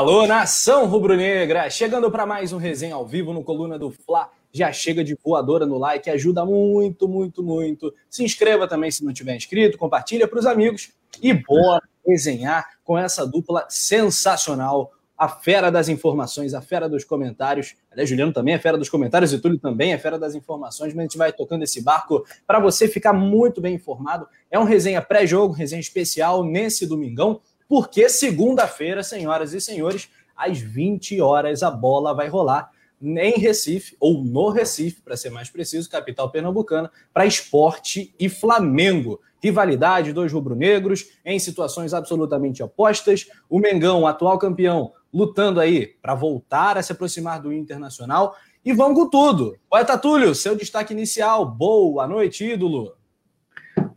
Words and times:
Alô, 0.00 0.26
nação 0.26 0.86
rubro-negra! 0.86 1.68
Chegando 1.68 2.10
para 2.10 2.24
mais 2.24 2.54
um 2.54 2.56
resenha 2.56 2.94
ao 2.94 3.06
vivo 3.06 3.34
no 3.34 3.44
Coluna 3.44 3.78
do 3.78 3.90
Fla. 3.90 4.30
Já 4.50 4.72
chega 4.72 5.04
de 5.04 5.14
voadora 5.22 5.66
no 5.66 5.76
like, 5.76 6.08
ajuda 6.08 6.42
muito, 6.42 7.06
muito, 7.06 7.42
muito. 7.42 7.94
Se 8.08 8.24
inscreva 8.24 8.66
também 8.66 8.90
se 8.90 9.04
não 9.04 9.12
tiver 9.12 9.36
inscrito, 9.36 9.76
compartilha 9.76 10.26
para 10.26 10.38
os 10.38 10.46
amigos 10.46 10.90
e 11.22 11.34
bora 11.34 11.82
resenhar 12.06 12.66
com 12.82 12.96
essa 12.96 13.26
dupla 13.26 13.66
sensacional. 13.68 14.90
A 15.18 15.28
fera 15.28 15.70
das 15.70 15.90
informações, 15.90 16.54
a 16.54 16.62
fera 16.62 16.88
dos 16.88 17.04
comentários. 17.04 17.74
Aliás, 17.92 18.08
Juliano 18.08 18.32
também 18.32 18.54
é 18.54 18.58
fera 18.58 18.78
dos 18.78 18.88
comentários 18.88 19.34
e 19.34 19.38
Túlio 19.38 19.58
também 19.58 19.92
é 19.92 19.98
fera 19.98 20.18
das 20.18 20.34
informações, 20.34 20.94
mas 20.94 21.00
a 21.00 21.02
gente 21.02 21.18
vai 21.18 21.30
tocando 21.30 21.62
esse 21.62 21.82
barco 21.82 22.24
para 22.46 22.58
você 22.58 22.88
ficar 22.88 23.12
muito 23.12 23.60
bem 23.60 23.74
informado. 23.74 24.26
É 24.50 24.58
um 24.58 24.64
resenha 24.64 25.02
pré-jogo, 25.02 25.52
resenha 25.52 25.78
especial 25.78 26.42
nesse 26.42 26.86
domingão 26.86 27.42
porque 27.70 28.08
segunda-feira, 28.08 29.00
senhoras 29.00 29.54
e 29.54 29.60
senhores, 29.60 30.08
às 30.36 30.58
20 30.58 31.20
horas 31.20 31.62
a 31.62 31.70
bola 31.70 32.12
vai 32.12 32.26
rolar 32.26 32.68
em 33.00 33.38
Recife, 33.38 33.96
ou 34.00 34.24
no 34.24 34.48
Recife, 34.48 35.00
para 35.00 35.16
ser 35.16 35.30
mais 35.30 35.48
preciso, 35.48 35.88
capital 35.88 36.28
pernambucana, 36.32 36.90
para 37.14 37.24
esporte 37.26 38.12
e 38.18 38.28
Flamengo. 38.28 39.20
Rivalidade 39.40 40.12
dos 40.12 40.32
rubro-negros 40.32 41.10
em 41.24 41.38
situações 41.38 41.94
absolutamente 41.94 42.60
opostas. 42.60 43.28
O 43.48 43.60
Mengão, 43.60 44.04
atual 44.04 44.36
campeão, 44.36 44.92
lutando 45.14 45.60
aí 45.60 45.86
para 46.02 46.16
voltar 46.16 46.76
a 46.76 46.82
se 46.82 46.90
aproximar 46.90 47.40
do 47.40 47.52
Internacional. 47.52 48.34
E 48.64 48.72
vamos 48.72 48.98
com 48.98 49.08
tudo. 49.08 49.56
Poeta 49.70 49.96
Túlio, 49.96 50.34
seu 50.34 50.56
destaque 50.56 50.92
inicial. 50.92 51.46
Boa 51.46 52.04
noite, 52.08 52.44
ídolo. 52.44 52.99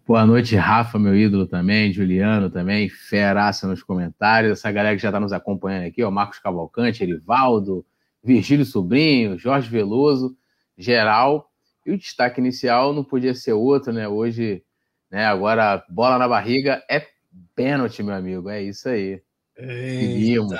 Boa 0.05 0.25
noite, 0.25 0.53
Rafa, 0.57 0.99
meu 0.99 1.15
ídolo 1.15 1.47
também, 1.47 1.93
Juliano 1.93 2.49
também, 2.49 2.89
feraça 2.89 3.65
nos 3.65 3.81
comentários, 3.81 4.59
essa 4.59 4.69
galera 4.69 4.97
que 4.97 5.01
já 5.01 5.07
está 5.07 5.17
nos 5.17 5.31
acompanhando 5.31 5.87
aqui, 5.87 6.03
ó, 6.03 6.11
Marcos 6.11 6.39
Cavalcante, 6.39 7.03
Erivaldo, 7.03 7.85
Virgílio 8.21 8.65
Sobrinho, 8.65 9.39
Jorge 9.39 9.69
Veloso, 9.69 10.35
geral. 10.77 11.49
E 11.85 11.91
o 11.91 11.97
destaque 11.97 12.41
inicial 12.41 12.91
não 12.91 13.01
podia 13.01 13.33
ser 13.33 13.53
outro, 13.53 13.93
né? 13.93 14.05
Hoje, 14.05 14.61
né, 15.09 15.25
agora, 15.25 15.81
bola 15.89 16.17
na 16.17 16.27
barriga 16.27 16.83
é 16.89 17.07
pênalti, 17.55 18.03
meu 18.03 18.13
amigo, 18.13 18.49
é 18.49 18.61
isso 18.61 18.89
aí. 18.89 19.21
Seguimos. 19.57 20.59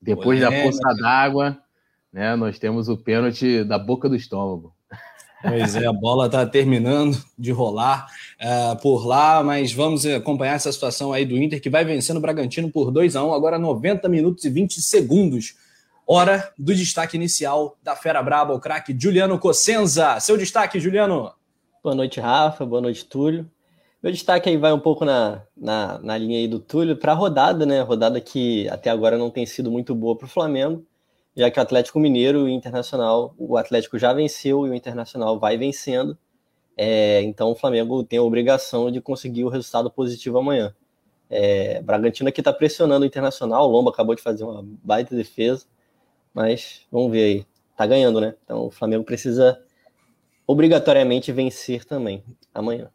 Depois 0.00 0.40
da 0.40 0.50
poça 0.50 0.94
d'água, 0.94 1.58
né, 2.10 2.34
nós 2.34 2.58
temos 2.58 2.88
o 2.88 2.96
pênalti 2.96 3.62
da 3.62 3.78
boca 3.78 4.08
do 4.08 4.16
estômago. 4.16 4.74
Pois 5.40 5.76
é, 5.76 5.86
a 5.86 5.92
bola 5.92 6.26
está 6.26 6.44
terminando 6.44 7.16
de 7.38 7.52
rolar 7.52 8.06
uh, 8.40 8.80
por 8.80 9.06
lá, 9.06 9.42
mas 9.42 9.72
vamos 9.72 10.04
acompanhar 10.04 10.54
essa 10.54 10.72
situação 10.72 11.12
aí 11.12 11.24
do 11.24 11.36
Inter, 11.36 11.60
que 11.60 11.70
vai 11.70 11.84
vencendo 11.84 12.16
o 12.16 12.20
Bragantino 12.20 12.70
por 12.70 12.90
2 12.90 13.14
a 13.14 13.24
1 13.24 13.32
agora 13.32 13.58
90 13.58 14.08
minutos 14.08 14.44
e 14.44 14.50
20 14.50 14.80
segundos. 14.82 15.54
Hora 16.04 16.52
do 16.58 16.74
destaque 16.74 17.16
inicial 17.16 17.76
da 17.82 17.94
Fera 17.94 18.22
Braba, 18.22 18.54
o 18.54 18.58
craque 18.58 18.96
Juliano 18.98 19.38
Cossenza. 19.38 20.18
Seu 20.20 20.36
destaque, 20.36 20.80
Juliano. 20.80 21.32
Boa 21.84 21.94
noite, 21.94 22.18
Rafa. 22.18 22.64
Boa 22.66 22.80
noite, 22.80 23.04
Túlio. 23.04 23.48
Meu 24.02 24.10
destaque 24.10 24.48
aí 24.48 24.56
vai 24.56 24.72
um 24.72 24.80
pouco 24.80 25.04
na, 25.04 25.42
na, 25.56 25.98
na 25.98 26.18
linha 26.18 26.38
aí 26.38 26.48
do 26.48 26.58
Túlio 26.58 26.96
para 26.96 27.12
a 27.12 27.14
rodada, 27.14 27.66
né? 27.66 27.82
Rodada 27.82 28.20
que 28.20 28.68
até 28.70 28.90
agora 28.90 29.18
não 29.18 29.30
tem 29.30 29.44
sido 29.44 29.70
muito 29.70 29.94
boa 29.94 30.16
para 30.16 30.26
o 30.26 30.28
Flamengo 30.28 30.84
já 31.36 31.50
que 31.50 31.58
o 31.58 31.62
Atlético 31.62 32.00
Mineiro 32.00 32.40
e 32.40 32.42
o 32.42 32.48
Internacional, 32.48 33.34
o 33.38 33.56
Atlético 33.56 33.98
já 33.98 34.12
venceu 34.12 34.66
e 34.66 34.70
o 34.70 34.74
Internacional 34.74 35.38
vai 35.38 35.56
vencendo, 35.56 36.18
é, 36.76 37.22
então 37.22 37.50
o 37.50 37.54
Flamengo 37.54 38.04
tem 38.04 38.18
a 38.18 38.22
obrigação 38.22 38.90
de 38.90 39.00
conseguir 39.00 39.44
o 39.44 39.48
resultado 39.48 39.90
positivo 39.90 40.38
amanhã. 40.38 40.74
É, 41.30 41.82
Bragantino 41.82 42.28
aqui 42.28 42.40
está 42.40 42.52
pressionando 42.52 43.04
o 43.04 43.06
Internacional, 43.06 43.68
o 43.68 43.70
Lomba 43.70 43.90
acabou 43.90 44.14
de 44.14 44.22
fazer 44.22 44.44
uma 44.44 44.62
baita 44.62 45.14
defesa, 45.14 45.66
mas 46.32 46.86
vamos 46.90 47.10
ver 47.10 47.24
aí, 47.24 47.46
tá 47.76 47.86
ganhando, 47.86 48.20
né? 48.20 48.34
Então 48.44 48.66
o 48.66 48.70
Flamengo 48.70 49.04
precisa 49.04 49.60
obrigatoriamente 50.46 51.30
vencer 51.30 51.84
também 51.84 52.24
amanhã. 52.54 52.90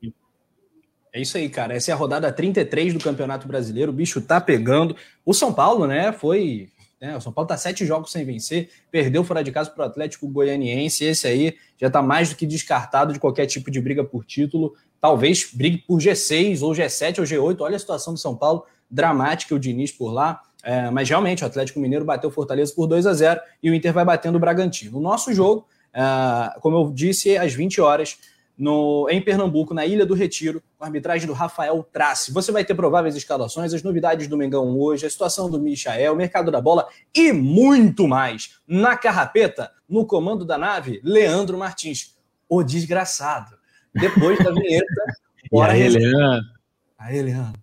É 1.13 1.21
isso 1.21 1.37
aí, 1.37 1.47
cara. 1.47 1.75
Essa 1.75 1.91
é 1.91 1.93
a 1.93 1.97
rodada 1.97 2.33
33 2.33 2.91
do 2.95 2.99
Campeonato 2.99 3.47
Brasileiro. 3.47 3.91
O 3.91 3.95
bicho 3.95 4.19
tá 4.19 4.41
pegando. 4.41 4.95
O 5.23 5.31
São 5.31 5.53
Paulo, 5.53 5.85
né, 5.85 6.11
foi 6.11 6.71
né? 7.03 7.17
O 7.17 7.19
São 7.19 7.33
Paulo 7.33 7.47
está 7.47 7.57
sete 7.57 7.85
jogos 7.85 8.13
sem 8.13 8.23
vencer, 8.23 8.69
perdeu 8.89 9.25
fora 9.25 9.43
de 9.43 9.51
casa 9.51 9.69
para 9.69 9.83
o 9.83 9.87
Atlético 9.87 10.25
Goianiense. 10.25 11.03
Esse 11.03 11.27
aí 11.27 11.57
já 11.77 11.87
está 11.87 12.01
mais 12.01 12.29
do 12.29 12.35
que 12.37 12.45
descartado 12.45 13.11
de 13.11 13.19
qualquer 13.19 13.45
tipo 13.45 13.69
de 13.69 13.81
briga 13.81 14.05
por 14.05 14.23
título. 14.23 14.73
Talvez 15.01 15.49
brigue 15.53 15.79
por 15.79 15.99
G6 15.99 16.61
ou 16.61 16.71
G7 16.71 17.19
ou 17.19 17.25
G8. 17.25 17.59
Olha 17.59 17.75
a 17.75 17.79
situação 17.79 18.13
do 18.13 18.19
São 18.19 18.37
Paulo, 18.37 18.65
dramática 18.89 19.53
o 19.53 19.59
Diniz 19.59 19.91
por 19.91 20.13
lá. 20.13 20.41
É, 20.63 20.89
mas 20.91 21.09
realmente 21.09 21.43
o 21.43 21.45
Atlético 21.45 21.77
Mineiro 21.77 22.05
bateu 22.05 22.29
o 22.29 22.31
Fortaleza 22.31 22.73
por 22.73 22.87
2 22.87 23.05
a 23.05 23.13
0 23.13 23.41
e 23.61 23.69
o 23.69 23.75
Inter 23.75 23.91
vai 23.91 24.05
batendo 24.05 24.37
o 24.37 24.39
Bragantino. 24.39 24.97
O 24.97 25.01
nosso 25.01 25.33
jogo, 25.33 25.67
é, 25.93 26.57
como 26.61 26.77
eu 26.77 26.89
disse, 26.89 27.35
às 27.37 27.53
20 27.53 27.81
horas, 27.81 28.17
no, 28.57 29.07
em 29.09 29.21
Pernambuco, 29.21 29.73
na 29.73 29.85
Ilha 29.85 30.05
do 30.05 30.13
Retiro, 30.13 30.61
com 30.77 30.83
a 30.83 30.87
arbitragem 30.87 31.27
do 31.27 31.33
Rafael 31.33 31.83
Trace. 31.91 32.31
Você 32.31 32.51
vai 32.51 32.63
ter 32.63 32.75
prováveis 32.75 33.15
escalações, 33.15 33.73
as 33.73 33.83
novidades 33.83 34.27
do 34.27 34.37
Mengão 34.37 34.77
hoje, 34.77 35.05
a 35.05 35.09
situação 35.09 35.49
do 35.49 35.59
Michael, 35.59 36.13
o 36.13 36.15
mercado 36.15 36.51
da 36.51 36.61
bola 36.61 36.87
e 37.13 37.31
muito 37.31 38.07
mais. 38.07 38.59
Na 38.67 38.95
carrapeta, 38.95 39.71
no 39.87 40.05
comando 40.05 40.45
da 40.45 40.57
nave, 40.57 41.01
Leandro 41.03 41.57
Martins, 41.57 42.15
o 42.47 42.63
desgraçado. 42.63 43.57
Depois 43.93 44.37
da 44.39 44.51
vinheta, 44.51 45.03
bora 45.51 45.77
e 45.77 45.83
aí, 45.83 45.89
Leandro. 45.89 46.49
Aí, 46.97 47.21
Leandro. 47.21 47.62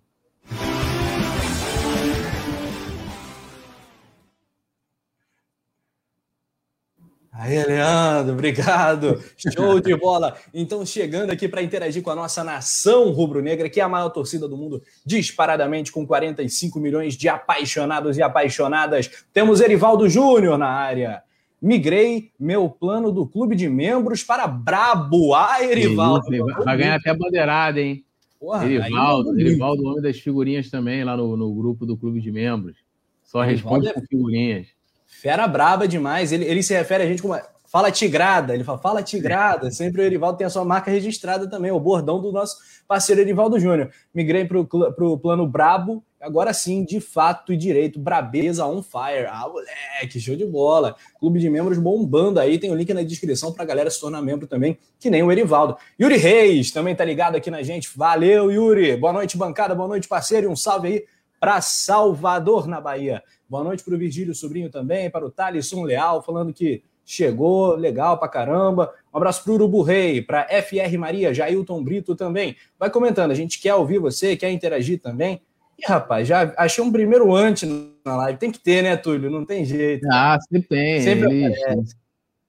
Aí, 7.41 7.57
Leandro, 7.65 8.33
obrigado. 8.33 9.19
Show 9.35 9.79
de 9.79 9.95
bola. 9.95 10.37
Então, 10.53 10.85
chegando 10.85 11.31
aqui 11.31 11.47
para 11.47 11.63
interagir 11.63 12.03
com 12.03 12.11
a 12.11 12.15
nossa 12.15 12.43
nação 12.43 13.09
rubro-negra, 13.09 13.67
que 13.67 13.79
é 13.79 13.83
a 13.83 13.89
maior 13.89 14.09
torcida 14.09 14.47
do 14.47 14.55
mundo, 14.55 14.79
disparadamente 15.03 15.91
com 15.91 16.05
45 16.05 16.79
milhões 16.79 17.17
de 17.17 17.27
apaixonados 17.27 18.15
e 18.15 18.21
apaixonadas. 18.21 19.25
Temos 19.33 19.59
Erivaldo 19.59 20.07
Júnior 20.07 20.55
na 20.55 20.67
área. 20.67 21.23
Migrei 21.59 22.29
meu 22.39 22.69
plano 22.69 23.11
do 23.11 23.25
clube 23.25 23.55
de 23.55 23.67
membros 23.67 24.23
para 24.23 24.45
Brabo. 24.45 25.33
Ah, 25.33 25.63
Erivaldo. 25.63 26.27
vai 26.63 26.77
ganhar 26.77 26.97
até 26.97 27.09
a 27.09 27.15
bandeirada, 27.15 27.81
hein? 27.81 28.05
Porra, 28.39 28.67
Erivaldo, 28.67 29.39
Erivaldo, 29.39 29.83
homem 29.83 30.01
das 30.03 30.19
figurinhas 30.19 30.69
também, 30.69 31.03
lá 31.03 31.17
no, 31.17 31.35
no 31.35 31.51
grupo 31.55 31.87
do 31.87 31.97
clube 31.97 32.21
de 32.21 32.31
membros. 32.31 32.77
Só 33.23 33.43
Erivaldo 33.43 33.85
responde 33.85 33.87
é... 33.87 33.93
com 33.93 34.07
figurinhas. 34.07 34.67
Fera 35.11 35.47
braba 35.47 35.87
demais. 35.87 36.31
Ele, 36.31 36.45
ele 36.45 36.63
se 36.63 36.73
refere 36.73 37.03
a 37.03 37.07
gente 37.07 37.21
como. 37.21 37.35
Fala 37.65 37.89
Tigrada, 37.89 38.53
ele 38.53 38.65
fala, 38.65 38.77
fala 38.79 39.03
Tigrada. 39.03 39.71
Sempre 39.71 40.01
o 40.01 40.05
Erivaldo 40.05 40.37
tem 40.37 40.45
a 40.45 40.49
sua 40.49 40.65
marca 40.65 40.91
registrada 40.91 41.49
também, 41.49 41.71
o 41.71 41.79
bordão 41.79 42.21
do 42.21 42.29
nosso 42.29 42.57
parceiro 42.85 43.21
Erivaldo 43.21 43.57
Júnior. 43.57 43.89
Migrei 44.13 44.43
para 44.43 44.59
o 44.59 45.17
plano 45.17 45.47
Brabo, 45.47 46.03
agora 46.19 46.53
sim, 46.53 46.83
de 46.83 46.99
fato 46.99 47.53
e 47.53 47.55
direito, 47.55 47.97
Brabeza 47.97 48.65
on 48.65 48.83
fire. 48.83 49.25
Ah, 49.29 49.47
moleque, 49.47 50.19
show 50.19 50.35
de 50.35 50.45
bola. 50.45 50.97
Clube 51.17 51.39
de 51.39 51.49
membros 51.49 51.77
bombando 51.77 52.41
aí, 52.41 52.59
tem 52.59 52.69
o 52.71 52.75
link 52.75 52.93
na 52.93 53.03
descrição 53.03 53.53
para 53.53 53.63
a 53.63 53.67
galera 53.67 53.89
se 53.89 54.01
tornar 54.01 54.21
membro 54.21 54.47
também, 54.47 54.77
que 54.99 55.09
nem 55.09 55.23
o 55.23 55.31
Erivaldo. 55.31 55.77
Yuri 55.97 56.17
Reis 56.17 56.71
também 56.71 56.93
tá 56.93 57.05
ligado 57.05 57.37
aqui 57.37 57.49
na 57.49 57.63
gente. 57.63 57.89
Valeu, 57.95 58.51
Yuri. 58.51 58.97
Boa 58.97 59.13
noite, 59.13 59.37
bancada, 59.37 59.73
boa 59.73 59.87
noite, 59.87 60.09
parceiro, 60.09 60.47
e 60.47 60.49
um 60.49 60.57
salve 60.57 60.87
aí 60.89 61.05
para 61.39 61.59
Salvador, 61.59 62.67
na 62.67 62.79
Bahia. 62.79 63.23
Boa 63.51 63.65
noite 63.65 63.83
para 63.83 63.95
o 63.95 63.97
Virgílio 63.97 64.33
Sobrinho 64.33 64.69
também, 64.69 65.09
para 65.09 65.25
o 65.25 65.29
Thalisson 65.29 65.83
Leal, 65.83 66.23
falando 66.23 66.53
que 66.53 66.81
chegou, 67.05 67.75
legal 67.75 68.17
pra 68.17 68.29
caramba. 68.29 68.93
Um 69.13 69.17
abraço 69.17 69.43
para 69.43 69.51
o 69.51 69.55
Urubu 69.55 69.81
Rei, 69.81 70.21
para 70.21 70.47
FR 70.63 70.97
Maria, 70.97 71.33
Jailton 71.33 71.83
Brito 71.83 72.15
também. 72.15 72.55
Vai 72.79 72.89
comentando, 72.89 73.29
a 73.31 73.35
gente 73.35 73.59
quer 73.59 73.75
ouvir 73.75 73.99
você, 73.99 74.37
quer 74.37 74.49
interagir 74.51 75.01
também. 75.01 75.41
E, 75.77 75.85
rapaz, 75.85 76.29
já 76.29 76.53
achei 76.57 76.81
um 76.81 76.89
primeiro 76.89 77.35
antes 77.35 77.69
na 78.05 78.15
live. 78.15 78.39
Tem 78.39 78.53
que 78.53 78.59
ter, 78.59 78.81
né, 78.83 78.95
Túlio? 78.95 79.29
Não 79.29 79.43
tem 79.43 79.65
jeito. 79.65 80.07
Ah, 80.09 80.37
sempre 80.49 80.69
tem. 80.69 81.01
Sempre 81.01 81.43
eles, 81.43 81.97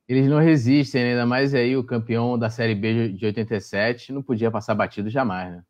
eles 0.09 0.29
não 0.29 0.39
resistem, 0.39 1.03
né? 1.03 1.11
ainda 1.11 1.27
mais 1.27 1.53
aí 1.53 1.77
o 1.77 1.83
campeão 1.83 2.39
da 2.39 2.49
Série 2.49 2.77
B 2.77 3.09
de 3.09 3.27
87 3.27 4.13
não 4.13 4.23
podia 4.23 4.53
passar 4.53 4.77
batido 4.77 5.11
jamais, 5.11 5.51
né? 5.51 5.63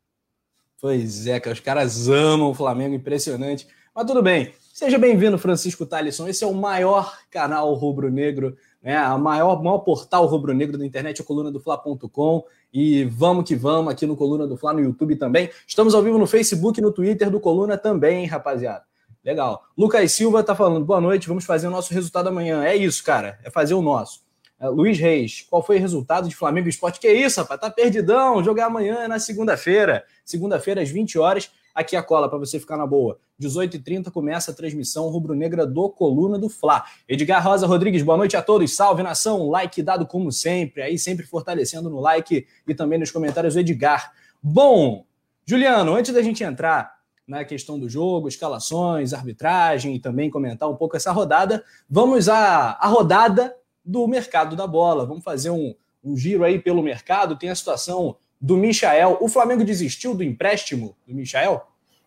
Pois 0.79 1.25
é, 1.25 1.39
que 1.39 1.49
os 1.49 1.59
caras 1.59 2.07
amam 2.07 2.51
o 2.51 2.53
Flamengo, 2.53 2.93
impressionante. 2.93 3.67
Mas 3.95 4.05
tudo 4.05 4.21
bem. 4.21 4.53
Seja 4.73 4.97
bem-vindo, 4.97 5.37
Francisco 5.37 5.85
Talisson. 5.85 6.27
Esse 6.27 6.43
é 6.43 6.47
o 6.47 6.53
maior 6.55 7.15
canal 7.29 7.71
rubro-negro, 7.75 8.57
né? 8.81 8.97
A 8.97 9.15
maior, 9.19 9.61
maior 9.61 9.77
portal 9.77 10.25
rubro-negro 10.25 10.79
da 10.79 10.83
internet, 10.83 11.21
a 11.21 11.23
coluna 11.23 11.51
do 11.51 11.59
Fla.com. 11.59 12.43
E 12.73 13.03
vamos 13.05 13.47
que 13.47 13.55
vamos 13.55 13.93
aqui 13.93 14.07
no 14.07 14.17
Coluna 14.17 14.47
do 14.47 14.57
Fla 14.57 14.73
no 14.73 14.79
YouTube 14.79 15.15
também. 15.15 15.51
Estamos 15.67 15.93
ao 15.93 16.01
vivo 16.01 16.17
no 16.17 16.25
Facebook 16.25 16.79
e 16.79 16.81
no 16.81 16.91
Twitter 16.91 17.29
do 17.29 17.39
Coluna 17.39 17.77
também, 17.77 18.25
rapaziada. 18.25 18.83
Legal. 19.23 19.63
Lucas 19.77 20.11
Silva 20.11 20.39
está 20.39 20.55
falando, 20.55 20.83
boa 20.83 20.99
noite, 20.99 21.27
vamos 21.27 21.45
fazer 21.45 21.67
o 21.67 21.71
nosso 21.71 21.93
resultado 21.93 22.29
amanhã. 22.29 22.63
É 22.63 22.75
isso, 22.75 23.03
cara, 23.03 23.37
é 23.43 23.51
fazer 23.51 23.75
o 23.75 23.81
nosso. 23.83 24.21
Uh, 24.59 24.71
Luiz 24.71 24.97
Reis, 24.97 25.45
qual 25.51 25.61
foi 25.61 25.77
o 25.77 25.79
resultado 25.79 26.27
de 26.27 26.35
Flamengo 26.35 26.67
Esporte? 26.67 26.99
Que 26.99 27.13
isso, 27.13 27.39
rapaz, 27.39 27.61
tá 27.61 27.69
perdidão, 27.69 28.43
jogar 28.43 28.65
amanhã 28.65 29.01
é 29.01 29.07
na 29.07 29.19
segunda-feira. 29.19 30.03
Segunda-feira, 30.25 30.81
às 30.81 30.89
20 30.89 31.19
horas, 31.19 31.51
aqui 31.73 31.95
a 31.95 32.03
cola 32.03 32.29
para 32.29 32.37
você 32.37 32.59
ficar 32.59 32.77
na 32.77 32.85
boa. 32.85 33.17
18h30 33.41 34.11
começa 34.11 34.51
a 34.51 34.53
transmissão 34.53 35.09
rubro-negra 35.09 35.65
do 35.65 35.89
Coluna 35.89 36.37
do 36.37 36.49
Fla. 36.49 36.83
Edgar 37.07 37.43
Rosa 37.43 37.65
Rodrigues, 37.65 38.03
boa 38.03 38.17
noite 38.17 38.37
a 38.37 38.41
todos. 38.41 38.75
Salve 38.75 39.01
nação, 39.01 39.49
like 39.49 39.81
dado 39.81 40.05
como 40.05 40.31
sempre, 40.31 40.81
aí 40.81 40.97
sempre 40.97 41.25
fortalecendo 41.25 41.89
no 41.89 41.99
like 41.99 42.47
e 42.67 42.75
também 42.75 42.99
nos 42.99 43.11
comentários 43.11 43.55
o 43.55 43.59
Edgar. 43.59 44.11
Bom, 44.41 45.05
Juliano, 45.45 45.93
antes 45.95 46.13
da 46.13 46.21
gente 46.21 46.43
entrar 46.43 46.97
na 47.27 47.43
questão 47.43 47.79
do 47.79 47.89
jogo, 47.89 48.27
escalações, 48.27 49.13
arbitragem 49.13 49.95
e 49.95 49.99
também 49.99 50.29
comentar 50.29 50.69
um 50.69 50.75
pouco 50.75 50.95
essa 50.95 51.11
rodada, 51.11 51.63
vamos 51.89 52.27
à, 52.27 52.71
à 52.71 52.87
rodada 52.87 53.55
do 53.83 54.07
mercado 54.07 54.55
da 54.55 54.67
bola. 54.67 55.05
Vamos 55.05 55.23
fazer 55.23 55.49
um, 55.49 55.73
um 56.03 56.15
giro 56.15 56.43
aí 56.43 56.59
pelo 56.59 56.83
mercado. 56.83 57.37
Tem 57.37 57.49
a 57.49 57.55
situação 57.55 58.17
do 58.43 58.57
Michael. 58.57 59.17
O 59.21 59.29
Flamengo 59.29 59.63
desistiu 59.63 60.13
do 60.13 60.21
empréstimo 60.21 60.97
do 61.07 61.15
Michael? 61.15 61.61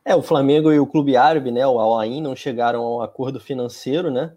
É, 0.05 0.15
o 0.15 0.21
Flamengo 0.21 0.71
e 0.71 0.79
o 0.79 0.87
Clube 0.87 1.17
Árabe, 1.17 1.51
né, 1.51 1.67
o 1.67 1.81
Al 1.81 1.99
Ain, 1.99 2.21
não 2.21 2.37
chegaram 2.37 2.83
a 2.85 2.97
um 2.99 3.01
acordo 3.01 3.41
financeiro, 3.41 4.11
né, 4.11 4.35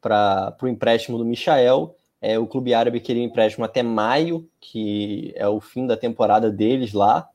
para 0.00 0.56
o 0.60 0.66
empréstimo 0.66 1.16
do 1.16 1.24
Michael. 1.24 1.94
É, 2.20 2.36
o 2.36 2.48
Clube 2.48 2.74
Árabe 2.74 2.98
queria 2.98 3.22
um 3.22 3.26
empréstimo 3.26 3.64
até 3.64 3.80
maio, 3.80 4.50
que 4.60 5.32
é 5.36 5.46
o 5.46 5.60
fim 5.60 5.86
da 5.86 5.96
temporada 5.96 6.50
deles 6.50 6.92
lá. 6.92 7.28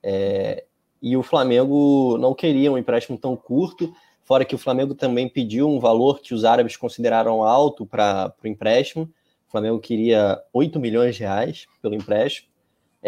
É, 0.00 0.64
e 1.02 1.16
o 1.16 1.22
Flamengo 1.24 2.16
não 2.18 2.34
queria 2.34 2.70
um 2.70 2.78
empréstimo 2.78 3.18
tão 3.18 3.34
curto, 3.34 3.92
fora 4.22 4.44
que 4.44 4.54
o 4.54 4.58
Flamengo 4.58 4.94
também 4.94 5.28
pediu 5.28 5.68
um 5.68 5.80
valor 5.80 6.20
que 6.20 6.32
os 6.32 6.44
árabes 6.44 6.76
consideraram 6.76 7.42
alto 7.42 7.84
para 7.84 8.32
o 8.42 8.46
empréstimo. 8.46 9.10
O 9.48 9.50
Flamengo 9.50 9.80
queria 9.80 10.40
8 10.52 10.78
milhões 10.78 11.16
de 11.16 11.22
reais 11.22 11.66
pelo 11.82 11.96
empréstimo. 11.96 12.55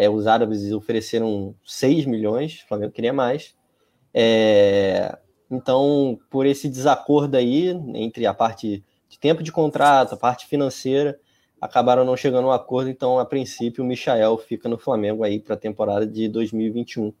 É, 0.01 0.09
os 0.09 0.27
árabes 0.27 0.71
ofereceram 0.71 1.53
6 1.65 2.05
milhões, 2.05 2.61
o 2.63 2.67
Flamengo 2.69 2.93
queria 2.93 3.11
mais. 3.11 3.53
É, 4.13 5.17
então, 5.51 6.17
por 6.29 6.45
esse 6.45 6.69
desacordo 6.69 7.35
aí, 7.35 7.67
entre 7.93 8.25
a 8.25 8.33
parte 8.33 8.81
de 9.09 9.19
tempo 9.19 9.43
de 9.43 9.51
contrato, 9.51 10.13
a 10.13 10.17
parte 10.17 10.47
financeira, 10.47 11.19
acabaram 11.59 12.05
não 12.05 12.15
chegando 12.15 12.45
a 12.45 12.51
um 12.51 12.53
acordo. 12.53 12.89
Então, 12.89 13.19
a 13.19 13.25
princípio, 13.25 13.83
o 13.83 13.87
Michael 13.87 14.37
fica 14.37 14.69
no 14.69 14.77
Flamengo 14.77 15.21
aí 15.21 15.37
para 15.37 15.55
a 15.55 15.57
temporada 15.57 16.07
de 16.07 16.29
2021 16.29 17.13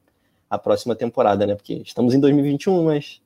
a 0.49 0.57
próxima 0.57 0.95
temporada, 0.95 1.45
né? 1.45 1.55
Porque 1.55 1.81
estamos 1.85 2.13
em 2.13 2.19
2021, 2.21 2.85
mas 2.85 3.21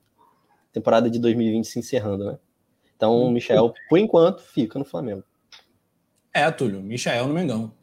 temporada 0.72 1.12
de 1.12 1.20
2020 1.20 1.68
se 1.68 1.78
encerrando, 1.78 2.26
né? 2.26 2.40
Então, 2.96 3.22
o 3.22 3.30
Michel, 3.30 3.72
por 3.88 4.00
enquanto, 4.00 4.42
fica 4.42 4.80
no 4.80 4.86
Flamengo. 4.86 5.24
É, 6.34 6.50
Túlio, 6.50 6.82
Michel 6.82 7.28
no 7.28 7.36
Mengão. 7.36 7.83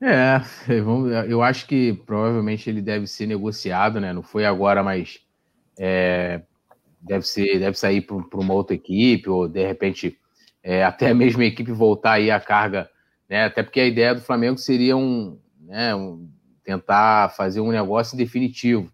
É, 0.00 0.40
eu 1.28 1.42
acho 1.42 1.66
que 1.66 1.94
provavelmente 2.06 2.68
ele 2.68 2.82
deve 2.82 3.06
ser 3.06 3.26
negociado, 3.26 4.00
né? 4.00 4.12
Não 4.12 4.22
foi 4.22 4.44
agora, 4.44 4.82
mas 4.82 5.20
é, 5.78 6.42
deve 7.00 7.26
ser, 7.26 7.58
deve 7.58 7.78
sair 7.78 8.02
para 8.02 8.16
uma 8.40 8.54
outra 8.54 8.74
equipe, 8.74 9.28
ou 9.28 9.48
de 9.48 9.66
repente 9.66 10.18
é, 10.62 10.82
até 10.84 11.14
mesmo 11.14 11.42
a 11.42 11.46
equipe 11.46 11.72
voltar 11.72 12.12
aí 12.12 12.30
a 12.30 12.40
carga, 12.40 12.90
né? 13.28 13.44
Até 13.44 13.62
porque 13.62 13.80
a 13.80 13.86
ideia 13.86 14.14
do 14.14 14.20
Flamengo 14.20 14.58
seria 14.58 14.96
um, 14.96 15.38
né, 15.60 15.94
um 15.94 16.28
tentar 16.62 17.30
fazer 17.30 17.60
um 17.60 17.70
negócio 17.70 18.16
definitivo. 18.16 18.92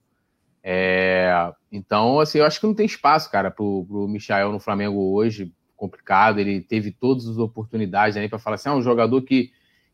É, 0.62 1.52
então, 1.72 2.20
assim, 2.20 2.38
eu 2.38 2.44
acho 2.44 2.60
que 2.60 2.66
não 2.66 2.75
tem 2.75 2.87
espaço, 2.87 3.31
cara, 3.31 3.50
para 3.50 3.64
o 3.64 4.06
Michael 4.08 4.52
no 4.52 4.60
Flamengo 4.60 5.12
hoje. 5.12 5.52
Complicado, 5.75 6.38
ele 6.38 6.60
teve 6.60 6.93
todas 6.93 7.26
as 7.26 7.38
oportunidades 7.38 8.16
aí 8.16 8.28
para 8.28 8.38
falar 8.38 8.54
assim: 8.54 8.69
ah, 8.69 8.75
um 8.75 8.82
jogador 8.82 9.20
que, 9.22 9.50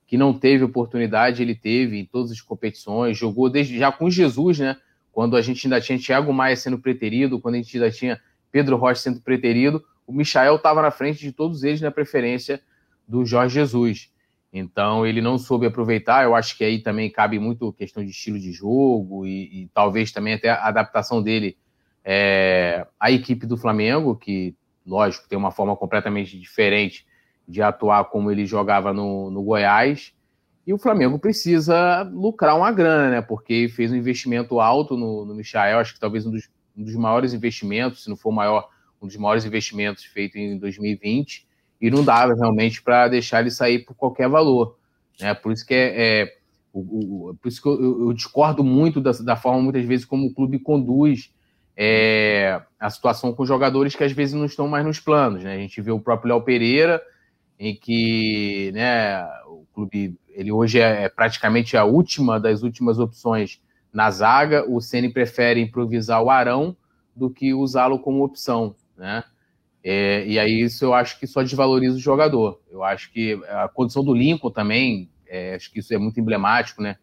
que 0.09 0.17
não 0.17 0.33
teve 0.33 0.65
oportunidade, 0.65 1.43
ele 1.43 1.55
teve 1.55 1.99
em 1.99 2.05
todas 2.07 2.33
as 2.33 2.41
competições, 2.41 3.19
jogou 3.19 3.51
desde 3.51 3.79
já 3.79 3.93
com 3.93 4.11
Jesus, 4.11 4.59
né? 4.59 4.75
Quando 5.13 5.37
a 5.37 5.43
gente 5.43 5.67
ainda 5.67 5.83
tinha 5.83 5.99
Thiago 5.99 6.33
Maia 6.33 6.57
sendo 6.57 6.79
preterido, 6.79 7.39
quando 7.39 7.57
a 7.57 7.59
gente 7.59 7.77
ainda 7.77 7.91
tinha 7.91 8.19
Pedro 8.51 8.79
Rocha 8.79 9.03
sendo 9.03 9.21
preterido, 9.21 9.85
o 10.07 10.13
Michael 10.13 10.57
estava 10.57 10.81
na 10.81 10.91
frente 10.91 11.21
de 11.21 11.31
todos 11.31 11.63
eles 11.63 11.83
na 11.83 11.91
preferência 11.91 12.63
do 13.07 13.27
Jorge 13.27 13.57
Jesus. 13.57 14.11
Então 14.51 15.07
ele 15.07 15.21
não 15.21 15.37
soube 15.37 15.67
aproveitar. 15.67 16.25
Eu 16.25 16.35
acho 16.35 16.57
que 16.57 16.65
aí 16.65 16.79
também 16.79 17.11
cabe 17.11 17.39
muito 17.39 17.71
questão 17.75 18.03
de 18.03 18.11
estilo 18.11 18.39
de 18.39 18.51
jogo 18.51 19.27
e, 19.27 19.65
e 19.65 19.71
talvez 19.75 20.11
também 20.11 20.33
até 20.33 20.49
a 20.49 20.69
adaptação 20.69 21.23
dele 21.23 21.55
é, 22.03 22.87
à 22.99 23.11
equipe 23.11 23.45
do 23.45 23.59
Flamengo, 23.59 24.17
que, 24.17 24.57
lógico, 24.87 25.29
tem 25.29 25.37
uma 25.37 25.51
forma 25.51 25.77
completamente 25.77 26.39
diferente 26.39 27.07
de 27.49 27.63
atuar 27.63 28.05
como 28.05 28.31
ele 28.31 28.45
jogava 28.45 28.93
no, 28.93 29.31
no 29.31 29.43
Goiás. 29.43 30.13
E 30.67 30.75
o 30.75 30.79
Flamengo 30.79 31.19
precisa 31.19 32.03
lucrar 32.03 32.55
uma 32.55 32.71
grana, 32.71 33.11
né? 33.11 33.23
Porque 33.23 33.69
fez 33.75 33.91
um 33.91 33.97
investimento 33.97 34.61
alto 34.61 34.97
no, 34.97 35.25
no 35.25 35.35
Michael, 35.35 35.79
acho 35.79 35.95
que 35.95 36.01
talvez 36.01 36.27
um 36.27 36.31
dos, 36.31 36.51
um 36.77 36.85
dos 36.85 36.95
maiores 36.95 37.33
investimentos, 37.33 38.05
se 38.05 38.11
não 38.11 38.17
for 38.17 38.31
maior, 38.31 38.69
um 39.01 39.07
dos 39.07 39.17
maiores 39.17 39.47
investimentos 39.47 40.05
feito 40.05 40.37
em 40.37 40.59
2020 40.59 41.49
e 41.81 41.91
não 41.91 42.05
dava 42.05 42.35
realmente 42.35 42.83
para 42.83 43.09
deixar 43.09 43.41
ele 43.41 43.51
sair 43.51 43.85
por 43.85 43.95
qualquer 43.95 44.29
valor. 44.29 44.77
Né? 45.19 45.33
Por 45.33 45.53
isso 45.53 45.65
que 45.65 45.75
é, 45.75 46.23
é 46.23 46.37
o, 46.73 47.31
o, 47.31 47.35
por 47.37 47.49
isso 47.49 47.63
que 47.63 47.69
eu, 47.69 48.09
eu 48.09 48.13
discordo 48.13 48.63
muito 48.63 49.01
da, 49.01 49.13
da, 49.13 49.37
forma 49.37 49.63
muitas 49.63 49.85
vezes 49.85 50.05
como 50.05 50.27
o 50.27 50.35
clube 50.35 50.59
conduz 50.59 51.33
é, 51.77 52.61
a 52.79 52.91
situação 52.91 53.33
com 53.33 53.47
jogadores 53.47 53.95
que 53.95 54.05
às 54.05 54.13
vezes 54.13 54.35
não 54.35 54.45
estão 54.45 54.69
mais 54.69 54.85
nos 54.85 55.01
planos. 55.01 55.43
Né? 55.43 55.55
A 55.55 55.59
gente 55.59 55.81
vê 55.81 55.91
o 55.91 56.01
próprio 56.01 56.35
Léo 56.35 56.43
Pereira, 56.43 57.01
em 57.59 57.75
que 57.75 58.71
né, 58.73 59.23
o 59.47 59.67
clube 59.75 60.17
ele 60.29 60.53
hoje 60.53 60.81
é, 60.81 61.05
é 61.05 61.09
praticamente 61.09 61.77
a 61.77 61.85
última 61.85 62.39
das 62.39 62.63
últimas 62.63 62.99
opções 62.99 63.61
na 63.93 64.11
zaga. 64.11 64.65
O 64.69 64.81
Ceni 64.81 65.13
prefere 65.13 65.61
improvisar 65.61 66.23
o 66.23 66.31
Arão 66.31 66.77
do 67.15 67.29
que 67.29 67.53
usá-lo 67.53 67.99
como 67.99 68.25
opção, 68.25 68.75
né? 68.97 69.25
É, 69.83 70.27
e 70.27 70.39
aí 70.39 70.61
isso 70.61 70.85
eu 70.85 70.95
acho 70.95 71.19
que 71.19 71.27
só 71.27 71.43
desvaloriza 71.43 71.97
o 71.97 72.01
jogador. 72.01 72.61
Eu 72.71 72.85
acho 72.85 73.11
que 73.13 73.41
a 73.49 73.69
condição 73.69 74.05
do 74.05 74.15
Lincoln 74.15 74.51
também, 74.51 75.11
é, 75.27 75.55
acho 75.55 75.73
que 75.73 75.81
isso 75.81 75.93
é 75.95 75.99
muito 75.99 76.21
emblemático, 76.21 76.83
né? 76.83 76.97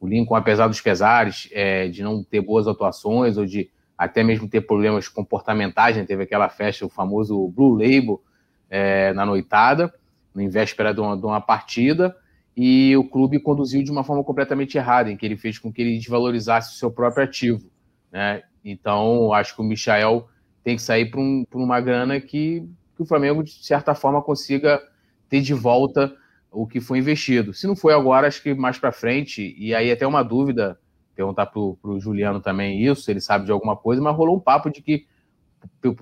O 0.00 0.06
Lincoln, 0.08 0.34
apesar 0.34 0.66
dos 0.66 0.80
pesares 0.80 1.48
é, 1.52 1.88
de 1.88 2.02
não 2.02 2.24
ter 2.24 2.40
boas 2.40 2.66
atuações 2.66 3.36
ou 3.36 3.44
de 3.44 3.70
até 3.96 4.22
mesmo 4.22 4.48
ter 4.48 4.62
problemas 4.62 5.06
comportamentais, 5.08 5.96
né? 5.96 6.04
teve 6.04 6.22
aquela 6.22 6.48
festa, 6.48 6.86
o 6.86 6.88
famoso 6.88 7.48
Blue 7.48 7.74
Label, 7.74 8.22
é, 8.70 9.12
na 9.12 9.26
noitada, 9.26 9.92
em 10.36 10.48
véspera 10.48 10.92
de 10.94 11.00
uma, 11.00 11.16
de 11.16 11.24
uma 11.24 11.40
partida, 11.40 12.16
e 12.56 12.96
o 12.96 13.04
clube 13.04 13.40
conduziu 13.40 13.82
de 13.82 13.90
uma 13.90 14.04
forma 14.04 14.22
completamente 14.22 14.76
errada, 14.76 15.10
em 15.10 15.16
que 15.16 15.24
ele 15.24 15.36
fez 15.36 15.58
com 15.58 15.72
que 15.72 15.80
ele 15.80 15.98
desvalorizasse 15.98 16.74
o 16.74 16.78
seu 16.78 16.90
próprio 16.90 17.24
ativo. 17.24 17.70
Né? 18.12 18.42
Então, 18.64 19.32
acho 19.32 19.54
que 19.54 19.60
o 19.60 19.64
Michael 19.64 20.28
tem 20.62 20.76
que 20.76 20.82
sair 20.82 21.10
por, 21.10 21.20
um, 21.20 21.44
uma 21.54 21.80
grana 21.80 22.20
que, 22.20 22.68
que, 22.96 23.02
o 23.02 23.06
Flamengo, 23.06 23.42
de 23.42 23.52
certa 23.64 23.94
forma, 23.94 24.22
consiga 24.22 24.80
ter 25.28 25.40
de 25.40 25.54
volta 25.54 26.14
o 26.50 26.66
que 26.66 26.80
foi 26.80 26.98
investido. 26.98 27.54
Se 27.54 27.66
não 27.66 27.76
foi 27.76 27.94
agora, 27.94 28.26
acho 28.26 28.42
que 28.42 28.52
mais 28.52 28.78
para 28.78 28.92
frente, 28.92 29.54
e 29.56 29.74
aí 29.74 29.90
até 29.90 30.06
uma 30.06 30.22
dúvida, 30.22 30.78
perguntar 31.14 31.46
para 31.46 31.60
o 31.60 32.00
Juliano 32.00 32.40
também 32.40 32.82
isso, 32.82 33.10
ele 33.10 33.20
sabe 33.20 33.44
de 33.44 33.52
alguma 33.52 33.76
coisa, 33.76 34.02
mas 34.02 34.16
rolou 34.16 34.36
um 34.36 34.40
papo 34.40 34.70
de 34.70 34.82
que, 34.82 35.06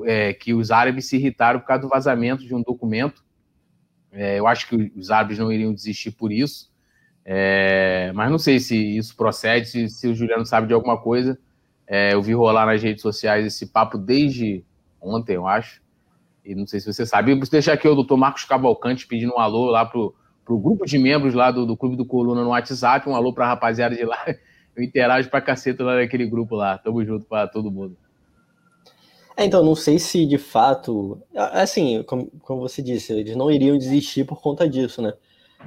é, 0.04 0.32
que 0.32 0.54
os 0.54 0.70
árabes 0.70 1.06
se 1.06 1.16
irritaram 1.16 1.60
por 1.60 1.66
causa 1.66 1.82
do 1.82 1.88
vazamento 1.88 2.44
de 2.46 2.54
um 2.54 2.62
documento. 2.62 3.24
É, 4.12 4.38
eu 4.38 4.46
acho 4.46 4.68
que 4.68 4.92
os 4.96 5.10
árabes 5.10 5.38
não 5.38 5.52
iriam 5.52 5.72
desistir 5.72 6.12
por 6.12 6.32
isso, 6.32 6.70
é, 7.24 8.10
mas 8.14 8.30
não 8.30 8.38
sei 8.38 8.58
se 8.58 8.96
isso 8.96 9.14
procede, 9.14 9.68
se, 9.68 9.88
se 9.88 10.08
o 10.08 10.14
Juliano 10.14 10.46
sabe 10.46 10.66
de 10.66 10.72
alguma 10.72 10.98
coisa. 10.98 11.38
É, 11.86 12.14
eu 12.14 12.22
vi 12.22 12.32
rolar 12.32 12.66
nas 12.66 12.82
redes 12.82 13.02
sociais 13.02 13.44
esse 13.44 13.66
papo 13.66 13.98
desde 13.98 14.64
ontem, 15.00 15.34
eu 15.34 15.46
acho. 15.46 15.82
E 16.44 16.54
não 16.54 16.66
sei 16.66 16.80
se 16.80 16.90
você 16.90 17.04
sabe. 17.04 17.34
Vou 17.34 17.46
deixar 17.46 17.74
aqui 17.74 17.86
o 17.86 17.94
doutor 17.94 18.16
Marcos 18.16 18.44
Cavalcante 18.44 19.06
pedindo 19.06 19.34
um 19.34 19.38
alô 19.38 19.70
lá 19.70 19.84
pro, 19.84 20.14
pro 20.44 20.58
grupo 20.58 20.86
de 20.86 20.98
membros 20.98 21.34
lá 21.34 21.50
do, 21.50 21.66
do 21.66 21.76
Clube 21.76 21.96
do 21.96 22.06
Coluna 22.06 22.42
no 22.42 22.50
WhatsApp. 22.50 23.06
Um 23.08 23.14
alô 23.14 23.34
pra 23.34 23.46
rapaziada 23.46 23.94
de 23.94 24.04
lá. 24.04 24.24
Eu 24.74 24.82
interajo 24.82 25.28
pra 25.28 25.42
caceta 25.42 25.84
lá 25.84 25.96
naquele 25.96 26.26
grupo 26.26 26.56
lá. 26.56 26.78
Tamo 26.78 27.04
junto 27.04 27.26
pra 27.26 27.46
todo 27.46 27.70
mundo. 27.70 27.96
É, 29.38 29.44
então, 29.44 29.62
não 29.62 29.76
sei 29.76 30.00
se 30.00 30.26
de 30.26 30.36
fato. 30.36 31.22
Assim, 31.34 32.02
como, 32.02 32.26
como 32.42 32.60
você 32.60 32.82
disse, 32.82 33.12
eles 33.12 33.36
não 33.36 33.48
iriam 33.48 33.78
desistir 33.78 34.24
por 34.24 34.42
conta 34.42 34.68
disso, 34.68 35.00
né? 35.00 35.14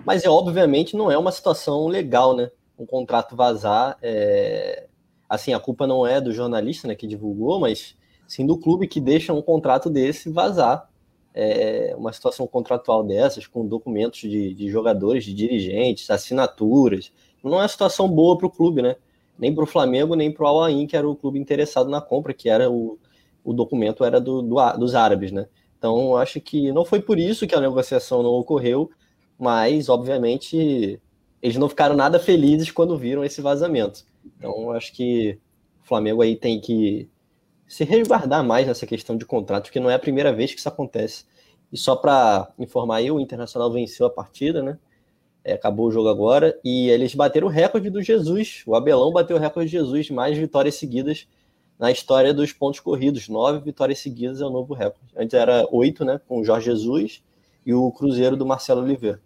Mas, 0.06 0.26
é, 0.26 0.30
obviamente, 0.30 0.94
não 0.96 1.10
é 1.10 1.18
uma 1.18 1.32
situação 1.32 1.88
legal, 1.88 2.36
né? 2.36 2.52
Um 2.78 2.86
contrato 2.86 3.34
vazar. 3.34 3.98
É 4.02 4.88
assim, 5.30 5.54
a 5.54 5.60
culpa 5.62 5.88
não 5.88 6.06
é 6.06 6.20
do 6.20 6.34
jornalista 6.34 6.90
né, 6.90 6.96
que 6.96 7.08
divulgou, 7.08 7.58
mas 7.58 7.96
sim 8.28 8.46
do 8.46 8.58
clube 8.58 8.86
que 8.86 9.00
deixa 9.00 9.32
um 9.34 9.42
contrato 9.42 9.90
desse 9.90 10.30
vazar. 10.30 10.90
É, 11.34 11.96
uma 11.98 12.12
situação 12.12 12.46
contratual 12.46 13.02
dessas, 13.06 13.48
com 13.48 13.66
documentos 13.66 14.20
de, 14.20 14.54
de 14.54 14.70
jogadores, 14.70 15.24
de 15.24 15.34
dirigentes, 15.34 16.10
assinaturas. 16.10 17.14
Não 17.42 17.54
é 17.54 17.62
uma 17.62 17.68
situação 17.70 18.10
boa 18.10 18.38
para 18.38 18.48
o 18.48 18.52
clube, 18.52 18.82
né? 18.82 18.98
Nem 19.40 19.56
para 19.56 19.64
o 19.64 19.68
Flamengo, 19.68 20.14
nem 20.14 20.30
para 20.30 20.44
o 20.44 20.48
Al 20.48 20.64
Ain, 20.66 20.86
que 20.86 20.98
era 20.98 21.08
o 21.08 21.16
clube 21.16 21.40
interessado 21.40 21.90
na 21.90 22.02
compra, 22.02 22.34
que 22.34 22.50
era 22.50 22.70
o, 22.70 23.00
o 23.44 23.54
documento 23.54 24.04
era 24.04 24.20
do, 24.20 24.42
do, 24.42 24.78
dos 24.78 24.96
árabes, 24.96 25.32
né? 25.32 25.48
Então, 25.78 26.16
acho 26.16 26.40
que 26.40 26.72
não 26.72 26.86
foi 26.86 27.02
por 27.02 27.18
isso 27.18 27.48
que 27.48 27.56
a 27.56 27.62
negociação 27.62 28.22
não 28.22 28.32
ocorreu, 28.32 28.92
mas, 29.38 29.90
obviamente, 29.90 31.02
eles 31.42 31.58
não 31.58 31.68
ficaram 31.68 31.96
nada 31.96 32.20
felizes 32.20 32.70
quando 32.72 32.98
viram 32.98 33.24
esse 33.26 33.42
vazamento. 33.42 34.06
Então, 34.38 34.72
acho 34.72 34.94
que 34.94 35.40
o 35.84 35.88
Flamengo 35.88 36.22
aí 36.22 36.36
tem 36.36 36.62
que 36.62 37.10
se 37.68 37.84
resguardar 37.84 38.44
mais 38.44 38.68
nessa 38.68 38.86
questão 38.86 39.18
de 39.18 39.26
contrato, 39.26 39.64
porque 39.64 39.80
não 39.80 39.90
é 39.90 39.96
a 39.96 40.00
primeira 40.00 40.32
vez 40.32 40.54
que 40.54 40.60
isso 40.60 40.70
acontece. 40.70 41.26
E 41.72 41.78
só 41.78 41.96
para 41.96 42.52
informar 42.60 42.98
aí, 42.98 43.10
o 43.10 43.20
Internacional 43.20 43.72
venceu 43.72 44.06
a 44.06 44.10
partida, 44.10 44.62
né? 44.62 44.78
É, 45.44 45.54
acabou 45.54 45.88
o 45.88 45.92
jogo 45.92 46.10
agora 46.10 46.60
e 46.64 46.90
eles 46.90 47.16
bateram 47.16 47.48
o 47.48 47.50
recorde 47.50 47.90
do 47.90 48.04
Jesus. 48.04 48.62
O 48.68 48.76
Abelão 48.76 49.12
bateu 49.12 49.38
o 49.38 49.40
recorde 49.40 49.72
de 49.72 49.78
Jesus, 49.78 50.12
mais 50.12 50.38
vitórias 50.38 50.76
seguidas 50.76 51.28
na 51.82 51.90
história 51.90 52.32
dos 52.32 52.54
pontos 52.54 52.80
corridos. 52.80 53.28
Nove 53.28 53.66
vitórias 53.66 53.98
seguidas 53.98 54.40
é 54.40 54.46
o 54.46 54.52
novo 54.52 54.76
recorde. 54.76 55.12
Antes 55.18 55.34
era 55.34 55.68
oito, 55.72 56.06
né? 56.06 56.22
Com 56.28 56.40
o 56.40 56.46
Jorge 56.46 56.68
Jesus 56.68 57.24
e 57.66 57.74
o 57.74 57.92
Cruzeiro 57.92 58.38
do 58.38 58.46
Marcelo 58.46 58.84
Oliveira. 58.84 59.20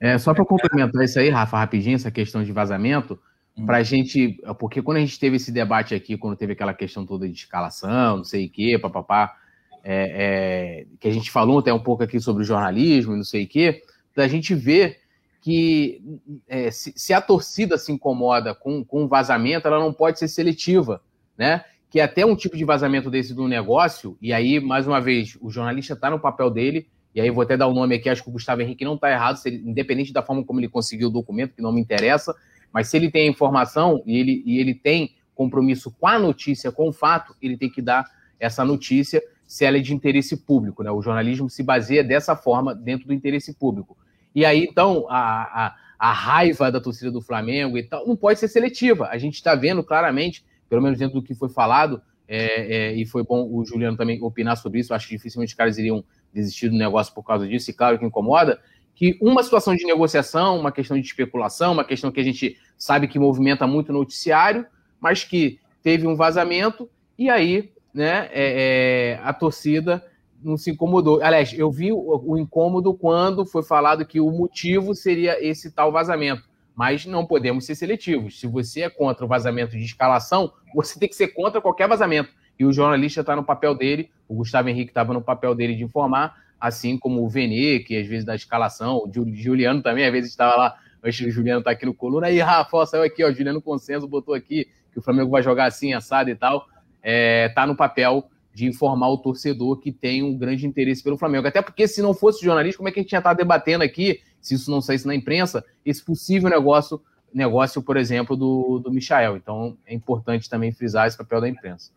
É, 0.00 0.16
só 0.16 0.32
para 0.32 0.44
complementar 0.46 1.04
isso 1.04 1.18
aí, 1.18 1.28
Rafa, 1.28 1.58
rapidinho, 1.58 1.94
essa 1.94 2.10
questão 2.10 2.42
de 2.42 2.50
vazamento, 2.50 3.18
hum. 3.54 3.66
para 3.66 3.76
a 3.76 3.82
gente. 3.82 4.40
Porque 4.58 4.80
quando 4.80 4.96
a 4.96 5.00
gente 5.00 5.20
teve 5.20 5.36
esse 5.36 5.52
debate 5.52 5.94
aqui, 5.94 6.16
quando 6.16 6.34
teve 6.34 6.54
aquela 6.54 6.72
questão 6.72 7.04
toda 7.04 7.28
de 7.28 7.34
escalação, 7.34 8.16
não 8.16 8.24
sei 8.24 8.46
o 8.46 8.50
quê, 8.50 8.78
papapá, 8.78 9.36
é, 9.84 10.84
é, 10.84 10.86
que 10.98 11.08
a 11.08 11.12
gente 11.12 11.30
falou 11.30 11.58
até 11.58 11.74
um 11.74 11.82
pouco 11.82 12.02
aqui 12.02 12.18
sobre 12.18 12.42
jornalismo 12.42 13.12
e 13.12 13.16
não 13.16 13.24
sei 13.24 13.44
o 13.44 13.48
quê, 13.48 13.82
da 14.14 14.26
gente 14.26 14.54
ver 14.54 14.98
que 15.42 16.02
é, 16.48 16.70
se, 16.70 16.94
se, 16.96 17.12
a 17.12 17.20
torcida 17.20 17.76
se 17.76 17.92
incomoda 17.92 18.54
com, 18.54 18.82
com 18.82 19.06
vazamento, 19.06 19.68
ela 19.68 19.78
não 19.78 19.92
pode 19.92 20.18
ser 20.18 20.26
seletiva, 20.26 21.02
né? 21.36 21.64
Que 21.90 22.00
até 22.00 22.24
um 22.24 22.36
tipo 22.36 22.56
de 22.56 22.64
vazamento 22.64 23.10
desse 23.10 23.34
do 23.34 23.46
negócio, 23.46 24.16
e 24.20 24.32
aí, 24.32 24.60
mais 24.60 24.86
uma 24.86 25.00
vez, 25.00 25.36
o 25.40 25.50
jornalista 25.50 25.94
está 25.94 26.10
no 26.10 26.18
papel 26.18 26.50
dele, 26.50 26.88
e 27.14 27.20
aí 27.20 27.30
vou 27.30 27.42
até 27.42 27.56
dar 27.56 27.66
o 27.66 27.70
um 27.70 27.74
nome 27.74 27.94
aqui, 27.94 28.08
acho 28.08 28.22
que 28.22 28.28
o 28.28 28.32
Gustavo 28.32 28.60
Henrique 28.60 28.84
não 28.84 28.94
está 28.94 29.10
errado, 29.10 29.40
ele, 29.44 29.62
independente 29.64 30.12
da 30.12 30.22
forma 30.22 30.44
como 30.44 30.60
ele 30.60 30.68
conseguiu 30.68 31.08
o 31.08 31.10
documento, 31.10 31.54
que 31.54 31.62
não 31.62 31.72
me 31.72 31.80
interessa, 31.80 32.34
mas 32.72 32.88
se 32.88 32.96
ele 32.96 33.10
tem 33.10 33.26
a 33.26 33.30
informação 33.30 34.02
e 34.04 34.18
ele, 34.18 34.42
e 34.44 34.58
ele 34.58 34.74
tem 34.74 35.14
compromisso 35.34 35.90
com 35.90 36.06
a 36.06 36.18
notícia, 36.18 36.72
com 36.72 36.88
o 36.88 36.92
fato, 36.92 37.34
ele 37.40 37.56
tem 37.56 37.70
que 37.70 37.80
dar 37.80 38.04
essa 38.38 38.64
notícia 38.64 39.22
se 39.46 39.64
ela 39.64 39.76
é 39.76 39.80
de 39.80 39.94
interesse 39.94 40.36
público, 40.36 40.82
né? 40.82 40.90
O 40.90 41.00
jornalismo 41.00 41.48
se 41.48 41.62
baseia 41.62 42.02
dessa 42.02 42.34
forma 42.34 42.74
dentro 42.74 43.06
do 43.06 43.14
interesse 43.14 43.54
público. 43.54 43.96
E 44.34 44.44
aí, 44.44 44.66
então, 44.68 45.06
a, 45.08 45.66
a, 45.66 45.76
a 45.98 46.12
raiva 46.12 46.70
da 46.70 46.80
torcida 46.80 47.10
do 47.10 47.20
Flamengo 47.20 47.78
e 47.78 47.82
tal 47.82 48.06
não 48.06 48.16
pode 48.16 48.40
ser 48.40 48.48
seletiva. 48.48 49.08
A 49.08 49.18
gente 49.18 49.34
está 49.34 49.54
vendo 49.54 49.84
claramente, 49.84 50.44
pelo 50.68 50.82
menos 50.82 50.98
dentro 50.98 51.20
do 51.20 51.22
que 51.22 51.34
foi 51.34 51.48
falado, 51.48 52.00
é, 52.28 52.76
é, 52.76 52.94
e 52.94 53.06
foi 53.06 53.22
bom 53.22 53.48
o 53.50 53.64
Juliano 53.64 53.96
também 53.96 54.20
opinar 54.22 54.56
sobre 54.56 54.80
isso. 54.80 54.92
Acho 54.92 55.08
que 55.08 55.16
dificilmente 55.16 55.52
os 55.52 55.56
caras 55.56 55.78
iriam 55.78 56.04
desistir 56.32 56.68
do 56.68 56.76
negócio 56.76 57.14
por 57.14 57.22
causa 57.22 57.46
disso, 57.46 57.70
e 57.70 57.74
claro 57.74 57.98
que 57.98 58.04
incomoda. 58.04 58.60
Que 58.94 59.18
uma 59.20 59.42
situação 59.42 59.74
de 59.74 59.84
negociação, 59.84 60.58
uma 60.58 60.72
questão 60.72 60.98
de 60.98 61.06
especulação, 61.06 61.72
uma 61.72 61.84
questão 61.84 62.10
que 62.10 62.20
a 62.20 62.24
gente 62.24 62.56
sabe 62.76 63.08
que 63.08 63.18
movimenta 63.18 63.66
muito 63.66 63.92
no 63.92 63.98
noticiário, 64.00 64.66
mas 65.00 65.22
que 65.22 65.60
teve 65.82 66.06
um 66.06 66.16
vazamento, 66.16 66.88
e 67.18 67.30
aí 67.30 67.70
né, 67.94 68.28
é, 68.32 69.14
é 69.14 69.20
a 69.22 69.32
torcida 69.32 70.02
não 70.42 70.56
se 70.56 70.70
incomodou. 70.70 71.22
Aliás, 71.22 71.52
eu 71.52 71.70
vi 71.70 71.92
o, 71.92 72.22
o, 72.24 72.38
incômodo 72.38 72.94
quando 72.94 73.44
foi 73.44 73.62
falado 73.62 74.06
que 74.06 74.20
o 74.20 74.30
motivo 74.30 74.94
seria 74.94 75.44
esse 75.44 75.70
tal 75.70 75.90
vazamento. 75.90 76.42
Mas 76.76 77.06
não 77.06 77.24
podemos 77.24 77.64
ser 77.64 77.74
seletivos. 77.74 78.38
Se 78.38 78.46
você 78.46 78.82
é 78.82 78.90
contra 78.90 79.24
o 79.24 79.28
vazamento 79.28 79.72
de 79.72 79.82
escalação, 79.82 80.52
você 80.74 81.00
tem 81.00 81.08
que 81.08 81.16
ser 81.16 81.28
contra 81.28 81.60
qualquer 81.60 81.88
vazamento. 81.88 82.30
E 82.58 82.64
o 82.64 82.72
jornalista 82.72 83.22
está 83.22 83.34
no 83.34 83.42
papel 83.42 83.74
dele, 83.74 84.10
o 84.28 84.34
Gustavo 84.34 84.68
Henrique 84.68 84.90
estava 84.90 85.12
no 85.12 85.22
papel 85.22 85.54
dele 85.54 85.74
de 85.74 85.84
informar, 85.84 86.36
assim 86.60 86.98
como 86.98 87.24
o 87.24 87.28
Vene, 87.28 87.80
que 87.80 87.96
às 87.96 88.06
vezes 88.06 88.24
da 88.24 88.34
escalação, 88.34 88.98
o 88.98 89.34
Juliano 89.34 89.82
também, 89.82 90.04
às 90.04 90.12
vezes 90.12 90.30
estava 90.30 90.56
lá, 90.56 90.78
antes 91.02 91.24
do 91.24 91.30
Juliano 91.30 91.60
estar 91.60 91.70
tá 91.70 91.76
aqui 91.76 91.86
no 91.86 91.94
coluna, 91.94 92.26
aí 92.26 92.38
Rafa, 92.40 92.86
saiu 92.86 93.02
aqui, 93.02 93.24
ó, 93.24 93.30
Juliano 93.30 93.60
Consenso 93.60 94.06
botou 94.06 94.34
aqui 94.34 94.68
que 94.92 94.98
o 94.98 95.02
Flamengo 95.02 95.30
vai 95.30 95.42
jogar 95.42 95.66
assim, 95.66 95.92
assado 95.92 96.30
e 96.30 96.34
tal, 96.34 96.66
é, 97.02 97.50
tá 97.50 97.66
no 97.66 97.76
papel 97.76 98.30
de 98.54 98.66
informar 98.66 99.10
o 99.10 99.18
torcedor 99.18 99.78
que 99.78 99.92
tem 99.92 100.22
um 100.22 100.34
grande 100.34 100.66
interesse 100.66 101.02
pelo 101.02 101.18
Flamengo. 101.18 101.46
Até 101.46 101.60
porque, 101.60 101.86
se 101.86 102.00
não 102.00 102.14
fosse 102.14 102.42
jornalista, 102.42 102.78
como 102.78 102.88
é 102.88 102.92
que 102.92 102.98
a 102.98 103.02
gente 103.02 103.12
ia 103.12 103.18
estar 103.18 103.34
debatendo 103.34 103.84
aqui, 103.84 104.20
se 104.46 104.54
isso 104.54 104.70
não 104.70 104.80
saísse 104.80 105.06
na 105.08 105.14
imprensa, 105.14 105.64
esse 105.84 106.04
possível 106.04 106.48
negócio, 106.48 107.02
negócio 107.34 107.82
por 107.82 107.96
exemplo, 107.96 108.36
do, 108.36 108.78
do 108.78 108.92
Michael. 108.92 109.36
Então, 109.36 109.76
é 109.84 109.92
importante 109.92 110.48
também 110.48 110.70
frisar 110.70 111.08
esse 111.08 111.16
papel 111.16 111.40
da 111.40 111.48
imprensa. 111.48 111.90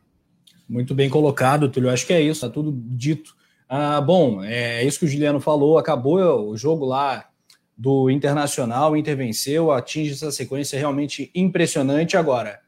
Muito 0.68 0.96
bem 0.96 1.10
colocado, 1.12 1.70
Túlio. 1.70 1.92
Acho 1.92 2.08
que 2.08 2.14
é 2.14 2.20
isso, 2.20 2.44
está 2.44 2.50
tudo 2.50 2.74
dito. 2.74 3.36
Ah, 3.68 4.02
bom, 4.02 4.44
é 4.44 4.84
isso 4.84 4.98
que 4.98 5.06
o 5.06 5.08
Juliano 5.08 5.40
falou. 5.40 5.78
Acabou 5.78 6.50
o 6.50 6.58
jogo 6.58 6.86
lá 6.86 7.30
do 7.78 8.10
Internacional, 8.10 8.92
o 8.92 8.98
Inter 8.98 9.16
venceu, 9.16 9.72
atinge 9.72 10.14
essa 10.14 10.32
sequência 10.32 10.78
realmente 10.78 11.30
impressionante. 11.36 12.18
Agora, 12.18 12.60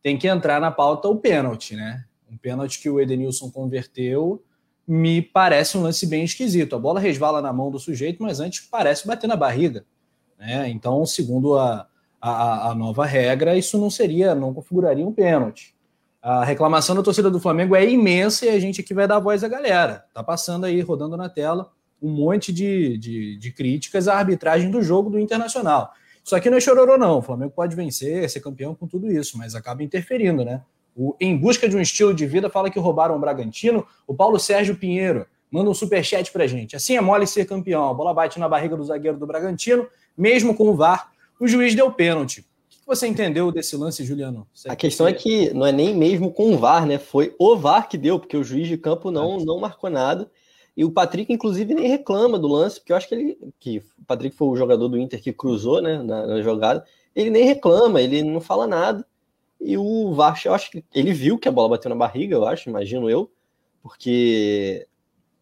tem 0.00 0.16
que 0.16 0.28
entrar 0.28 0.60
na 0.60 0.70
pauta 0.70 1.08
o 1.08 1.16
pênalti, 1.16 1.74
né? 1.74 2.04
Um 2.30 2.36
pênalti 2.36 2.80
que 2.80 2.88
o 2.88 3.00
Edenilson 3.00 3.50
converteu 3.50 4.43
me 4.86 5.22
parece 5.22 5.78
um 5.78 5.82
lance 5.82 6.06
bem 6.06 6.24
esquisito. 6.24 6.76
A 6.76 6.78
bola 6.78 7.00
resvala 7.00 7.40
na 7.40 7.52
mão 7.52 7.70
do 7.70 7.78
sujeito, 7.78 8.22
mas 8.22 8.40
antes 8.40 8.60
parece 8.60 9.06
bater 9.06 9.26
na 9.26 9.36
barriga. 9.36 9.84
Né? 10.38 10.68
Então, 10.68 11.04
segundo 11.06 11.56
a, 11.58 11.86
a, 12.20 12.70
a, 12.70 12.74
nova 12.74 13.06
regra, 13.06 13.56
isso 13.56 13.78
não 13.78 13.90
seria, 13.90 14.34
não 14.34 14.52
configuraria 14.52 15.06
um 15.06 15.12
pênalti. 15.12 15.74
A 16.22 16.44
reclamação 16.44 16.94
da 16.94 17.02
torcida 17.02 17.30
do 17.30 17.40
Flamengo 17.40 17.76
é 17.76 17.88
imensa 17.88 18.46
e 18.46 18.48
a 18.48 18.58
gente 18.58 18.80
aqui 18.80 18.94
vai 18.94 19.06
dar 19.06 19.18
voz 19.18 19.44
à 19.44 19.48
galera. 19.48 20.04
Tá 20.12 20.22
passando 20.22 20.64
aí, 20.64 20.80
rodando 20.80 21.16
na 21.16 21.28
tela, 21.28 21.70
um 22.00 22.10
monte 22.10 22.52
de, 22.52 22.96
de, 22.98 23.36
de 23.36 23.52
críticas 23.52 24.08
à 24.08 24.16
arbitragem 24.16 24.70
do 24.70 24.82
jogo 24.82 25.10
do 25.10 25.18
Internacional. 25.18 25.92
Isso 26.24 26.34
aqui 26.34 26.48
não 26.48 26.56
é 26.56 26.60
chororô, 26.60 26.96
não. 26.96 27.18
O 27.18 27.22
Flamengo 27.22 27.52
pode 27.54 27.76
vencer, 27.76 28.28
ser 28.30 28.40
campeão 28.40 28.74
com 28.74 28.86
tudo 28.86 29.12
isso, 29.12 29.36
mas 29.36 29.54
acaba 29.54 29.82
interferindo, 29.82 30.44
né? 30.44 30.62
O 30.96 31.16
Em 31.20 31.36
Busca 31.36 31.68
de 31.68 31.76
um 31.76 31.80
Estilo 31.80 32.14
de 32.14 32.26
Vida 32.26 32.48
fala 32.48 32.70
que 32.70 32.78
roubaram 32.78 33.16
o 33.16 33.18
Bragantino. 33.18 33.86
O 34.06 34.14
Paulo 34.14 34.38
Sérgio 34.38 34.76
Pinheiro 34.76 35.26
manda 35.50 35.70
um 35.70 35.74
superchat 35.74 36.32
pra 36.32 36.46
gente. 36.46 36.76
Assim 36.76 36.96
é 36.96 37.00
mole 37.00 37.26
ser 37.26 37.46
campeão. 37.46 37.88
A 37.88 37.94
bola 37.94 38.12
bate 38.12 38.38
na 38.38 38.48
barriga 38.48 38.76
do 38.76 38.84
zagueiro 38.84 39.18
do 39.18 39.26
Bragantino, 39.26 39.86
mesmo 40.16 40.54
com 40.54 40.68
o 40.68 40.74
VAR. 40.74 41.12
O 41.40 41.46
juiz 41.46 41.74
deu 41.74 41.90
pênalti. 41.90 42.40
O 42.40 42.44
que 42.70 42.86
você 42.86 43.06
entendeu 43.06 43.50
desse 43.50 43.76
lance, 43.76 44.04
Juliano? 44.04 44.46
Você 44.52 44.68
a 44.68 44.76
questão 44.76 45.06
é 45.06 45.12
que 45.12 45.52
não 45.54 45.64
é 45.64 45.72
nem 45.72 45.94
mesmo 45.94 46.32
com 46.32 46.54
o 46.54 46.58
VAR, 46.58 46.86
né? 46.86 46.98
Foi 46.98 47.34
o 47.38 47.56
VAR 47.56 47.88
que 47.88 47.96
deu, 47.96 48.18
porque 48.18 48.36
o 48.36 48.44
juiz 48.44 48.68
de 48.68 48.76
campo 48.76 49.10
não, 49.10 49.38
não 49.38 49.58
marcou 49.58 49.88
nada. 49.88 50.30
E 50.76 50.84
o 50.84 50.90
Patrick, 50.90 51.32
inclusive, 51.32 51.72
nem 51.72 51.88
reclama 51.88 52.38
do 52.38 52.48
lance, 52.48 52.80
porque 52.80 52.92
eu 52.92 52.96
acho 52.96 53.08
que 53.08 53.14
ele. 53.14 53.38
Que 53.60 53.78
o 53.78 54.04
Patrick 54.06 54.34
foi 54.34 54.48
o 54.48 54.56
jogador 54.56 54.88
do 54.88 54.98
Inter 54.98 55.22
que 55.22 55.32
cruzou 55.32 55.80
né, 55.80 56.02
na, 56.02 56.26
na 56.26 56.42
jogada. 56.42 56.84
Ele 57.14 57.30
nem 57.30 57.44
reclama, 57.44 58.00
ele 58.00 58.22
não 58.22 58.40
fala 58.40 58.66
nada. 58.66 59.06
E 59.66 59.78
o 59.78 60.12
Varsh, 60.12 60.44
eu 60.44 60.52
acho 60.52 60.70
que 60.70 60.84
ele 60.94 61.10
viu 61.14 61.38
que 61.38 61.48
a 61.48 61.52
bola 61.52 61.70
bateu 61.70 61.88
na 61.88 61.96
barriga, 61.96 62.36
eu 62.36 62.46
acho, 62.46 62.68
imagino 62.68 63.08
eu, 63.08 63.32
porque 63.82 64.86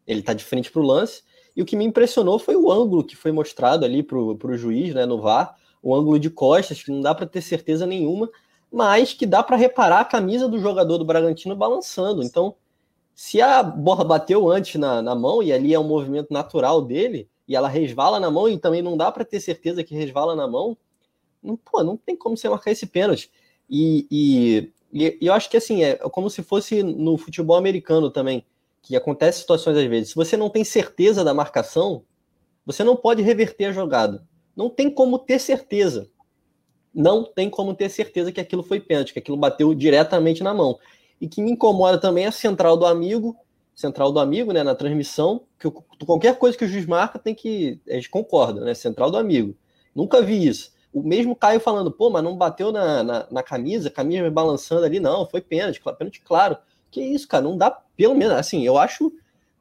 ele 0.06 0.22
tá 0.22 0.32
de 0.32 0.44
frente 0.44 0.70
para 0.70 0.80
o 0.80 0.86
lance. 0.86 1.24
E 1.56 1.60
o 1.60 1.64
que 1.64 1.74
me 1.74 1.84
impressionou 1.84 2.38
foi 2.38 2.54
o 2.54 2.70
ângulo 2.70 3.02
que 3.02 3.16
foi 3.16 3.32
mostrado 3.32 3.84
ali 3.84 4.00
para 4.00 4.16
o 4.16 4.56
juiz, 4.56 4.94
né, 4.94 5.04
no 5.04 5.20
VAR, 5.20 5.56
o 5.82 5.92
ângulo 5.92 6.20
de 6.20 6.30
costas, 6.30 6.80
que 6.80 6.92
não 6.92 7.00
dá 7.00 7.12
para 7.12 7.26
ter 7.26 7.42
certeza 7.42 7.84
nenhuma, 7.84 8.30
mas 8.72 9.12
que 9.12 9.26
dá 9.26 9.42
para 9.42 9.56
reparar 9.56 9.98
a 9.98 10.04
camisa 10.04 10.48
do 10.48 10.60
jogador 10.60 10.98
do 10.98 11.04
Bragantino 11.04 11.56
balançando. 11.56 12.22
Então, 12.22 12.54
se 13.16 13.40
a 13.40 13.60
bola 13.60 14.04
bateu 14.04 14.48
antes 14.48 14.76
na, 14.76 15.02
na 15.02 15.16
mão, 15.16 15.42
e 15.42 15.52
ali 15.52 15.74
é 15.74 15.80
um 15.80 15.88
movimento 15.88 16.32
natural 16.32 16.80
dele, 16.80 17.28
e 17.48 17.56
ela 17.56 17.68
resvala 17.68 18.20
na 18.20 18.30
mão, 18.30 18.48
e 18.48 18.56
também 18.56 18.82
não 18.82 18.96
dá 18.96 19.10
para 19.10 19.24
ter 19.24 19.40
certeza 19.40 19.82
que 19.82 19.96
resvala 19.96 20.36
na 20.36 20.46
mão, 20.46 20.78
não, 21.42 21.56
pô, 21.56 21.82
não 21.82 21.96
tem 21.96 22.16
como 22.16 22.36
você 22.36 22.48
marcar 22.48 22.70
esse 22.70 22.86
pênalti. 22.86 23.28
E, 23.74 24.06
e, 24.10 24.72
e, 24.92 25.18
eu 25.18 25.32
acho 25.32 25.48
que 25.48 25.56
assim, 25.56 25.82
é 25.82 25.96
como 25.96 26.28
se 26.28 26.42
fosse 26.42 26.82
no 26.82 27.16
futebol 27.16 27.56
americano 27.56 28.10
também, 28.10 28.44
que 28.82 28.94
acontece 28.94 29.40
situações 29.40 29.78
às 29.78 29.86
vezes. 29.86 30.10
Se 30.10 30.14
você 30.14 30.36
não 30.36 30.50
tem 30.50 30.62
certeza 30.62 31.24
da 31.24 31.32
marcação, 31.32 32.04
você 32.66 32.84
não 32.84 32.94
pode 32.94 33.22
reverter 33.22 33.66
a 33.66 33.72
jogada. 33.72 34.26
Não 34.54 34.68
tem 34.68 34.90
como 34.90 35.18
ter 35.18 35.38
certeza. 35.38 36.10
Não 36.92 37.24
tem 37.24 37.48
como 37.48 37.72
ter 37.72 37.88
certeza 37.88 38.30
que 38.30 38.40
aquilo 38.40 38.62
foi 38.62 38.78
pênalti, 38.78 39.14
que 39.14 39.18
aquilo 39.18 39.38
bateu 39.38 39.72
diretamente 39.72 40.42
na 40.42 40.52
mão. 40.52 40.78
E 41.18 41.26
que 41.26 41.40
me 41.40 41.52
incomoda 41.52 41.96
também 41.96 42.24
é 42.24 42.28
a 42.28 42.32
central 42.32 42.76
do 42.76 42.84
amigo, 42.84 43.34
central 43.74 44.12
do 44.12 44.20
amigo, 44.20 44.52
né, 44.52 44.62
na 44.62 44.74
transmissão, 44.74 45.44
que 45.58 45.70
qualquer 46.04 46.36
coisa 46.38 46.58
que 46.58 46.64
o 46.66 46.68
juiz 46.68 46.84
marca 46.84 47.18
tem 47.18 47.34
que. 47.34 47.80
A 47.88 47.94
gente 47.94 48.10
concorda, 48.10 48.62
né? 48.62 48.74
Central 48.74 49.10
do 49.10 49.16
amigo. 49.16 49.56
Nunca 49.94 50.20
vi 50.20 50.46
isso. 50.46 50.72
O 50.92 51.02
mesmo 51.02 51.34
Caio 51.34 51.58
falando, 51.58 51.90
pô, 51.90 52.10
mas 52.10 52.22
não 52.22 52.36
bateu 52.36 52.70
na, 52.70 53.02
na, 53.02 53.26
na 53.30 53.42
camisa, 53.42 53.90
camisa 53.90 54.30
balançando 54.30 54.84
ali, 54.84 55.00
não, 55.00 55.26
foi 55.26 55.40
pênalti, 55.40 55.80
pênalti 55.98 56.20
claro. 56.20 56.56
Que 56.90 57.00
isso, 57.00 57.26
cara, 57.26 57.42
não 57.42 57.56
dá, 57.56 57.70
pelo 57.96 58.14
menos, 58.14 58.34
assim, 58.34 58.62
eu 58.62 58.76
acho, 58.76 59.10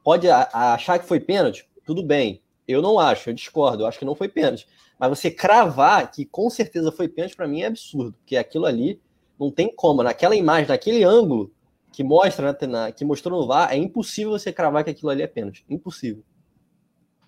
pode 0.04 0.28
a, 0.28 0.48
a 0.52 0.74
achar 0.74 0.98
que 0.98 1.06
foi 1.06 1.18
pênalti, 1.18 1.66
tudo 1.84 2.02
bem. 2.02 2.42
Eu 2.68 2.82
não 2.82 2.98
acho, 2.98 3.30
eu 3.30 3.34
discordo, 3.34 3.82
eu 3.82 3.86
acho 3.86 3.98
que 3.98 4.04
não 4.04 4.14
foi 4.14 4.28
pênalti. 4.28 4.66
Mas 4.98 5.08
você 5.08 5.30
cravar 5.30 6.10
que 6.10 6.24
com 6.24 6.48
certeza 6.50 6.92
foi 6.92 7.08
pênalti, 7.08 7.34
para 7.34 7.48
mim 7.48 7.62
é 7.62 7.66
absurdo, 7.66 8.12
porque 8.12 8.36
aquilo 8.36 8.66
ali 8.66 9.00
não 9.38 9.50
tem 9.50 9.74
como. 9.74 10.02
Naquela 10.02 10.36
imagem, 10.36 10.68
naquele 10.68 11.02
ângulo 11.02 11.50
que 11.92 12.04
mostra, 12.04 12.56
né, 12.66 12.92
que 12.92 13.04
mostrou 13.04 13.40
no 13.40 13.46
VAR, 13.46 13.72
é 13.72 13.76
impossível 13.76 14.30
você 14.32 14.52
cravar 14.52 14.84
que 14.84 14.90
aquilo 14.90 15.10
ali 15.10 15.22
é 15.22 15.26
pênalti. 15.26 15.64
Impossível. 15.68 16.22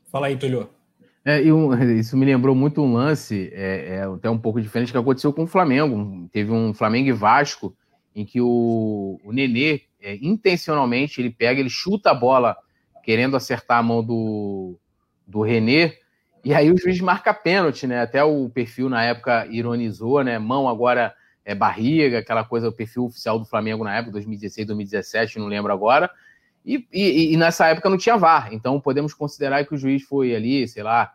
Fala 0.04 0.28
aí, 0.28 0.37
Tulio. 0.37 0.70
É, 1.25 1.40
isso 1.99 2.16
me 2.16 2.26
lembrou 2.26 2.54
muito 2.54 2.83
um 2.83 2.93
lance, 2.93 3.50
é, 3.52 3.97
é, 3.97 4.02
até 4.02 4.28
um 4.28 4.38
pouco 4.38 4.61
diferente, 4.61 4.93
que 4.93 4.99
aconteceu 4.99 5.33
com 5.33 5.45
o 5.45 5.47
Flamengo. 5.47 6.28
Teve 6.31 6.50
um 6.52 6.75
Flamengo 6.75 7.09
e 7.09 7.12
Vasco, 7.12 7.76
em 8.14 8.25
que 8.25 8.40
o, 8.40 9.19
o 9.25 9.33
Nenê, 9.33 9.83
é, 10.00 10.16
intencionalmente, 10.16 11.21
ele 11.21 11.31
pega, 11.31 11.61
ele 11.61 11.71
chuta 11.71 12.11
a 12.11 12.14
bola 12.14 12.57
querendo 13.02 13.37
acertar 13.37 13.78
a 13.78 13.83
mão 13.83 14.02
do, 14.02 14.78
do 15.26 15.43
René, 15.43 15.95
e 16.45 16.52
aí 16.52 16.71
o 16.71 16.76
juiz 16.76 17.00
marca 17.00 17.33
pênalti, 17.33 17.87
né? 17.87 18.00
Até 18.02 18.23
o 18.23 18.50
perfil 18.50 18.90
na 18.90 19.02
época 19.02 19.47
ironizou, 19.47 20.23
né? 20.23 20.38
Mão 20.38 20.69
agora 20.69 21.14
é 21.43 21.54
barriga, 21.54 22.19
aquela 22.19 22.45
coisa, 22.45 22.69
o 22.69 22.73
perfil 22.73 23.04
oficial 23.04 23.38
do 23.38 23.47
Flamengo 23.47 23.83
na 23.83 23.97
época, 23.97 24.12
2016, 24.12 24.66
2017, 24.66 25.38
não 25.38 25.47
lembro 25.47 25.73
agora. 25.73 26.11
E, 26.64 26.87
e, 26.92 27.35
e, 27.35 27.37
nessa 27.37 27.66
época 27.66 27.90
não 27.90 27.99
tinha 27.99 28.16
VAR, 28.16 28.52
então 28.52 28.80
podemos 28.80 29.12
considerar 29.12 29.66
que 29.66 29.75
o 29.75 29.78
juiz 29.78 30.02
foi 30.02 30.35
ali, 30.35 30.66
sei 30.66 30.83
lá, 30.83 31.12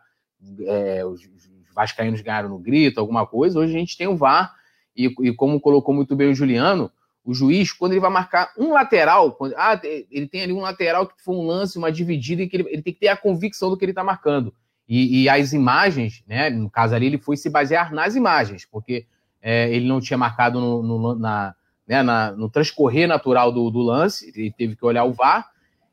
é, 0.66 1.04
os, 1.04 1.20
os 1.22 1.50
vascaínos 1.74 2.20
ganharam 2.20 2.48
no 2.48 2.58
grito, 2.58 3.00
alguma 3.00 3.26
coisa. 3.26 3.58
Hoje 3.58 3.74
a 3.74 3.78
gente 3.78 3.96
tem 3.96 4.06
o 4.06 4.16
VAR, 4.16 4.54
e, 4.96 5.06
e, 5.22 5.34
como 5.34 5.60
colocou 5.60 5.94
muito 5.94 6.14
bem 6.14 6.30
o 6.30 6.34
Juliano, 6.34 6.90
o 7.24 7.34
juiz, 7.34 7.72
quando 7.72 7.92
ele 7.92 8.00
vai 8.00 8.10
marcar 8.10 8.52
um 8.56 8.72
lateral, 8.72 9.32
quando, 9.32 9.54
ah, 9.56 9.80
ele 10.10 10.26
tem 10.26 10.42
ali 10.42 10.52
um 10.52 10.60
lateral 10.60 11.06
que 11.06 11.22
foi 11.22 11.34
um 11.34 11.46
lance, 11.46 11.78
uma 11.78 11.92
dividida, 11.92 12.42
e 12.42 12.48
que 12.48 12.56
ele, 12.56 12.68
ele 12.68 12.82
tem 12.82 12.92
que 12.92 13.00
ter 13.00 13.08
a 13.08 13.16
convicção 13.16 13.70
do 13.70 13.76
que 13.76 13.84
ele 13.84 13.92
está 13.92 14.04
marcando. 14.04 14.54
E, 14.88 15.22
e, 15.22 15.28
as 15.28 15.52
imagens, 15.52 16.24
né, 16.26 16.50
no 16.50 16.70
caso 16.70 16.94
ali, 16.94 17.06
ele 17.06 17.18
foi 17.18 17.36
se 17.36 17.48
basear 17.50 17.92
nas 17.92 18.16
imagens, 18.16 18.64
porque 18.64 19.06
é, 19.40 19.70
ele 19.72 19.86
não 19.86 20.00
tinha 20.00 20.18
marcado 20.18 20.60
no, 20.60 20.82
no, 20.82 21.14
na, 21.14 21.54
né, 21.90 22.04
na, 22.04 22.30
no 22.30 22.48
transcorrer 22.48 23.08
natural 23.08 23.50
do, 23.50 23.68
do, 23.68 23.80
lance, 23.80 24.32
ele 24.36 24.54
teve 24.56 24.76
que 24.76 24.84
olhar 24.84 25.02
o 25.02 25.12
VAR, 25.12 25.50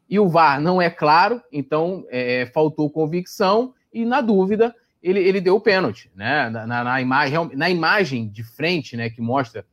e 0.07 0.19
o 0.19 0.29
VAR 0.29 0.61
não 0.61 0.79
é 0.79 0.91
claro, 0.91 1.41
então 1.51 2.05
é, 2.11 2.45
faltou 2.53 2.87
convicção, 2.87 3.73
e 3.91 4.05
na 4.05 4.21
dúvida, 4.21 4.75
ele, 5.01 5.19
ele 5.19 5.41
deu 5.41 5.55
o 5.55 5.59
pênalti, 5.59 6.11
né? 6.15 6.51
Na, 6.51 6.67
na, 6.67 6.83
na, 6.83 7.01
imagem, 7.01 7.49
na 7.55 7.67
imagem 7.67 8.29
de 8.29 8.43
frente, 8.43 8.95
né, 8.95 9.09
que 9.09 9.19
mostra 9.19 9.65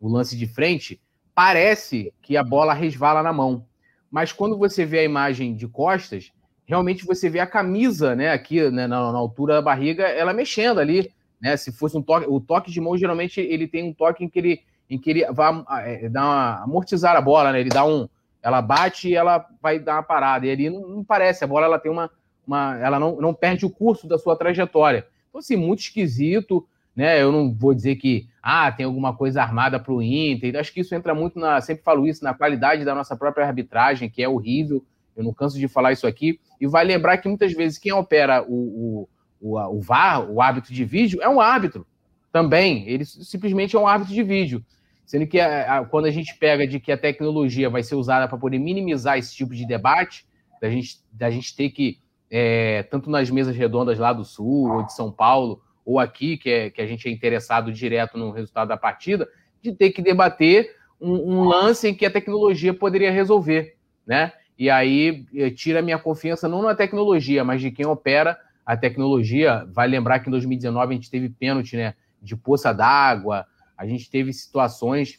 o 0.00 0.08
lance 0.08 0.36
de 0.36 0.46
frente, 0.46 1.00
parece 1.34 2.14
que 2.22 2.36
a 2.36 2.44
bola 2.44 2.74
resvala 2.74 3.20
na 3.20 3.32
mão. 3.32 3.66
Mas 4.08 4.32
quando 4.32 4.56
você 4.56 4.86
vê 4.86 5.00
a 5.00 5.04
imagem 5.04 5.52
de 5.52 5.66
costas, 5.66 6.30
realmente 6.64 7.04
você 7.04 7.28
vê 7.28 7.40
a 7.40 7.46
camisa, 7.46 8.14
né, 8.14 8.30
aqui 8.30 8.70
né, 8.70 8.86
na, 8.86 9.10
na, 9.10 9.18
altura 9.18 9.54
da 9.54 9.62
barriga, 9.62 10.04
ela 10.04 10.32
mexendo 10.32 10.78
ali, 10.78 11.10
né? 11.40 11.56
Se 11.56 11.72
fosse 11.72 11.96
um 11.96 12.02
toque, 12.02 12.26
o 12.28 12.40
toque 12.40 12.70
de 12.70 12.80
mão 12.80 12.96
geralmente 12.96 13.40
ele 13.40 13.66
tem 13.66 13.82
um 13.82 13.92
toque 13.92 14.22
em 14.22 14.28
que 14.28 14.38
ele 14.38 14.60
em 14.92 14.98
que 14.98 15.08
ele 15.08 15.24
vai 15.32 15.64
é, 15.84 16.08
dar 16.10 16.22
uma, 16.22 16.62
amortizar 16.64 17.16
a 17.16 17.20
bola, 17.20 17.50
né? 17.50 17.60
Ele 17.60 17.70
dá 17.70 17.82
um, 17.82 18.06
ela 18.42 18.60
bate 18.60 19.08
e 19.08 19.14
ela 19.14 19.48
vai 19.62 19.78
dar 19.78 19.94
uma 19.94 20.02
parada. 20.02 20.46
E 20.46 20.50
ali 20.50 20.68
não, 20.68 20.86
não 20.86 21.04
parece, 21.04 21.42
a 21.42 21.46
bola 21.46 21.64
ela 21.64 21.78
tem 21.78 21.90
uma, 21.90 22.10
uma 22.46 22.76
ela 22.78 22.98
não, 22.98 23.16
não 23.16 23.32
perde 23.32 23.64
o 23.64 23.70
curso 23.70 24.06
da 24.06 24.18
sua 24.18 24.36
trajetória. 24.36 25.06
Então 25.30 25.38
assim, 25.38 25.56
muito 25.56 25.80
esquisito, 25.80 26.68
né? 26.94 27.22
Eu 27.22 27.32
não 27.32 27.54
vou 27.54 27.72
dizer 27.72 27.96
que 27.96 28.28
ah, 28.42 28.70
tem 28.70 28.84
alguma 28.84 29.16
coisa 29.16 29.40
armada 29.40 29.80
para 29.80 29.94
o 29.94 30.02
Inter. 30.02 30.60
Acho 30.60 30.70
que 30.70 30.80
isso 30.80 30.94
entra 30.94 31.14
muito 31.14 31.38
na, 31.38 31.58
sempre 31.62 31.82
falo 31.82 32.06
isso, 32.06 32.22
na 32.22 32.34
qualidade 32.34 32.84
da 32.84 32.94
nossa 32.94 33.16
própria 33.16 33.46
arbitragem, 33.46 34.10
que 34.10 34.22
é 34.22 34.28
horrível. 34.28 34.84
Eu 35.16 35.24
não 35.24 35.32
canso 35.32 35.58
de 35.58 35.68
falar 35.68 35.92
isso 35.92 36.06
aqui. 36.06 36.38
E 36.60 36.66
vai 36.66 36.84
lembrar 36.84 37.16
que 37.16 37.28
muitas 37.28 37.54
vezes 37.54 37.78
quem 37.78 37.92
opera 37.92 38.44
o, 38.46 39.08
o, 39.40 39.56
o, 39.56 39.76
o 39.76 39.80
VAR, 39.80 40.30
o 40.30 40.42
árbitro 40.42 40.74
de 40.74 40.84
vídeo, 40.84 41.22
é 41.22 41.28
um 41.28 41.40
árbitro 41.40 41.86
também. 42.30 42.86
Ele 42.86 43.06
simplesmente 43.06 43.74
é 43.74 43.78
um 43.78 43.86
árbitro 43.86 44.14
de 44.14 44.22
vídeo. 44.22 44.62
Sendo 45.04 45.26
que 45.26 45.40
a, 45.40 45.78
a, 45.78 45.84
quando 45.84 46.06
a 46.06 46.10
gente 46.10 46.36
pega 46.36 46.66
de 46.66 46.80
que 46.80 46.92
a 46.92 46.96
tecnologia 46.96 47.68
vai 47.68 47.82
ser 47.82 47.94
usada 47.94 48.28
para 48.28 48.38
poder 48.38 48.58
minimizar 48.58 49.18
esse 49.18 49.34
tipo 49.34 49.54
de 49.54 49.66
debate, 49.66 50.26
da 50.60 50.70
gente, 50.70 51.00
da 51.12 51.30
gente 51.30 51.54
ter 51.54 51.70
que, 51.70 51.98
é, 52.30 52.84
tanto 52.84 53.10
nas 53.10 53.30
mesas 53.30 53.56
redondas 53.56 53.98
lá 53.98 54.12
do 54.12 54.24
Sul 54.24 54.70
ou 54.70 54.82
de 54.84 54.94
São 54.94 55.10
Paulo, 55.10 55.60
ou 55.84 55.98
aqui, 55.98 56.36
que, 56.36 56.48
é, 56.48 56.70
que 56.70 56.80
a 56.80 56.86
gente 56.86 57.08
é 57.08 57.10
interessado 57.10 57.72
direto 57.72 58.16
no 58.16 58.30
resultado 58.30 58.68
da 58.68 58.76
partida, 58.76 59.28
de 59.60 59.72
ter 59.72 59.90
que 59.90 60.00
debater 60.00 60.74
um, 61.00 61.38
um 61.38 61.44
lance 61.44 61.88
em 61.88 61.94
que 61.94 62.06
a 62.06 62.10
tecnologia 62.10 62.72
poderia 62.72 63.10
resolver, 63.10 63.76
né? 64.06 64.32
E 64.58 64.70
aí 64.70 65.26
eh, 65.34 65.50
tira 65.50 65.82
minha 65.82 65.98
confiança 65.98 66.48
não 66.48 66.62
na 66.62 66.74
tecnologia, 66.74 67.42
mas 67.42 67.60
de 67.60 67.70
quem 67.70 67.84
opera 67.86 68.38
a 68.64 68.76
tecnologia. 68.76 69.66
Vai 69.72 69.88
lembrar 69.88 70.20
que 70.20 70.28
em 70.28 70.30
2019 70.30 70.92
a 70.92 70.94
gente 70.94 71.10
teve 71.10 71.28
pênalti, 71.28 71.76
né? 71.76 71.94
De 72.20 72.36
poça 72.36 72.72
d'água, 72.72 73.44
a 73.82 73.86
gente 73.86 74.08
teve 74.08 74.32
situações 74.32 75.18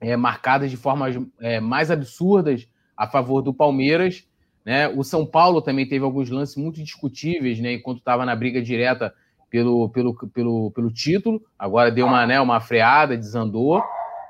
é, 0.00 0.16
marcadas 0.16 0.70
de 0.70 0.76
formas 0.76 1.14
é, 1.40 1.60
mais 1.60 1.90
absurdas 1.90 2.66
a 2.96 3.06
favor 3.06 3.42
do 3.42 3.52
Palmeiras. 3.52 4.26
Né? 4.64 4.88
O 4.88 5.04
São 5.04 5.26
Paulo 5.26 5.60
também 5.60 5.86
teve 5.86 6.04
alguns 6.04 6.30
lances 6.30 6.56
muito 6.56 6.82
discutíveis, 6.82 7.60
né? 7.60 7.74
enquanto 7.74 7.98
estava 7.98 8.24
na 8.24 8.34
briga 8.34 8.62
direta 8.62 9.12
pelo, 9.50 9.90
pelo, 9.90 10.14
pelo, 10.28 10.70
pelo 10.70 10.90
título. 10.90 11.42
Agora 11.58 11.90
deu 11.90 12.06
uma, 12.06 12.26
né, 12.26 12.40
uma 12.40 12.60
freada, 12.60 13.16
desandou. 13.16 13.82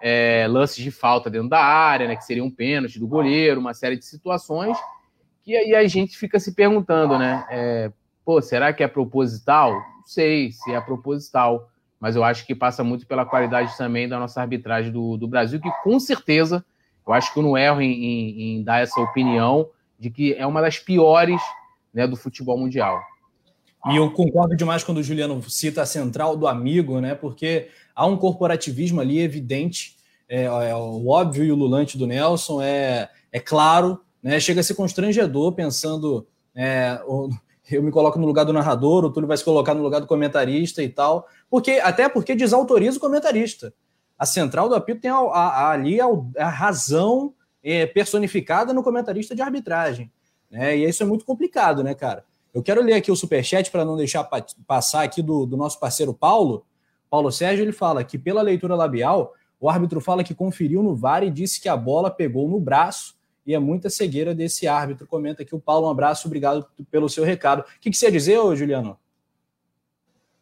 É, 0.03 0.48
lances 0.48 0.83
de 0.83 0.90
falta 0.90 1.31
dentro 1.31 1.48
da 1.48 1.61
área, 1.61 2.09
né, 2.09 2.16
que 2.16 2.25
seria 2.25 2.42
um 2.42 2.51
pênalti 2.51 2.98
do 2.98 3.07
goleiro, 3.07 3.61
uma 3.61 3.72
série 3.72 3.96
de 3.96 4.05
situações 4.05 4.77
que 5.42 5.57
aí 5.57 5.75
a 5.75 5.87
gente 5.87 6.16
fica 6.16 6.38
se 6.38 6.55
perguntando, 6.55 7.18
né? 7.18 7.44
É, 7.51 7.92
pô, 8.25 8.40
será 8.40 8.72
que 8.72 8.83
é 8.83 8.88
proposital? 8.88 9.72
Não 9.72 10.07
sei 10.07 10.53
se 10.53 10.72
é 10.72 10.81
proposital, 10.81 11.68
mas 12.03 12.17
eu 12.17 12.25
acho 12.25 12.45
que 12.45 12.53
passa 12.53 12.83
muito 12.83 13.07
pela 13.07 13.25
qualidade 13.25 13.79
também 13.79 14.09
da 14.09 14.19
nossa 14.19 14.41
arbitragem 14.41 14.91
do, 14.91 15.17
do 15.17 15.29
Brasil, 15.29 15.61
que 15.61 15.71
com 15.85 16.01
certeza, 16.01 16.65
eu 17.07 17.12
acho 17.12 17.33
que 17.33 17.38
eu 17.38 17.45
não 17.45 17.57
erro 17.57 17.81
em, 17.81 17.93
em, 17.93 18.57
em 18.57 18.62
dar 18.65 18.83
essa 18.83 19.01
opinião 19.01 19.69
de 20.01 20.11
que 20.11 20.35
é 20.35 20.45
uma 20.45 20.61
das 20.61 20.81
piores 20.81 21.41
né, 21.95 22.05
do 22.05 22.17
futebol 22.17 22.59
mundial. 22.59 23.01
E 23.88 23.95
eu 23.95 24.11
concordo 24.11 24.57
demais 24.57 24.83
quando 24.83 24.99
o 24.99 25.03
Juliano 25.03 25.41
cita 25.49 25.83
a 25.83 25.87
central 25.87 26.37
do 26.37 26.49
amigo, 26.49 27.01
né? 27.01 27.15
Porque 27.15 27.69
há 27.95 28.05
um 28.05 28.17
corporativismo 28.17 29.01
ali 29.01 29.21
evidente, 29.21 29.97
é, 30.29 30.43
é 30.43 30.75
o 30.75 31.07
óbvio 31.07 31.45
e 31.45 31.53
o 31.53 31.57
lulante 31.57 31.97
do 31.97 32.07
Nelson, 32.07 32.61
é, 32.61 33.11
é 33.31 33.38
claro, 33.38 34.01
né? 34.21 34.41
Chega 34.41 34.59
a 34.61 34.65
ser 34.65 34.75
constrangedor 34.75 35.53
pensando. 35.53 36.27
É, 36.53 37.01
eu 37.70 37.83
me 37.83 37.90
coloco 37.90 38.18
no 38.18 38.27
lugar 38.27 38.44
do 38.44 38.53
narrador, 38.53 39.05
o 39.05 39.11
Túlio 39.11 39.29
vai 39.29 39.37
se 39.37 39.44
colocar 39.44 39.75
no 39.75 39.83
lugar 39.83 40.01
do 40.01 40.07
comentarista 40.07 40.83
e 40.83 40.88
tal, 40.88 41.27
porque 41.48 41.72
até 41.72 42.09
porque 42.09 42.35
desautoriza 42.35 42.98
o 42.98 43.01
comentarista. 43.01 43.72
A 44.18 44.27
central 44.27 44.68
do 44.68 44.75
apito 44.75 45.01
tem 45.01 45.11
a, 45.11 45.16
a, 45.16 45.48
a, 45.48 45.70
ali 45.70 45.98
a, 46.01 46.48
razão 46.48 47.35
é, 47.62 47.87
personificada 47.87 48.72
no 48.72 48.83
comentarista 48.83 49.35
de 49.35 49.42
arbitragem. 49.42 50.12
Né? 50.51 50.77
E 50.77 50.88
isso 50.88 51.03
é 51.03 51.07
muito 51.07 51.25
complicado, 51.25 51.83
né, 51.83 51.94
cara? 51.94 52.25
Eu 52.53 52.62
quero 52.62 52.83
ler 52.83 52.94
aqui 52.94 53.11
o 53.11 53.16
superchat 53.16 53.70
para 53.70 53.85
não 53.85 53.96
deixar 53.96 54.29
passar 54.66 55.03
aqui 55.03 55.22
do, 55.22 55.46
do 55.46 55.57
nosso 55.57 55.81
parceiro 55.81 56.12
Paulo. 56.12 56.66
Paulo 57.09 57.33
Sérgio 57.33 57.64
ele 57.64 57.72
fala 57.72 58.05
que, 58.05 58.18
pela 58.18 58.42
leitura 58.42 58.75
labial, 58.75 59.33
o 59.59 59.70
árbitro 59.70 60.01
fala 60.01 60.22
que 60.22 60.35
conferiu 60.35 60.83
no 60.83 60.94
VAR 60.94 61.22
e 61.22 61.31
disse 61.31 61.61
que 61.61 61.68
a 61.68 61.77
bola 61.77 62.11
pegou 62.11 62.48
no 62.48 62.61
braço 62.61 63.14
e 63.46 63.55
é 63.55 63.59
muita 63.59 63.90
cegueira 63.90 64.35
desse 64.35 64.66
árbitro. 64.66 65.07
Comenta 65.07 65.42
aqui 65.42 65.55
o 65.55 65.61
Paulo. 65.61 65.87
Um 65.87 65.90
abraço, 65.90 66.26
obrigado 66.26 66.66
pelo 66.90 67.09
seu 67.09 67.24
recado. 67.24 67.61
O 67.61 67.81
que, 67.81 67.90
que 67.90 67.96
você 67.96 68.07
ia 68.07 68.12
dizer, 68.12 68.38
ô, 68.38 68.55
Juliano? 68.55 68.98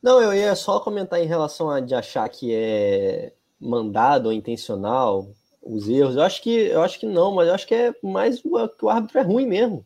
Não, 0.02 0.20
eu 0.20 0.32
ia 0.32 0.54
só 0.54 0.80
comentar 0.80 1.20
em 1.20 1.26
relação 1.26 1.70
a 1.70 1.80
de 1.80 1.94
achar 1.94 2.28
que 2.28 2.54
é 2.54 3.32
mandado 3.60 4.26
ou 4.26 4.32
intencional 4.32 5.28
os 5.62 5.88
erros. 5.88 6.16
Eu 6.16 6.22
acho 6.22 6.42
que 6.42 6.50
eu 6.50 6.82
acho 6.82 6.98
que 6.98 7.06
não, 7.06 7.34
mas 7.34 7.48
eu 7.48 7.54
acho 7.54 7.66
que 7.66 7.74
é 7.74 7.94
mais 8.02 8.40
que 8.40 8.48
o 8.84 8.88
árbitro 8.88 9.18
é 9.18 9.22
ruim 9.22 9.46
mesmo. 9.46 9.84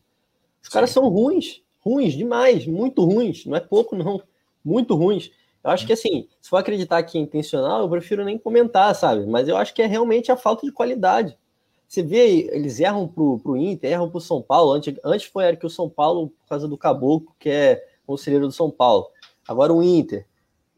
Os 0.61 0.67
Sim. 0.67 0.73
caras 0.73 0.89
são 0.89 1.07
ruins 1.09 1.65
ruins 1.85 2.13
demais, 2.13 2.65
muito 2.65 3.05
ruins, 3.05 3.45
não 3.45 3.55
é 3.55 3.59
pouco 3.59 3.95
não, 3.95 4.21
muito 4.63 4.95
ruins. 4.95 5.31
Eu 5.63 5.69
acho 5.69 5.85
que 5.85 5.93
assim, 5.93 6.27
se 6.41 6.49
for 6.49 6.57
acreditar 6.57 7.01
que 7.03 7.17
é 7.17 7.21
intencional, 7.21 7.81
eu 7.81 7.89
prefiro 7.89 8.25
nem 8.25 8.37
comentar, 8.37 8.93
sabe? 8.95 9.25
Mas 9.25 9.47
eu 9.47 9.55
acho 9.55 9.73
que 9.73 9.81
é 9.81 9.85
realmente 9.85 10.31
a 10.31 10.37
falta 10.37 10.65
de 10.65 10.71
qualidade. 10.71 11.37
Você 11.87 12.01
vê, 12.01 12.49
eles 12.51 12.79
erram 12.79 13.07
pro, 13.07 13.39
pro 13.39 13.55
Inter, 13.55 13.91
erram 13.91 14.09
pro 14.09 14.19
São 14.19 14.41
Paulo. 14.41 14.73
Antes, 14.73 14.95
antes 15.03 15.27
foi 15.27 15.45
era 15.45 15.55
que 15.55 15.65
o 15.65 15.69
São 15.69 15.89
Paulo, 15.89 16.29
por 16.29 16.49
causa 16.49 16.67
do 16.67 16.77
Caboclo, 16.77 17.33
que 17.39 17.49
é 17.49 17.85
conselheiro 18.05 18.47
do 18.47 18.53
São 18.53 18.69
Paulo. 18.69 19.07
Agora 19.47 19.73
o 19.73 19.83
Inter. 19.83 20.25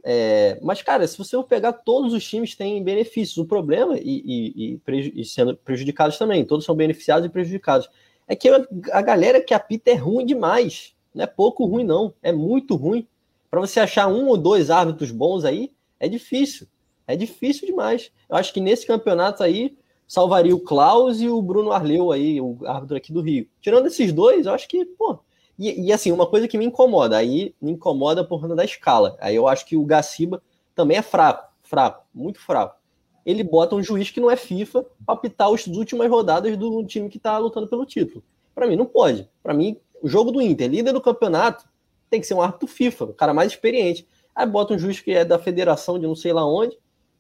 É, 0.04 0.58
mas, 0.62 0.82
cara, 0.82 1.06
se 1.08 1.17
você 1.17 1.41
pegar, 1.43 1.74
todos 1.74 2.13
os 2.13 2.26
times 2.26 2.56
têm 2.56 2.84
benefícios. 2.84 3.38
O 3.38 3.46
problema, 3.46 3.98
e, 3.98 4.22
e, 4.26 4.82
e, 4.88 5.22
e 5.22 5.26
sendo 5.26 5.56
prejudicados 5.56 6.17
também, 6.17 6.46
todos 6.46 6.65
são 6.65 6.76
beneficiados 6.76 7.26
e 7.26 7.30
prejudicados, 7.30 7.89
é 8.28 8.36
que 8.36 8.50
a 8.91 9.02
galera 9.02 9.41
que 9.41 9.54
apita 9.54 9.91
é 9.91 9.96
ruim 9.96 10.26
demais. 10.26 10.93
Não 11.13 11.24
é 11.24 11.28
pouco 11.28 11.65
ruim, 11.65 11.84
não. 11.84 12.13
É 12.22 12.32
muito 12.32 12.76
ruim. 12.76 13.08
Para 13.50 13.60
você 13.60 13.80
achar 13.80 14.08
um 14.08 14.28
ou 14.28 14.38
dois 14.38 14.70
árbitros 14.70 15.12
bons 15.12 15.46
aí, 15.46 15.72
é 16.00 16.08
difícil. 16.08 16.67
É 17.08 17.15
difícil 17.15 17.65
demais. 17.65 18.12
Eu 18.30 18.36
acho 18.36 18.54
que 18.54 18.60
nesse 18.60 18.86
campeonato 18.86 19.41
aí, 19.41 19.78
salvaria 20.08 20.56
o 20.56 20.60
Klaus 20.60 21.20
e 21.20 21.28
o 21.28 21.41
Bruno 21.41 21.72
Arleu 21.72 22.12
aí, 22.12 22.39
o 22.39 22.58
árbitro 22.65 22.96
aqui 22.96 23.12
do 23.12 23.22
Rio. 23.22 23.48
Tirando 23.60 23.88
esses 23.88 24.13
dois, 24.13 24.46
eu 24.46 24.54
acho 24.54 24.67
que, 24.67 24.86
pô. 24.86 25.20
E, 25.60 25.88
e 25.88 25.91
assim, 25.91 26.12
uma 26.12 26.26
coisa 26.26 26.48
que 26.48 26.58
me 26.58 26.65
incomoda, 26.65 27.17
aí 27.17 27.54
me 27.62 27.72
incomoda 27.72 28.24
por 28.24 28.39
conta 28.39 28.56
da 28.56 28.63
escala. 28.63 29.17
Aí 29.20 29.36
eu 29.36 29.48
acho 29.48 29.65
que 29.65 29.76
o 29.76 29.84
Gaciba 29.84 30.41
também 30.74 30.98
é 30.98 31.02
fraco, 31.02 31.52
fraco, 31.63 32.06
muito 32.13 32.39
fraco. 32.39 32.78
Ele 33.26 33.43
bota 33.43 33.76
um 33.76 33.84
juiz 33.84 34.10
que 34.10 34.22
não 34.22 34.32
é 34.32 34.38
FIFA 34.38 34.86
para 35.06 35.15
apitar 35.15 35.52
as 35.52 35.67
últimas 35.67 36.10
rodadas 36.10 36.56
do 36.56 36.86
time 36.86 37.10
que 37.10 37.17
está 37.17 37.38
lutando 37.38 37.67
pelo 37.67 37.86
título. 37.86 38.24
Para 38.56 38.65
mim, 38.67 38.76
não 38.76 38.86
pode. 38.86 39.30
Para 39.43 39.54
mim, 39.54 39.78
o 40.02 40.08
jogo 40.08 40.32
do 40.32 40.41
Inter, 40.41 40.70
líder 40.70 40.93
do 40.93 41.02
campeonato, 41.02 41.65
tem 42.10 42.22
que 42.22 42.28
ser 42.28 42.36
um 42.36 42.41
árbitro 42.41 42.67
FIFA, 42.67 43.06
o 43.06 43.13
cara 43.13 43.34
mais 43.34 43.52
experiente. 43.52 44.08
Aí 44.34 44.46
bota 44.46 44.74
um 44.74 44.80
juiz 44.80 45.00
que 45.02 45.12
é 45.12 45.26
da 45.26 45.38
federação 45.38 46.00
de 46.00 46.08
não 46.08 46.15
sei 46.15 46.32
lá 46.32 46.48
onde, 46.48 46.78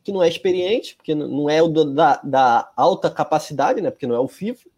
que 0.07 0.11
não 0.13 0.23
é 0.23 0.29
experiente, 0.29 0.95
porque 0.95 1.13
não 1.13 1.49
é 1.49 1.61
o 1.61 1.67
da, 1.67 2.15
da 2.23 2.71
alta 2.77 3.11
capacidade, 3.11 3.81
né? 3.81 3.91
Porque 3.91 4.07
não 4.07 4.15
é 4.15 4.19
o 4.21 4.27
FIFA. 4.29 4.69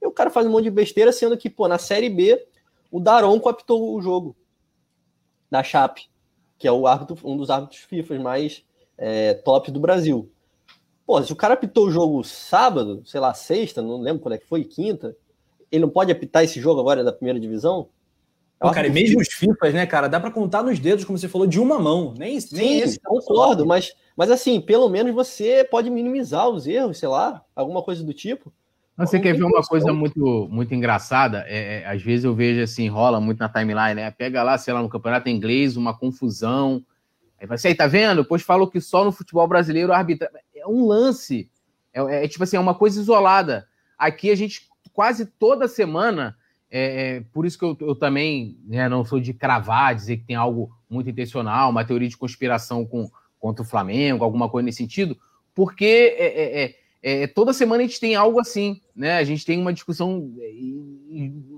E 0.00 0.06
o 0.06 0.12
cara 0.12 0.30
faz 0.30 0.46
um 0.46 0.50
monte 0.50 0.64
de 0.64 0.70
besteira, 0.70 1.10
sendo 1.10 1.36
que, 1.36 1.50
pô, 1.50 1.66
na 1.66 1.78
Série 1.78 2.08
B, 2.08 2.46
o 2.88 3.00
Daronco 3.00 3.48
apitou 3.48 3.92
o 3.92 4.00
jogo 4.00 4.36
da 5.50 5.64
Chape, 5.64 6.08
que 6.56 6.68
é 6.68 6.70
o 6.70 6.86
árbitro, 6.86 7.18
um 7.24 7.36
dos 7.36 7.50
árbitros 7.50 7.80
FIFA 7.80 8.20
mais 8.20 8.64
é, 8.96 9.34
top 9.34 9.72
do 9.72 9.80
Brasil. 9.80 10.30
Pô, 11.04 11.20
se 11.24 11.32
o 11.32 11.36
cara 11.36 11.54
apitou 11.54 11.88
o 11.88 11.90
jogo 11.90 12.22
sábado, 12.22 13.02
sei 13.04 13.18
lá, 13.18 13.34
sexta, 13.34 13.82
não 13.82 14.00
lembro 14.00 14.22
quando 14.22 14.34
é 14.34 14.38
que 14.38 14.46
foi, 14.46 14.62
quinta, 14.62 15.16
ele 15.72 15.82
não 15.82 15.90
pode 15.90 16.12
apitar 16.12 16.44
esse 16.44 16.60
jogo 16.60 16.80
agora 16.80 17.02
da 17.02 17.12
primeira 17.12 17.40
divisão? 17.40 17.88
Pô, 18.60 18.70
cara, 18.70 18.88
e 18.88 18.90
mesmo 18.90 19.20
os 19.20 19.28
FIFAs, 19.28 19.72
né, 19.72 19.86
cara, 19.86 20.08
dá 20.08 20.18
para 20.18 20.30
contar 20.30 20.62
nos 20.62 20.80
dedos, 20.80 21.04
como 21.04 21.16
você 21.16 21.28
falou, 21.28 21.48
de 21.48 21.60
uma 21.60 21.78
mão. 21.78 22.12
Nem, 22.16 22.40
Sim, 22.40 22.56
nem 22.56 22.80
esse. 22.80 23.00
Concordo, 23.00 23.64
mas, 23.64 23.92
mas 24.18 24.32
assim, 24.32 24.60
pelo 24.60 24.88
menos 24.88 25.14
você 25.14 25.62
pode 25.62 25.88
minimizar 25.88 26.48
os 26.48 26.66
erros, 26.66 26.98
sei 26.98 27.08
lá, 27.08 27.40
alguma 27.54 27.84
coisa 27.84 28.02
do 28.02 28.12
tipo. 28.12 28.52
Você 28.96 29.20
quer 29.20 29.32
ver 29.32 29.44
uma 29.44 29.62
coisa 29.62 29.92
muito, 29.92 30.48
muito 30.50 30.74
engraçada? 30.74 31.44
É, 31.46 31.82
é, 31.82 31.86
às 31.86 32.02
vezes 32.02 32.24
eu 32.24 32.34
vejo 32.34 32.60
assim, 32.60 32.88
rola 32.88 33.20
muito 33.20 33.38
na 33.38 33.48
timeline, 33.48 33.94
né? 33.94 34.10
Pega 34.10 34.42
lá, 34.42 34.58
sei 34.58 34.74
lá, 34.74 34.82
no 34.82 34.88
campeonato 34.88 35.28
inglês, 35.28 35.76
uma 35.76 35.96
confusão. 35.96 36.84
Aí 37.40 37.46
vai 37.46 37.54
assim, 37.54 37.72
tá 37.76 37.86
vendo? 37.86 38.22
Depois 38.22 38.42
falou 38.42 38.68
que 38.68 38.80
só 38.80 39.04
no 39.04 39.12
futebol 39.12 39.46
brasileiro 39.46 39.92
arbitra. 39.92 40.28
É 40.52 40.66
um 40.66 40.84
lance. 40.84 41.48
É, 41.94 42.24
é, 42.24 42.26
tipo 42.26 42.42
assim, 42.42 42.56
é 42.56 42.60
uma 42.60 42.74
coisa 42.74 43.00
isolada. 43.00 43.68
Aqui 43.96 44.32
a 44.32 44.34
gente 44.34 44.68
quase 44.92 45.26
toda 45.26 45.68
semana 45.68 46.36
é, 46.68 47.18
é, 47.18 47.20
por 47.32 47.46
isso 47.46 47.56
que 47.56 47.64
eu, 47.64 47.76
eu 47.80 47.94
também 47.94 48.58
né, 48.66 48.88
não 48.88 49.04
sou 49.04 49.20
de 49.20 49.32
cravar, 49.32 49.94
dizer 49.94 50.16
que 50.16 50.24
tem 50.24 50.34
algo 50.34 50.76
muito 50.90 51.08
intencional, 51.08 51.70
uma 51.70 51.84
teoria 51.84 52.08
de 52.08 52.16
conspiração 52.16 52.84
com, 52.84 53.08
contra 53.38 53.62
o 53.62 53.66
Flamengo, 53.66 54.24
alguma 54.24 54.48
coisa 54.48 54.66
nesse 54.66 54.78
sentido, 54.78 55.16
porque 55.54 56.14
é, 56.18 56.26
é, 56.26 56.74
é, 57.02 57.22
é 57.22 57.26
toda 57.26 57.52
semana 57.52 57.82
a 57.82 57.86
gente 57.86 58.00
tem 58.00 58.14
algo 58.14 58.40
assim, 58.40 58.80
né? 58.94 59.18
A 59.18 59.24
gente 59.24 59.44
tem 59.44 59.58
uma 59.60 59.72
discussão 59.72 60.32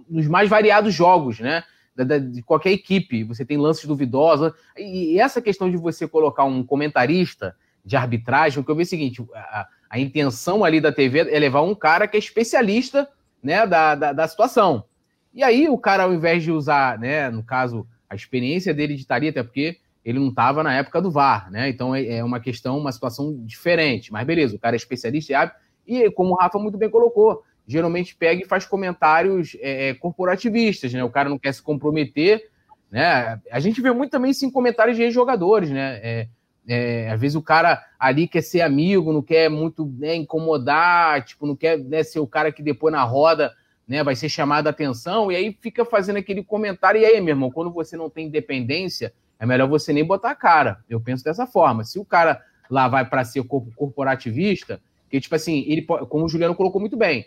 nos 0.09 0.27
mais 0.27 0.49
variados 0.49 0.95
jogos, 0.95 1.41
né? 1.41 1.65
Da, 1.95 2.05
da, 2.05 2.19
de 2.19 2.43
qualquer 2.43 2.71
equipe, 2.71 3.25
você 3.25 3.45
tem 3.45 3.59
lances 3.59 3.85
duvidosos, 3.85 4.53
e, 4.79 5.15
e, 5.15 5.21
essa 5.21 5.43
questão 5.43 5.71
de 5.71 5.77
você 5.77 6.07
colocar 6.07 6.45
um 6.45 6.63
comentarista 6.65 7.55
de 7.85 7.97
arbitragem, 7.97 8.61
o 8.61 8.65
que 8.65 8.71
eu 8.71 8.77
vejo 8.77 8.87
é 8.87 8.89
o 8.89 8.91
seguinte: 8.91 9.27
a, 9.35 9.69
a 9.91 9.99
intenção 9.99 10.65
ali 10.65 10.81
da 10.81 10.93
TV 10.93 11.21
é 11.31 11.39
levar 11.39 11.63
um 11.63 11.75
cara 11.75 12.07
que 12.07 12.17
é 12.17 12.21
especialista 12.21 13.09
né, 13.43 13.67
da, 13.67 13.95
da, 13.95 14.13
da 14.13 14.29
situação. 14.29 14.85
E 15.33 15.43
aí 15.43 15.69
o 15.69 15.79
cara, 15.79 16.05
ao 16.05 16.13
invés 16.15 16.43
de 16.43 16.51
usar, 16.51 16.99
né, 16.99 17.31
no 17.31 17.43
caso, 17.43 17.87
a 18.09 18.15
experiência 18.15 18.75
dele 18.75 18.95
editaria, 18.95 19.31
até 19.31 19.43
porque 19.43 19.79
ele 20.11 20.19
não 20.19 20.29
estava 20.29 20.63
na 20.63 20.75
época 20.75 21.01
do 21.01 21.11
VAR, 21.11 21.51
né? 21.51 21.69
Então 21.69 21.95
é, 21.95 22.19
é 22.19 22.25
uma 22.25 22.41
questão, 22.41 22.79
uma 22.79 22.93
situação 22.93 23.35
diferente. 23.45 24.13
Mas 24.13 24.27
beleza, 24.27 24.57
o 24.57 24.59
cara 24.59 24.77
é 24.77 24.79
especialista 24.79 25.55
e, 25.87 25.99
e 25.99 26.11
como 26.11 26.33
o 26.33 26.37
Rafa 26.37 26.59
muito 26.59 26.77
bem 26.77 26.91
colocou, 26.91 27.43
geralmente 27.67 28.17
pega 28.17 28.43
e 28.43 28.47
faz 28.47 28.67
comentários 28.67 29.57
é, 29.61 29.89
é, 29.89 29.95
corporativistas, 29.95 30.93
né? 30.93 31.03
O 31.05 31.11
cara 31.11 31.29
não 31.29 31.39
quer 31.39 31.53
se 31.53 31.63
comprometer, 31.63 32.51
né? 32.91 33.41
A 33.51 33.61
gente 33.61 33.81
vê 33.81 33.91
muito 33.93 34.11
também 34.11 34.33
isso 34.33 34.45
em 34.45 34.51
comentários 34.51 34.97
de 34.97 35.11
jogadores, 35.11 35.71
né? 35.71 36.01
É, 36.03 36.29
é, 36.69 37.11
às 37.11 37.21
vezes 37.21 37.35
o 37.37 37.43
cara 37.43 37.83
ali 37.99 38.29
quer 38.29 38.43
ser 38.43 38.61
amigo, 38.61 39.13
não 39.13 39.23
quer 39.23 39.49
muito 39.49 39.87
né, 39.99 40.15
incomodar, 40.15 41.25
tipo, 41.25 41.47
não 41.47 41.57
quer 41.57 41.79
né, 41.79 42.03
ser 42.03 42.21
o 42.21 42.27
cara 42.27 42.53
que 42.53 42.63
depois 42.63 42.93
na 42.93 43.03
roda 43.03 43.53
né, 43.89 44.05
vai 44.05 44.15
ser 44.15 44.29
chamada 44.29 44.69
a 44.69 44.71
atenção, 44.71 45.33
e 45.33 45.37
aí 45.37 45.57
fica 45.61 45.85
fazendo 45.85 46.19
aquele 46.19 46.45
comentário, 46.45 47.01
e 47.01 47.05
aí, 47.05 47.21
meu 47.21 47.33
irmão, 47.33 47.51
quando 47.51 47.73
você 47.73 47.97
não 47.97 48.09
tem 48.09 48.29
independência, 48.29 49.13
é 49.41 49.47
melhor 49.47 49.67
você 49.67 49.93
nem 49.93 50.05
botar 50.05 50.31
a 50.31 50.35
cara. 50.35 50.85
Eu 50.89 51.01
penso 51.01 51.25
dessa 51.25 51.47
forma. 51.47 51.83
Se 51.83 51.99
o 51.99 52.05
cara 52.05 52.45
lá 52.69 52.87
vai 52.87 53.09
para 53.09 53.25
ser 53.25 53.43
corporativista, 53.45 54.81
que 55.09 55.19
tipo 55.19 55.35
assim, 55.35 55.65
ele, 55.67 55.83
como 55.83 56.27
o 56.27 56.29
Juliano 56.29 56.55
colocou 56.55 56.79
muito 56.79 56.97
bem, 56.97 57.27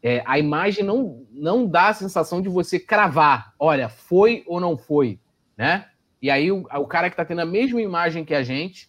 é, 0.00 0.22
a 0.24 0.38
imagem 0.38 0.84
não, 0.84 1.26
não 1.32 1.66
dá 1.66 1.88
a 1.88 1.94
sensação 1.94 2.40
de 2.40 2.48
você 2.48 2.78
cravar, 2.78 3.52
olha, 3.58 3.88
foi 3.88 4.44
ou 4.46 4.60
não 4.60 4.78
foi, 4.78 5.18
né? 5.58 5.86
E 6.22 6.30
aí 6.30 6.52
o, 6.52 6.60
o 6.62 6.86
cara 6.86 7.10
que 7.10 7.14
está 7.14 7.24
tendo 7.24 7.40
a 7.40 7.46
mesma 7.46 7.82
imagem 7.82 8.24
que 8.24 8.34
a 8.34 8.42
gente, 8.42 8.88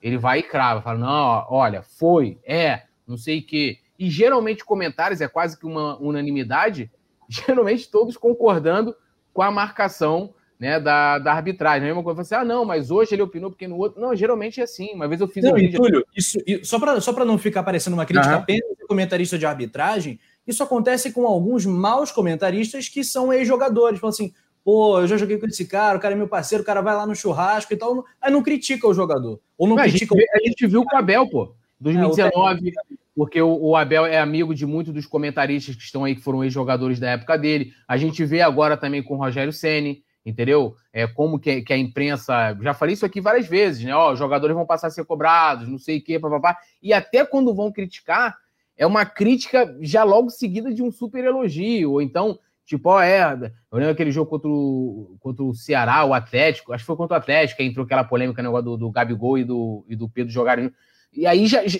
ele 0.00 0.18
vai 0.18 0.40
e 0.40 0.42
crava, 0.42 0.82
fala, 0.82 0.98
não, 0.98 1.46
olha, 1.48 1.82
foi, 1.82 2.38
é, 2.44 2.82
não 3.06 3.16
sei 3.16 3.38
o 3.38 3.46
quê. 3.46 3.78
E 3.98 4.10
geralmente 4.10 4.64
comentários, 4.64 5.20
é 5.20 5.28
quase 5.28 5.58
que 5.58 5.66
uma 5.66 5.98
unanimidade, 5.98 6.90
geralmente 7.26 7.90
todos 7.90 8.18
concordando 8.18 8.94
com 9.32 9.42
a 9.42 9.50
marcação 9.50 10.34
né, 10.62 10.78
da, 10.78 11.18
da 11.18 11.32
arbitragem. 11.32 11.82
A 11.82 11.86
mesma 11.86 12.04
coisa, 12.04 12.22
você, 12.22 12.36
ah, 12.36 12.44
não, 12.44 12.64
mas 12.64 12.88
hoje 12.88 13.16
ele 13.16 13.22
opinou 13.22 13.50
porque 13.50 13.66
no 13.66 13.76
outro. 13.76 14.00
Não, 14.00 14.14
geralmente 14.14 14.60
é 14.60 14.62
assim. 14.62 14.94
Uma 14.94 15.08
vez 15.08 15.20
eu 15.20 15.26
fiz 15.26 15.42
não, 15.42 15.50
um 15.50 15.54
vídeo. 15.56 15.80
Túlio, 15.80 16.06
isso, 16.16 16.38
só 16.62 16.78
para 16.78 17.00
só 17.00 17.12
não 17.24 17.36
ficar 17.36 17.64
parecendo 17.64 17.96
uma 17.96 18.06
crítica 18.06 18.30
uhum. 18.30 18.38
apenas 18.38 18.68
de 18.78 18.86
comentarista 18.86 19.36
de 19.36 19.44
arbitragem, 19.44 20.20
isso 20.46 20.62
acontece 20.62 21.10
com 21.10 21.26
alguns 21.26 21.66
maus 21.66 22.12
comentaristas 22.12 22.88
que 22.88 23.02
são 23.02 23.32
ex-jogadores. 23.32 23.98
Falam 23.98 24.12
assim, 24.12 24.32
pô, 24.64 25.00
eu 25.00 25.08
já 25.08 25.16
joguei 25.16 25.36
com 25.36 25.46
esse 25.46 25.64
cara, 25.66 25.98
o 25.98 26.00
cara 26.00 26.14
é 26.14 26.16
meu 26.16 26.28
parceiro, 26.28 26.62
o 26.62 26.66
cara 26.66 26.80
vai 26.80 26.94
lá 26.94 27.08
no 27.08 27.16
churrasco 27.16 27.74
e 27.74 27.76
tal. 27.76 28.04
Aí 28.20 28.30
não 28.30 28.40
critica 28.40 28.86
o 28.86 28.94
jogador. 28.94 29.40
Ou 29.58 29.66
não, 29.66 29.74
critica 29.74 30.14
a 30.14 30.18
gente, 30.18 30.30
o... 30.30 30.36
a 30.36 30.48
gente 30.48 30.66
viu 30.68 30.84
com 30.84 30.94
o 30.94 30.98
Abel, 30.98 31.28
pô. 31.28 31.56
2019, 31.80 32.68
é, 32.68 32.72
porque 33.16 33.42
o, 33.42 33.52
o, 33.60 33.74
Abel 33.74 34.06
é 34.06 34.20
amigo 34.20 34.54
de 34.54 34.64
muitos 34.64 34.94
dos 34.94 35.06
comentaristas 35.06 35.74
que 35.74 35.82
estão 35.82 36.04
aí, 36.04 36.14
que 36.14 36.22
foram 36.22 36.44
ex-jogadores 36.44 37.00
da 37.00 37.10
época 37.10 37.36
dele. 37.36 37.72
A 37.88 37.96
gente 37.96 38.24
vê 38.24 38.40
agora 38.40 38.76
também 38.76 39.02
com 39.02 39.14
o 39.14 39.18
Rogério 39.18 39.52
Ceni, 39.52 40.04
entendeu? 40.24 40.74
É 40.92 41.06
como 41.06 41.38
que, 41.38 41.62
que, 41.62 41.72
a 41.72 41.78
imprensa. 41.78 42.56
Já 42.60 42.74
falei 42.74 42.94
isso 42.94 43.06
aqui 43.06 43.20
várias 43.20 43.46
vezes, 43.46 43.84
né? 43.84 43.94
Ó, 43.94 44.12
os 44.12 44.18
jogadores 44.18 44.54
vão 44.54 44.66
passar 44.66 44.88
a 44.88 44.90
ser 44.90 45.04
cobrados, 45.04 45.68
não 45.68 45.78
sei 45.78 45.98
o 45.98 46.02
quê, 46.02 46.18
papapá. 46.18 46.56
E 46.82 46.92
até 46.92 47.24
quando 47.24 47.54
vão 47.54 47.72
criticar, 47.72 48.36
é 48.76 48.86
uma 48.86 49.04
crítica 49.04 49.76
já 49.80 50.04
logo 50.04 50.30
seguida 50.30 50.72
de 50.72 50.82
um 50.82 50.90
super 50.90 51.24
elogio. 51.24 51.92
Ou 51.92 52.02
então, 52.02 52.38
tipo, 52.64 52.90
ó, 52.90 53.02
é. 53.02 53.32
Eu 53.70 53.78
lembro 53.78 53.92
aquele 53.92 54.10
jogo 54.10 54.30
contra 54.30 54.48
o, 54.48 55.16
contra 55.20 55.42
o 55.42 55.54
Ceará, 55.54 56.04
o 56.04 56.14
Atlético, 56.14 56.72
acho 56.72 56.82
que 56.82 56.86
foi 56.86 56.96
contra 56.96 57.14
o 57.14 57.18
Atlético, 57.18 57.58
que 57.58 57.64
entrou 57.64 57.84
aquela 57.84 58.04
polêmica 58.04 58.42
no 58.42 58.48
negócio 58.48 58.64
do, 58.64 58.76
do 58.76 58.90
Gabigol 58.90 59.38
e 59.38 59.44
do, 59.44 59.84
e 59.88 59.96
do 59.96 60.08
Pedro 60.08 60.32
jogarem 60.32 60.72
e 61.12 61.26
aí 61.26 61.46
já, 61.46 61.66
já, 61.66 61.78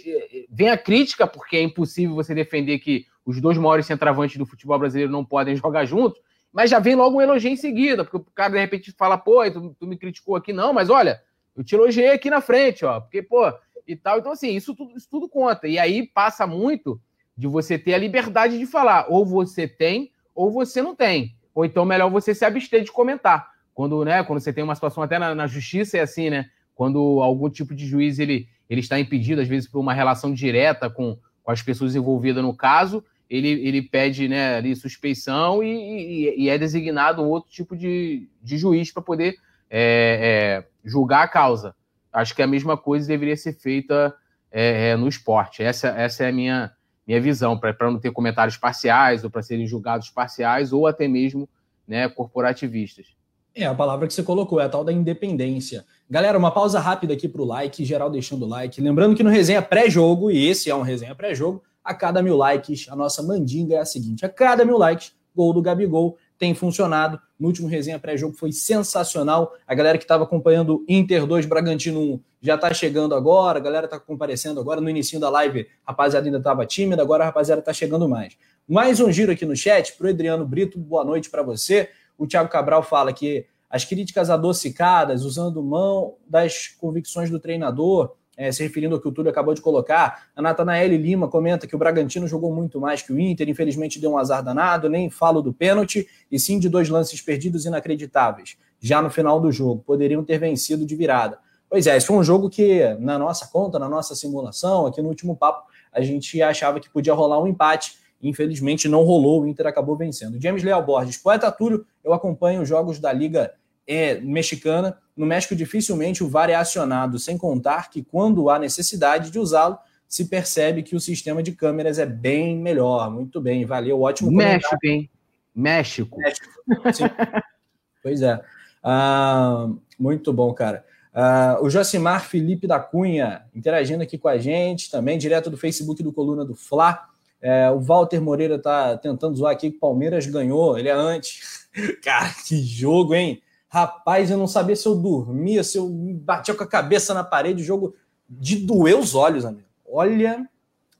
vem 0.50 0.68
a 0.68 0.76
crítica, 0.76 1.26
porque 1.26 1.56
é 1.56 1.62
impossível 1.62 2.14
você 2.14 2.34
defender 2.34 2.78
que 2.78 3.06
os 3.24 3.40
dois 3.40 3.56
maiores 3.56 3.86
centravantes 3.86 4.36
do 4.36 4.44
futebol 4.44 4.78
brasileiro 4.78 5.10
não 5.10 5.24
podem 5.24 5.56
jogar 5.56 5.86
juntos, 5.86 6.20
mas 6.52 6.70
já 6.70 6.78
vem 6.78 6.94
logo 6.94 7.16
um 7.16 7.20
elogio 7.20 7.50
em 7.50 7.56
seguida, 7.56 8.04
porque 8.04 8.16
o 8.16 8.26
cara 8.34 8.52
de 8.52 8.58
repente 8.58 8.92
fala, 8.92 9.16
pô, 9.16 9.50
tu, 9.50 9.76
tu 9.78 9.86
me 9.86 9.96
criticou 9.96 10.36
aqui, 10.36 10.52
não, 10.52 10.72
mas 10.72 10.90
olha, 10.90 11.22
eu 11.56 11.64
te 11.64 11.74
elogiei 11.74 12.10
aqui 12.10 12.28
na 12.28 12.40
frente, 12.40 12.84
ó, 12.84 13.00
porque, 13.00 13.22
pô, 13.22 13.52
e 13.86 13.96
tal. 13.96 14.18
Então, 14.18 14.32
assim, 14.32 14.54
isso 14.54 14.74
tudo, 14.74 14.96
isso 14.96 15.08
tudo 15.10 15.28
conta. 15.28 15.66
E 15.66 15.78
aí 15.78 16.06
passa 16.06 16.46
muito 16.46 17.00
de 17.36 17.46
você 17.46 17.78
ter 17.78 17.94
a 17.94 17.98
liberdade 17.98 18.58
de 18.58 18.66
falar, 18.66 19.06
ou 19.08 19.24
você 19.24 19.66
tem, 19.66 20.10
ou 20.34 20.50
você 20.50 20.82
não 20.82 20.94
tem. 20.94 21.34
Ou 21.54 21.64
então 21.64 21.84
melhor 21.84 22.10
você 22.10 22.34
se 22.34 22.44
abster 22.44 22.82
de 22.82 22.92
comentar. 22.92 23.50
Quando, 23.74 24.04
né, 24.04 24.22
quando 24.22 24.40
você 24.40 24.52
tem 24.52 24.64
uma 24.64 24.74
situação 24.74 25.02
até 25.02 25.18
na, 25.18 25.34
na 25.34 25.46
justiça, 25.46 25.98
é 25.98 26.00
assim, 26.00 26.30
né? 26.30 26.48
Quando 26.74 27.20
algum 27.22 27.48
tipo 27.48 27.74
de 27.74 27.86
juiz 27.86 28.18
ele 28.18 28.48
ele 28.68 28.80
está 28.80 28.98
impedido, 28.98 29.42
às 29.42 29.48
vezes, 29.48 29.68
por 29.68 29.80
uma 29.80 29.92
relação 29.92 30.32
direta 30.32 30.88
com, 30.88 31.18
com 31.42 31.50
as 31.50 31.60
pessoas 31.60 31.94
envolvidas 31.94 32.42
no 32.42 32.56
caso, 32.56 33.04
ele, 33.32 33.48
ele 33.66 33.80
pede 33.80 34.28
né, 34.28 34.56
ali, 34.56 34.76
suspeição 34.76 35.62
e, 35.62 35.68
e, 35.68 36.42
e 36.42 36.48
é 36.50 36.58
designado 36.58 37.22
um 37.22 37.28
outro 37.28 37.50
tipo 37.50 37.74
de, 37.74 38.28
de 38.42 38.58
juiz 38.58 38.92
para 38.92 39.02
poder 39.02 39.36
é, 39.70 40.60
é, 40.60 40.68
julgar 40.84 41.22
a 41.22 41.28
causa. 41.28 41.74
Acho 42.12 42.36
que 42.36 42.42
a 42.42 42.46
mesma 42.46 42.76
coisa 42.76 43.08
deveria 43.08 43.34
ser 43.34 43.54
feita 43.54 44.14
é, 44.50 44.90
é 44.90 44.96
no 44.96 45.08
esporte. 45.08 45.62
Essa, 45.62 45.88
essa 45.88 46.24
é 46.24 46.28
a 46.28 46.32
minha, 46.32 46.72
minha 47.06 47.22
visão, 47.22 47.58
para 47.58 47.74
não 47.90 47.98
ter 47.98 48.12
comentários 48.12 48.58
parciais 48.58 49.24
ou 49.24 49.30
para 49.30 49.40
serem 49.40 49.66
julgados 49.66 50.10
parciais 50.10 50.70
ou 50.70 50.86
até 50.86 51.08
mesmo 51.08 51.48
né, 51.88 52.10
corporativistas. 52.10 53.06
É, 53.54 53.64
a 53.64 53.74
palavra 53.74 54.06
que 54.06 54.12
você 54.12 54.22
colocou 54.22 54.60
é 54.60 54.64
a 54.64 54.68
tal 54.68 54.84
da 54.84 54.92
independência. 54.92 55.86
Galera, 56.08 56.36
uma 56.36 56.50
pausa 56.50 56.78
rápida 56.78 57.14
aqui 57.14 57.26
para 57.26 57.40
o 57.40 57.46
like, 57.46 57.82
geral 57.82 58.10
deixando 58.10 58.44
o 58.44 58.48
like. 58.48 58.78
Lembrando 58.78 59.16
que 59.16 59.22
no 59.22 59.30
resenha 59.30 59.62
pré-jogo, 59.62 60.30
e 60.30 60.46
esse 60.46 60.68
é 60.68 60.74
um 60.74 60.82
resenha 60.82 61.14
pré-jogo, 61.14 61.62
a 61.84 61.94
cada 61.94 62.22
mil 62.22 62.36
likes, 62.36 62.88
a 62.88 62.96
nossa 62.96 63.22
mandinga 63.22 63.74
é 63.74 63.78
a 63.78 63.84
seguinte: 63.84 64.24
a 64.24 64.28
cada 64.28 64.64
mil 64.64 64.78
likes, 64.78 65.12
gol 65.34 65.52
do 65.52 65.62
Gabigol 65.62 66.16
tem 66.38 66.54
funcionado. 66.54 67.20
No 67.38 67.48
último 67.48 67.68
resenha 67.68 67.98
pré-jogo 67.98 68.34
foi 68.36 68.52
sensacional. 68.52 69.54
A 69.66 69.74
galera 69.74 69.96
que 69.96 70.04
estava 70.04 70.24
acompanhando 70.24 70.84
Inter 70.88 71.26
2, 71.26 71.46
Bragantino 71.46 72.00
1 72.00 72.20
já 72.40 72.56
está 72.56 72.74
chegando 72.74 73.14
agora, 73.14 73.58
a 73.58 73.62
galera 73.62 73.86
está 73.86 73.98
comparecendo 73.98 74.58
agora. 74.60 74.80
No 74.80 74.90
início 74.90 75.20
da 75.20 75.30
live, 75.30 75.68
rapaziada 75.86 76.26
ainda 76.26 76.38
estava 76.38 76.66
tímida, 76.66 77.00
agora 77.00 77.22
a 77.22 77.26
rapaziada 77.26 77.60
está 77.60 77.72
chegando 77.72 78.08
mais. 78.08 78.36
Mais 78.68 78.98
um 79.00 79.10
giro 79.12 79.30
aqui 79.30 79.46
no 79.46 79.54
chat 79.54 79.96
para 79.96 80.08
o 80.08 80.10
Adriano 80.10 80.44
Brito, 80.44 80.78
boa 80.78 81.04
noite 81.04 81.30
para 81.30 81.42
você. 81.42 81.88
O 82.18 82.26
Thiago 82.26 82.50
Cabral 82.50 82.82
fala 82.82 83.12
que 83.12 83.46
as 83.70 83.84
críticas 83.84 84.28
adocicadas, 84.28 85.24
usando 85.24 85.62
mão 85.62 86.16
das 86.28 86.68
convicções 86.68 87.30
do 87.30 87.38
treinador, 87.38 88.16
é, 88.36 88.50
se 88.50 88.62
referindo 88.62 88.94
ao 88.94 89.00
que 89.00 89.08
o 89.08 89.12
Túlio 89.12 89.30
acabou 89.30 89.54
de 89.54 89.60
colocar. 89.60 90.28
A 90.34 90.42
Natanael 90.42 90.88
Lima 90.88 91.28
comenta 91.28 91.66
que 91.66 91.74
o 91.74 91.78
Bragantino 91.78 92.26
jogou 92.26 92.52
muito 92.54 92.80
mais 92.80 93.02
que 93.02 93.12
o 93.12 93.18
Inter, 93.18 93.48
infelizmente 93.48 94.00
deu 94.00 94.12
um 94.12 94.18
azar 94.18 94.42
danado, 94.42 94.88
nem 94.88 95.10
falo 95.10 95.42
do 95.42 95.52
pênalti, 95.52 96.08
e 96.30 96.38
sim 96.38 96.58
de 96.58 96.68
dois 96.68 96.88
lances 96.88 97.20
perdidos 97.20 97.66
inacreditáveis, 97.66 98.56
já 98.80 99.02
no 99.02 99.10
final 99.10 99.40
do 99.40 99.52
jogo. 99.52 99.82
Poderiam 99.86 100.24
ter 100.24 100.38
vencido 100.38 100.86
de 100.86 100.96
virada. 100.96 101.38
Pois 101.68 101.86
é, 101.86 101.96
esse 101.96 102.06
foi 102.06 102.16
um 102.16 102.24
jogo 102.24 102.50
que, 102.50 102.94
na 103.00 103.18
nossa 103.18 103.46
conta, 103.46 103.78
na 103.78 103.88
nossa 103.88 104.14
simulação, 104.14 104.86
aqui 104.86 105.00
no 105.00 105.08
último 105.08 105.34
papo, 105.34 105.66
a 105.90 106.00
gente 106.02 106.40
achava 106.42 106.80
que 106.80 106.90
podia 106.90 107.14
rolar 107.14 107.40
um 107.42 107.46
empate. 107.46 107.94
Infelizmente 108.22 108.88
não 108.88 109.02
rolou, 109.02 109.42
o 109.42 109.46
Inter 109.48 109.66
acabou 109.66 109.96
vencendo. 109.96 110.40
James 110.40 110.62
Leal 110.62 110.84
Borges, 110.84 111.16
poeta 111.16 111.50
Túlio, 111.50 111.84
eu 112.04 112.12
acompanho 112.12 112.62
os 112.62 112.68
jogos 112.68 112.98
da 112.98 113.12
Liga 113.12 113.52
é, 113.86 114.20
Mexicana. 114.20 114.98
No 115.16 115.26
México, 115.26 115.54
dificilmente 115.54 116.24
o 116.24 116.28
VAR 116.28 116.48
é 116.48 116.54
acionado, 116.54 117.18
sem 117.18 117.36
contar 117.36 117.90
que, 117.90 118.02
quando 118.02 118.48
há 118.48 118.58
necessidade 118.58 119.30
de 119.30 119.38
usá-lo, 119.38 119.78
se 120.08 120.26
percebe 120.26 120.82
que 120.82 120.96
o 120.96 121.00
sistema 121.00 121.42
de 121.42 121.52
câmeras 121.52 121.98
é 121.98 122.06
bem 122.06 122.56
melhor. 122.58 123.10
Muito 123.10 123.40
bem, 123.40 123.64
valeu, 123.64 124.00
ótimo 124.02 124.30
México, 124.30 124.76
hein? 124.84 125.10
México. 125.54 126.18
México. 126.18 126.48
Sim. 126.92 127.04
pois 128.02 128.22
é. 128.22 128.40
Ah, 128.82 129.68
muito 129.98 130.32
bom, 130.32 130.52
cara. 130.52 130.84
Uh, 131.14 131.64
o 131.64 131.70
Josimar 131.70 132.24
Felipe 132.24 132.66
da 132.66 132.80
Cunha 132.80 133.44
interagindo 133.54 134.02
aqui 134.02 134.16
com 134.16 134.28
a 134.28 134.38
gente 134.38 134.90
também, 134.90 135.18
direto 135.18 135.50
do 135.50 135.58
Facebook 135.58 136.02
do 136.02 136.12
Coluna 136.12 136.44
do 136.44 136.54
Fla. 136.54 137.06
É, 137.40 137.68
o 137.70 137.80
Walter 137.80 138.20
Moreira 138.20 138.58
tá 138.58 138.96
tentando 138.96 139.36
zoar 139.36 139.52
aqui 139.52 139.70
que 139.70 139.76
o 139.76 139.80
Palmeiras 139.80 140.26
ganhou, 140.26 140.78
ele 140.78 140.88
é 140.88 140.92
antes. 140.92 141.68
Cara, 142.02 142.32
que 142.46 142.56
jogo, 142.62 143.14
hein? 143.14 143.42
Rapaz, 143.72 144.30
eu 144.30 144.36
não 144.36 144.46
sabia 144.46 144.76
se 144.76 144.86
eu 144.86 144.94
dormia, 144.94 145.64
se 145.64 145.78
eu 145.78 145.88
batia 145.88 146.54
com 146.54 146.62
a 146.62 146.66
cabeça 146.66 147.14
na 147.14 147.24
parede, 147.24 147.64
jogo 147.64 147.94
de 148.28 148.56
doer 148.56 148.98
os 148.98 149.14
olhos, 149.14 149.46
amigo. 149.46 149.66
Olha, 149.90 150.46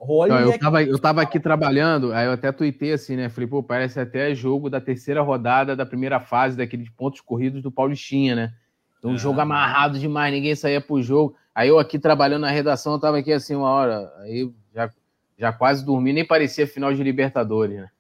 olha. 0.01 0.41
Não, 0.41 0.53
eu, 0.53 0.59
tava, 0.59 0.83
eu 0.83 0.99
tava 0.99 1.21
aqui 1.21 1.39
trabalhando, 1.39 2.15
aí 2.15 2.25
eu 2.25 2.33
até 2.33 2.51
tuitei 2.51 2.95
assim, 2.95 3.15
né? 3.15 3.29
Falei, 3.29 3.47
pô, 3.47 3.63
parece 3.63 4.01
até 4.01 4.35
jogo 4.35 4.71
da 4.71 4.81
terceira 4.81 5.21
rodada 5.21 5.77
da 5.77 5.85
primeira 5.85 6.19
fase 6.19 6.57
daqueles 6.57 6.89
pontos 6.89 7.21
corridos 7.21 7.61
do 7.61 7.71
Paulistinha, 7.71 8.35
né? 8.35 8.55
Então, 8.99 9.13
é. 9.13 9.19
jogo 9.19 9.39
amarrado 9.39 9.99
demais, 9.99 10.33
ninguém 10.33 10.55
saía 10.55 10.81
pro 10.81 11.03
jogo. 11.03 11.37
Aí 11.55 11.69
eu 11.69 11.79
aqui 11.79 11.99
trabalhando 11.99 12.41
na 12.41 12.51
redação, 12.51 12.95
eu 12.95 12.99
tava 12.99 13.19
aqui 13.19 13.35
assim 13.35 13.55
uma 13.55 13.69
hora, 13.69 14.11
aí 14.21 14.51
já, 14.75 14.91
já 15.37 15.53
quase 15.53 15.85
dormi, 15.85 16.15
nem 16.15 16.27
parecia 16.27 16.67
final 16.67 16.95
de 16.95 17.03
Libertadores, 17.03 17.77
né? 17.77 17.91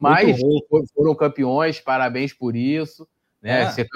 Mas 0.00 0.40
foram 0.92 1.14
campeões, 1.14 1.78
parabéns 1.78 2.32
por 2.32 2.56
isso, 2.56 3.06
né? 3.42 3.62
É. 3.62 3.70
Ser, 3.70 3.88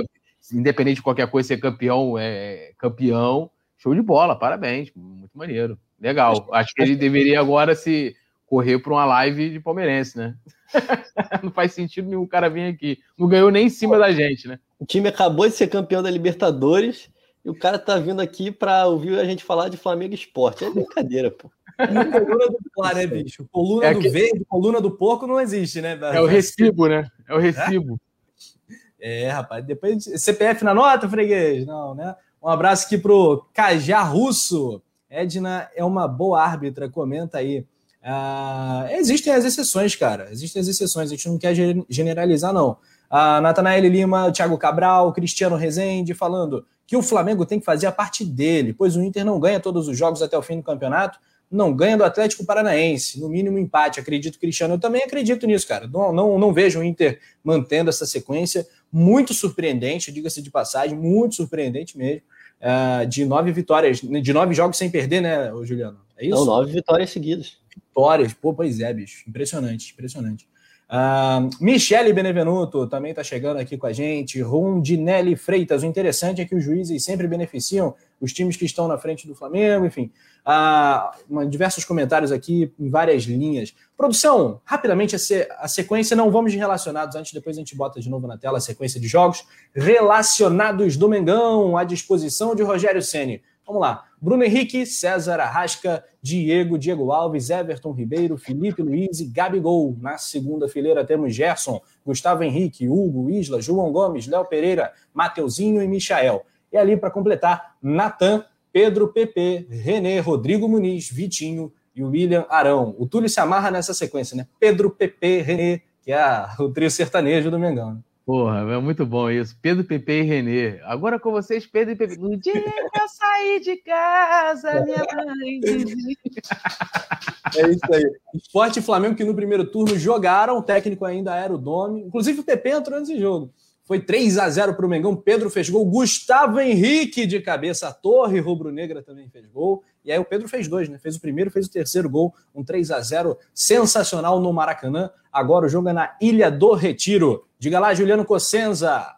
independente 0.52 0.96
de 0.96 1.02
qualquer 1.02 1.28
coisa, 1.28 1.48
ser 1.48 1.58
campeão 1.58 2.18
é 2.18 2.72
campeão. 2.78 3.50
Show 3.78 3.94
de 3.94 4.02
bola, 4.02 4.38
parabéns, 4.38 4.92
muito 4.94 5.36
maneiro. 5.36 5.78
Legal. 6.00 6.48
Acho 6.52 6.74
que 6.74 6.82
ele 6.82 6.96
deveria 6.96 7.40
agora 7.40 7.74
se 7.74 8.14
correr 8.46 8.78
para 8.78 8.92
uma 8.92 9.04
live 9.04 9.50
de 9.50 9.60
palmeirense, 9.60 10.18
né? 10.18 10.34
Não 11.42 11.50
faz 11.50 11.72
sentido 11.72 12.08
nenhum 12.08 12.26
cara 12.26 12.50
vir 12.50 12.72
aqui. 12.72 12.98
Não 13.18 13.26
ganhou 13.26 13.50
nem 13.50 13.66
em 13.66 13.70
cima 13.70 13.98
da 13.98 14.12
gente, 14.12 14.46
né? 14.46 14.58
O 14.78 14.84
time 14.84 15.08
acabou 15.08 15.48
de 15.48 15.54
ser 15.54 15.68
campeão 15.68 16.02
da 16.02 16.10
Libertadores 16.10 17.08
e 17.44 17.50
o 17.50 17.54
cara 17.54 17.78
tá 17.78 17.98
vindo 17.98 18.20
aqui 18.20 18.50
para 18.50 18.86
ouvir 18.86 19.18
a 19.18 19.24
gente 19.24 19.42
falar 19.42 19.68
de 19.68 19.76
Flamengo 19.76 20.14
Esporte. 20.14 20.64
É 20.64 20.70
brincadeira, 20.70 21.30
pô. 21.30 21.50
coluna 21.76 22.48
do 22.48 22.58
Flá, 22.74 22.94
né, 22.94 23.06
bicho? 23.06 23.48
Coluna 23.50 23.86
é 23.86 23.94
do 23.94 24.00
que... 24.00 24.08
verde, 24.08 24.44
coluna 24.48 24.80
do 24.80 24.90
porco 24.90 25.26
não 25.26 25.40
existe, 25.40 25.80
né? 25.80 25.98
É 26.00 26.20
o 26.20 26.26
recibo, 26.26 26.88
né? 26.88 27.08
É 27.28 27.34
o 27.34 27.38
recibo. 27.38 27.94
É, 27.94 28.74
é 29.02 29.28
rapaz. 29.28 29.64
Depois 29.64 30.04
CPF 30.04 30.64
na 30.64 30.72
nota, 30.72 31.08
freguês? 31.08 31.66
Não, 31.66 31.94
né? 31.94 32.14
Um 32.42 32.48
abraço 32.48 32.86
aqui 32.86 32.96
pro 32.96 33.44
Cajá 33.52 34.02
Russo. 34.02 34.80
Edna 35.10 35.68
é 35.76 35.84
uma 35.84 36.08
boa 36.08 36.40
árbitra, 36.40 36.88
comenta 36.88 37.38
aí. 37.38 37.66
Ah, 38.02 38.86
existem 38.92 39.32
as 39.32 39.44
exceções, 39.44 39.94
cara. 39.94 40.28
Existem 40.30 40.60
as 40.60 40.68
exceções. 40.68 41.10
A 41.10 41.14
gente 41.14 41.28
não 41.28 41.38
quer 41.38 41.54
generalizar, 41.88 42.52
não. 42.52 42.78
A 43.10 43.40
Natanael 43.40 43.86
Lima, 43.88 44.32
Thiago 44.32 44.56
Cabral, 44.56 45.12
Cristiano 45.12 45.56
Rezende 45.56 46.14
falando 46.14 46.64
que 46.86 46.96
o 46.96 47.02
Flamengo 47.02 47.44
tem 47.44 47.58
que 47.60 47.64
fazer 47.64 47.86
a 47.86 47.92
parte 47.92 48.24
dele, 48.24 48.72
pois 48.72 48.96
o 48.96 49.02
Inter 49.02 49.24
não 49.24 49.38
ganha 49.38 49.60
todos 49.60 49.86
os 49.86 49.96
jogos 49.96 50.22
até 50.22 50.36
o 50.36 50.42
fim 50.42 50.56
do 50.56 50.62
campeonato, 50.62 51.18
não 51.50 51.72
ganha 51.74 51.96
do 51.96 52.04
Atlético 52.04 52.44
Paranaense, 52.44 53.20
no 53.20 53.28
mínimo 53.28 53.58
empate. 53.58 54.00
Acredito, 54.00 54.38
Cristiano, 54.38 54.74
eu 54.74 54.78
também 54.80 55.02
acredito 55.02 55.46
nisso, 55.46 55.68
cara. 55.68 55.86
Não, 55.86 56.12
não, 56.12 56.38
não 56.38 56.52
vejo 56.52 56.80
o 56.80 56.84
Inter 56.84 57.20
mantendo 57.44 57.90
essa 57.90 58.06
sequência 58.06 58.66
muito 58.92 59.32
surpreendente, 59.32 60.12
diga-se 60.12 60.42
de 60.42 60.50
passagem, 60.50 60.96
muito 60.96 61.36
surpreendente 61.36 61.96
mesmo. 61.96 62.22
Uh, 62.60 63.06
de 63.06 63.24
nove 63.24 63.50
vitórias, 63.50 64.00
de 64.00 64.32
nove 64.32 64.54
jogos 64.54 64.76
sem 64.76 64.88
perder, 64.88 65.20
né, 65.20 65.50
Juliano? 65.64 65.98
É 66.16 66.26
isso? 66.26 66.36
Não, 66.36 66.44
nove 66.44 66.70
vitórias 66.72 67.10
seguidas. 67.10 67.58
Vitórias, 67.74 68.32
pô, 68.32 68.54
pois 68.54 68.78
é, 68.78 68.92
bicho. 68.92 69.28
Impressionante, 69.28 69.92
impressionante. 69.92 70.46
Uh, 70.92 71.48
Michele 71.58 72.12
Benevenuto 72.12 72.86
também 72.86 73.12
está 73.12 73.24
chegando 73.24 73.56
aqui 73.56 73.78
com 73.78 73.86
a 73.86 73.92
gente. 73.94 74.42
Rondinelli 74.42 75.34
Freitas. 75.36 75.82
O 75.82 75.86
interessante 75.86 76.42
é 76.42 76.44
que 76.44 76.54
os 76.54 76.62
juízes 76.62 77.02
sempre 77.02 77.26
beneficiam 77.26 77.94
os 78.20 78.30
times 78.30 78.56
que 78.58 78.66
estão 78.66 78.86
na 78.86 78.98
frente 78.98 79.26
do 79.26 79.34
Flamengo, 79.34 79.86
enfim. 79.86 80.12
Uh, 80.46 81.46
diversos 81.46 81.86
comentários 81.86 82.30
aqui 82.30 82.70
em 82.78 82.90
várias 82.90 83.22
linhas. 83.22 83.74
Produção, 83.96 84.60
rapidamente 84.66 85.16
a, 85.16 85.18
se, 85.18 85.48
a 85.58 85.66
sequência, 85.66 86.14
não 86.14 86.30
vamos 86.30 86.52
de 86.52 86.58
relacionados 86.58 87.16
antes, 87.16 87.32
depois 87.32 87.56
a 87.56 87.60
gente 87.60 87.74
bota 87.74 87.98
de 87.98 88.10
novo 88.10 88.26
na 88.26 88.36
tela 88.36 88.58
a 88.58 88.60
sequência 88.60 89.00
de 89.00 89.08
jogos. 89.08 89.46
Relacionados 89.74 90.98
do 90.98 91.08
Mengão, 91.08 91.74
à 91.74 91.84
disposição 91.84 92.54
de 92.54 92.62
Rogério 92.62 93.00
Ceni. 93.00 93.40
Vamos 93.66 93.80
lá. 93.80 94.11
Bruno 94.22 94.44
Henrique, 94.44 94.86
César 94.86 95.40
Arrasca, 95.40 96.04
Diego, 96.22 96.78
Diego 96.78 97.10
Alves, 97.10 97.50
Everton 97.50 97.90
Ribeiro, 97.90 98.38
Felipe 98.38 98.80
Luiz 98.80 99.18
e 99.18 99.24
Gabigol. 99.24 99.96
Na 100.00 100.16
segunda 100.16 100.68
fileira 100.68 101.04
temos 101.04 101.34
Gerson, 101.34 101.80
Gustavo 102.06 102.44
Henrique, 102.44 102.88
Hugo, 102.88 103.28
Isla, 103.28 103.60
João 103.60 103.90
Gomes, 103.90 104.28
Léo 104.28 104.44
Pereira, 104.44 104.92
Mateuzinho 105.12 105.82
e 105.82 105.88
Michael. 105.88 106.46
E 106.72 106.76
ali 106.76 106.96
para 106.96 107.10
completar, 107.10 107.74
Natan, 107.82 108.44
Pedro 108.72 109.08
PP, 109.08 109.66
René, 109.68 110.20
Rodrigo 110.20 110.68
Muniz, 110.68 111.10
Vitinho 111.10 111.72
e 111.92 112.04
William 112.04 112.46
Arão. 112.48 112.94
O 113.00 113.08
Túlio 113.08 113.28
se 113.28 113.40
amarra 113.40 113.72
nessa 113.72 113.92
sequência, 113.92 114.36
né? 114.36 114.46
Pedro 114.60 114.88
PP, 114.88 115.42
René, 115.42 115.80
que 116.00 116.12
é 116.12 116.46
o 116.60 116.68
trio 116.68 116.92
sertanejo 116.92 117.50
do 117.50 117.58
Mengão. 117.58 117.94
Né? 117.94 118.00
Porra, 118.24 118.60
é 118.72 118.78
muito 118.78 119.04
bom 119.04 119.28
isso. 119.28 119.56
Pedro, 119.60 119.84
Pepe 119.84 120.12
e 120.12 120.22
Renê. 120.22 120.80
Agora 120.84 121.18
com 121.18 121.32
vocês, 121.32 121.66
Pedro 121.66 121.92
e 121.92 121.96
Pepe. 121.96 122.16
No 122.16 122.36
dia 122.36 122.52
que 122.62 123.00
eu 123.00 123.08
saí 123.08 123.60
de 123.60 123.76
casa, 123.78 124.84
minha 124.84 125.04
mãe 125.14 125.60
dizia. 125.60 126.16
É 127.54 127.68
isso 127.68 127.92
aí. 127.92 128.10
Esporte 128.34 128.78
e 128.78 128.82
Flamengo 128.82 129.14
que 129.14 129.24
no 129.24 129.34
primeiro 129.34 129.66
turno 129.70 129.98
jogaram, 129.98 130.56
o 130.56 130.62
técnico 130.62 131.04
ainda 131.04 131.36
era 131.36 131.52
o 131.52 131.58
Domi. 131.58 132.00
Inclusive 132.00 132.40
o 132.40 132.44
Pepe 132.44 132.70
entrou 132.70 132.98
nesse 132.98 133.18
jogo. 133.18 133.52
Foi 133.84 133.98
3 133.98 134.38
a 134.38 134.48
0 134.48 134.74
para 134.74 134.86
o 134.86 134.88
Mengão. 134.88 135.16
Pedro 135.16 135.50
fez 135.50 135.68
gol. 135.68 135.84
Gustavo 135.84 136.60
Henrique 136.60 137.26
de 137.26 137.40
cabeça. 137.40 137.88
A 137.88 137.92
Torre 137.92 138.38
Rubro-Negra 138.38 139.02
também 139.02 139.28
fez 139.28 139.46
gol. 139.48 139.82
E 140.04 140.12
aí 140.12 140.18
o 140.18 140.24
Pedro 140.24 140.48
fez 140.48 140.68
dois, 140.68 140.88
né? 140.88 140.98
Fez 140.98 141.16
o 141.16 141.20
primeiro, 141.20 141.50
fez 141.50 141.66
o 141.66 141.70
terceiro 141.70 142.08
gol. 142.08 142.32
Um 142.54 142.64
3 142.64 142.92
a 142.92 143.00
0 143.00 143.36
sensacional 143.52 144.40
no 144.40 144.52
Maracanã. 144.52 145.10
Agora 145.32 145.66
o 145.66 145.68
jogo 145.68 145.88
é 145.88 145.92
na 145.92 146.16
Ilha 146.20 146.50
do 146.50 146.74
Retiro. 146.74 147.44
Diga 147.58 147.80
lá, 147.80 147.92
Juliano 147.92 148.24
Cossenza. 148.24 149.16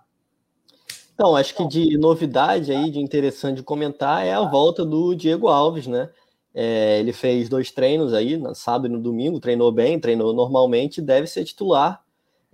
Então, 1.13 1.37
acho 1.37 1.55
que 1.55 1.69
de 1.69 1.99
novidade 1.99 2.73
aí, 2.73 2.91
de 2.91 2.99
interessante 2.99 3.57
de 3.59 3.63
comentar, 3.63 4.27
é 4.27 4.33
a 4.33 4.43
volta 4.43 4.85
do 4.85 5.15
Diego 5.15 5.47
Alves, 5.47 5.87
né? 5.87 6.09
É, 6.53 7.01
ele 7.01 7.13
fez 7.13 7.49
dois 7.49 7.71
treinos 7.71 8.15
aí, 8.15 8.37
no 8.37 8.55
sábado 8.55 8.87
e 8.87 8.91
no 8.91 9.01
domingo, 9.01 9.41
treinou 9.41 9.71
bem, 9.71 10.01
treinou 10.01 10.33
normalmente, 10.33 11.01
deve 11.03 11.27
ser 11.27 11.45
titular 11.45 12.04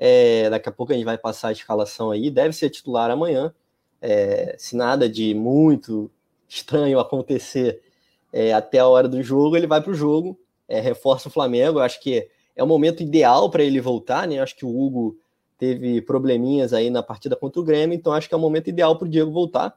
é, 0.02 0.48
daqui 0.48 0.66
a 0.66 0.72
pouco 0.72 0.92
a 0.92 0.94
gente 0.94 1.04
vai 1.04 1.18
passar 1.18 1.48
a 1.48 1.52
escalação 1.52 2.10
aí, 2.10 2.30
deve 2.30 2.54
ser 2.54 2.70
titular 2.70 3.10
amanhã. 3.10 3.54
É, 4.00 4.56
se 4.58 4.74
nada 4.74 5.06
de 5.06 5.34
muito 5.34 6.10
estranho 6.48 6.98
acontecer 6.98 7.82
é, 8.32 8.54
até 8.54 8.78
a 8.78 8.88
hora 8.88 9.06
do 9.06 9.22
jogo, 9.22 9.58
ele 9.58 9.66
vai 9.66 9.82
para 9.82 9.90
o 9.90 9.94
jogo, 9.94 10.40
é, 10.66 10.80
reforça 10.80 11.28
o 11.28 11.30
Flamengo. 11.30 11.80
Eu 11.80 11.82
acho 11.82 12.00
que 12.00 12.26
é 12.56 12.64
o 12.64 12.66
momento 12.66 13.02
ideal 13.02 13.50
para 13.50 13.62
ele 13.62 13.78
voltar, 13.78 14.26
né? 14.26 14.38
Eu 14.38 14.42
acho 14.42 14.56
que 14.56 14.64
o 14.64 14.74
Hugo 14.74 15.18
teve 15.58 16.00
probleminhas 16.00 16.72
aí 16.72 16.88
na 16.88 17.02
partida 17.02 17.36
contra 17.36 17.60
o 17.60 17.64
Grêmio, 17.64 17.94
então 17.94 18.14
acho 18.14 18.26
que 18.26 18.34
é 18.34 18.38
o 18.38 18.40
momento 18.40 18.68
ideal 18.68 18.96
para 18.96 19.06
o 19.06 19.10
Diego 19.10 19.30
voltar. 19.30 19.76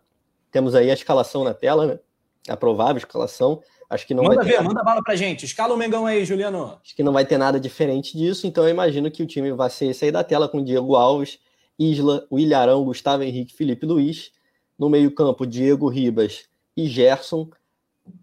Temos 0.49 0.73
aí 0.73 0.89
a 0.89 0.93
escalação 0.93 1.43
na 1.43 1.53
tela, 1.53 1.85
né? 1.85 1.99
A 2.47 2.55
provável 2.55 2.97
escalação. 2.97 3.61
Acho 3.93 4.07
que 4.07 4.13
não 4.13 4.23
manda 4.23 4.43
ver, 4.43 4.53
nada... 4.53 4.63
manda 4.63 4.83
bala 4.83 5.03
pra 5.03 5.15
gente. 5.15 5.45
Escala 5.45 5.73
o 5.73 5.77
Mengão 5.77 6.05
aí, 6.05 6.25
Juliano. 6.25 6.79
Acho 6.83 6.95
que 6.95 7.03
não 7.03 7.13
vai 7.13 7.25
ter 7.25 7.37
nada 7.37 7.59
diferente 7.59 8.17
disso, 8.17 8.47
então 8.47 8.63
eu 8.63 8.69
imagino 8.71 9.11
que 9.11 9.21
o 9.21 9.27
time 9.27 9.51
vai 9.51 9.69
ser 9.69 9.87
esse 9.87 10.05
aí 10.05 10.11
da 10.11 10.23
tela 10.23 10.49
com 10.49 10.63
Diego 10.63 10.95
Alves, 10.95 11.39
Isla, 11.77 12.25
Williarão, 12.31 12.83
Gustavo 12.83 13.23
Henrique, 13.23 13.53
Felipe 13.53 13.85
Luiz. 13.85 14.31
No 14.77 14.89
meio-campo, 14.89 15.45
Diego 15.45 15.87
Ribas 15.87 16.45
e 16.75 16.87
Gerson. 16.87 17.49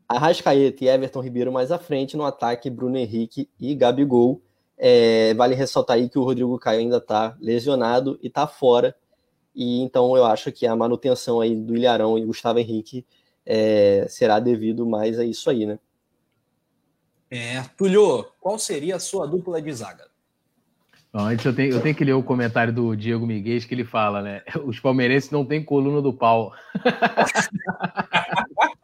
Arrascaeta 0.09 0.85
e 0.85 0.89
Everton 0.89 1.21
Ribeiro 1.21 1.53
mais 1.53 1.71
à 1.71 1.79
frente. 1.79 2.17
No 2.17 2.25
ataque, 2.25 2.69
Bruno 2.69 2.99
Henrique 2.99 3.49
e 3.59 3.75
Gabigol. 3.75 4.43
É, 4.77 5.33
vale 5.35 5.55
ressaltar 5.55 5.97
aí 5.97 6.09
que 6.09 6.19
o 6.19 6.25
Rodrigo 6.25 6.59
Caio 6.59 6.81
ainda 6.81 6.97
está 6.97 7.37
lesionado 7.41 8.19
e 8.21 8.27
está 8.27 8.47
fora. 8.47 8.97
E 9.55 9.81
então 9.83 10.17
eu 10.17 10.25
acho 10.25 10.51
que 10.51 10.67
a 10.67 10.75
manutenção 10.75 11.41
aí 11.41 11.55
do 11.55 11.77
Ilharão 11.77 12.19
e 12.19 12.25
Gustavo 12.25 12.59
Henrique 12.59 13.07
é, 13.45 14.07
será 14.09 14.39
devido 14.39 14.87
mais 14.87 15.19
a 15.19 15.25
isso 15.25 15.51
aí, 15.51 15.67
né? 15.67 15.79
É, 17.31 17.63
Tulio, 17.77 18.27
qual 18.41 18.59
seria 18.59 18.97
a 18.97 19.01
sua 19.01 19.27
dupla 19.27 19.63
de 19.63 19.73
zaga? 19.73 20.11
Antes 21.13 21.45
eu 21.45 21.55
tenho, 21.55 21.73
eu 21.73 21.81
tenho 21.81 21.95
que 21.95 22.05
ler 22.05 22.13
o 22.13 22.23
comentário 22.23 22.73
do 22.73 22.97
Diego 22.97 23.27
Miguel 23.27 23.61
que 23.61 23.75
ele 23.75 23.85
fala, 23.85 24.23
né? 24.23 24.43
Os 24.65 24.79
palmeirenses 24.79 25.31
não 25.31 25.45
têm 25.45 25.63
coluna 25.63 26.01
do 26.01 26.13
pau. 26.13 26.53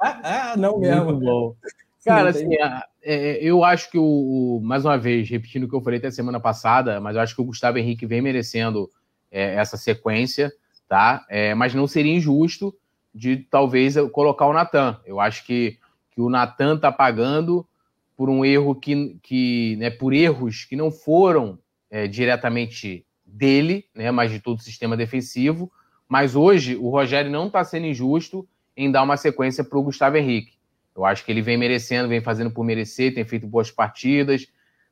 ah, 0.01 0.55
não 0.59 0.79
mesmo. 0.79 1.05
Muito 1.05 1.25
bom. 1.25 1.57
Cara, 2.05 2.31
assim, 2.31 2.55
é, 2.55 2.83
é, 3.03 3.45
eu 3.45 3.64
acho 3.64 3.90
que 3.90 3.99
o, 3.99 4.05
o, 4.05 4.61
mais 4.62 4.85
uma 4.85 4.97
vez, 4.97 5.29
repetindo 5.29 5.64
o 5.64 5.69
que 5.69 5.75
eu 5.75 5.81
falei 5.81 5.99
até 5.99 6.11
semana 6.11 6.38
passada, 6.38 7.01
mas 7.01 7.16
eu 7.16 7.23
acho 7.23 7.35
que 7.35 7.42
o 7.42 7.45
Gustavo 7.45 7.79
Henrique 7.79 8.07
vem 8.07 8.23
merecendo 8.23 8.88
é, 9.31 9.55
essa 9.55 9.77
sequência, 9.77 10.53
tá? 10.88 11.25
É, 11.29 11.55
mas 11.55 11.75
não 11.75 11.87
seria 11.87 12.14
injusto 12.14 12.73
de 13.16 13.38
talvez 13.38 13.94
colocar 14.12 14.46
o 14.46 14.52
Natan. 14.52 15.00
Eu 15.07 15.18
acho 15.18 15.44
que, 15.46 15.79
que 16.11 16.20
o 16.20 16.29
Natan 16.29 16.76
tá 16.76 16.92
pagando 16.92 17.66
por 18.14 18.29
um 18.29 18.44
erro 18.44 18.74
que, 18.74 19.18
que 19.22 19.76
né, 19.76 19.88
por 19.88 20.12
erros 20.12 20.64
que 20.64 20.76
não 20.76 20.90
foram 20.90 21.59
é, 21.90 22.07
diretamente 22.07 23.07
dele, 23.24 23.87
né, 23.94 24.11
mas 24.11 24.31
de 24.31 24.38
todo 24.38 24.59
o 24.59 24.62
sistema 24.62 24.96
defensivo. 24.96 25.72
Mas 26.07 26.37
hoje 26.37 26.76
o 26.76 26.90
Rogério 26.90 27.31
não 27.31 27.46
está 27.46 27.64
sendo 27.64 27.87
injusto 27.87 28.46
em 28.76 28.90
dar 28.90 29.02
uma 29.02 29.16
sequência 29.16 29.64
para 29.64 29.79
o 29.79 29.83
Gustavo 29.83 30.18
Henrique. 30.18 30.52
Eu 30.94 31.07
acho 31.07 31.24
que 31.24 31.33
ele 31.33 31.42
vem 31.42 31.57
merecendo, 31.57 32.09
vem 32.09 32.20
fazendo 32.20 32.50
por 32.50 32.64
merecer, 32.64 33.14
tem 33.14 33.24
feito 33.24 33.46
boas 33.46 33.70
partidas. 33.70 34.46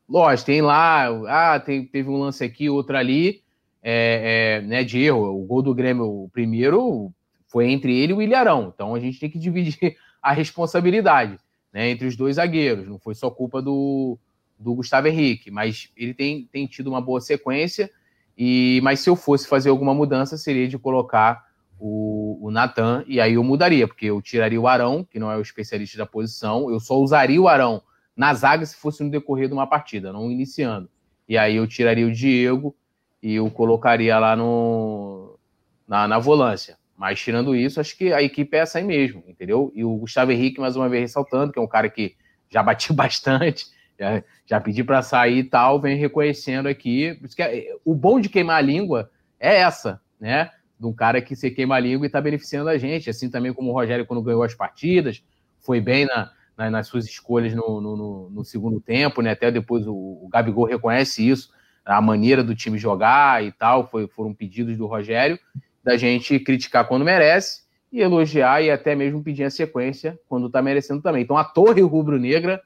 Lógico, 0.08 0.46
tem 0.46 0.62
lá, 0.62 1.08
ah, 1.28 1.60
tem, 1.60 1.84
teve 1.84 2.08
um 2.08 2.18
lance 2.18 2.42
aqui, 2.42 2.70
outro 2.70 2.96
ali, 2.96 3.42
é, 3.82 4.60
é, 4.62 4.66
né, 4.66 4.82
de 4.82 5.02
erro. 5.02 5.42
O 5.42 5.44
gol 5.44 5.62
do 5.62 5.74
Grêmio, 5.74 6.04
o 6.04 6.28
primeiro, 6.30 7.12
foi 7.54 7.70
entre 7.70 7.96
ele 7.96 8.12
e 8.12 8.16
o 8.16 8.20
Ilharão. 8.20 8.72
Então 8.74 8.96
a 8.96 8.98
gente 8.98 9.20
tem 9.20 9.30
que 9.30 9.38
dividir 9.38 9.78
a 10.20 10.32
responsabilidade 10.32 11.38
né, 11.72 11.88
entre 11.88 12.08
os 12.08 12.16
dois 12.16 12.34
zagueiros. 12.34 12.88
Não 12.88 12.98
foi 12.98 13.14
só 13.14 13.30
culpa 13.30 13.62
do, 13.62 14.18
do 14.58 14.74
Gustavo 14.74 15.06
Henrique, 15.06 15.52
mas 15.52 15.88
ele 15.96 16.12
tem, 16.12 16.48
tem 16.50 16.66
tido 16.66 16.88
uma 16.88 17.00
boa 17.00 17.20
sequência. 17.20 17.88
E, 18.36 18.80
mas 18.82 18.98
se 18.98 19.08
eu 19.08 19.14
fosse 19.14 19.46
fazer 19.46 19.70
alguma 19.70 19.94
mudança, 19.94 20.36
seria 20.36 20.66
de 20.66 20.76
colocar 20.76 21.46
o, 21.78 22.40
o 22.42 22.50
Natan, 22.50 23.04
e 23.06 23.20
aí 23.20 23.34
eu 23.34 23.44
mudaria, 23.44 23.86
porque 23.86 24.06
eu 24.06 24.20
tiraria 24.20 24.60
o 24.60 24.66
Arão, 24.66 25.06
que 25.08 25.20
não 25.20 25.30
é 25.30 25.36
o 25.36 25.40
especialista 25.40 25.96
da 25.96 26.06
posição, 26.06 26.68
eu 26.68 26.80
só 26.80 26.98
usaria 26.98 27.40
o 27.40 27.46
Arão 27.46 27.80
na 28.16 28.34
zaga 28.34 28.66
se 28.66 28.74
fosse 28.74 29.04
no 29.04 29.10
decorrer 29.10 29.46
de 29.46 29.54
uma 29.54 29.66
partida, 29.66 30.12
não 30.12 30.28
iniciando. 30.28 30.90
E 31.28 31.38
aí 31.38 31.54
eu 31.54 31.68
tiraria 31.68 32.06
o 32.06 32.12
Diego 32.12 32.74
e 33.22 33.34
eu 33.34 33.48
colocaria 33.48 34.18
lá 34.18 34.34
no, 34.34 35.38
na, 35.86 36.08
na 36.08 36.18
volância. 36.18 36.76
Mas 36.96 37.20
tirando 37.20 37.56
isso, 37.56 37.80
acho 37.80 37.96
que 37.96 38.12
a 38.12 38.22
equipe 38.22 38.56
é 38.56 38.60
essa 38.60 38.78
aí 38.78 38.84
mesmo, 38.84 39.24
entendeu? 39.26 39.72
E 39.74 39.84
o 39.84 39.96
Gustavo 39.96 40.32
Henrique, 40.32 40.60
mais 40.60 40.76
uma 40.76 40.88
vez, 40.88 41.02
ressaltando, 41.02 41.52
que 41.52 41.58
é 41.58 41.62
um 41.62 41.68
cara 41.68 41.88
que 41.88 42.14
já 42.48 42.62
bati 42.62 42.92
bastante, 42.94 43.66
já, 43.98 44.22
já 44.46 44.60
pedi 44.60 44.84
para 44.84 45.02
sair 45.02 45.38
e 45.38 45.44
tal, 45.44 45.80
vem 45.80 45.96
reconhecendo 45.96 46.68
aqui. 46.68 47.18
É, 47.38 47.76
o 47.84 47.94
bom 47.94 48.20
de 48.20 48.28
queimar 48.28 48.58
a 48.58 48.60
língua 48.60 49.10
é 49.40 49.56
essa, 49.56 50.00
né? 50.20 50.50
de 50.78 50.86
um 50.86 50.92
cara 50.92 51.20
que 51.22 51.34
se 51.34 51.50
queima 51.50 51.76
a 51.76 51.80
língua 51.80 52.04
e 52.04 52.08
está 52.08 52.20
beneficiando 52.20 52.68
a 52.68 52.76
gente. 52.76 53.08
Assim 53.08 53.30
também 53.30 53.52
como 53.52 53.70
o 53.70 53.72
Rogério, 53.72 54.06
quando 54.06 54.22
ganhou 54.22 54.42
as 54.42 54.54
partidas, 54.54 55.22
foi 55.60 55.80
bem 55.80 56.06
na, 56.06 56.30
na, 56.56 56.70
nas 56.70 56.86
suas 56.86 57.06
escolhas 57.06 57.54
no, 57.54 57.80
no, 57.80 58.30
no, 58.30 58.44
segundo 58.44 58.80
tempo, 58.80 59.22
né? 59.22 59.30
Até 59.30 59.50
depois 59.50 59.86
o, 59.86 59.94
o, 59.94 60.28
Gabigol 60.30 60.66
reconhece 60.66 61.26
isso, 61.28 61.50
a 61.84 62.00
maneira 62.00 62.42
do 62.42 62.54
time 62.54 62.78
jogar 62.78 63.42
e 63.44 63.52
tal. 63.52 63.88
Foi, 63.88 64.06
foram 64.08 64.34
pedidos 64.34 64.76
do 64.76 64.86
Rogério, 64.86 65.38
da 65.84 65.96
gente 65.96 66.38
criticar 66.40 66.88
quando 66.88 67.04
merece 67.04 67.62
e 67.92 68.00
elogiar 68.00 68.62
e 68.62 68.70
até 68.70 68.96
mesmo 68.96 69.22
pedir 69.22 69.44
a 69.44 69.50
sequência 69.50 70.18
quando 70.28 70.46
está 70.46 70.62
merecendo 70.62 71.02
também. 71.02 71.22
Então 71.22 71.36
a 71.36 71.44
Torre 71.44 71.82
Rubro-Negra. 71.82 72.60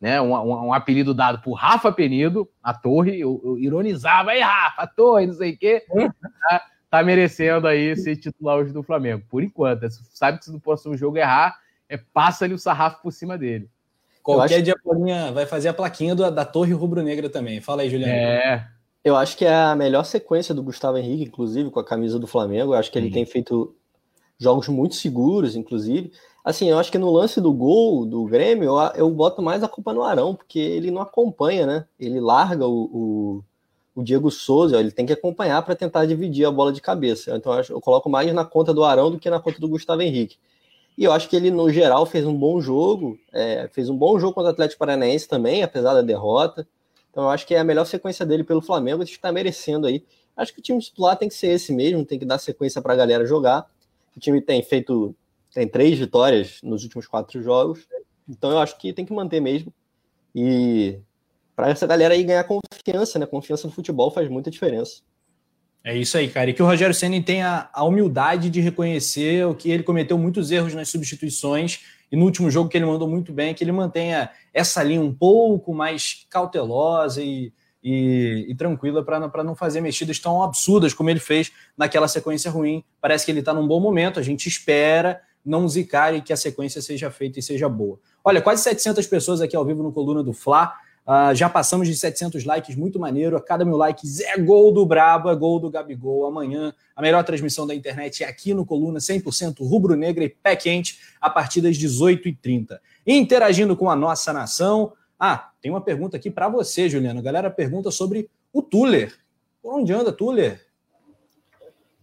Né, 0.00 0.18
um, 0.18 0.32
um, 0.34 0.68
um, 0.68 0.72
apelido 0.72 1.12
dado 1.12 1.42
por 1.42 1.52
Rafa 1.52 1.92
Penido, 1.92 2.48
a 2.62 2.72
Torre, 2.72 3.20
eu, 3.20 3.38
eu 3.44 3.58
ironizava, 3.58 4.30
aí 4.30 4.40
Rafa, 4.40 4.80
a 4.80 4.86
Torre, 4.86 5.26
não 5.26 5.34
sei 5.34 5.52
o 5.52 5.58
quê, 5.58 5.84
tá? 6.48 6.64
tá 6.90 7.02
merecendo 7.02 7.66
aí 7.66 7.94
ser 7.94 8.16
titular 8.16 8.56
hoje 8.56 8.72
do 8.72 8.82
Flamengo. 8.82 9.22
Por 9.28 9.42
enquanto. 9.42 9.86
Sabe 9.90 10.38
que 10.38 10.46
se 10.46 10.52
no 10.52 10.58
próximo 10.58 10.96
jogo 10.96 11.18
errar, 11.18 11.54
é 11.86 11.98
passa-lhe 11.98 12.54
o 12.54 12.58
sarrafo 12.58 13.02
por 13.02 13.12
cima 13.12 13.36
dele. 13.36 13.68
Qualquer 14.22 14.56
acho... 14.56 14.62
dia 14.62 14.76
Paulinha 14.82 15.32
vai 15.32 15.46
fazer 15.46 15.68
a 15.68 15.74
plaquinha 15.74 16.14
do, 16.14 16.30
da 16.30 16.44
Torre 16.44 16.72
Rubro-Negra 16.72 17.28
também. 17.28 17.60
Fala 17.60 17.82
aí, 17.82 17.90
Juliano. 17.90 18.12
É. 18.12 18.68
Eu 19.02 19.16
acho 19.16 19.36
que 19.36 19.44
é 19.44 19.54
a 19.54 19.74
melhor 19.74 20.04
sequência 20.04 20.54
do 20.54 20.62
Gustavo 20.62 20.98
Henrique, 20.98 21.24
inclusive, 21.24 21.70
com 21.70 21.80
a 21.80 21.84
camisa 21.84 22.18
do 22.18 22.26
Flamengo. 22.26 22.74
Eu 22.74 22.78
acho 22.78 22.90
que 22.90 22.98
ele 22.98 23.10
tem 23.10 23.24
feito 23.24 23.74
jogos 24.38 24.68
muito 24.68 24.94
seguros, 24.94 25.56
inclusive. 25.56 26.12
Assim, 26.44 26.68
eu 26.68 26.78
acho 26.78 26.92
que 26.92 26.98
no 26.98 27.10
lance 27.10 27.40
do 27.40 27.52
gol 27.52 28.04
do 28.04 28.24
Grêmio, 28.24 28.64
eu, 28.64 28.76
eu 28.94 29.10
boto 29.10 29.40
mais 29.42 29.62
a 29.62 29.68
culpa 29.68 29.92
no 29.92 30.02
Arão, 30.02 30.34
porque 30.34 30.58
ele 30.58 30.90
não 30.90 31.00
acompanha, 31.00 31.66
né? 31.66 31.86
Ele 31.98 32.20
larga 32.20 32.66
o, 32.66 32.84
o 32.84 33.44
o 33.94 34.02
Diego 34.02 34.30
Souza, 34.30 34.78
ele 34.78 34.90
tem 34.90 35.06
que 35.06 35.12
acompanhar 35.12 35.62
para 35.62 35.74
tentar 35.74 36.06
dividir 36.06 36.44
a 36.46 36.50
bola 36.50 36.72
de 36.72 36.80
cabeça. 36.80 37.36
Então 37.36 37.52
eu, 37.52 37.64
eu 37.70 37.80
coloco 37.80 38.08
mais 38.08 38.32
na 38.32 38.44
conta 38.44 38.72
do 38.72 38.84
Arão 38.84 39.10
do 39.10 39.18
que 39.18 39.30
na 39.30 39.40
conta 39.40 39.60
do 39.60 39.68
Gustavo 39.68 40.02
Henrique. 40.02 40.36
E 40.96 41.04
eu 41.04 41.12
acho 41.12 41.28
que 41.28 41.36
ele, 41.36 41.50
no 41.50 41.70
geral, 41.70 42.04
fez 42.04 42.26
um 42.26 42.36
bom 42.36 42.60
jogo, 42.60 43.18
é, 43.32 43.68
fez 43.72 43.88
um 43.88 43.96
bom 43.96 44.18
jogo 44.18 44.34
contra 44.34 44.50
o 44.50 44.52
Atlético 44.52 44.78
Paranaense 44.78 45.28
também, 45.28 45.62
apesar 45.62 45.94
da 45.94 46.02
derrota. 46.02 46.66
Então 47.10 47.24
eu 47.24 47.30
acho 47.30 47.46
que 47.46 47.54
é 47.54 47.58
a 47.58 47.64
melhor 47.64 47.84
sequência 47.84 48.24
dele 48.24 48.44
pelo 48.44 48.62
Flamengo, 48.62 49.04
que 49.04 49.10
está 49.10 49.32
merecendo 49.32 49.86
aí. 49.86 50.04
Acho 50.36 50.54
que 50.54 50.60
o 50.60 50.62
time 50.62 50.80
titular 50.80 51.16
tem 51.16 51.28
que 51.28 51.34
ser 51.34 51.48
esse 51.48 51.72
mesmo, 51.72 52.04
tem 52.04 52.18
que 52.18 52.24
dar 52.24 52.38
sequência 52.38 52.80
para 52.80 52.92
a 52.92 52.96
galera 52.96 53.26
jogar. 53.26 53.66
O 54.16 54.20
time 54.20 54.40
tem 54.40 54.62
feito, 54.62 55.14
tem 55.52 55.68
três 55.68 55.98
vitórias 55.98 56.60
nos 56.62 56.82
últimos 56.82 57.06
quatro 57.06 57.42
jogos, 57.42 57.86
então 58.28 58.50
eu 58.50 58.58
acho 58.58 58.78
que 58.78 58.92
tem 58.92 59.04
que 59.04 59.12
manter 59.12 59.40
mesmo. 59.40 59.72
E 60.34 60.98
para 61.54 61.68
essa 61.68 61.86
galera 61.86 62.14
aí 62.14 62.22
ganhar 62.22 62.44
confiança, 62.44 63.18
né? 63.18 63.26
Confiança 63.26 63.66
no 63.66 63.72
futebol 63.72 64.10
faz 64.10 64.28
muita 64.28 64.50
diferença. 64.50 65.02
É 65.82 65.96
isso 65.96 66.16
aí, 66.16 66.28
cara. 66.28 66.50
E 66.50 66.54
que 66.54 66.62
o 66.62 66.66
Rogério 66.66 66.94
Senna 66.94 67.20
tenha 67.22 67.68
a 67.72 67.84
humildade 67.84 68.50
de 68.50 68.60
reconhecer 68.60 69.46
o 69.46 69.54
que 69.54 69.70
ele 69.70 69.82
cometeu 69.82 70.18
muitos 70.18 70.50
erros 70.50 70.74
nas 70.74 70.88
substituições 70.88 71.80
e 72.10 72.16
no 72.16 72.24
último 72.24 72.50
jogo 72.50 72.68
que 72.68 72.76
ele 72.76 72.86
mandou 72.86 73.08
muito 73.08 73.32
bem, 73.32 73.54
que 73.54 73.62
ele 73.62 73.72
mantenha 73.72 74.30
essa 74.52 74.82
linha 74.82 75.00
um 75.00 75.14
pouco 75.14 75.72
mais 75.72 76.26
cautelosa 76.28 77.22
e, 77.22 77.52
e, 77.82 78.46
e 78.48 78.54
tranquila 78.54 79.04
para 79.04 79.44
não 79.44 79.54
fazer 79.54 79.80
mexidas 79.80 80.18
tão 80.18 80.42
absurdas 80.42 80.92
como 80.92 81.08
ele 81.10 81.20
fez 81.20 81.52
naquela 81.76 82.08
sequência 82.08 82.50
ruim. 82.50 82.82
Parece 83.00 83.24
que 83.24 83.30
ele 83.30 83.40
está 83.40 83.54
num 83.54 83.66
bom 83.66 83.80
momento, 83.80 84.18
a 84.18 84.22
gente 84.22 84.48
espera 84.48 85.20
não 85.44 85.68
zicar 85.68 86.14
e 86.14 86.20
que 86.20 86.32
a 86.32 86.36
sequência 86.36 86.82
seja 86.82 87.10
feita 87.10 87.38
e 87.38 87.42
seja 87.42 87.68
boa. 87.68 87.98
Olha, 88.22 88.42
quase 88.42 88.62
700 88.62 89.06
pessoas 89.06 89.40
aqui 89.40 89.56
ao 89.56 89.64
vivo 89.64 89.82
no 89.82 89.92
Coluna 89.92 90.22
do 90.22 90.32
Fla. 90.32 90.74
Uh, 91.10 91.34
já 91.34 91.48
passamos 91.48 91.88
de 91.88 91.96
700 91.96 92.44
likes, 92.44 92.76
muito 92.76 92.96
maneiro. 93.00 93.36
A 93.36 93.42
cada 93.42 93.64
mil 93.64 93.76
likes 93.76 94.20
é 94.20 94.38
gol 94.38 94.70
do 94.70 94.86
Brabo, 94.86 95.28
é 95.28 95.34
gol 95.34 95.58
do 95.58 95.68
Gabigol. 95.68 96.24
Amanhã, 96.24 96.72
a 96.94 97.02
melhor 97.02 97.24
transmissão 97.24 97.66
da 97.66 97.74
internet 97.74 98.22
é 98.22 98.28
aqui 98.28 98.54
no 98.54 98.64
Coluna, 98.64 99.00
100% 99.00 99.58
rubro-negra 99.68 100.22
e 100.22 100.28
pé 100.28 100.54
quente, 100.54 101.00
a 101.20 101.28
partir 101.28 101.62
das 101.62 101.76
18h30. 101.76 102.78
Interagindo 103.04 103.76
com 103.76 103.90
a 103.90 103.96
nossa 103.96 104.32
nação. 104.32 104.92
Ah, 105.18 105.50
tem 105.60 105.68
uma 105.68 105.80
pergunta 105.80 106.16
aqui 106.16 106.30
para 106.30 106.48
você, 106.48 106.88
Juliano. 106.88 107.18
A 107.18 107.22
galera 107.24 107.50
pergunta 107.50 107.90
sobre 107.90 108.30
o 108.52 108.62
Tuller. 108.62 109.12
Por 109.60 109.80
onde 109.80 109.92
anda, 109.92 110.12
Tuller? 110.12 110.64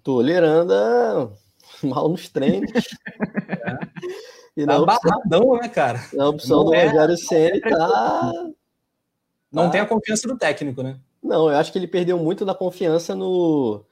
Tuller 0.04 0.44
anda 0.44 1.32
mal 1.82 2.10
nos 2.10 2.28
treinos. 2.28 2.72
É. 4.58 4.62
E 4.62 4.66
tá 4.66 4.80
barradão, 4.80 5.58
né, 5.58 5.68
cara? 5.70 6.02
A 6.20 6.30
opção 6.30 6.58
Não 6.58 6.66
do 6.66 6.74
é... 6.74 6.88
Rogério 6.88 7.18
Senna 7.18 7.60
tá 7.62 8.32
não 9.52 9.66
ah. 9.66 9.70
tem 9.70 9.82
a 9.82 9.86
confiança 9.86 10.28
do 10.28 10.38
técnico, 10.38 10.84
né? 10.84 11.00
Não, 11.24 11.50
eu 11.50 11.58
acho 11.58 11.72
que 11.72 11.78
ele 11.78 11.88
perdeu 11.88 12.18
muito 12.18 12.46
da 12.46 12.54
confiança 12.54 13.16
no 13.16 13.84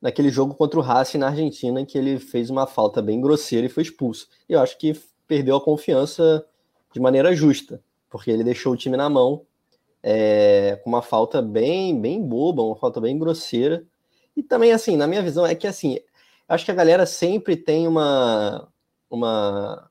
naquele 0.00 0.28
jogo 0.28 0.54
contra 0.54 0.78
o 0.78 0.82
Racing 0.82 1.16
na 1.16 1.28
Argentina, 1.28 1.80
em 1.80 1.84
que 1.86 1.96
ele 1.96 2.18
fez 2.18 2.50
uma 2.50 2.66
falta 2.66 3.00
bem 3.00 3.22
grosseira 3.22 3.66
e 3.66 3.70
foi 3.70 3.82
expulso. 3.82 4.28
Eu 4.46 4.60
acho 4.60 4.76
que 4.76 4.92
perdeu 5.26 5.56
a 5.56 5.60
confiança 5.60 6.44
de 6.92 7.00
maneira 7.00 7.34
justa, 7.34 7.82
porque 8.10 8.30
ele 8.30 8.44
deixou 8.44 8.74
o 8.74 8.76
time 8.76 8.98
na 8.98 9.08
mão 9.08 9.46
é, 10.02 10.78
com 10.84 10.90
uma 10.90 11.00
falta 11.00 11.40
bem, 11.40 11.98
bem 11.98 12.22
boba, 12.22 12.62
uma 12.62 12.76
falta 12.76 13.00
bem 13.00 13.18
grosseira. 13.18 13.82
E 14.36 14.42
também, 14.42 14.72
assim, 14.72 14.94
na 14.94 15.06
minha 15.06 15.22
visão, 15.22 15.46
é 15.46 15.54
que, 15.54 15.66
assim, 15.66 15.98
acho 16.46 16.66
que 16.66 16.70
a 16.70 16.74
galera 16.74 17.06
sempre 17.06 17.56
tem 17.56 17.88
uma, 17.88 18.68
uma, 19.10 19.88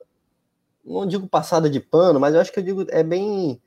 não 0.85 1.07
digo 1.07 1.27
passada 1.27 1.67
de 1.67 1.79
pano, 1.79 2.19
mas 2.19 2.35
eu 2.35 2.41
acho 2.41 2.53
que 2.53 2.59
eu 2.59 2.63
digo, 2.63 2.85
é 2.89 3.01
bem 3.01 3.59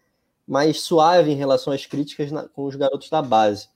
mais 0.47 0.81
suave 0.81 1.31
em 1.31 1.35
relação 1.35 1.73
às 1.73 1.87
críticas 1.87 2.31
na, 2.31 2.49
com 2.49 2.65
os 2.65 2.77
garotos 2.77 3.11
da 3.11 3.21
base. 3.21 3.69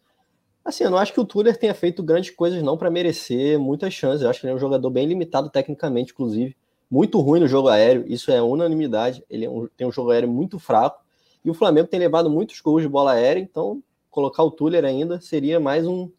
Assim, 0.65 0.85
eu 0.85 0.91
não 0.91 0.99
acho 0.99 1.13
que 1.13 1.21
o 1.21 1.25
Tuller 1.25 1.57
tenha 1.57 1.75
feito 1.75 2.03
grandes 2.03 2.31
coisas 2.31 2.63
não 2.63 2.77
para 2.77 2.91
merecer 2.91 3.59
muitas 3.59 3.95
chances. 3.95 4.23
Eu 4.23 4.31
acho 4.31 4.41
que 4.41 4.47
ele 4.47 4.53
é 4.53 4.57
um 4.57 4.61
jogador 4.61 4.91
bem 4.91 5.07
limitado 5.07 5.49
tecnicamente, 5.51 6.13
inclusive. 6.13 6.57
Muito 6.91 7.19
ruim 7.21 7.41
no 7.41 7.49
jogo 7.49 7.69
aéreo, 7.69 8.05
isso 8.07 8.31
é 8.31 8.43
unanimidade. 8.43 9.25
Ele 9.31 9.47
é 9.47 9.51
um, 9.51 9.69
tem 9.77 9.87
um 9.87 9.93
jogo 9.93 10.11
aéreo 10.11 10.29
muito 10.29 10.59
fraco. 10.59 11.03
E 11.45 11.51
o 11.51 11.55
Flamengo 11.55 11.89
tem 11.89 11.99
levado 11.99 12.29
muitos 12.29 12.61
gols 12.61 12.83
de 12.83 12.89
bola 12.89 13.13
aérea, 13.13 13.41
então 13.41 13.83
colocar 14.11 14.43
o 14.43 14.51
Tuller 14.51 14.85
ainda 14.85 15.21
seria 15.21 15.59
mais 15.59 15.87
um 15.87 16.11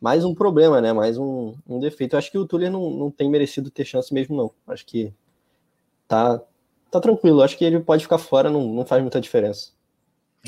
mais 0.00 0.24
um 0.24 0.34
problema, 0.34 0.80
né? 0.80 0.92
Mais 0.92 1.18
um, 1.18 1.54
um 1.66 1.80
defeito. 1.80 2.14
Eu 2.14 2.18
acho 2.18 2.30
que 2.30 2.38
o 2.38 2.46
Tuller 2.46 2.70
não, 2.70 2.90
não 2.90 3.10
tem 3.10 3.28
merecido 3.28 3.70
ter 3.70 3.84
chance 3.84 4.12
mesmo, 4.12 4.36
não. 4.36 4.50
Acho 4.66 4.84
que 4.86 5.12
tá, 6.06 6.40
tá 6.90 7.00
tranquilo. 7.00 7.42
Acho 7.42 7.56
que 7.56 7.64
ele 7.64 7.80
pode 7.80 8.02
ficar 8.02 8.18
fora, 8.18 8.50
não, 8.50 8.72
não 8.72 8.84
faz 8.84 9.02
muita 9.02 9.20
diferença. 9.20 9.70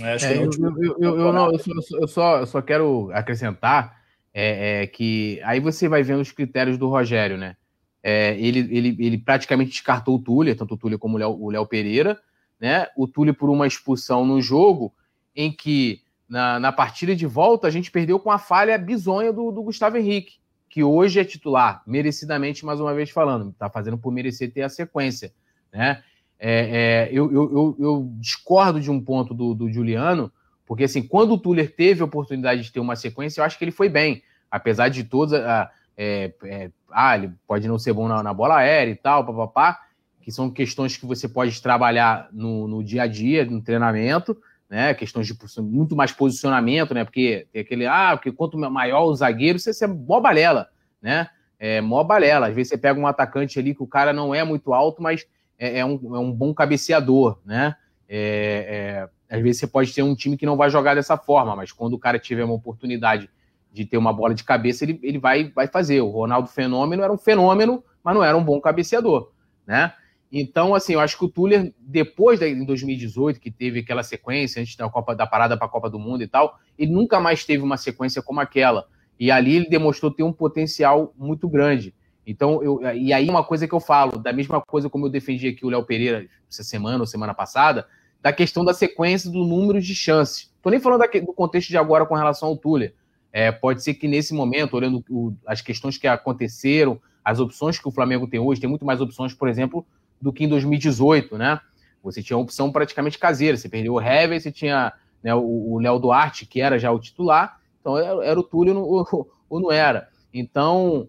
É, 0.00 0.16
é, 0.16 0.36
eu, 0.38 0.50
eu, 0.58 0.96
eu, 1.00 1.18
eu, 1.18 1.32
não, 1.32 1.52
eu, 1.52 1.58
só, 1.58 1.72
eu, 1.96 2.08
só, 2.08 2.38
eu 2.38 2.46
só 2.46 2.62
quero 2.62 3.10
acrescentar 3.12 3.98
é, 4.32 4.82
é, 4.82 4.86
que 4.86 5.40
aí 5.42 5.58
você 5.58 5.88
vai 5.88 6.02
vendo 6.02 6.20
os 6.20 6.30
critérios 6.30 6.78
do 6.78 6.88
Rogério, 6.88 7.36
né? 7.36 7.56
É, 8.02 8.38
ele, 8.38 8.60
ele, 8.70 8.96
ele 9.00 9.18
praticamente 9.18 9.72
descartou 9.72 10.14
o 10.14 10.18
Túlio, 10.18 10.54
tanto 10.54 10.74
o 10.74 10.76
Túlio 10.76 10.98
como 10.98 11.18
o 11.18 11.50
Léo 11.50 11.66
Pereira, 11.66 12.20
né? 12.60 12.86
O 12.96 13.08
Túlio 13.08 13.34
por 13.34 13.50
uma 13.50 13.66
expulsão 13.66 14.24
no 14.24 14.40
jogo 14.40 14.94
em 15.34 15.50
que 15.50 16.02
na, 16.28 16.60
na 16.60 16.70
partida 16.70 17.16
de 17.16 17.26
volta 17.26 17.66
a 17.66 17.70
gente 17.70 17.90
perdeu 17.90 18.20
com 18.20 18.30
a 18.30 18.38
falha 18.38 18.78
bizonha 18.78 19.32
do, 19.32 19.50
do 19.50 19.62
Gustavo 19.62 19.96
Henrique, 19.96 20.36
que 20.68 20.84
hoje 20.84 21.18
é 21.18 21.24
titular, 21.24 21.82
merecidamente, 21.86 22.64
mais 22.64 22.78
uma 22.78 22.94
vez 22.94 23.10
falando, 23.10 23.52
tá 23.58 23.68
fazendo 23.68 23.98
por 23.98 24.12
merecer 24.12 24.52
ter 24.52 24.62
a 24.62 24.68
sequência, 24.68 25.32
né? 25.72 26.02
É, 26.38 27.08
é, 27.08 27.08
eu, 27.10 27.32
eu, 27.32 27.76
eu, 27.78 28.12
discordo 28.20 28.80
de 28.80 28.90
um 28.90 29.00
ponto 29.00 29.34
do, 29.34 29.54
do, 29.54 29.72
Juliano, 29.72 30.32
porque 30.64 30.84
assim, 30.84 31.02
quando 31.02 31.32
o 31.32 31.38
Tuller 31.38 31.74
teve 31.74 32.00
a 32.00 32.04
oportunidade 32.04 32.62
de 32.62 32.72
ter 32.72 32.78
uma 32.78 32.94
sequência, 32.94 33.40
eu 33.40 33.44
acho 33.44 33.58
que 33.58 33.64
ele 33.64 33.72
foi 33.72 33.88
bem, 33.88 34.22
apesar 34.48 34.88
de 34.88 35.02
todos. 35.02 35.34
A, 35.34 35.70
é, 35.96 36.32
é, 36.44 36.70
ah, 36.92 37.16
ele 37.16 37.32
pode 37.46 37.66
não 37.66 37.76
ser 37.76 37.92
bom 37.92 38.06
na, 38.06 38.22
na, 38.22 38.32
bola 38.32 38.58
aérea 38.58 38.92
e 38.92 38.96
tal, 38.96 39.26
papapá, 39.26 39.80
que 40.20 40.30
são 40.30 40.48
questões 40.48 40.96
que 40.96 41.04
você 41.04 41.28
pode 41.28 41.60
trabalhar 41.60 42.28
no, 42.32 42.68
no 42.68 42.84
dia 42.84 43.02
a 43.02 43.06
dia, 43.08 43.44
no 43.44 43.60
treinamento, 43.60 44.36
né? 44.70 44.94
Questões 44.94 45.26
de 45.26 45.34
muito 45.60 45.96
mais 45.96 46.12
posicionamento, 46.12 46.94
né? 46.94 47.02
Porque 47.02 47.48
tem 47.52 47.62
aquele, 47.62 47.86
ah, 47.86 48.12
porque 48.14 48.30
quanto 48.30 48.56
maior 48.56 49.06
o 49.06 49.14
zagueiro, 49.14 49.58
você, 49.58 49.72
você 49.72 49.86
é 49.86 49.88
mó 49.88 50.20
balela, 50.20 50.68
né? 51.02 51.28
É 51.58 51.80
mó 51.80 52.04
balela. 52.04 52.46
Às 52.46 52.54
vezes 52.54 52.68
você 52.68 52.78
pega 52.78 53.00
um 53.00 53.06
atacante 53.06 53.58
ali 53.58 53.74
que 53.74 53.82
o 53.82 53.86
cara 53.86 54.12
não 54.12 54.32
é 54.32 54.44
muito 54.44 54.72
alto, 54.72 55.02
mas 55.02 55.26
é, 55.58 55.80
é, 55.80 55.84
um, 55.84 56.16
é 56.16 56.18
um 56.18 56.32
bom 56.32 56.54
cabeceador, 56.54 57.38
né? 57.44 57.74
É, 58.08 59.08
é, 59.30 59.36
às 59.36 59.42
vezes 59.42 59.60
você 59.60 59.66
pode 59.66 59.92
ter 59.92 60.02
um 60.02 60.14
time 60.14 60.36
que 60.36 60.46
não 60.46 60.56
vai 60.56 60.70
jogar 60.70 60.94
dessa 60.94 61.16
forma, 61.16 61.54
mas 61.54 61.72
quando 61.72 61.94
o 61.94 61.98
cara 61.98 62.18
tiver 62.18 62.44
uma 62.44 62.54
oportunidade 62.54 63.28
de 63.72 63.84
ter 63.84 63.98
uma 63.98 64.12
bola 64.12 64.34
de 64.34 64.44
cabeça, 64.44 64.84
ele, 64.84 64.98
ele 65.02 65.18
vai, 65.18 65.50
vai 65.50 65.66
fazer. 65.66 66.00
O 66.00 66.08
Ronaldo 66.08 66.48
Fenômeno 66.48 67.02
era 67.02 67.12
um 67.12 67.18
fenômeno, 67.18 67.84
mas 68.02 68.14
não 68.14 68.24
era 68.24 68.36
um 68.36 68.42
bom 68.42 68.60
cabeceador, 68.60 69.30
né? 69.66 69.92
Então, 70.30 70.74
assim, 70.74 70.92
eu 70.92 71.00
acho 71.00 71.18
que 71.18 71.24
o 71.24 71.28
Tuller, 71.28 71.72
depois 71.78 72.38
da, 72.38 72.46
em 72.46 72.64
2018, 72.64 73.40
que 73.40 73.50
teve 73.50 73.80
aquela 73.80 74.02
sequência, 74.02 74.60
antes 74.60 74.76
da, 74.76 74.88
Copa, 74.88 75.14
da 75.14 75.26
parada 75.26 75.56
para 75.56 75.66
a 75.66 75.70
Copa 75.70 75.88
do 75.88 75.98
Mundo 75.98 76.22
e 76.22 76.28
tal, 76.28 76.58
ele 76.78 76.92
nunca 76.92 77.18
mais 77.18 77.44
teve 77.44 77.62
uma 77.62 77.78
sequência 77.78 78.22
como 78.22 78.40
aquela. 78.40 78.86
E 79.18 79.30
ali 79.30 79.56
ele 79.56 79.68
demonstrou 79.68 80.10
ter 80.10 80.22
um 80.22 80.32
potencial 80.32 81.14
muito 81.16 81.48
grande. 81.48 81.94
Então, 82.30 82.62
eu, 82.62 82.82
e 82.94 83.10
aí 83.10 83.26
uma 83.30 83.42
coisa 83.42 83.66
que 83.66 83.74
eu 83.74 83.80
falo, 83.80 84.18
da 84.18 84.34
mesma 84.34 84.60
coisa 84.60 84.90
como 84.90 85.06
eu 85.06 85.10
defendi 85.10 85.48
aqui 85.48 85.64
o 85.64 85.70
Léo 85.70 85.82
Pereira 85.82 86.26
essa 86.46 86.62
semana 86.62 86.98
ou 86.98 87.06
semana 87.06 87.32
passada, 87.32 87.88
da 88.20 88.30
questão 88.34 88.62
da 88.62 88.74
sequência 88.74 89.30
do 89.30 89.44
número 89.44 89.80
de 89.80 89.94
chances. 89.94 90.52
Estou 90.54 90.70
nem 90.70 90.78
falando 90.78 91.08
do 91.24 91.32
contexto 91.32 91.70
de 91.70 91.78
agora 91.78 92.04
com 92.04 92.14
relação 92.14 92.50
ao 92.50 92.56
Tuller. 92.58 92.92
É, 93.32 93.50
pode 93.50 93.82
ser 93.82 93.94
que 93.94 94.06
nesse 94.06 94.34
momento, 94.34 94.74
olhando 94.74 95.02
o, 95.08 95.32
as 95.46 95.62
questões 95.62 95.96
que 95.96 96.06
aconteceram, 96.06 97.00
as 97.24 97.40
opções 97.40 97.78
que 97.78 97.88
o 97.88 97.90
Flamengo 97.90 98.28
tem 98.28 98.38
hoje, 98.38 98.60
tem 98.60 98.68
muito 98.68 98.84
mais 98.84 99.00
opções, 99.00 99.32
por 99.32 99.48
exemplo, 99.48 99.86
do 100.20 100.30
que 100.30 100.44
em 100.44 100.48
2018, 100.48 101.38
né? 101.38 101.58
Você 102.02 102.22
tinha 102.22 102.36
uma 102.36 102.42
opção 102.42 102.70
praticamente 102.70 103.18
caseira. 103.18 103.56
Você 103.56 103.70
perdeu 103.70 103.94
o 103.94 104.00
Hever, 104.02 104.38
você 104.38 104.52
tinha 104.52 104.92
né, 105.22 105.34
o 105.34 105.78
Léo 105.80 105.98
Duarte, 105.98 106.44
que 106.44 106.60
era 106.60 106.78
já 106.78 106.92
o 106.92 106.98
titular, 106.98 107.58
então 107.80 107.96
era, 107.96 108.22
era 108.22 108.38
o 108.38 108.42
Túlio 108.42 108.78
ou, 108.78 109.30
ou 109.48 109.60
não 109.60 109.72
era. 109.72 110.10
Então, 110.32 111.08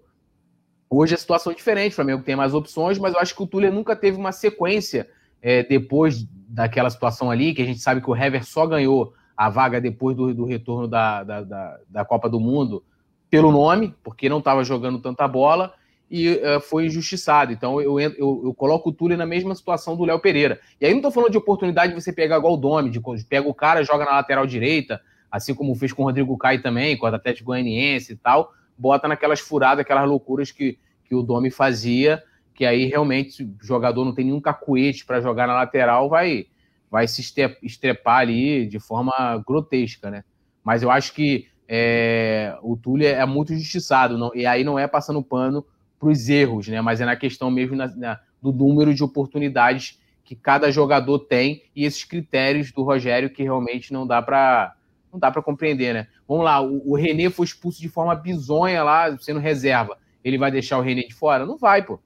Hoje 0.89 1.13
a 1.13 1.17
situação 1.17 1.51
é 1.51 1.55
diferente, 1.55 1.91
o 1.91 1.95
Flamengo 1.95 2.23
tem 2.23 2.35
mais 2.35 2.55
opções, 2.55 2.97
mas 2.97 3.13
eu 3.13 3.19
acho 3.19 3.35
que 3.35 3.43
o 3.43 3.47
Túlio 3.47 3.71
nunca 3.71 3.95
teve 3.95 4.17
uma 4.17 4.31
sequência 4.31 5.07
é, 5.39 5.61
depois 5.61 6.25
daquela 6.47 6.89
situação 6.89 7.29
ali, 7.29 7.53
que 7.53 7.61
a 7.61 7.65
gente 7.65 7.79
sabe 7.79 8.01
que 8.01 8.09
o 8.09 8.15
Hever 8.15 8.43
só 8.43 8.65
ganhou 8.65 9.13
a 9.37 9.49
vaga 9.49 9.79
depois 9.79 10.17
do, 10.17 10.33
do 10.33 10.45
retorno 10.45 10.87
da, 10.87 11.23
da, 11.23 11.41
da, 11.43 11.79
da, 11.87 12.05
Copa 12.05 12.27
do 12.27 12.39
Mundo 12.39 12.83
pelo 13.29 13.51
nome, 13.51 13.93
porque 14.03 14.27
não 14.27 14.39
estava 14.39 14.63
jogando 14.63 14.99
tanta 14.99 15.27
bola 15.27 15.73
e 16.09 16.31
uh, 16.31 16.59
foi 16.59 16.87
injustiçado. 16.87 17.53
Então 17.53 17.79
eu, 17.79 17.99
eu, 17.99 18.41
eu, 18.45 18.53
coloco 18.55 18.89
o 18.89 18.91
Túlio 18.91 19.15
na 19.15 19.27
mesma 19.27 19.53
situação 19.53 19.95
do 19.95 20.03
Léo 20.03 20.19
Pereira. 20.19 20.59
E 20.81 20.87
aí 20.87 20.91
não 20.91 20.97
estou 20.97 21.11
falando 21.11 21.31
de 21.31 21.37
oportunidade 21.37 21.93
de 21.93 22.01
você 22.01 22.11
pegar 22.11 22.37
igual 22.37 22.55
o 22.55 22.57
Domi, 22.57 22.89
de 22.89 22.99
pega 23.29 23.47
o 23.47 23.53
cara, 23.53 23.83
joga 23.83 24.05
na 24.05 24.13
lateral 24.13 24.47
direita, 24.47 24.99
assim 25.31 25.53
como 25.53 25.75
fez 25.75 25.93
com 25.93 26.01
o 26.01 26.05
Rodrigo 26.05 26.35
Caio 26.35 26.63
também, 26.63 26.97
com 26.97 27.05
o 27.05 27.09
Atlético 27.13 27.45
Goianiense 27.45 28.13
e 28.13 28.15
tal 28.15 28.53
bota 28.80 29.07
naquelas 29.07 29.41
furadas, 29.41 29.82
aquelas 29.82 30.07
loucuras 30.07 30.51
que, 30.51 30.80
que 31.03 31.13
o 31.13 31.21
Domi 31.21 31.51
fazia, 31.51 32.23
que 32.55 32.65
aí 32.65 32.86
realmente 32.86 33.43
o 33.43 33.55
jogador 33.61 34.05
não 34.05 34.13
tem 34.15 34.25
nenhum 34.25 34.39
cacuete 34.39 35.05
para 35.05 35.19
jogar 35.19 35.47
na 35.47 35.53
lateral, 35.53 36.09
vai, 36.09 36.47
vai 36.89 37.07
se 37.07 37.21
estrepar 37.61 38.19
ali 38.19 38.65
de 38.65 38.80
forma 38.80 39.43
grotesca, 39.45 40.09
né? 40.09 40.23
Mas 40.63 40.82
eu 40.82 40.89
acho 40.89 41.13
que 41.13 41.47
é, 41.67 42.57
o 42.61 42.77
Túlio 42.77 43.07
é 43.07 43.25
muito 43.25 43.53
injustiçado, 43.53 44.17
não, 44.17 44.32
e 44.34 44.45
aí 44.45 44.63
não 44.63 44.80
é 44.80 44.88
passando 44.88 45.21
pano 45.21 45.65
para 45.99 46.09
os 46.09 46.30
erros, 46.30 46.67
né? 46.67 46.82
Mas 46.82 47.01
é 47.01 47.05
na 47.05 47.15
questão 47.15 47.51
mesmo 47.51 47.75
na, 47.75 47.88
na, 47.88 48.19
do 48.41 48.51
número 48.53 48.93
de 48.93 49.03
oportunidades 49.03 49.99
que 50.23 50.36
cada 50.36 50.71
jogador 50.71 51.19
tem 51.19 51.63
e 51.75 51.86
esses 51.86 52.03
critérios 52.03 52.71
do 52.71 52.84
Rogério 52.84 53.30
que 53.30 53.43
realmente 53.43 53.91
não 53.91 54.07
dá 54.07 54.21
para 54.21 54.75
não 55.11 55.19
dá 55.19 55.32
para 55.32 55.41
compreender, 55.41 55.93
né? 55.93 56.07
Vamos 56.30 56.45
lá, 56.45 56.61
o, 56.61 56.91
o 56.91 56.95
René 56.95 57.27
foi 57.32 57.43
expulso 57.43 57.82
de 57.82 57.89
forma 57.89 58.13
bizonha 58.13 58.84
lá, 58.84 59.17
sendo 59.17 59.39
reserva. 59.39 59.97
Ele 60.23 60.38
vai 60.38 60.51
deixar 60.51 60.77
o 60.77 60.82
René 60.82 61.01
de 61.01 61.15
fora? 61.15 61.43
Não 61.43 61.57
vai, 61.57 61.84
pô. 61.84 61.99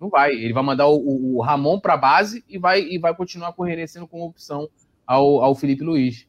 Não 0.00 0.08
vai. 0.08 0.30
Ele 0.30 0.52
vai 0.52 0.62
mandar 0.62 0.86
o, 0.86 1.34
o, 1.34 1.40
Ramon 1.40 1.80
para 1.80 1.96
base 1.96 2.44
e 2.48 2.58
vai, 2.58 2.80
e 2.80 2.96
vai 2.96 3.12
continuar 3.12 3.52
com 3.54 3.64
o 3.64 3.66
René 3.66 3.84
sendo 3.88 4.06
como 4.06 4.24
opção 4.24 4.68
ao, 5.04 5.42
ao 5.42 5.52
Felipe 5.56 5.82
Luiz. 5.82 6.28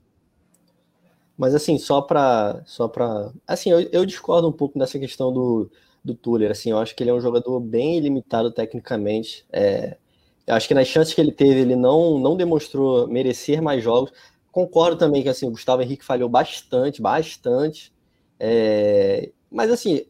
Mas 1.37 1.53
assim, 1.53 1.77
só 1.77 2.01
para 2.01 2.63
só 2.65 2.87
para 2.87 3.31
assim, 3.45 3.69
eu, 3.69 3.81
eu, 3.91 4.03
discordo 4.03 4.49
um 4.49 4.51
pouco 4.51 4.79
dessa 4.79 4.97
questão 4.97 5.31
do 5.31 5.69
do 6.03 6.15
Tuller, 6.15 6.49
assim, 6.49 6.71
eu 6.71 6.79
acho 6.79 6.95
que 6.95 7.03
ele 7.03 7.11
é 7.11 7.13
um 7.13 7.21
jogador 7.21 7.59
bem 7.59 7.99
limitado 7.99 8.49
tecnicamente. 8.49 9.45
É, 9.51 9.97
eu 10.47 10.55
acho 10.55 10.67
que 10.67 10.73
nas 10.73 10.87
chances 10.87 11.13
que 11.13 11.21
ele 11.21 11.31
teve, 11.31 11.59
ele 11.59 11.75
não 11.75 12.17
não 12.17 12.35
demonstrou 12.35 13.07
merecer 13.07 13.61
mais 13.61 13.83
jogos 13.83 14.11
concordo 14.57 14.97
também 14.97 15.21
que 15.21 15.29
assim, 15.29 15.45
o 15.45 15.51
Gustavo 15.51 15.83
Henrique 15.83 16.03
falhou 16.03 16.27
bastante, 16.27 16.99
bastante. 16.99 17.93
É... 18.39 19.29
Mas 19.51 19.69
assim, 19.69 20.03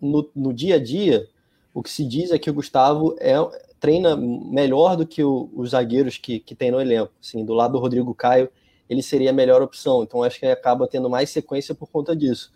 no, 0.00 0.28
no, 0.34 0.52
dia 0.52 0.74
a 0.74 0.82
dia, 0.82 1.28
o 1.72 1.80
que 1.80 1.90
se 1.90 2.04
diz 2.04 2.32
é 2.32 2.38
que 2.38 2.50
o 2.50 2.54
Gustavo 2.54 3.14
é, 3.20 3.36
treina 3.78 4.16
melhor 4.16 4.96
do 4.96 5.06
que 5.06 5.22
o, 5.22 5.48
os 5.54 5.70
zagueiros 5.70 6.18
que, 6.18 6.40
que 6.40 6.52
tem 6.52 6.72
no 6.72 6.80
elenco. 6.80 7.12
Assim, 7.22 7.44
do 7.44 7.54
lado 7.54 7.72
do 7.72 7.78
Rodrigo 7.78 8.12
Caio, 8.12 8.50
ele 8.90 9.02
seria 9.04 9.30
a 9.30 9.32
melhor 9.32 9.62
opção. 9.62 10.02
Então 10.02 10.24
acho 10.24 10.40
que 10.40 10.46
acaba 10.46 10.88
tendo 10.88 11.08
mais 11.08 11.30
sequência 11.30 11.72
por 11.72 11.88
conta 11.88 12.16
disso. 12.16 12.52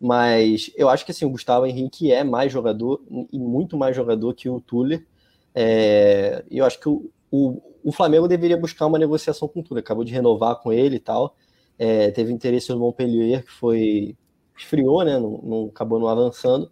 Mas 0.00 0.72
eu 0.74 0.88
acho 0.88 1.04
que 1.04 1.12
assim, 1.12 1.24
o 1.24 1.30
Gustavo 1.30 1.64
Henrique 1.64 2.10
é 2.10 2.24
mais 2.24 2.50
jogador 2.50 3.00
e 3.32 3.38
muito 3.38 3.76
mais 3.76 3.94
jogador 3.94 4.34
que 4.34 4.48
o 4.48 4.60
Tuller. 4.60 5.06
É, 5.54 6.44
eu 6.50 6.64
acho 6.64 6.80
que 6.80 6.88
o, 6.88 7.08
o, 7.32 7.62
o 7.82 7.90
Flamengo 7.90 8.28
deveria 8.28 8.56
buscar 8.58 8.86
uma 8.86 8.98
negociação 8.98 9.48
com 9.48 9.62
tudo. 9.62 9.78
Acabou 9.78 10.04
de 10.04 10.12
renovar 10.12 10.56
com 10.56 10.72
ele 10.72 10.96
e 10.96 11.00
tal. 11.00 11.34
É, 11.78 12.10
teve 12.10 12.30
interesse 12.32 12.70
no 12.70 12.78
Montpellier, 12.78 13.42
que 13.42 13.50
foi. 13.50 14.16
esfriou, 14.56 15.02
né? 15.02 15.18
Não, 15.18 15.40
não, 15.42 15.66
acabou 15.66 15.98
não 15.98 16.08
avançando. 16.08 16.70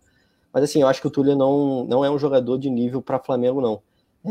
Mas 0.53 0.65
assim, 0.65 0.83
eu 0.83 0.89
acho 0.89 1.01
que 1.01 1.07
o 1.07 1.11
Túlio 1.11 1.35
não, 1.35 1.85
não 1.85 2.05
é 2.05 2.11
um 2.11 2.19
jogador 2.19 2.59
de 2.59 2.69
nível 2.69 3.01
para 3.01 3.19
Flamengo, 3.19 3.61
não. 3.61 3.83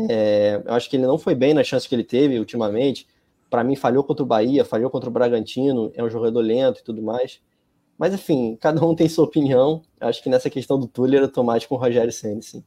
É, 0.08 0.62
eu 0.64 0.74
acho 0.74 0.88
que 0.88 0.96
ele 0.96 1.06
não 1.06 1.18
foi 1.18 1.34
bem 1.34 1.52
na 1.52 1.64
chance 1.64 1.88
que 1.88 1.94
ele 1.94 2.04
teve 2.04 2.38
ultimamente. 2.38 3.08
Para 3.48 3.64
mim, 3.64 3.74
falhou 3.74 4.04
contra 4.04 4.22
o 4.22 4.26
Bahia, 4.26 4.64
falhou 4.64 4.88
contra 4.90 5.08
o 5.10 5.12
Bragantino, 5.12 5.90
é 5.94 6.04
um 6.04 6.10
jogador 6.10 6.40
lento 6.40 6.80
e 6.80 6.84
tudo 6.84 7.02
mais. 7.02 7.40
Mas 7.98 8.14
enfim, 8.14 8.56
cada 8.60 8.84
um 8.84 8.94
tem 8.94 9.08
sua 9.08 9.24
opinião. 9.24 9.82
Eu 10.00 10.08
acho 10.08 10.22
que 10.22 10.30
nessa 10.30 10.48
questão 10.48 10.78
do 10.78 10.86
Túlio 10.86 11.26
tô 11.28 11.42
mais 11.42 11.66
com 11.66 11.74
o 11.74 11.78
Rogério 11.78 12.12
Senna, 12.12 12.40
sim. 12.40 12.64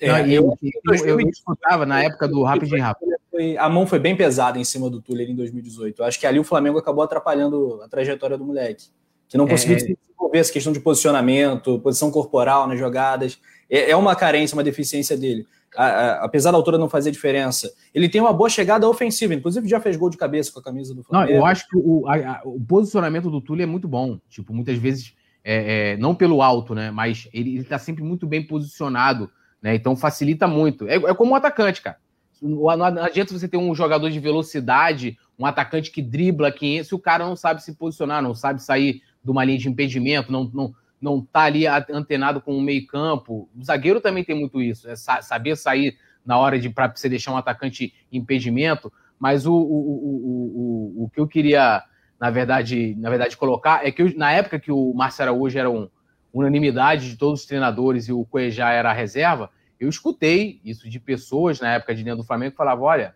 É, 0.00 0.08
eu, 0.28 0.56
eu, 0.60 0.94
eu, 0.94 1.20
eu, 1.20 1.20
escutava 1.20 1.86
na 1.86 2.02
época 2.02 2.26
do 2.28 2.42
Rapidinho 2.42 2.82
Rápido 2.82 3.14
a 3.58 3.68
mão 3.68 3.86
foi 3.86 3.98
bem 3.98 4.16
pesada 4.16 4.58
em 4.58 4.64
cima 4.64 4.88
do 4.88 5.00
Tuller 5.00 5.28
em 5.28 5.34
2018. 5.34 6.00
Eu 6.00 6.06
acho 6.06 6.20
que 6.20 6.26
ali 6.26 6.38
o 6.38 6.44
Flamengo 6.44 6.78
acabou 6.78 7.02
atrapalhando 7.02 7.80
a 7.82 7.88
trajetória 7.88 8.38
do 8.38 8.44
moleque. 8.44 8.86
Que 9.28 9.36
não 9.36 9.46
conseguiu 9.48 9.76
é... 9.76 9.78
desenvolver 9.80 10.38
essa 10.38 10.52
questão 10.52 10.72
de 10.72 10.80
posicionamento, 10.80 11.80
posição 11.80 12.10
corporal 12.10 12.68
nas 12.68 12.78
jogadas. 12.78 13.38
É, 13.68 13.90
é 13.90 13.96
uma 13.96 14.14
carência, 14.14 14.54
uma 14.54 14.62
deficiência 14.62 15.16
dele. 15.16 15.46
A, 15.76 15.84
a, 15.84 16.24
apesar 16.24 16.52
da 16.52 16.56
altura 16.56 16.78
não 16.78 16.88
fazer 16.88 17.10
diferença, 17.10 17.72
ele 17.92 18.08
tem 18.08 18.20
uma 18.20 18.32
boa 18.32 18.48
chegada 18.48 18.88
ofensiva, 18.88 19.34
inclusive 19.34 19.68
já 19.68 19.80
fez 19.80 19.96
gol 19.96 20.08
de 20.08 20.16
cabeça 20.16 20.52
com 20.52 20.60
a 20.60 20.62
camisa 20.62 20.94
do 20.94 21.02
Flamengo. 21.02 21.32
Não, 21.32 21.38
eu 21.38 21.44
acho 21.44 21.68
que 21.68 21.76
o, 21.76 22.06
a, 22.06 22.42
o 22.44 22.60
posicionamento 22.60 23.28
do 23.28 23.40
Túlio 23.40 23.64
é 23.64 23.66
muito 23.66 23.88
bom. 23.88 24.20
Tipo, 24.28 24.54
muitas 24.54 24.78
vezes, 24.78 25.14
é, 25.42 25.92
é, 25.92 25.96
não 25.96 26.14
pelo 26.14 26.40
alto, 26.40 26.74
né? 26.74 26.92
Mas 26.92 27.28
ele, 27.32 27.58
está 27.58 27.78
sempre 27.78 28.04
muito 28.04 28.26
bem 28.26 28.46
posicionado, 28.46 29.28
né? 29.64 29.74
Então 29.74 29.96
facilita 29.96 30.46
muito. 30.46 30.86
É, 30.86 30.96
é 30.96 31.14
como 31.14 31.32
um 31.32 31.34
atacante, 31.34 31.80
cara. 31.80 31.96
Não 32.42 32.68
adianta 32.68 33.32
você 33.32 33.48
ter 33.48 33.56
um 33.56 33.74
jogador 33.74 34.10
de 34.10 34.20
velocidade, 34.20 35.16
um 35.38 35.46
atacante 35.46 35.90
que 35.90 36.02
dribla 36.02 36.52
500, 36.52 36.86
se 36.86 36.94
o 36.94 36.98
cara 36.98 37.24
não 37.24 37.34
sabe 37.34 37.62
se 37.62 37.74
posicionar, 37.74 38.22
não 38.22 38.34
sabe 38.34 38.62
sair 38.62 39.00
de 39.24 39.30
uma 39.30 39.42
linha 39.42 39.56
de 39.56 39.68
impedimento, 39.70 40.30
não, 40.30 40.44
não, 40.52 40.74
não 41.00 41.22
tá 41.22 41.44
ali 41.44 41.66
antenado 41.66 42.42
com 42.42 42.54
o 42.54 42.60
meio 42.60 42.86
campo. 42.86 43.48
O 43.56 43.64
zagueiro 43.64 44.02
também 44.02 44.22
tem 44.22 44.38
muito 44.38 44.60
isso, 44.60 44.86
é 44.86 44.94
saber 44.94 45.56
sair 45.56 45.96
na 46.26 46.36
hora 46.36 46.58
de 46.58 46.68
para 46.68 46.94
você 46.94 47.08
deixar 47.08 47.32
um 47.32 47.38
atacante 47.38 47.94
impedimento. 48.12 48.92
Mas 49.18 49.46
o, 49.46 49.54
o, 49.54 49.56
o, 49.56 51.00
o, 51.00 51.04
o 51.04 51.08
que 51.08 51.20
eu 51.20 51.26
queria, 51.26 51.82
na 52.20 52.28
verdade, 52.28 52.94
na 52.98 53.08
verdade, 53.08 53.34
colocar 53.34 53.86
é 53.86 53.90
que 53.90 54.02
eu, 54.02 54.12
na 54.14 54.30
época 54.30 54.60
que 54.60 54.70
o 54.70 54.92
Márcio 54.92 55.22
Araújo 55.22 55.58
era 55.58 55.70
um, 55.70 55.88
unanimidade 56.34 57.08
de 57.08 57.16
todos 57.16 57.40
os 57.40 57.46
treinadores 57.46 58.08
e 58.08 58.12
o 58.12 58.24
Cuejá 58.24 58.70
era 58.70 58.90
a 58.90 58.92
reserva, 58.92 59.48
eu 59.78 59.88
escutei 59.88 60.60
isso 60.64 60.90
de 60.90 60.98
pessoas 60.98 61.60
na 61.60 61.72
época 61.72 61.94
de 61.94 62.02
dentro 62.02 62.18
do 62.18 62.26
Flamengo 62.26 62.50
que 62.50 62.56
falavam: 62.56 62.84
olha, 62.84 63.14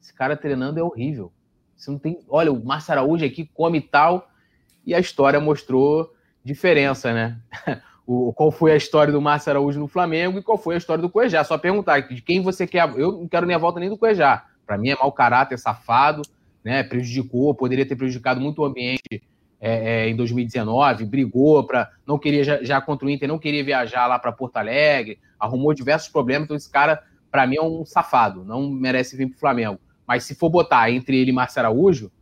esse 0.00 0.14
cara 0.14 0.36
treinando 0.36 0.78
é 0.78 0.82
horrível. 0.82 1.32
Você 1.76 1.90
não 1.90 1.98
tem. 1.98 2.20
Olha, 2.28 2.52
o 2.52 2.64
Márcio 2.64 2.92
Araújo 2.92 3.24
aqui 3.24 3.50
come 3.52 3.80
tal. 3.80 4.30
E 4.86 4.94
a 4.94 5.00
história 5.00 5.40
mostrou 5.40 6.14
diferença, 6.44 7.12
né? 7.12 7.38
O, 8.06 8.34
qual 8.34 8.52
foi 8.52 8.70
a 8.70 8.76
história 8.76 9.10
do 9.10 9.18
Márcio 9.18 9.48
Araújo 9.48 9.80
no 9.80 9.88
Flamengo 9.88 10.38
e 10.38 10.42
qual 10.42 10.58
foi 10.58 10.74
a 10.74 10.76
história 10.76 11.00
do 11.00 11.08
Cuejá. 11.08 11.42
Só 11.42 11.56
perguntar 11.56 12.00
de 12.00 12.20
quem 12.20 12.42
você 12.42 12.66
quer. 12.66 12.86
Eu 12.98 13.12
não 13.12 13.26
quero 13.26 13.46
nem 13.46 13.56
a 13.56 13.58
volta 13.58 13.80
nem 13.80 13.88
do 13.88 13.96
Cuejá. 13.96 14.44
Para 14.66 14.76
mim 14.76 14.90
é 14.90 14.94
mau 14.94 15.10
caráter, 15.10 15.58
safado, 15.58 16.20
né? 16.62 16.82
Prejudicou, 16.82 17.54
poderia 17.54 17.86
ter 17.86 17.96
prejudicado 17.96 18.42
muito 18.42 18.60
o 18.60 18.66
ambiente 18.66 19.22
é, 19.66 20.04
é, 20.04 20.08
em 20.10 20.14
2019, 20.14 21.06
brigou 21.06 21.64
para. 21.66 21.90
Não 22.06 22.18
queria 22.18 22.44
já, 22.44 22.62
já, 22.62 22.82
contra 22.82 23.06
o 23.06 23.10
Inter, 23.10 23.26
não 23.26 23.38
queria 23.38 23.64
viajar 23.64 24.06
lá 24.06 24.18
para 24.18 24.30
Porto 24.30 24.58
Alegre, 24.58 25.18
arrumou 25.40 25.72
diversos 25.72 26.10
problemas. 26.10 26.44
Então, 26.44 26.54
esse 26.54 26.70
cara, 26.70 27.02
para 27.30 27.46
mim, 27.46 27.56
é 27.56 27.62
um 27.62 27.82
safado, 27.82 28.44
não 28.44 28.68
merece 28.68 29.16
vir 29.16 29.26
para 29.28 29.36
o 29.36 29.40
Flamengo. 29.40 29.80
Mas 30.06 30.24
se 30.24 30.34
for 30.34 30.50
botar 30.50 30.90
entre 30.90 31.18
ele 31.18 31.30
e 31.30 31.32
Márcio 31.32 31.60
Araújo, 31.60 32.12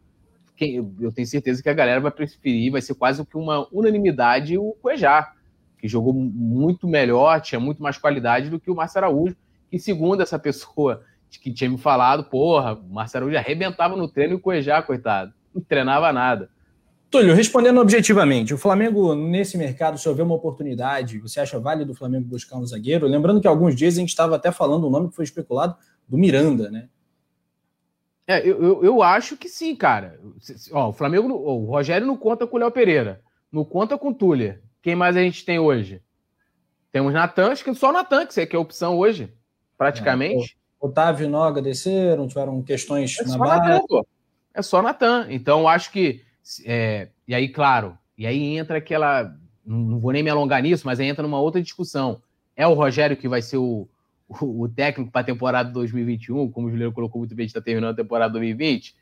quem, 0.57 0.77
eu 1.01 1.11
tenho 1.11 1.27
certeza 1.27 1.61
que 1.61 1.69
a 1.69 1.75
galera 1.75 2.01
vai 2.01 2.13
preferir, 2.13 2.71
vai 2.71 2.81
ser 2.81 2.95
quase 2.95 3.27
que 3.27 3.37
uma 3.37 3.67
unanimidade 3.73 4.57
o 4.57 4.77
Cuejá, 4.81 5.33
que 5.79 5.89
jogou 5.89 6.15
muito 6.15 6.87
melhor, 6.87 7.41
tinha 7.41 7.59
muito 7.59 7.83
mais 7.83 7.99
qualidade 7.99 8.51
do 8.51 8.61
que 8.61 8.71
o 8.71 8.77
Márcio 8.77 8.99
Araújo, 8.99 9.35
que 9.69 9.81
segundo 9.81 10.23
essa 10.23 10.39
pessoa 10.39 11.03
que 11.29 11.53
tinha 11.53 11.69
me 11.69 11.79
falado, 11.79 12.23
porra, 12.23 12.75
o 12.75 12.95
Márcio 12.95 13.17
Araújo 13.17 13.37
arrebentava 13.37 13.97
no 13.97 14.07
treino 14.07 14.35
e 14.35 14.37
o 14.37 14.41
Cuejá, 14.41 14.81
coitado, 14.81 15.35
não 15.53 15.61
treinava 15.61 16.13
nada. 16.13 16.49
Túlio, 17.13 17.35
respondendo 17.35 17.79
objetivamente, 17.79 18.55
o 18.55 18.59
Flamengo, 18.59 19.15
nesse 19.15 19.59
mercado, 19.59 19.99
se 19.99 20.09
houver 20.09 20.23
uma 20.23 20.35
oportunidade, 20.35 21.19
você 21.19 21.41
acha 21.41 21.61
válido 21.61 21.93
o 21.93 21.95
Flamengo 21.95 22.27
buscar 22.27 22.57
um 22.57 22.65
zagueiro? 22.65 23.07
Lembrando 23.07 23.39
que 23.39 23.47
alguns 23.47 23.77
dias 23.77 23.99
a 23.99 24.01
gente 24.01 24.09
estava 24.09 24.37
até 24.37 24.51
falando 24.51 24.85
o 24.85 24.87
um 24.87 24.91
nome 24.91 25.11
que 25.11 25.15
foi 25.15 25.27
especulado 25.27 25.77
do 26.09 26.17
Miranda, 26.17 26.71
né? 26.71 26.89
É, 28.27 28.41
eu, 28.41 28.63
eu, 28.63 28.85
eu, 28.85 29.03
acho 29.03 29.37
que 29.37 29.47
sim, 29.47 29.77
cara. 29.77 30.19
Ó, 30.73 30.89
o 30.89 30.93
Flamengo, 30.95 31.29
o 31.35 31.67
Rogério 31.67 32.07
não 32.07 32.17
conta 32.17 32.47
com 32.47 32.57
o 32.57 32.61
Léo 32.61 32.71
Pereira, 32.71 33.21
não 33.53 33.63
conta 33.63 33.99
com 33.99 34.09
o 34.09 34.15
Tuller. 34.15 34.63
Quem 34.81 34.95
mais 34.95 35.15
a 35.15 35.21
gente 35.21 35.45
tem 35.45 35.59
hoje? 35.59 36.01
Temos 36.91 37.13
Natan, 37.13 37.53
acho 37.53 37.63
que 37.63 37.75
só 37.75 37.91
o 37.91 37.93
Natan, 37.93 38.25
que 38.25 38.41
é 38.41 38.57
a 38.57 38.61
opção 38.61 38.97
hoje, 38.97 39.31
praticamente. 39.77 40.57
É, 40.81 40.87
Otávio 40.87 41.27
e 41.27 41.29
Noga 41.29 41.61
desceram, 41.61 42.27
tiveram 42.27 42.63
questões 42.63 43.19
é 43.19 43.25
na 43.25 43.37
base. 43.37 43.83
É 44.55 44.63
só 44.63 44.81
Natan. 44.81 45.27
Então, 45.29 45.69
acho 45.69 45.93
que 45.93 46.23
é, 46.65 47.09
e 47.27 47.35
aí, 47.35 47.49
claro, 47.49 47.97
e 48.17 48.27
aí 48.27 48.57
entra 48.57 48.79
aquela. 48.79 49.35
Não 49.65 50.01
vou 50.01 50.13
nem 50.13 50.23
me 50.23 50.31
alongar 50.31 50.63
nisso, 50.63 50.87
mas 50.87 50.99
aí 50.99 51.07
entra 51.07 51.23
numa 51.23 51.41
outra 51.41 51.63
discussão. 51.63 52.21
É 52.57 52.67
o 52.67 52.75
Rogério 52.75 53.17
que 53.17 53.29
vai 53.29 53.41
ser 53.41 53.59
o, 53.59 53.89
o, 54.29 54.63
o 54.63 54.69
técnico 54.69 55.11
para 55.11 55.21
a 55.21 55.25
temporada 55.25 55.71
2021, 55.71 56.51
como 56.51 56.67
o 56.67 56.71
Juliano 56.71 56.93
colocou 56.93 57.21
muito 57.21 57.35
bem, 57.35 57.47
está 57.47 57.61
terminando 57.61 57.93
a 57.93 57.97
temporada 57.97 58.33
2020. 58.33 58.95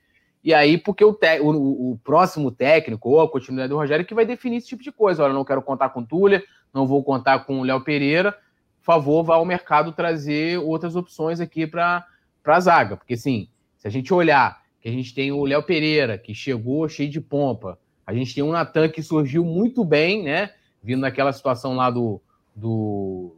E 0.43 0.55
aí, 0.55 0.79
porque 0.79 1.05
o, 1.05 1.13
te, 1.13 1.39
o, 1.41 1.93
o, 1.93 1.99
próximo 2.03 2.51
técnico, 2.51 3.11
ou 3.11 3.21
a 3.21 3.31
continuidade 3.31 3.69
do 3.69 3.77
Rogério, 3.77 4.07
que 4.07 4.15
vai 4.15 4.25
definir 4.25 4.57
esse 4.57 4.69
tipo 4.69 4.83
de 4.83 4.91
coisa. 4.91 5.23
Olha, 5.23 5.35
não 5.35 5.45
quero 5.45 5.63
contar 5.63 5.91
com 5.91 6.01
o 6.01 6.07
Túlia, 6.07 6.43
não 6.73 6.87
vou 6.87 7.05
contar 7.05 7.41
com 7.41 7.61
o 7.61 7.65
Léo 7.65 7.83
Pereira. 7.83 8.33
Por 8.33 8.85
favor, 8.85 9.23
vá 9.23 9.35
ao 9.35 9.45
mercado 9.45 9.93
trazer 9.93 10.59
outras 10.59 10.97
opções 10.97 11.41
aqui 11.41 11.67
para 11.67 12.07
a 12.45 12.61
zaga. 12.61 12.97
Porque, 12.97 13.15
assim, 13.15 13.49
se 13.77 13.87
a 13.87 13.91
gente 13.91 14.13
olhar 14.15 14.60
que 14.81 14.89
a 14.89 14.93
gente 14.93 15.15
tem 15.15 15.31
o 15.31 15.45
Léo 15.45 15.63
Pereira, 15.63 16.17
que 16.17 16.35
chegou 16.35 16.89
cheio 16.89 17.11
de 17.11 17.21
pompa. 17.21 17.79
A 18.07 18.15
gente 18.15 18.35
tem 18.35 18.43
o 18.43 18.51
Natan, 18.51 18.89
que 18.89 19.03
surgiu 19.03 19.45
muito 19.45 19.85
bem, 19.85 20.23
né? 20.23 20.51
Vindo 20.83 21.01
naquela 21.01 21.33
situação 21.33 21.77
lá 21.77 21.91
do, 21.91 22.21
do, 22.57 23.37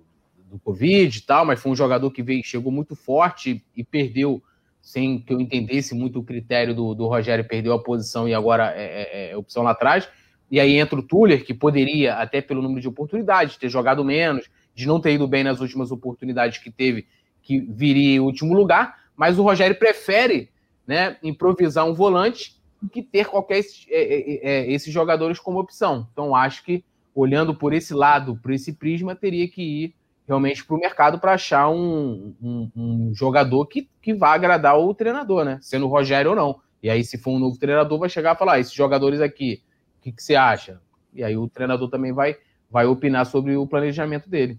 do 0.50 0.58
Covid 0.60 1.16
e 1.16 1.20
tal, 1.20 1.44
mas 1.44 1.60
foi 1.60 1.72
um 1.72 1.76
jogador 1.76 2.10
que 2.10 2.22
veio, 2.22 2.44
chegou 2.44 2.70
muito 2.70 2.94
forte 2.94 3.64
e 3.76 3.82
perdeu, 3.82 4.40
sem 4.80 5.18
que 5.18 5.32
eu 5.32 5.40
entendesse 5.40 5.94
muito 5.94 6.20
o 6.20 6.24
critério 6.24 6.74
do, 6.74 6.94
do 6.94 7.08
Rogério, 7.08 7.44
perdeu 7.44 7.72
a 7.72 7.82
posição 7.82 8.28
e 8.28 8.34
agora 8.34 8.72
é, 8.76 9.30
é, 9.30 9.30
é 9.32 9.36
opção 9.36 9.64
lá 9.64 9.72
atrás. 9.72 10.08
E 10.50 10.60
aí 10.60 10.76
entra 10.78 10.98
o 10.98 11.02
Tuller, 11.02 11.44
que 11.44 11.54
poderia, 11.54 12.16
até 12.16 12.40
pelo 12.40 12.62
número 12.62 12.80
de 12.80 12.88
oportunidades, 12.88 13.56
ter 13.56 13.68
jogado 13.68 14.04
menos, 14.04 14.48
de 14.74 14.86
não 14.86 15.00
ter 15.00 15.12
ido 15.14 15.26
bem 15.26 15.42
nas 15.42 15.60
últimas 15.60 15.90
oportunidades 15.90 16.58
que 16.58 16.70
teve, 16.70 17.06
que 17.42 17.58
viria 17.58 18.16
em 18.16 18.20
último 18.20 18.54
lugar, 18.54 18.96
mas 19.16 19.38
o 19.38 19.42
Rogério 19.42 19.76
prefere 19.76 20.50
né, 20.86 21.16
improvisar 21.22 21.86
um 21.86 21.94
volante 21.94 22.60
que 22.88 23.02
ter 23.02 23.26
qualquer 23.26 23.60
é, 23.88 23.90
é, 23.90 24.40
é, 24.42 24.72
esses 24.72 24.92
jogadores 24.92 25.38
como 25.38 25.60
opção. 25.60 26.08
Então, 26.12 26.34
acho 26.34 26.64
que 26.64 26.84
olhando 27.14 27.54
por 27.54 27.72
esse 27.72 27.94
lado, 27.94 28.36
por 28.42 28.52
esse 28.52 28.72
prisma, 28.72 29.14
teria 29.14 29.48
que 29.48 29.62
ir 29.62 29.94
realmente 30.26 30.64
para 30.64 30.76
o 30.76 30.78
mercado 30.78 31.18
para 31.18 31.34
achar 31.34 31.68
um, 31.68 32.34
um, 32.42 32.70
um, 32.74 33.14
jogador 33.14 33.66
que, 33.66 33.88
que 34.00 34.14
vá 34.14 34.32
agradar 34.32 34.78
o 34.78 34.94
treinador, 34.94 35.44
né? 35.44 35.58
Sendo 35.60 35.86
o 35.86 35.88
Rogério 35.88 36.30
ou 36.30 36.36
não. 36.36 36.60
E 36.82 36.90
aí, 36.90 37.04
se 37.04 37.18
for 37.18 37.32
um 37.32 37.38
novo 37.38 37.58
treinador, 37.58 37.98
vai 37.98 38.08
chegar 38.08 38.34
e 38.34 38.38
falar: 38.38 38.54
ah, 38.54 38.60
esses 38.60 38.72
jogadores 38.72 39.20
aqui, 39.20 39.62
o 39.98 40.02
que, 40.02 40.12
que 40.12 40.22
você 40.22 40.34
acha? 40.34 40.80
E 41.12 41.22
aí 41.22 41.36
o 41.36 41.48
treinador 41.48 41.88
também 41.88 42.12
vai, 42.12 42.36
vai 42.70 42.86
opinar 42.86 43.26
sobre 43.26 43.56
o 43.56 43.66
planejamento 43.66 44.28
dele. 44.28 44.58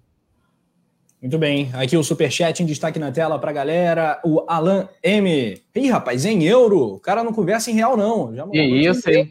Muito 1.24 1.38
bem. 1.38 1.72
Aqui 1.74 1.96
o 1.96 2.04
superchat 2.04 2.62
em 2.62 2.66
destaque 2.66 3.00
na 3.00 3.10
tela 3.10 3.40
para 3.40 3.50
a 3.50 3.54
galera. 3.54 4.20
O 4.26 4.44
Alan 4.46 4.90
M. 5.02 5.58
Ih, 5.74 5.90
rapaz, 5.90 6.26
em 6.26 6.44
euro. 6.44 6.96
O 6.96 7.00
cara 7.00 7.24
não 7.24 7.32
conversa 7.32 7.72
em 7.72 7.76
real, 7.76 7.96
não. 7.96 8.36
Já 8.36 8.46
isso, 8.52 9.10
hein? 9.10 9.30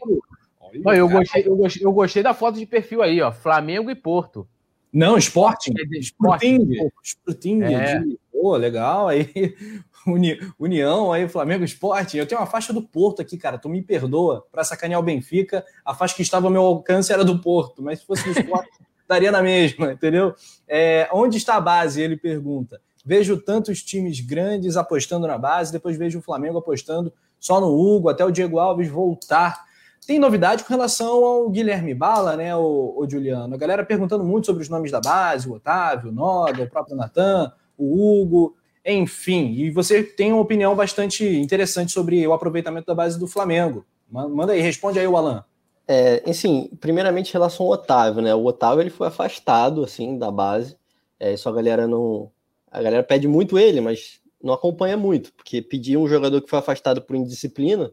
Olha, 0.83 0.97
eu, 0.97 1.07
gostei, 1.07 1.43
eu, 1.45 1.55
gostei, 1.55 1.85
eu 1.85 1.93
gostei 1.93 2.23
da 2.23 2.33
foto 2.33 2.57
de 2.57 2.65
perfil 2.65 3.03
aí, 3.03 3.21
ó. 3.21 3.31
Flamengo 3.31 3.91
e 3.91 3.95
Porto. 3.95 4.47
Não, 4.91 5.19
Sporting. 5.19 5.75
Sporting. 5.99 6.89
Sporting. 7.03 7.61
É. 7.61 8.01
Pô, 8.31 8.57
legal. 8.57 9.09
Aí, 9.09 9.29
Uni, 10.07 10.39
União, 10.57 11.13
aí, 11.13 11.29
Flamengo 11.29 11.63
Sporting. 11.63 12.17
Eu 12.17 12.25
tenho 12.25 12.41
uma 12.41 12.47
faixa 12.47 12.73
do 12.73 12.81
Porto 12.81 13.21
aqui, 13.21 13.37
cara. 13.37 13.59
Tu 13.59 13.69
me 13.69 13.83
perdoa 13.83 14.43
para 14.51 14.63
sacanear 14.63 14.99
o 14.99 15.03
Benfica. 15.03 15.63
A 15.85 15.93
faixa 15.93 16.15
que 16.15 16.23
estava 16.23 16.47
ao 16.47 16.51
meu 16.51 16.63
alcance 16.63 17.13
era 17.13 17.23
do 17.23 17.39
Porto, 17.39 17.83
mas 17.83 17.99
se 17.99 18.05
fosse 18.07 18.23
do 18.23 18.31
Sporting 18.31 18.82
estaria 19.03 19.31
na 19.31 19.41
mesma, 19.41 19.93
entendeu? 19.93 20.33
É, 20.67 21.07
onde 21.13 21.37
está 21.37 21.55
a 21.55 21.61
base? 21.61 22.01
Ele 22.01 22.17
pergunta. 22.17 22.81
Vejo 23.05 23.37
tantos 23.37 23.83
times 23.83 24.19
grandes 24.21 24.77
apostando 24.77 25.27
na 25.27 25.37
base, 25.37 25.71
depois 25.71 25.97
vejo 25.97 26.19
o 26.19 26.21
Flamengo 26.21 26.57
apostando 26.57 27.13
só 27.39 27.59
no 27.59 27.67
Hugo, 27.67 28.09
até 28.09 28.23
o 28.23 28.31
Diego 28.31 28.59
Alves 28.59 28.87
voltar. 28.87 29.65
Tem 30.07 30.17
novidade 30.17 30.63
com 30.63 30.73
relação 30.73 31.23
ao 31.23 31.49
Guilherme 31.49 31.93
Bala, 31.93 32.35
né, 32.35 32.55
o, 32.55 32.93
o 32.97 33.09
Juliano? 33.09 33.53
A 33.53 33.57
galera 33.57 33.85
perguntando 33.85 34.23
muito 34.23 34.45
sobre 34.45 34.63
os 34.63 34.69
nomes 34.69 34.91
da 34.91 35.01
base, 35.01 35.47
o 35.47 35.53
Otávio, 35.53 36.09
o 36.09 36.13
Noga, 36.13 36.63
o 36.63 36.69
próprio 36.69 36.95
Natan, 36.95 37.51
o 37.77 38.21
Hugo, 38.21 38.55
enfim. 38.85 39.53
E 39.53 39.71
você 39.71 40.03
tem 40.03 40.31
uma 40.31 40.41
opinião 40.41 40.75
bastante 40.75 41.25
interessante 41.25 41.91
sobre 41.91 42.25
o 42.25 42.33
aproveitamento 42.33 42.87
da 42.87 42.95
base 42.95 43.19
do 43.19 43.27
Flamengo. 43.27 43.85
Manda 44.09 44.53
aí, 44.53 44.61
responde 44.61 44.99
aí 44.99 45.07
o 45.07 45.17
Alan. 45.17 45.43
É, 45.87 46.23
assim, 46.29 46.69
primeiramente 46.79 47.29
em 47.29 47.33
relação 47.33 47.65
ao 47.65 47.73
Otávio, 47.73 48.21
né? 48.21 48.33
O 48.33 48.45
Otávio 48.45 48.81
ele 48.81 48.89
foi 48.89 49.07
afastado 49.07 49.83
assim 49.83 50.17
da 50.17 50.31
base. 50.31 50.77
É, 51.19 51.33
isso 51.33 51.47
a 51.47 51.51
galera 51.51 51.87
não, 51.87 52.31
a 52.71 52.81
galera 52.81 53.03
pede 53.03 53.27
muito 53.27 53.59
ele, 53.59 53.81
mas 53.81 54.21
não 54.41 54.53
acompanha 54.53 54.97
muito, 54.97 55.31
porque 55.33 55.61
pedir 55.61 55.97
um 55.97 56.07
jogador 56.07 56.41
que 56.41 56.49
foi 56.49 56.59
afastado 56.59 57.01
por 57.01 57.15
indisciplina, 57.15 57.91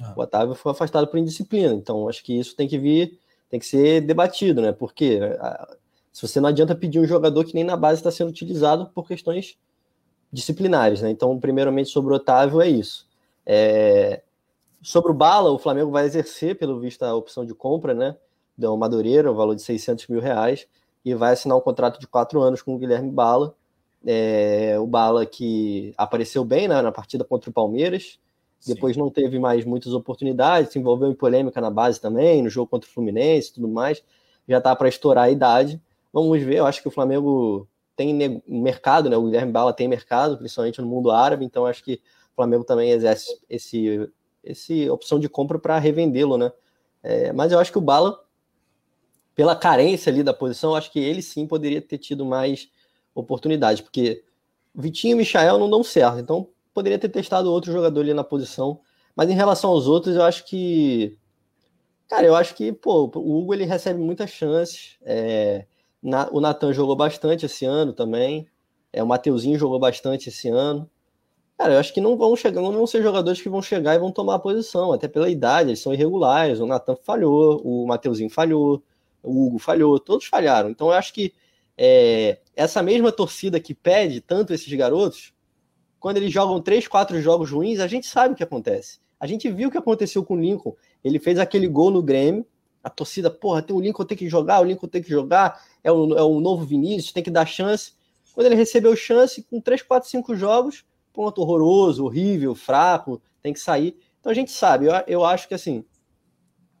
ah. 0.00 0.14
o 0.16 0.20
Otávio 0.20 0.54
foi 0.54 0.72
afastado 0.72 1.06
por 1.06 1.18
indisciplina. 1.18 1.74
Então 1.74 2.08
acho 2.08 2.22
que 2.24 2.38
isso 2.38 2.56
tem 2.56 2.68
que 2.68 2.78
vir, 2.78 3.18
tem 3.48 3.58
que 3.60 3.66
ser 3.66 4.00
debatido, 4.00 4.60
né? 4.60 4.72
Porque 4.72 5.20
se 6.12 6.26
você 6.26 6.40
não 6.40 6.48
adianta 6.48 6.74
pedir 6.74 6.98
um 6.98 7.06
jogador 7.06 7.44
que 7.44 7.54
nem 7.54 7.64
na 7.64 7.76
base 7.76 8.00
está 8.00 8.10
sendo 8.10 8.30
utilizado 8.30 8.90
por 8.94 9.06
questões 9.06 9.56
disciplinares, 10.32 11.00
né? 11.00 11.10
Então, 11.10 11.38
primeiramente 11.38 11.90
sobre 11.90 12.12
o 12.12 12.16
Otávio 12.16 12.60
é 12.60 12.68
isso. 12.68 13.06
É, 13.46 14.22
Sobre 14.88 15.10
o 15.10 15.14
Bala, 15.14 15.50
o 15.50 15.58
Flamengo 15.58 15.90
vai 15.90 16.06
exercer, 16.06 16.56
pelo 16.56 16.80
visto, 16.80 17.02
a 17.02 17.14
opção 17.14 17.44
de 17.44 17.52
compra, 17.52 17.92
né? 17.92 18.16
Uma 18.58 18.74
Madureira, 18.74 19.30
o 19.30 19.34
valor 19.34 19.54
de 19.54 19.60
600 19.60 20.06
mil 20.08 20.18
reais, 20.18 20.66
e 21.04 21.14
vai 21.14 21.34
assinar 21.34 21.58
um 21.58 21.60
contrato 21.60 22.00
de 22.00 22.06
quatro 22.06 22.40
anos 22.40 22.62
com 22.62 22.74
o 22.74 22.78
Guilherme 22.78 23.10
Bala. 23.10 23.54
É, 24.06 24.78
o 24.80 24.86
Bala 24.86 25.26
que 25.26 25.92
apareceu 25.94 26.42
bem 26.42 26.68
né, 26.68 26.80
na 26.80 26.90
partida 26.90 27.22
contra 27.22 27.50
o 27.50 27.52
Palmeiras, 27.52 28.18
Sim. 28.58 28.72
depois 28.72 28.96
não 28.96 29.10
teve 29.10 29.38
mais 29.38 29.62
muitas 29.66 29.92
oportunidades, 29.92 30.72
se 30.72 30.78
envolveu 30.78 31.10
em 31.10 31.14
polêmica 31.14 31.60
na 31.60 31.70
base 31.70 32.00
também, 32.00 32.42
no 32.42 32.48
jogo 32.48 32.70
contra 32.70 32.88
o 32.88 32.90
Fluminense 32.90 33.50
e 33.50 33.54
tudo 33.56 33.68
mais, 33.68 34.02
já 34.48 34.56
está 34.56 34.74
para 34.74 34.88
estourar 34.88 35.24
a 35.24 35.30
idade. 35.30 35.78
Vamos 36.10 36.42
ver, 36.42 36.60
eu 36.60 36.66
acho 36.66 36.80
que 36.80 36.88
o 36.88 36.90
Flamengo 36.90 37.68
tem 37.94 38.40
mercado, 38.48 39.10
né? 39.10 39.18
O 39.18 39.24
Guilherme 39.24 39.52
Bala 39.52 39.74
tem 39.74 39.86
mercado, 39.86 40.38
principalmente 40.38 40.80
no 40.80 40.86
mundo 40.86 41.10
árabe, 41.10 41.44
então 41.44 41.66
acho 41.66 41.84
que 41.84 42.00
o 42.32 42.36
Flamengo 42.36 42.64
também 42.64 42.90
exerce 42.90 43.38
esse 43.50 44.08
esse 44.50 44.88
opção 44.90 45.18
de 45.18 45.28
compra 45.28 45.58
para 45.58 45.78
revendê-lo, 45.78 46.36
né? 46.36 46.50
É, 47.02 47.32
mas 47.32 47.52
eu 47.52 47.58
acho 47.58 47.70
que 47.70 47.78
o 47.78 47.82
Bala, 47.82 48.18
pela 49.34 49.54
carência 49.54 50.10
ali 50.10 50.22
da 50.22 50.34
posição, 50.34 50.74
acho 50.74 50.90
que 50.90 50.98
ele 50.98 51.22
sim 51.22 51.46
poderia 51.46 51.80
ter 51.80 51.98
tido 51.98 52.24
mais 52.24 52.68
oportunidade, 53.14 53.82
porque 53.82 54.24
Vitinho 54.74 55.12
e 55.12 55.18
Michael 55.18 55.58
não 55.58 55.68
dão 55.68 55.82
certo. 55.82 56.20
Então, 56.20 56.48
poderia 56.72 56.98
ter 56.98 57.08
testado 57.08 57.50
outro 57.50 57.72
jogador 57.72 58.00
ali 58.00 58.14
na 58.14 58.22
posição. 58.22 58.80
Mas 59.14 59.28
em 59.28 59.34
relação 59.34 59.70
aos 59.70 59.88
outros, 59.88 60.14
eu 60.14 60.22
acho 60.22 60.44
que. 60.44 61.18
Cara, 62.08 62.26
eu 62.26 62.36
acho 62.36 62.54
que, 62.54 62.72
pô, 62.72 63.10
o 63.14 63.38
Hugo 63.38 63.52
ele 63.52 63.64
recebe 63.64 64.00
muitas 64.00 64.30
chances. 64.30 64.96
É, 65.02 65.66
na, 66.00 66.28
o 66.30 66.40
Natan 66.40 66.72
jogou 66.72 66.94
bastante 66.94 67.46
esse 67.46 67.64
ano 67.64 67.92
também. 67.92 68.46
É, 68.92 69.02
o 69.02 69.06
Mateuzinho 69.06 69.58
jogou 69.58 69.78
bastante 69.78 70.28
esse 70.28 70.48
ano. 70.48 70.88
Cara, 71.58 71.74
eu 71.74 71.80
acho 71.80 71.92
que 71.92 72.00
não 72.00 72.16
vão 72.16 72.36
chegar, 72.36 72.62
não 72.62 72.70
vão 72.70 72.86
ser 72.86 73.02
jogadores 73.02 73.42
que 73.42 73.48
vão 73.48 73.60
chegar 73.60 73.96
e 73.96 73.98
vão 73.98 74.12
tomar 74.12 74.36
a 74.36 74.38
posição, 74.38 74.92
até 74.92 75.08
pela 75.08 75.28
idade, 75.28 75.70
eles 75.70 75.80
são 75.80 75.92
irregulares. 75.92 76.60
O 76.60 76.66
Natan 76.66 76.94
falhou, 76.94 77.60
o 77.64 77.84
Mateuzinho 77.84 78.30
falhou, 78.30 78.80
o 79.24 79.46
Hugo 79.46 79.58
falhou, 79.58 79.98
todos 79.98 80.26
falharam. 80.26 80.70
Então 80.70 80.86
eu 80.86 80.92
acho 80.92 81.12
que 81.12 81.34
é, 81.76 82.38
essa 82.54 82.80
mesma 82.80 83.10
torcida 83.10 83.58
que 83.58 83.74
pede 83.74 84.20
tanto 84.20 84.54
esses 84.54 84.72
garotos, 84.72 85.34
quando 85.98 86.18
eles 86.18 86.32
jogam 86.32 86.62
três, 86.62 86.86
quatro 86.86 87.20
jogos 87.20 87.50
ruins, 87.50 87.80
a 87.80 87.88
gente 87.88 88.06
sabe 88.06 88.34
o 88.34 88.36
que 88.36 88.44
acontece. 88.44 89.00
A 89.18 89.26
gente 89.26 89.50
viu 89.50 89.68
o 89.68 89.72
que 89.72 89.78
aconteceu 89.78 90.24
com 90.24 90.34
o 90.34 90.40
Lincoln. 90.40 90.76
Ele 91.02 91.18
fez 91.18 91.40
aquele 91.40 91.66
gol 91.66 91.90
no 91.90 92.00
Grêmio, 92.00 92.46
a 92.84 92.88
torcida, 92.88 93.32
porra, 93.32 93.62
tem 93.62 93.74
o 93.74 93.80
Lincoln 93.80 94.04
tem 94.04 94.16
que 94.16 94.28
jogar, 94.28 94.60
o 94.60 94.64
Lincoln 94.64 94.86
tem 94.86 95.02
que 95.02 95.10
jogar, 95.10 95.60
é 95.82 95.90
o, 95.90 96.16
é 96.16 96.22
o 96.22 96.38
novo 96.38 96.64
Vinícius, 96.64 97.12
tem 97.12 97.22
que 97.22 97.32
dar 97.32 97.46
chance. 97.46 97.94
Quando 98.32 98.46
ele 98.46 98.54
recebeu 98.54 98.94
chance, 98.94 99.42
com 99.42 99.60
três, 99.60 99.82
quatro, 99.82 100.08
cinco 100.08 100.36
jogos, 100.36 100.84
ponto 101.18 101.42
horroroso, 101.42 102.04
horrível, 102.04 102.54
fraco, 102.54 103.20
tem 103.42 103.52
que 103.52 103.58
sair. 103.58 103.98
Então 104.20 104.30
a 104.30 104.34
gente 104.34 104.52
sabe, 104.52 104.86
eu, 104.86 104.92
eu 105.08 105.24
acho 105.24 105.48
que 105.48 105.54
assim, 105.54 105.84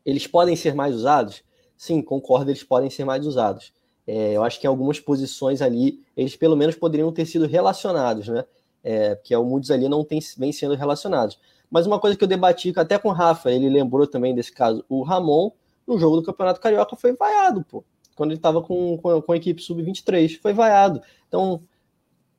eles 0.06 0.28
podem 0.28 0.54
ser 0.54 0.76
mais 0.76 0.94
usados? 0.94 1.42
Sim, 1.76 2.00
concordo, 2.00 2.48
eles 2.48 2.62
podem 2.62 2.88
ser 2.88 3.04
mais 3.04 3.26
usados. 3.26 3.72
É, 4.06 4.34
eu 4.36 4.44
acho 4.44 4.60
que 4.60 4.66
em 4.66 4.70
algumas 4.70 5.00
posições 5.00 5.60
ali, 5.60 6.04
eles 6.16 6.36
pelo 6.36 6.56
menos 6.56 6.76
poderiam 6.76 7.10
ter 7.10 7.26
sido 7.26 7.48
relacionados, 7.48 8.28
né? 8.28 8.44
É, 8.84 9.16
porque 9.16 9.34
ali 9.34 9.88
não 9.88 10.04
tem, 10.04 10.20
vêm 10.36 10.52
sendo 10.52 10.76
relacionados. 10.76 11.36
Mas 11.68 11.84
uma 11.84 11.98
coisa 11.98 12.16
que 12.16 12.22
eu 12.22 12.28
debati 12.28 12.72
até 12.76 12.96
com 12.96 13.08
o 13.08 13.12
Rafa, 13.12 13.50
ele 13.50 13.68
lembrou 13.68 14.06
também 14.06 14.36
desse 14.36 14.52
caso, 14.52 14.84
o 14.88 15.02
Ramon, 15.02 15.50
no 15.84 15.98
jogo 15.98 16.14
do 16.14 16.22
Campeonato 16.22 16.60
Carioca, 16.60 16.94
foi 16.94 17.12
vaiado, 17.12 17.64
pô. 17.68 17.82
Quando 18.14 18.30
ele 18.30 18.38
estava 18.38 18.62
com, 18.62 18.96
com, 18.98 19.20
com, 19.20 19.32
a 19.32 19.36
equipe 19.36 19.60
sub-23, 19.60 20.40
foi 20.40 20.52
vaiado. 20.52 21.02
Então, 21.26 21.60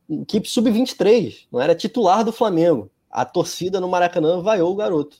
equipe 0.09 0.49
sub-23, 0.49 1.47
não 1.51 1.61
era 1.61 1.75
titular 1.75 2.23
do 2.23 2.31
Flamengo. 2.31 2.89
A 3.09 3.25
torcida 3.25 3.79
no 3.79 3.87
Maracanã 3.87 4.41
vaiou 4.41 4.71
o 4.71 4.75
garoto. 4.75 5.17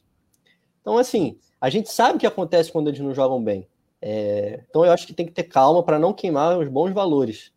Então, 0.82 0.98
assim, 0.98 1.38
a 1.60 1.70
gente 1.70 1.92
sabe 1.92 2.18
o 2.18 2.20
que 2.20 2.28
acontece 2.28 2.72
quando 2.72 2.88
eles 2.88 3.00
não 3.00 3.14
jogam 3.14 3.44
bem. 3.44 3.68
É, 4.02 4.64
então 4.70 4.86
eu 4.86 4.92
acho 4.92 5.06
que 5.06 5.14
tem 5.14 5.26
que 5.26 5.32
ter 5.32 5.44
calma 5.44 5.84
para 5.84 6.00
não 6.00 6.14
queimar 6.14 6.58
os 6.58 6.68
bons 6.70 6.94
valores. 6.94 7.52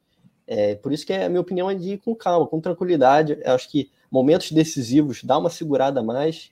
É, 0.47 0.75
por 0.75 0.93
isso 0.93 1.07
que 1.07 1.13
a 1.13 1.29
minha 1.29 1.41
opinião 1.41 1.71
é 1.71 1.75
de 1.75 1.93
ir 1.93 1.99
com 1.99 2.15
calma, 2.15 2.47
com 2.47 2.61
tranquilidade. 2.61 3.39
Eu 3.43 3.53
acho 3.53 3.71
que 3.71 3.91
momentos 4.11 4.51
decisivos 4.51 5.23
dá 5.23 5.39
uma 5.39 5.51
segurada 5.51 6.03
mais. 6.03 6.51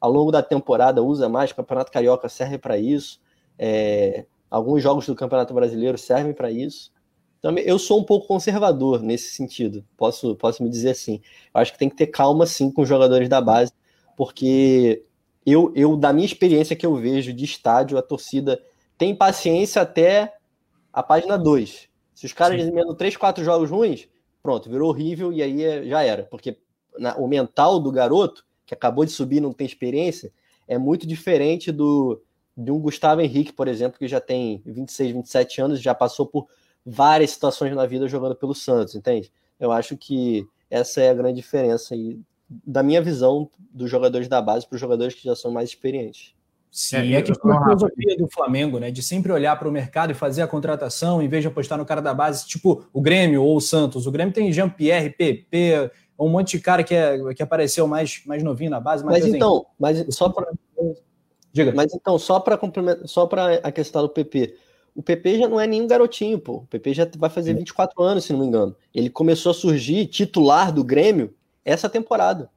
Ao 0.00 0.10
longo 0.10 0.30
da 0.30 0.42
temporada 0.42 1.02
usa 1.02 1.28
mais. 1.28 1.50
O 1.50 1.56
Campeonato 1.56 1.90
Carioca 1.90 2.28
serve 2.28 2.58
para 2.58 2.78
isso. 2.78 3.20
É, 3.58 4.24
alguns 4.50 4.82
jogos 4.82 5.06
do 5.06 5.14
Campeonato 5.14 5.54
Brasileiro 5.54 5.96
servem 5.96 6.32
para 6.32 6.50
isso. 6.50 6.92
Eu 7.42 7.78
sou 7.78 7.98
um 7.98 8.04
pouco 8.04 8.26
conservador 8.26 9.02
nesse 9.02 9.32
sentido. 9.32 9.84
Posso, 9.96 10.36
posso 10.36 10.62
me 10.62 10.68
dizer 10.68 10.90
assim. 10.90 11.22
Eu 11.54 11.60
acho 11.60 11.72
que 11.72 11.78
tem 11.78 11.88
que 11.88 11.96
ter 11.96 12.08
calma 12.08 12.44
sim 12.44 12.70
com 12.70 12.82
os 12.82 12.88
jogadores 12.88 13.28
da 13.28 13.40
base, 13.40 13.72
porque 14.16 15.02
eu, 15.46 15.72
eu 15.74 15.96
da 15.96 16.12
minha 16.12 16.26
experiência 16.26 16.76
que 16.76 16.84
eu 16.84 16.94
vejo 16.96 17.32
de 17.32 17.44
estádio, 17.44 17.96
a 17.96 18.02
torcida 18.02 18.62
tem 18.98 19.14
paciência 19.14 19.80
até 19.80 20.34
a 20.92 21.02
página 21.02 21.38
2. 21.38 21.88
Se 22.14 22.26
os 22.26 22.32
caras 22.34 22.60
emendam 22.60 22.94
3, 22.94 23.16
4 23.16 23.42
jogos 23.42 23.70
ruins, 23.70 24.06
pronto, 24.42 24.68
virou 24.68 24.90
horrível 24.90 25.32
e 25.32 25.42
aí 25.42 25.64
é, 25.64 25.84
já 25.84 26.02
era. 26.02 26.24
Porque 26.24 26.58
na, 26.98 27.16
o 27.16 27.26
mental 27.26 27.80
do 27.80 27.90
garoto, 27.90 28.44
que 28.66 28.74
acabou 28.74 29.06
de 29.06 29.12
subir 29.12 29.40
não 29.40 29.54
tem 29.54 29.66
experiência, 29.66 30.30
é 30.68 30.76
muito 30.76 31.06
diferente 31.06 31.72
do 31.72 32.20
de 32.54 32.70
um 32.70 32.78
Gustavo 32.78 33.22
Henrique, 33.22 33.52
por 33.54 33.66
exemplo, 33.68 33.98
que 33.98 34.06
já 34.06 34.20
tem 34.20 34.60
26, 34.66 35.12
27 35.12 35.60
anos, 35.62 35.80
já 35.80 35.94
passou 35.94 36.26
por 36.26 36.46
várias 36.84 37.30
situações 37.30 37.74
na 37.74 37.86
vida 37.86 38.08
jogando 38.08 38.34
pelo 38.34 38.54
Santos, 38.54 38.94
entende? 38.94 39.32
Eu 39.58 39.72
acho 39.72 39.96
que 39.96 40.46
essa 40.70 41.00
é 41.00 41.10
a 41.10 41.14
grande 41.14 41.36
diferença 41.36 41.94
aí, 41.94 42.18
da 42.48 42.82
minha 42.82 43.02
visão 43.02 43.48
dos 43.72 43.90
jogadores 43.90 44.28
da 44.28 44.40
base 44.40 44.66
para 44.66 44.74
os 44.74 44.80
jogadores 44.80 45.14
que 45.14 45.24
já 45.24 45.36
são 45.36 45.50
mais 45.50 45.68
experientes. 45.68 46.34
Sim, 46.70 47.14
é, 47.14 47.14
é 47.14 47.22
que 47.22 47.34
foi 47.34 47.52
a 47.52 47.62
filosofia 47.62 48.16
do 48.16 48.28
Flamengo, 48.28 48.78
né? 48.78 48.92
De 48.92 49.02
sempre 49.02 49.32
olhar 49.32 49.58
para 49.58 49.68
o 49.68 49.72
mercado 49.72 50.12
e 50.12 50.14
fazer 50.14 50.42
a 50.42 50.46
contratação, 50.46 51.20
em 51.20 51.28
vez 51.28 51.42
de 51.42 51.48
apostar 51.48 51.76
no 51.76 51.84
cara 51.84 52.00
da 52.00 52.14
base, 52.14 52.46
tipo 52.46 52.86
o 52.92 53.00
Grêmio 53.00 53.42
ou 53.42 53.56
o 53.56 53.60
Santos. 53.60 54.06
O 54.06 54.12
Grêmio 54.12 54.32
tem 54.32 54.52
Jean-Pierre, 54.52 55.10
PP, 55.10 55.90
um 56.16 56.28
monte 56.28 56.56
de 56.56 56.62
cara 56.62 56.84
que, 56.84 56.94
é, 56.94 57.18
que 57.34 57.42
apareceu 57.42 57.88
mais, 57.88 58.22
mais 58.24 58.42
novinho 58.42 58.70
na 58.70 58.78
base. 58.78 59.04
Mas, 59.04 59.24
mas 59.24 59.34
então, 59.34 59.66
mas 59.78 60.06
só 60.10 60.28
para. 60.28 60.52
Diga. 61.52 61.72
Mas 61.74 61.92
então, 61.92 62.16
só 62.18 62.38
para 62.38 62.56
complementar, 62.56 63.08
só 63.08 63.26
para 63.26 63.54
a 63.56 63.72
questão 63.72 64.02
do 64.02 64.08
PP. 64.08 64.54
O 65.00 65.02
PP 65.02 65.38
já 65.38 65.48
não 65.48 65.58
é 65.58 65.66
nenhum 65.66 65.86
garotinho, 65.86 66.38
pô. 66.38 66.56
O 66.56 66.66
PP 66.66 66.92
já 66.92 67.08
vai 67.16 67.30
fazer 67.30 67.54
24 67.54 68.02
anos, 68.02 68.22
se 68.22 68.34
não 68.34 68.40
me 68.40 68.46
engano. 68.46 68.76
Ele 68.94 69.08
começou 69.08 69.48
a 69.48 69.54
surgir 69.54 70.04
titular 70.04 70.70
do 70.70 70.84
Grêmio 70.84 71.32
essa 71.64 71.88
temporada. 71.88 72.50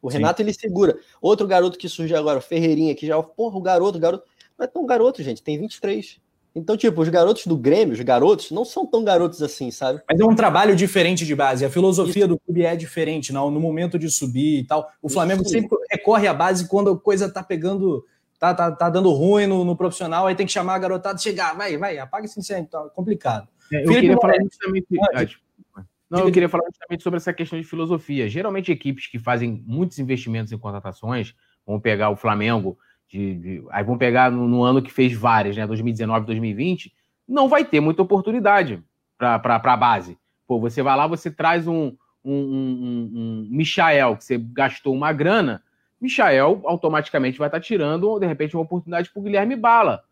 O 0.00 0.10
Sim. 0.10 0.16
Renato 0.16 0.40
ele 0.40 0.54
segura. 0.54 0.96
Outro 1.20 1.46
garoto 1.46 1.76
que 1.76 1.90
surgiu 1.90 2.16
agora, 2.16 2.38
o 2.38 2.40
Ferreirinha, 2.42 2.94
que 2.94 3.06
já, 3.06 3.22
porra, 3.22 3.58
o 3.58 3.60
garoto, 3.60 3.98
o 3.98 4.00
garoto. 4.00 4.24
Não 4.58 4.64
é 4.64 4.66
tão 4.66 4.86
garoto, 4.86 5.22
gente, 5.22 5.42
tem 5.42 5.60
23. 5.60 6.18
Então, 6.54 6.78
tipo, 6.78 6.98
os 6.98 7.10
garotos 7.10 7.44
do 7.46 7.58
Grêmio, 7.58 7.92
os 7.92 8.00
garotos, 8.00 8.50
não 8.50 8.64
são 8.64 8.86
tão 8.86 9.04
garotos 9.04 9.42
assim, 9.42 9.70
sabe? 9.70 10.00
Mas 10.08 10.18
é 10.18 10.24
um 10.24 10.34
trabalho 10.34 10.74
diferente 10.74 11.26
de 11.26 11.34
base. 11.34 11.62
A 11.62 11.68
filosofia 11.70 12.24
Isso. 12.24 12.28
do 12.28 12.38
clube 12.38 12.62
é 12.62 12.74
diferente, 12.74 13.34
não, 13.34 13.50
no 13.50 13.60
momento 13.60 13.98
de 13.98 14.08
subir 14.08 14.60
e 14.60 14.64
tal. 14.64 14.90
O 15.02 15.10
Flamengo 15.10 15.42
Isso. 15.42 15.50
sempre 15.50 15.76
recorre 15.90 16.26
à 16.26 16.32
base 16.32 16.66
quando 16.66 16.90
a 16.90 16.98
coisa 16.98 17.30
tá 17.30 17.42
pegando, 17.42 18.02
tá, 18.42 18.52
tá, 18.52 18.72
tá 18.72 18.90
dando 18.90 19.08
ruim 19.12 19.46
no, 19.46 19.64
no 19.64 19.76
profissional, 19.76 20.26
aí 20.26 20.34
tem 20.34 20.44
que 20.44 20.50
chamar 20.50 20.74
a 20.74 20.78
garotada, 20.80 21.16
chegar, 21.16 21.56
vai, 21.56 21.76
vai, 21.78 21.96
apaga 21.98 22.24
esse 22.24 22.40
incêndio, 22.40 22.68
tá 22.68 22.80
complicado. 22.88 23.46
É, 23.72 23.84
eu 23.84 23.86
Felipe 23.86 24.00
queria 24.00 24.16
falar 24.16 24.42
justamente. 24.42 25.40
Ah, 25.76 25.84
não, 26.10 26.20
eu 26.26 26.32
queria 26.32 26.48
falar 26.48 26.64
justamente 26.64 27.02
sobre 27.04 27.18
essa 27.18 27.32
questão 27.32 27.56
de 27.56 27.64
filosofia. 27.64 28.28
Geralmente, 28.28 28.72
equipes 28.72 29.06
que 29.06 29.16
fazem 29.16 29.62
muitos 29.64 30.00
investimentos 30.00 30.52
em 30.52 30.58
contratações, 30.58 31.36
vão 31.64 31.78
pegar 31.78 32.10
o 32.10 32.16
Flamengo, 32.16 32.76
de, 33.08 33.34
de, 33.36 33.64
aí 33.70 33.84
vão 33.84 33.96
pegar 33.96 34.28
no, 34.28 34.48
no, 34.48 34.64
ano 34.64 34.82
que 34.82 34.92
fez 34.92 35.12
várias, 35.12 35.56
né? 35.56 35.64
2019, 35.64 36.26
2020, 36.26 36.92
não 37.28 37.48
vai 37.48 37.64
ter 37.64 37.78
muita 37.78 38.02
oportunidade 38.02 38.82
para 39.16 39.40
a 39.54 39.76
base. 39.76 40.18
Pô, 40.48 40.58
você 40.58 40.82
vai 40.82 40.96
lá, 40.96 41.06
você 41.06 41.30
traz 41.30 41.68
um, 41.68 41.96
um, 42.24 42.34
um, 42.34 43.10
um 43.14 43.48
Michael, 43.48 44.16
que 44.16 44.24
você 44.24 44.36
gastou 44.36 44.92
uma 44.92 45.12
grana, 45.12 45.62
Michael 46.02 46.62
automaticamente 46.64 47.38
vai 47.38 47.48
estar 47.48 47.58
tá 47.58 47.64
tirando, 47.64 48.18
de 48.18 48.26
repente, 48.26 48.56
uma 48.56 48.62
oportunidade 48.62 49.10
para 49.10 49.20
o 49.20 49.22
Guilherme 49.22 49.54
Bala. 49.54 50.02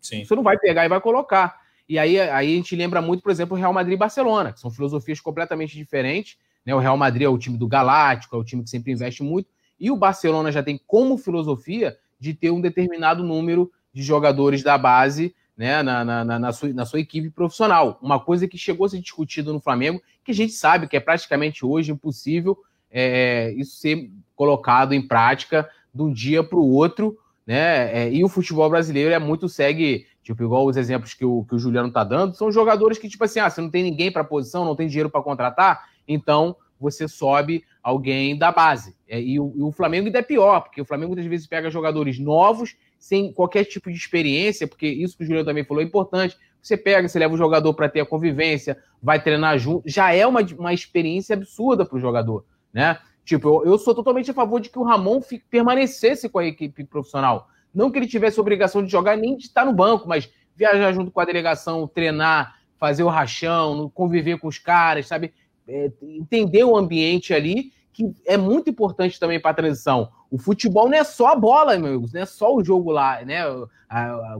Sim. 0.00 0.24
Você 0.24 0.34
não 0.34 0.42
vai 0.42 0.58
pegar 0.58 0.84
e 0.84 0.88
vai 0.88 1.00
colocar. 1.00 1.60
E 1.88 1.98
aí, 1.98 2.18
aí 2.18 2.52
a 2.52 2.56
gente 2.56 2.74
lembra 2.74 3.00
muito, 3.00 3.22
por 3.22 3.30
exemplo, 3.30 3.56
o 3.56 3.58
Real 3.58 3.72
Madrid 3.72 3.94
e 3.94 3.98
Barcelona, 3.98 4.52
que 4.52 4.60
são 4.60 4.70
filosofias 4.70 5.20
completamente 5.20 5.76
diferentes. 5.76 6.36
Né? 6.64 6.74
O 6.74 6.78
Real 6.78 6.96
Madrid 6.96 7.22
é 7.22 7.28
o 7.28 7.38
time 7.38 7.56
do 7.56 7.68
Galáctico, 7.68 8.34
é 8.34 8.38
o 8.38 8.44
time 8.44 8.64
que 8.64 8.70
sempre 8.70 8.92
investe 8.92 9.22
muito, 9.22 9.48
e 9.78 9.90
o 9.90 9.96
Barcelona 9.96 10.50
já 10.50 10.62
tem 10.62 10.80
como 10.86 11.16
filosofia 11.16 11.96
de 12.18 12.34
ter 12.34 12.50
um 12.50 12.60
determinado 12.60 13.22
número 13.22 13.70
de 13.92 14.02
jogadores 14.02 14.62
da 14.62 14.76
base 14.76 15.34
né, 15.56 15.82
na, 15.82 16.04
na, 16.04 16.38
na, 16.38 16.52
sua, 16.52 16.72
na 16.72 16.84
sua 16.84 17.00
equipe 17.00 17.30
profissional. 17.30 17.98
Uma 18.02 18.18
coisa 18.18 18.48
que 18.48 18.58
chegou 18.58 18.86
a 18.86 18.88
ser 18.88 19.00
discutida 19.00 19.52
no 19.52 19.60
Flamengo, 19.60 20.02
que 20.24 20.32
a 20.32 20.34
gente 20.34 20.52
sabe 20.52 20.88
que 20.88 20.96
é 20.96 21.00
praticamente 21.00 21.64
hoje 21.64 21.92
impossível 21.92 22.58
é, 22.90 23.52
isso 23.52 23.76
ser 23.76 24.10
colocado 24.36 24.92
em 24.92 25.04
prática 25.04 25.68
de 25.92 26.02
um 26.02 26.12
dia 26.12 26.44
para 26.44 26.58
o 26.58 26.72
outro, 26.72 27.18
né? 27.44 28.04
É, 28.04 28.12
e 28.12 28.22
o 28.22 28.28
futebol 28.28 28.70
brasileiro 28.70 29.12
é 29.12 29.18
muito 29.18 29.48
segue 29.48 30.06
Tipo, 30.26 30.42
igual 30.42 30.66
os 30.66 30.76
exemplos 30.76 31.14
que 31.14 31.24
o, 31.24 31.44
que 31.44 31.54
o 31.54 31.58
Juliano 31.58 31.92
tá 31.92 32.02
dando, 32.02 32.34
são 32.34 32.50
jogadores 32.50 32.98
que, 32.98 33.08
tipo 33.08 33.22
assim, 33.22 33.38
ah, 33.38 33.48
você 33.48 33.60
não 33.60 33.70
tem 33.70 33.84
ninguém 33.84 34.10
para 34.10 34.24
posição, 34.24 34.64
não 34.64 34.74
tem 34.74 34.88
dinheiro 34.88 35.08
para 35.08 35.22
contratar, 35.22 35.88
então 36.08 36.56
você 36.80 37.06
sobe 37.06 37.62
alguém 37.80 38.36
da 38.36 38.50
base. 38.50 38.96
É, 39.06 39.20
e, 39.20 39.38
o, 39.38 39.54
e, 39.56 39.62
o, 39.62 39.70
Flamengo 39.70 40.06
ainda 40.06 40.18
é 40.18 40.22
pior, 40.22 40.62
porque 40.62 40.80
o 40.80 40.84
Flamengo 40.84 41.12
muitas 41.12 41.30
vezes 41.30 41.46
pega 41.46 41.70
jogadores 41.70 42.18
novos, 42.18 42.74
sem 42.98 43.32
qualquer 43.32 43.66
tipo 43.66 43.88
de 43.88 43.96
experiência, 43.96 44.66
porque 44.66 44.88
isso 44.88 45.16
que 45.16 45.22
o 45.22 45.26
Juliano 45.26 45.46
também 45.46 45.64
falou 45.64 45.80
é 45.80 45.86
importante. 45.86 46.36
Você 46.60 46.76
pega, 46.76 47.08
você 47.08 47.20
leva 47.20 47.32
o 47.32 47.38
jogador 47.38 47.72
para 47.74 47.88
ter 47.88 48.00
a 48.00 48.04
convivência, 48.04 48.76
vai 49.00 49.22
treinar 49.22 49.56
junto, 49.60 49.88
já 49.88 50.12
é 50.12 50.26
uma, 50.26 50.40
uma 50.58 50.74
experiência 50.74 51.36
absurda 51.36 51.86
para 51.86 51.96
o 51.96 52.00
jogador, 52.00 52.44
né? 52.72 52.98
Tipo, 53.26 53.48
eu, 53.48 53.72
eu, 53.72 53.78
sou 53.78 53.92
totalmente 53.92 54.30
a 54.30 54.34
favor 54.34 54.60
de 54.60 54.70
que 54.70 54.78
o 54.78 54.84
Ramon 54.84 55.20
fique, 55.20 55.44
permanecesse 55.50 56.28
com 56.28 56.38
a 56.38 56.46
equipe 56.46 56.84
profissional. 56.84 57.48
Não 57.74 57.90
que 57.90 57.98
ele 57.98 58.06
tivesse 58.06 58.40
obrigação 58.40 58.84
de 58.84 58.90
jogar 58.90 59.16
nem 59.16 59.36
de 59.36 59.46
estar 59.46 59.64
no 59.64 59.72
banco, 59.72 60.08
mas 60.08 60.30
viajar 60.54 60.92
junto 60.92 61.10
com 61.10 61.20
a 61.20 61.24
delegação, 61.24 61.88
treinar, 61.88 62.54
fazer 62.78 63.02
o 63.02 63.08
rachão, 63.08 63.90
conviver 63.92 64.38
com 64.38 64.46
os 64.46 64.60
caras, 64.60 65.08
sabe? 65.08 65.34
É, 65.66 65.90
entender 66.00 66.62
o 66.62 66.76
ambiente 66.76 67.34
ali, 67.34 67.72
que 67.92 68.14
é 68.24 68.36
muito 68.36 68.70
importante 68.70 69.18
também 69.18 69.40
para 69.40 69.50
a 69.50 69.54
transição. 69.54 70.08
O 70.30 70.38
futebol 70.38 70.88
não 70.88 70.96
é 70.96 71.02
só 71.02 71.32
a 71.32 71.36
bola, 71.36 71.76
meus 71.76 71.90
amigos, 71.90 72.12
não 72.12 72.20
é 72.20 72.26
só 72.26 72.54
o 72.54 72.62
jogo 72.62 72.92
lá, 72.92 73.24
né? 73.24 73.42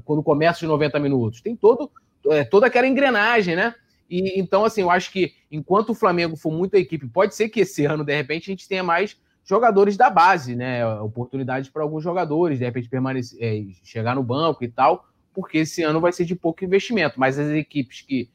Quando 0.04 0.22
começa 0.22 0.64
os 0.64 0.68
90 0.68 1.00
minutos. 1.00 1.40
Tem 1.40 1.56
todo, 1.56 1.90
é, 2.28 2.44
toda 2.44 2.68
aquela 2.68 2.86
engrenagem, 2.86 3.56
né? 3.56 3.74
E, 4.08 4.38
então, 4.38 4.64
assim, 4.64 4.82
eu 4.82 4.90
acho 4.90 5.10
que 5.10 5.34
enquanto 5.50 5.90
o 5.90 5.94
Flamengo 5.94 6.36
for 6.36 6.52
muita 6.52 6.78
equipe, 6.78 7.06
pode 7.08 7.34
ser 7.34 7.48
que 7.48 7.60
esse 7.60 7.84
ano, 7.84 8.04
de 8.04 8.14
repente, 8.14 8.50
a 8.50 8.52
gente 8.52 8.68
tenha 8.68 8.82
mais 8.82 9.16
jogadores 9.44 9.96
da 9.96 10.10
base, 10.10 10.56
né? 10.56 10.86
Oportunidades 11.00 11.70
para 11.70 11.82
alguns 11.82 12.02
jogadores, 12.02 12.58
de 12.58 12.64
repente 12.64 12.88
permanecer, 12.88 13.38
é, 13.40 13.64
chegar 13.84 14.16
no 14.16 14.22
banco 14.22 14.64
e 14.64 14.68
tal, 14.68 15.06
porque 15.32 15.58
esse 15.58 15.82
ano 15.82 16.00
vai 16.00 16.12
ser 16.12 16.24
de 16.24 16.34
pouco 16.34 16.64
investimento. 16.64 17.18
Mas 17.18 17.38
as 17.38 17.50
equipes 17.50 18.02
que 18.02 18.28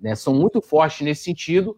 né, 0.00 0.14
são 0.14 0.34
muito 0.34 0.60
fortes 0.60 1.00
nesse 1.00 1.24
sentido, 1.24 1.76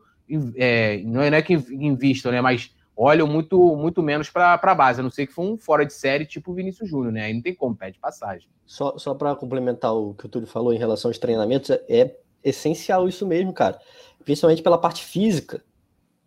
é, 0.57 0.99
não 1.05 1.23
é 1.23 1.43
que 1.43 1.55
investam, 1.55 2.33
né? 2.33 2.41
Mas 2.41 2.75
olham 2.97 3.27
muito, 3.27 3.77
muito 3.77 4.03
menos 4.03 4.29
para 4.29 4.55
a 4.55 4.75
base, 4.75 5.01
a 5.01 5.03
não 5.03 5.11
ser 5.11 5.27
que 5.27 5.33
for 5.33 5.43
um 5.43 5.57
fora 5.57 5.87
de 5.87 5.93
série 5.93 6.27
tipo 6.27 6.51
o 6.51 6.55
Vinícius 6.55 6.89
Júnior, 6.89 7.13
né? 7.13 7.23
Aí 7.23 7.33
não 7.33 7.41
tem 7.41 7.55
como, 7.55 7.75
pede 7.75 7.99
passagem. 7.99 8.49
Só, 8.67 8.99
só 8.99 9.15
para 9.15 9.35
complementar 9.35 9.95
o 9.95 10.15
que 10.15 10.27
o 10.27 10.29
Túlio 10.29 10.47
falou 10.47 10.75
em 10.75 10.79
relação 10.79 11.09
aos 11.09 11.19
treinamentos, 11.19 11.71
é, 11.71 11.83
é 11.89 12.17
essencial 12.43 13.09
isso 13.09 13.27
mesmo, 13.27 13.53
cara. 13.53 13.81
Principalmente 14.25 14.63
pela 14.63 14.79
parte 14.79 15.05
física 15.05 15.63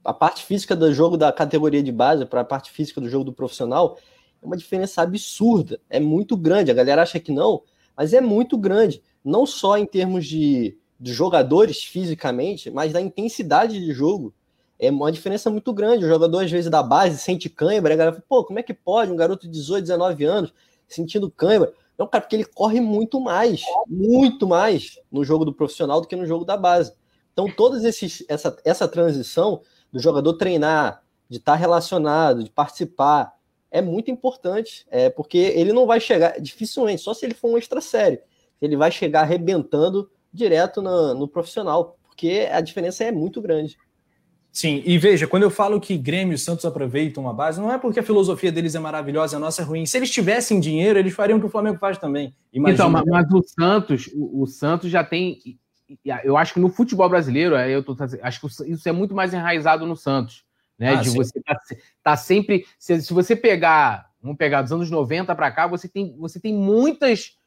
a 0.04 0.14
parte 0.14 0.44
física 0.44 0.76
do 0.76 0.94
jogo 0.94 1.16
da 1.16 1.32
categoria 1.32 1.82
de 1.82 1.92
base 1.92 2.26
para 2.26 2.42
a 2.42 2.46
parte 2.46 2.72
física 2.72 3.00
do 3.00 3.10
jogo 3.10 3.24
do 3.24 3.34
profissional 3.34 3.98
é 4.42 4.46
uma 4.46 4.58
diferença 4.58 5.02
absurda, 5.02 5.80
é 5.90 6.00
muito 6.00 6.36
grande. 6.36 6.70
A 6.70 6.74
galera 6.74 7.02
acha 7.02 7.20
que 7.20 7.32
não, 7.32 7.64
mas 7.96 8.14
é 8.14 8.20
muito 8.20 8.58
grande, 8.58 9.02
não 9.24 9.46
só 9.46 9.78
em 9.78 9.86
termos 9.86 10.26
de, 10.28 10.78
de 11.00 11.14
jogadores 11.14 11.84
fisicamente, 11.84 12.70
mas 12.70 12.92
da 12.92 13.00
intensidade 13.00 13.80
de 13.80 13.94
jogo. 13.94 14.34
É 14.78 14.92
uma 14.92 15.12
diferença 15.12 15.50
muito 15.50 15.72
grande. 15.72 16.04
O 16.04 16.10
jogador, 16.10 16.44
às 16.44 16.52
vezes, 16.52 16.70
da 16.70 16.84
base 16.84 17.18
sente 17.18 17.50
cãibra, 17.50 17.94
a 17.94 17.96
galera 17.96 18.16
fala, 18.16 18.26
pô, 18.28 18.44
como 18.44 18.60
é 18.60 18.64
que 18.64 18.74
pode 18.74 19.12
um 19.12 19.16
garoto 19.16 19.48
de 19.48 19.54
18, 19.54 19.84
19 19.84 20.26
anos 20.26 20.54
sentindo 20.90 21.32
cãibra? 21.32 21.72
Não, 21.98 22.08
cara, 22.08 22.22
porque 22.22 22.36
ele 22.36 22.46
corre 22.46 22.82
muito 22.82 23.20
mais, 23.20 23.64
muito 23.88 24.48
mais 24.48 25.00
no 25.12 25.24
jogo 25.24 25.46
do 25.46 25.54
profissional 25.54 26.02
do 26.02 26.08
que 26.08 26.16
no 26.16 26.26
jogo 26.26 26.44
da 26.44 26.58
base. 26.58 26.94
Então, 27.32 27.48
toda 27.50 27.80
essa, 27.88 28.58
essa 28.64 28.88
transição 28.88 29.62
do 29.92 30.00
jogador 30.00 30.34
treinar, 30.34 31.04
de 31.30 31.38
estar 31.38 31.56
relacionado, 31.56 32.44
de 32.44 32.50
participar, 32.50 33.34
é 33.72 33.82
muito 33.82 34.12
importante, 34.12 34.86
é, 34.90 35.10
porque 35.10 35.38
ele 35.38 35.74
não 35.74 35.88
vai 35.88 36.00
chegar, 36.00 36.40
dificilmente, 36.40 37.02
só 37.02 37.14
se 37.14 37.26
ele 37.26 37.34
for 37.34 37.50
um 37.50 37.58
extra 37.58 37.82
sério, 37.82 38.20
ele 38.62 38.78
vai 38.78 38.92
chegar 38.92 39.22
arrebentando 39.22 40.12
direto 40.32 40.82
no, 40.82 41.16
no 41.16 41.28
profissional, 41.28 41.98
porque 42.04 42.48
a 42.52 42.62
diferença 42.62 43.04
é 43.04 43.12
muito 43.12 43.42
grande. 43.42 43.78
Sim, 44.54 44.84
e 44.86 45.00
veja, 45.00 45.26
quando 45.26 45.42
eu 45.42 45.50
falo 45.50 45.82
que 45.82 45.98
Grêmio 45.98 46.36
e 46.36 46.38
Santos 46.38 46.64
aproveitam 46.64 47.28
a 47.28 47.34
base, 47.34 47.60
não 47.60 47.72
é 47.72 47.78
porque 47.80 48.00
a 48.00 48.04
filosofia 48.04 48.52
deles 48.52 48.76
é 48.76 48.80
maravilhosa, 48.80 49.36
a 49.38 49.40
nossa 49.40 49.64
é 49.64 49.66
ruim. 49.66 49.84
Se 49.88 49.98
eles 49.98 50.12
tivessem 50.12 50.60
dinheiro, 50.60 51.00
eles 51.00 51.12
fariam 51.12 51.38
o 51.38 51.42
que 51.42 51.48
o 51.48 51.50
Flamengo 51.50 51.80
faz 51.80 51.98
também. 51.98 52.36
Imagina. 52.54 52.76
Então, 52.76 52.90
mas, 52.90 53.04
mas, 53.04 53.34
o 53.34 53.42
Santos, 53.42 54.12
o, 54.14 54.44
o 54.44 54.46
Santos 54.46 54.92
já 54.92 55.04
tem 55.04 55.40
eu 56.24 56.38
acho 56.38 56.54
que 56.54 56.60
no 56.60 56.70
futebol 56.70 57.10
brasileiro, 57.10 57.56
eu 57.56 57.84
tô, 57.84 57.96
acho 58.22 58.40
que 58.40 58.72
isso 58.72 58.90
é 58.90 58.92
muito 58.92 59.14
mais 59.14 59.34
enraizado 59.34 59.86
no 59.86 59.96
Santos, 59.96 60.44
né? 60.78 60.96
Ah, 60.96 60.96
de 60.96 61.10
sim. 61.10 61.18
você 61.18 61.42
tá, 61.42 61.60
tá 62.02 62.18
sempre. 62.18 62.66
Se, 62.80 63.02
se, 63.02 63.14
você 63.14 63.36
pegar, 63.36 64.10
vamos 64.22 64.38
pegar 64.38 64.62
dos 64.62 64.72
anos 64.72 64.90
90 64.90 65.36
para 65.36 65.52
cá, 65.52 65.68
você 65.68 65.88
tem, 65.88 66.16
você 66.18 66.40
tem 66.40 66.54
muitas, 66.54 67.38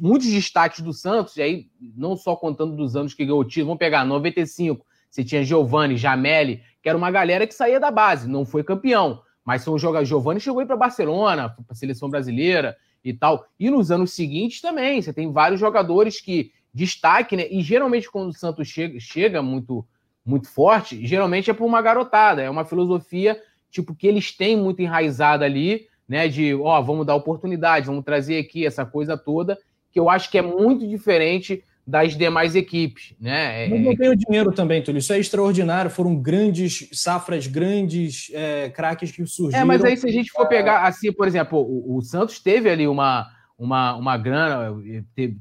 muitos 0.00 0.28
destaques 0.28 0.80
do 0.80 0.92
Santos, 0.92 1.36
e 1.36 1.42
aí, 1.42 1.66
não 1.96 2.16
só 2.16 2.34
contando 2.34 2.76
dos 2.76 2.96
anos 2.96 3.14
que 3.14 3.24
ganhou 3.24 3.40
o 3.40 3.44
título, 3.44 3.66
vamos 3.66 3.78
pegar 3.78 4.04
95, 4.04 4.84
você 5.12 5.22
tinha 5.22 5.44
Giovanni, 5.44 5.98
Jameli, 5.98 6.62
que 6.82 6.88
era 6.88 6.96
uma 6.96 7.10
galera 7.10 7.46
que 7.46 7.52
saía 7.54 7.78
da 7.78 7.90
base, 7.90 8.26
não 8.26 8.46
foi 8.46 8.64
campeão, 8.64 9.20
mas 9.44 9.60
são 9.60 9.78
jogadores. 9.78 10.08
Giovanni 10.08 10.40
chegou 10.40 10.60
aí 10.60 10.66
para 10.66 10.74
Barcelona, 10.74 11.50
para 11.50 11.64
a 11.68 11.74
seleção 11.74 12.08
brasileira 12.08 12.74
e 13.04 13.12
tal. 13.12 13.46
E 13.60 13.70
nos 13.70 13.90
anos 13.90 14.12
seguintes 14.12 14.62
também, 14.62 15.02
você 15.02 15.12
tem 15.12 15.30
vários 15.30 15.60
jogadores 15.60 16.18
que 16.18 16.50
destaque, 16.72 17.36
né? 17.36 17.46
E 17.50 17.60
geralmente 17.60 18.10
quando 18.10 18.30
o 18.30 18.32
Santos 18.32 18.66
chega, 18.68 18.98
chega 18.98 19.42
muito 19.42 19.86
muito 20.24 20.48
forte, 20.48 21.04
geralmente 21.04 21.50
é 21.50 21.54
por 21.54 21.66
uma 21.66 21.82
garotada, 21.82 22.40
é 22.40 22.48
uma 22.48 22.64
filosofia 22.64 23.38
tipo 23.68 23.92
que 23.92 24.06
eles 24.06 24.30
têm 24.30 24.56
muito 24.56 24.80
enraizada 24.80 25.44
ali, 25.44 25.88
né? 26.08 26.26
De 26.26 26.54
ó, 26.54 26.80
vamos 26.80 27.04
dar 27.04 27.14
oportunidade, 27.16 27.86
vamos 27.86 28.04
trazer 28.04 28.38
aqui 28.38 28.64
essa 28.64 28.86
coisa 28.86 29.18
toda, 29.18 29.58
que 29.90 30.00
eu 30.00 30.08
acho 30.08 30.30
que 30.30 30.38
é 30.38 30.42
muito 30.42 30.88
diferente 30.88 31.62
das 31.86 32.16
demais 32.16 32.54
equipes, 32.54 33.14
né? 33.20 33.68
Mas 33.68 33.80
não 33.80 33.96
tem 33.96 34.08
o 34.08 34.16
dinheiro 34.16 34.52
também, 34.52 34.82
Túlio. 34.82 35.00
Isso 35.00 35.12
é 35.12 35.18
extraordinário. 35.18 35.90
Foram 35.90 36.14
grandes 36.14 36.88
safras, 36.92 37.46
grandes 37.46 38.30
é, 38.32 38.70
craques 38.70 39.10
que 39.10 39.26
surgiram. 39.26 39.62
É, 39.62 39.64
mas 39.64 39.84
aí 39.84 39.96
se 39.96 40.08
a 40.08 40.12
gente 40.12 40.30
for 40.30 40.46
pegar 40.46 40.86
assim, 40.86 41.12
por 41.12 41.26
exemplo, 41.26 41.58
o, 41.58 41.96
o 41.96 42.02
Santos 42.02 42.38
teve 42.38 42.70
ali 42.70 42.86
uma 42.86 43.28
uma, 43.62 43.94
uma 43.94 44.16
grana. 44.16 44.76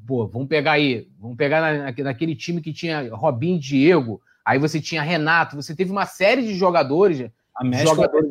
Pô, 0.06 0.28
vamos 0.28 0.48
pegar 0.48 0.74
aí, 0.74 1.08
vamos 1.20 1.36
pegar 1.36 1.60
na, 1.60 2.04
naquele 2.04 2.36
time 2.36 2.62
que 2.62 2.72
tinha 2.72 3.10
Robin 3.14 3.58
Diego, 3.58 4.22
aí 4.46 4.60
você 4.60 4.80
tinha 4.80 5.02
Renato, 5.02 5.56
você 5.56 5.76
teve 5.76 5.92
uma 5.92 6.06
série 6.06 6.44
de 6.44 6.54
jogadores, 6.54 7.32
jogadores 7.84 8.30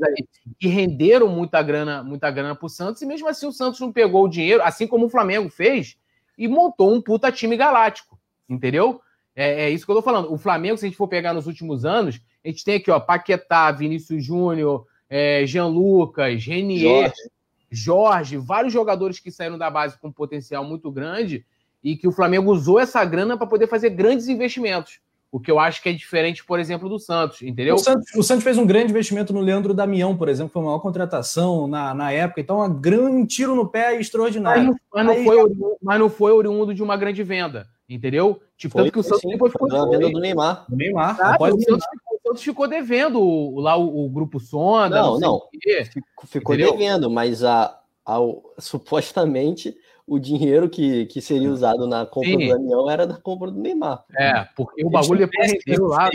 que 0.59 0.69
renderam 0.69 1.29
muita 1.29 1.61
grana, 1.61 2.05
muita 2.05 2.31
grana 2.31 2.55
pro 2.55 2.69
Santos, 2.69 3.03
e 3.03 3.07
mesmo 3.07 3.29
assim 3.29 3.47
o 3.47 3.53
Santos 3.53 3.81
não 3.81 3.93
pegou 3.93 4.25
o 4.25 4.29
dinheiro, 4.29 4.63
assim 4.63 4.87
como 4.87 5.07
o 5.07 5.11
Flamengo 5.11 5.49
fez, 5.49 5.97
e 6.41 6.49
montou 6.49 6.91
um 6.91 7.03
puta 7.03 7.30
time 7.30 7.55
galáctico, 7.55 8.18
entendeu? 8.49 9.03
É, 9.36 9.64
é 9.64 9.70
isso 9.70 9.84
que 9.84 9.93
eu 9.93 9.97
tô 9.97 10.01
falando. 10.01 10.32
O 10.32 10.38
Flamengo, 10.38 10.78
se 10.78 10.86
a 10.86 10.88
gente 10.88 10.97
for 10.97 11.07
pegar 11.07 11.34
nos 11.34 11.47
últimos 11.47 11.84
anos, 11.84 12.18
a 12.43 12.49
gente 12.49 12.64
tem 12.64 12.76
aqui, 12.76 12.91
ó, 12.91 12.99
Paquetá, 12.99 13.70
Vinícius 13.70 14.24
Júnior, 14.24 14.86
é, 15.09 15.45
Jean 15.47 15.66
Lucas, 15.66 16.43
Renier. 16.43 17.12
Jorge. 17.12 17.30
Jorge, 17.70 18.36
vários 18.38 18.72
jogadores 18.72 19.20
que 19.20 19.30
saíram 19.30 19.59
da 19.59 19.70
base 19.70 19.99
com 20.01 20.11
potencial 20.11 20.64
muito 20.64 20.91
grande 20.91 21.45
e 21.84 21.95
que 21.95 22.09
o 22.09 22.12
Flamengo 22.12 22.51
usou 22.51 22.80
essa 22.80 23.05
grana 23.05 23.36
para 23.36 23.47
poder 23.47 23.66
fazer 23.66 23.91
grandes 23.91 24.26
investimentos. 24.26 24.99
O 25.33 25.39
que 25.39 25.51
eu 25.51 25.61
acho 25.61 25.81
que 25.81 25.89
é 25.89 25.93
diferente, 25.93 26.45
por 26.45 26.59
exemplo, 26.59 26.89
do 26.89 26.99
Santos, 26.99 27.41
entendeu? 27.43 27.76
O 27.76 27.78
Santos, 27.78 28.14
o 28.16 28.22
Santos 28.22 28.43
fez 28.43 28.59
um 28.59 28.66
grande 28.66 28.91
investimento 28.91 29.33
no 29.33 29.41
Leandro 29.41 29.72
Damião, 29.72 30.16
por 30.16 30.28
exemplo, 30.28 30.53
foi 30.53 30.61
uma 30.61 30.70
maior 30.70 30.81
contratação 30.81 31.68
na, 31.68 31.95
na 31.95 32.11
época, 32.11 32.41
então 32.41 32.61
um 32.61 32.81
grande 32.81 33.28
tiro 33.28 33.55
no 33.55 33.68
pé 33.68 33.99
extraordinário. 34.01 34.64
Mas 34.64 34.66
não, 34.66 34.76
mas 34.93 35.07
não, 35.07 35.24
foi, 35.24 35.37
oriundo, 35.37 35.76
mas 35.81 36.01
não 36.01 36.11
foi 36.11 36.33
oriundo 36.33 36.74
de 36.74 36.83
uma 36.83 36.97
grande 36.97 37.22
venda, 37.22 37.68
entendeu? 37.89 38.41
Tipo, 38.57 38.72
foi, 38.72 38.83
tanto 38.83 38.93
que 38.93 38.99
o 38.99 39.03
Santos 39.05 39.20
sim, 39.20 39.28
depois 39.28 39.53
ficou. 39.53 39.72
A 39.72 39.89
venda 39.89 40.11
do 40.11 40.20
Neymar. 40.20 40.66
Do 40.68 40.76
Neymar. 40.76 41.16
O, 41.41 41.47
Santos, 41.47 41.64
o, 41.64 42.28
Santos, 42.28 42.43
ficou 42.43 42.66
devendo 42.66 43.55
lá 43.55 43.76
o, 43.76 44.07
o 44.07 44.11
grupo 44.11 44.41
Sonda. 44.41 45.01
Não, 45.01 45.20
não. 45.20 45.41
Ficou, 45.62 46.26
ficou 46.26 46.57
devendo, 46.57 47.09
mas 47.09 47.45
a, 47.45 47.78
ao, 48.05 48.43
supostamente 48.59 49.76
o 50.11 50.19
dinheiro 50.19 50.69
que, 50.69 51.07
que 51.07 51.21
seria 51.21 51.47
é. 51.47 51.51
usado 51.53 51.87
na 51.87 52.05
compra 52.05 52.31
Sim. 52.31 52.39
do 52.39 52.49
Damião 52.49 52.91
era 52.91 53.07
da 53.07 53.17
compra 53.17 53.49
do 53.49 53.61
Neymar. 53.61 54.05
É, 54.13 54.45
porque 54.57 54.85
o 54.85 54.91
bagulho 54.91 55.21
depois 55.21 55.53
rendeu 55.65 55.87
lá. 55.87 56.11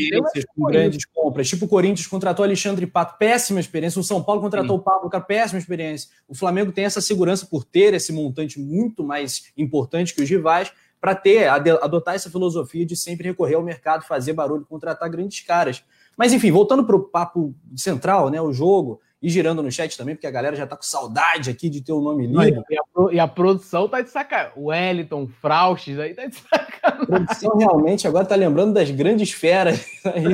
Com 0.54 0.66
grandes 0.66 1.06
compras. 1.06 1.48
Tipo 1.48 1.64
o 1.64 1.68
Corinthians 1.70 2.06
contratou 2.06 2.43
Alexandre 2.43 2.86
Pato, 2.86 3.18
péssima 3.18 3.58
experiência. 3.58 3.98
O 3.98 4.04
São 4.04 4.22
Paulo 4.22 4.41
contratou 4.41 4.76
Sim. 4.76 4.82
o 4.82 4.84
Pablo, 4.84 5.10
cara, 5.10 5.24
péssima 5.24 5.60
experiência. 5.60 6.10
O 6.28 6.36
Flamengo 6.36 6.74
tem 6.74 6.84
essa 6.84 7.00
segurança 7.00 7.46
por 7.46 7.64
ter 7.64 7.93
esse 7.93 8.12
montante 8.12 8.60
muito 8.60 9.02
mais 9.02 9.54
importante 9.56 10.14
que 10.14 10.22
os 10.22 10.30
rivais 10.30 10.74
para 11.00 11.16
ter, 11.16 11.48
adotar 11.48 12.16
essa 12.16 12.30
filosofia 12.30 12.86
de 12.86 12.98
sempre 12.98 13.30
recorrer 13.30 13.56
ao 13.56 13.64
mercado, 13.64 14.04
fazer 14.04 14.34
barulho, 14.34 14.66
contratar 14.66 15.10
grandes 15.10 15.39
caras. 15.39 15.82
Mas 16.18 16.34
enfim, 16.34 16.52
voltando 16.52 16.84
para 16.84 16.98
o 16.98 17.04
papo 17.04 17.56
central, 17.78 18.30
né, 18.30 18.41
o 18.41 18.52
jogo, 18.52 19.00
e 19.26 19.30
girando 19.30 19.63
no 19.63 19.71
chat 19.71 19.97
também, 19.97 20.13
porque 20.13 20.28
a 20.28 20.32
galera 20.32 20.55
já 20.55 20.67
tá 20.67 20.78
com 20.78 20.84
saudade 20.84 21.49
aqui 21.49 21.67
de 21.67 21.82
ter 21.82 21.91
o 21.91 21.99
nome 21.99 22.28
lido. 22.28 22.63
E 22.69 22.78
a, 22.78 23.13
e 23.13 23.19
a 23.19 23.28
produção 23.28 23.89
tá 23.89 23.99
de 23.99 24.11
sacanagem. 24.11 24.53
O 24.55 24.65
Wellington, 24.67 25.28
Fraustes 25.41 25.97
aí 25.97 26.13
tá 26.13 26.28
de 26.28 26.36
sacanagem. 26.36 26.80
A 26.84 27.05
produção 27.07 27.57
realmente 27.57 28.07
agora 28.07 28.23
tá 28.23 28.36
lembrando 28.36 28.76
das 28.76 28.91
grandes 28.91 29.32
feras 29.32 29.84
aí. 30.05 30.26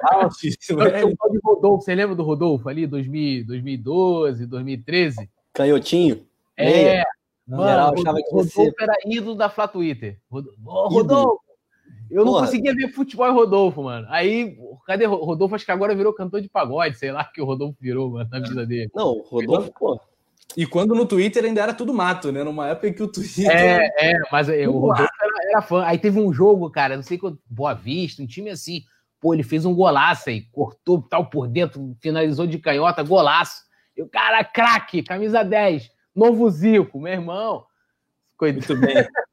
Fraustes, 0.00 0.56
o 0.70 1.42
Rodolfo, 1.42 1.84
você 1.84 1.96
lembra 1.96 2.14
do 2.14 2.22
Rodolfo 2.22 2.68
ali, 2.68 2.86
2000, 2.86 3.44
2012, 3.44 4.46
2013? 4.46 5.28
Canhotinho? 5.52 6.24
É. 6.56 7.02
Mano, 7.44 7.64
geral, 7.64 7.94
achava 7.94 8.18
que 8.18 8.30
Rodolfo 8.30 8.74
era 8.80 8.94
ídolo 9.04 9.34
da 9.34 9.48
Flá 9.48 9.66
Twitter. 9.66 10.20
Rodolfo, 10.30 11.40
eu 12.10 12.24
não 12.24 12.32
Porra. 12.32 12.46
conseguia 12.46 12.74
ver 12.74 12.88
futebol 12.92 13.28
em 13.28 13.32
Rodolfo, 13.32 13.82
mano. 13.82 14.06
Aí, 14.10 14.56
cadê 14.86 15.04
Rodolfo? 15.04 15.54
Acho 15.54 15.64
que 15.64 15.72
agora 15.72 15.94
virou 15.94 16.12
cantor 16.12 16.40
de 16.40 16.48
pagode, 16.48 16.96
sei 16.96 17.12
lá 17.12 17.24
que 17.24 17.40
o 17.40 17.44
Rodolfo 17.44 17.76
virou, 17.80 18.10
mano, 18.10 18.28
na 18.30 18.40
vida 18.40 18.66
dele. 18.66 18.90
Não, 18.94 19.22
Rodolfo, 19.22 19.72
pô. 19.78 20.00
E 20.56 20.66
quando 20.66 20.94
no 20.94 21.06
Twitter 21.06 21.44
ainda 21.44 21.62
era 21.62 21.74
tudo 21.74 21.92
mato, 21.92 22.32
né? 22.32 22.42
Numa 22.42 22.68
época 22.68 22.88
em 22.88 22.92
que 22.92 23.02
o 23.02 23.08
Twitter. 23.08 23.50
É, 23.50 24.12
é, 24.12 24.14
mas 24.32 24.48
é, 24.48 24.66
o 24.66 24.72
Rodolfo 24.72 25.02
era, 25.20 25.50
era, 25.50 25.62
fã. 25.62 25.84
Aí 25.84 25.98
teve 25.98 26.18
um 26.18 26.32
jogo, 26.32 26.70
cara, 26.70 26.96
não 26.96 27.02
sei 27.02 27.18
quanto. 27.18 27.38
Boa 27.48 27.74
Vista, 27.74 28.22
um 28.22 28.26
time 28.26 28.50
assim. 28.50 28.82
Pô, 29.20 29.34
ele 29.34 29.42
fez 29.42 29.64
um 29.64 29.74
golaço 29.74 30.30
aí, 30.30 30.42
cortou 30.52 31.02
tal 31.02 31.26
por 31.28 31.48
dentro, 31.48 31.96
finalizou 32.00 32.46
de 32.46 32.58
canhota, 32.58 33.02
golaço. 33.02 33.62
E 33.96 34.02
o 34.02 34.08
cara, 34.08 34.44
craque, 34.44 35.02
camisa 35.02 35.42
10, 35.42 35.90
novo 36.14 36.48
Zico, 36.48 37.00
meu 37.00 37.12
irmão. 37.12 37.64
Muito 38.40 38.76
bem. 38.76 38.94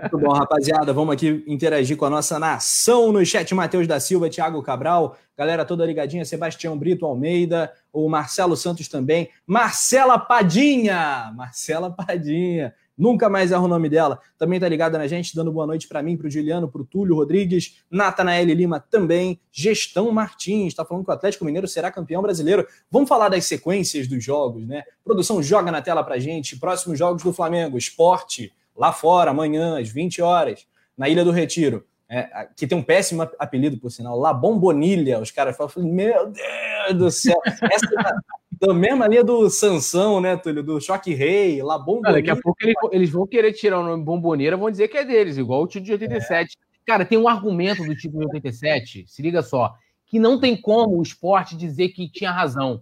Muito 0.00 0.18
bom, 0.18 0.32
rapaziada. 0.32 0.92
Vamos 0.92 1.14
aqui 1.14 1.42
interagir 1.46 1.96
com 1.96 2.04
a 2.04 2.10
nossa 2.10 2.38
nação 2.38 3.12
no 3.12 3.24
chat. 3.24 3.52
Matheus 3.54 3.86
da 3.86 3.98
Silva, 3.98 4.30
Thiago 4.30 4.62
Cabral, 4.62 5.16
galera 5.36 5.64
toda 5.64 5.84
ligadinha, 5.84 6.24
Sebastião 6.24 6.78
Brito 6.78 7.04
Almeida, 7.04 7.72
o 7.92 8.08
Marcelo 8.08 8.56
Santos 8.56 8.88
também, 8.88 9.28
Marcela 9.46 10.18
Padinha, 10.18 11.32
Marcela 11.34 11.90
Padinha, 11.90 12.74
nunca 12.96 13.28
mais 13.28 13.52
erra 13.52 13.62
o 13.62 13.68
nome 13.68 13.88
dela, 13.88 14.20
também 14.38 14.58
tá 14.58 14.68
ligada 14.68 14.96
na 14.96 15.06
gente, 15.06 15.34
dando 15.34 15.52
boa 15.52 15.66
noite 15.66 15.86
para 15.86 16.02
mim, 16.02 16.16
para 16.16 16.28
o 16.28 16.30
Juliano, 16.30 16.68
para 16.68 16.80
o 16.80 16.84
Túlio 16.84 17.14
Rodrigues, 17.14 17.82
Natanael 17.90 18.46
Lima 18.46 18.80
também, 18.80 19.40
Gestão 19.52 20.10
Martins, 20.10 20.68
está 20.68 20.84
falando 20.84 21.04
que 21.04 21.10
o 21.10 21.14
Atlético 21.14 21.44
Mineiro 21.44 21.68
será 21.68 21.90
campeão 21.90 22.22
brasileiro. 22.22 22.66
Vamos 22.90 23.08
falar 23.08 23.28
das 23.28 23.44
sequências 23.44 24.08
dos 24.08 24.22
jogos, 24.24 24.66
né? 24.66 24.84
produção 25.04 25.42
joga 25.42 25.70
na 25.70 25.82
tela 25.82 26.02
para 26.02 26.18
gente, 26.18 26.58
próximos 26.58 26.98
jogos 26.98 27.22
do 27.22 27.32
Flamengo, 27.32 27.76
esporte, 27.76 28.52
lá 28.76 28.92
fora, 28.92 29.30
amanhã, 29.30 29.80
às 29.80 29.88
20 29.88 30.22
horas, 30.22 30.66
na 30.96 31.08
Ilha 31.08 31.24
do 31.24 31.30
Retiro. 31.30 31.84
É, 32.08 32.48
que 32.56 32.68
tem 32.68 32.78
um 32.78 32.82
péssimo 32.82 33.28
apelido, 33.36 33.78
por 33.78 33.90
sinal, 33.90 34.16
La 34.18 34.32
Bombonilha. 34.32 35.20
Os 35.20 35.32
caras 35.32 35.56
falam, 35.56 35.72
meu 35.92 36.30
Deus 36.30 36.98
do 36.98 37.10
céu. 37.10 37.40
Essa 37.44 37.86
é 37.86 38.66
da 38.66 38.72
mesma 38.72 39.08
linha 39.08 39.24
do 39.24 39.50
Sansão, 39.50 40.20
né, 40.20 40.36
Túlio? 40.36 40.62
Do 40.62 40.80
Choque 40.80 41.14
Rei, 41.14 41.62
La 41.62 41.78
Bombonilha. 41.78 42.12
Daqui 42.12 42.30
a 42.30 42.36
pouco 42.36 42.56
eles, 42.62 42.76
eles, 42.92 43.10
vão 43.10 43.26
querer 43.26 43.52
tirar 43.52 43.80
o 43.80 43.82
nome 43.82 44.04
Bomboneira, 44.04 44.56
vão 44.56 44.70
dizer 44.70 44.88
que 44.88 44.96
é 44.96 45.04
deles, 45.04 45.36
igual 45.36 45.62
o 45.62 45.66
título 45.66 45.86
de 45.86 45.92
87. 46.04 46.56
É. 46.56 46.66
Cara, 46.86 47.04
tem 47.04 47.18
um 47.18 47.28
argumento 47.28 47.84
do 47.84 47.96
título 47.96 48.20
de 48.20 48.26
87, 48.26 49.04
se 49.08 49.20
liga 49.20 49.42
só, 49.42 49.74
que 50.06 50.20
não 50.20 50.38
tem 50.38 50.56
como 50.56 50.96
o 50.96 51.02
esporte 51.02 51.56
dizer 51.56 51.88
que 51.88 52.08
tinha 52.08 52.30
razão. 52.30 52.80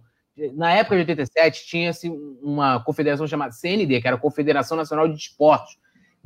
Na 0.53 0.71
época 0.71 0.95
de 0.95 1.01
87, 1.01 1.65
tinha-se 1.65 2.09
uma 2.41 2.79
confederação 2.83 3.25
chamada 3.25 3.51
CND, 3.51 4.01
que 4.01 4.07
era 4.07 4.17
a 4.17 4.19
Confederação 4.19 4.77
Nacional 4.77 5.07
de 5.07 5.15
Esportes. 5.15 5.77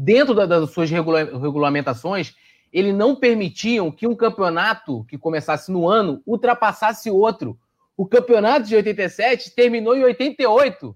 Dentro 0.02 0.34
das 0.47 0.70
suas 0.72 0.89
regula 0.89 1.26
regulamentações, 1.26 2.34
eles 2.72 2.95
não 2.95 3.18
permitiam 3.18 3.91
que 3.91 4.08
um 4.08 4.16
campeonato 4.16 5.04
que 5.10 5.18
começasse 5.18 5.70
no 5.70 5.89
ano 5.89 6.22
ultrapassasse 6.26 7.12
outro. 7.12 7.60
O 7.97 8.06
campeonato 8.06 8.66
de 8.66 8.78
87 8.78 9.52
terminou 9.54 9.97
em 9.97 10.06
88. 10.06 10.95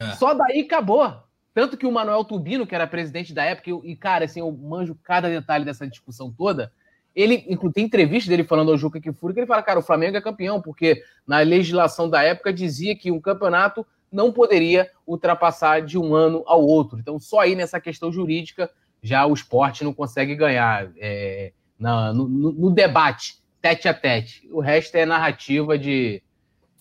É. 0.00 0.12
Só 0.12 0.32
daí 0.32 0.60
acabou. 0.62 1.22
Tanto 1.52 1.76
que 1.76 1.86
o 1.86 1.92
Manuel 1.92 2.24
Tubino, 2.24 2.66
que 2.66 2.74
era 2.74 2.86
presidente 2.86 3.34
da 3.34 3.44
época, 3.44 3.70
e, 3.84 3.94
cara, 3.94 4.24
assim, 4.24 4.40
eu 4.40 4.50
manjo 4.50 4.98
cada 5.02 5.28
detalhe 5.28 5.66
dessa 5.66 5.86
discussão 5.86 6.32
toda. 6.32 6.72
Ele, 7.14 7.38
tem 7.74 7.84
entrevista 7.84 8.30
dele 8.30 8.42
falando 8.42 8.72
ao 8.72 8.78
Juca 8.78 8.98
Kifuri, 8.98 9.34
que 9.34 9.40
ele 9.40 9.46
fala, 9.46 9.62
cara, 9.62 9.78
o 9.78 9.82
Flamengo 9.82 10.16
é 10.16 10.20
campeão, 10.22 10.62
porque 10.62 11.04
na 11.26 11.40
legislação 11.40 12.08
da 12.08 12.22
época 12.22 12.52
dizia 12.52 12.96
que 12.96 13.10
um 13.10 13.20
campeonato 13.20 13.86
não 14.14 14.32
poderia 14.32 14.88
ultrapassar 15.04 15.82
de 15.82 15.98
um 15.98 16.14
ano 16.14 16.44
ao 16.46 16.64
outro. 16.64 16.98
Então, 16.98 17.18
só 17.18 17.40
aí 17.40 17.56
nessa 17.56 17.80
questão 17.80 18.12
jurídica 18.12 18.70
já 19.02 19.26
o 19.26 19.34
esporte 19.34 19.82
não 19.82 19.92
consegue 19.92 20.36
ganhar 20.36 20.90
é, 20.96 21.52
na, 21.78 22.12
no, 22.14 22.28
no, 22.28 22.70
debate, 22.70 23.42
tete 23.60 23.88
a 23.88 23.92
tete. 23.92 24.48
O 24.52 24.60
resto 24.60 24.94
é 24.94 25.04
narrativa 25.04 25.76
de. 25.76 26.22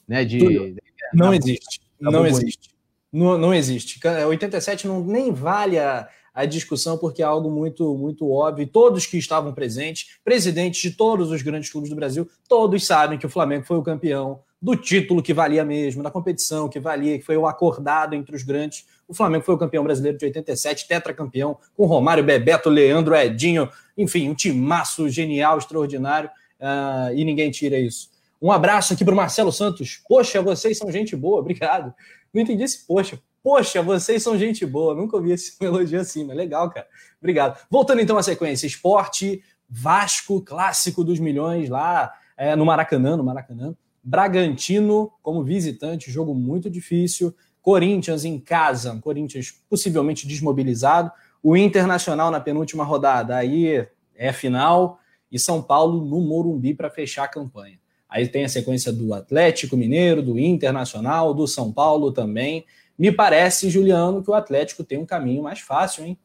Né, 0.08 0.24
de 0.24 0.76
não 1.14 1.32
da, 1.32 1.36
existe. 1.36 1.82
Da 2.00 2.12
não 2.12 2.26
existe. 2.26 2.70
Não, 3.12 3.38
não 3.38 3.54
existe. 3.54 4.00
87 4.28 4.88
não, 4.88 5.04
nem 5.04 5.34
vale 5.34 5.80
a, 5.80 6.08
a 6.34 6.46
discussão, 6.46 6.98
porque 6.98 7.22
é 7.22 7.26
algo 7.26 7.50
muito, 7.50 7.98
muito 7.98 8.30
óbvio. 8.32 8.68
Todos 8.68 9.06
que 9.08 9.18
estavam 9.18 9.54
presentes, 9.54 10.20
presidentes 10.24 10.82
de 10.82 10.92
todos 10.92 11.32
os 11.32 11.42
grandes 11.42 11.72
clubes 11.72 11.90
do 11.90 11.96
Brasil, 11.96 12.30
todos 12.48 12.86
sabem 12.86 13.18
que 13.18 13.26
o 13.26 13.30
Flamengo 13.30 13.66
foi 13.66 13.78
o 13.78 13.84
campeão 13.84 14.42
do 14.64 14.78
título 14.78 15.22
que 15.22 15.34
valia 15.34 15.66
mesmo, 15.66 16.02
da 16.02 16.10
competição 16.10 16.70
que 16.70 16.80
valia, 16.80 17.20
que 17.20 17.26
foi 17.26 17.36
o 17.36 17.46
acordado 17.46 18.16
entre 18.16 18.34
os 18.34 18.44
grandes. 18.44 18.86
O 19.06 19.14
Flamengo 19.14 19.44
foi 19.44 19.54
o 19.54 19.58
campeão 19.58 19.84
brasileiro 19.84 20.18
de 20.18 20.24
87, 20.24 20.88
tetracampeão, 20.88 21.58
com 21.76 21.86
Romário, 21.86 22.24
Bebeto, 22.24 22.70
Leandro, 22.70 23.14
Edinho, 23.14 23.70
enfim, 23.98 24.30
um 24.30 24.34
timaço 24.34 25.10
genial, 25.10 25.58
extraordinário, 25.58 26.30
uh, 26.62 27.14
e 27.14 27.26
ninguém 27.26 27.52
tira 27.52 27.78
isso. 27.78 28.10
Um 28.42 28.54
abraço 28.54 28.94
aqui 28.94 29.04
para 29.04 29.14
o 29.14 29.18
Marcelo 29.18 29.52
Santos. 29.52 30.02
Poxa, 30.08 30.42
vocês 30.42 30.78
são 30.78 30.90
gente 30.90 31.14
boa, 31.14 31.42
obrigado. 31.42 31.94
Não 32.34 32.42
entendi 32.42 32.64
esse 32.64 32.88
poxa. 32.88 33.20
Poxa, 33.44 33.82
vocês 33.82 34.24
são 34.24 34.38
gente 34.38 34.66
boa. 34.66 34.96
Nunca 34.96 35.18
ouvi 35.18 35.34
esse 35.34 35.58
elogio 35.60 36.00
assim, 36.00 36.24
mas 36.24 36.38
legal, 36.38 36.70
cara. 36.70 36.88
Obrigado. 37.20 37.60
Voltando 37.70 38.00
então 38.00 38.18
à 38.18 38.24
sequência: 38.24 38.66
esporte, 38.66 39.44
Vasco, 39.70 40.40
clássico 40.40 41.04
dos 41.04 41.20
milhões 41.20 41.70
lá 41.70 42.14
é, 42.38 42.56
no 42.56 42.66
Maracanã, 42.66 43.18
no 43.18 43.26
Maracanã. 43.26 43.76
Bragantino 44.04 45.12
como 45.22 45.44
visitante, 45.44 46.12
jogo 46.12 46.36
muito 46.36 46.70
difícil. 46.70 47.34
Corinthians 47.62 48.26
em 48.26 48.38
casa, 48.40 49.00
Corinthians 49.02 49.54
possivelmente 49.70 50.28
desmobilizado. 50.28 51.12
O 51.42 51.56
Internacional 51.56 52.30
na 52.30 52.40
penúltima 52.40 52.84
rodada, 52.84 53.38
aí 53.38 53.88
é 54.16 54.34
final. 54.34 55.00
E 55.32 55.40
São 55.40 55.62
Paulo 55.62 56.04
no 56.06 56.20
Morumbi 56.22 56.74
para 56.74 56.90
fechar 56.90 57.24
a 57.24 57.28
campanha. 57.28 57.80
Aí 58.08 58.28
tem 58.28 58.44
a 58.44 58.50
sequência 58.50 58.94
do 58.94 59.14
Atlético 59.14 59.76
Mineiro, 59.76 60.22
do 60.22 60.38
Internacional, 60.38 61.34
do 61.34 61.48
São 61.48 61.72
Paulo 61.72 62.12
também. 62.12 62.66
Me 62.98 63.12
parece, 63.12 63.70
Juliano, 63.70 64.22
que 64.22 64.30
o 64.30 64.36
Atlético 64.36 64.84
tem 64.84 65.00
um 65.00 65.06
caminho 65.06 65.42
mais 65.42 65.60
fácil, 65.60 66.06
hein? 66.06 66.20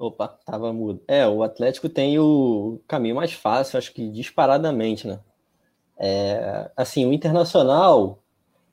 Opa, 0.00 0.28
tava 0.46 0.72
mudo. 0.72 1.02
É, 1.06 1.28
o 1.28 1.42
Atlético 1.42 1.86
tem 1.86 2.18
o 2.18 2.80
caminho 2.88 3.16
mais 3.16 3.34
fácil, 3.34 3.76
acho 3.76 3.92
que 3.92 4.08
disparadamente, 4.08 5.06
né? 5.06 5.20
É, 5.98 6.70
assim, 6.74 7.04
o 7.04 7.12
Internacional, 7.12 8.22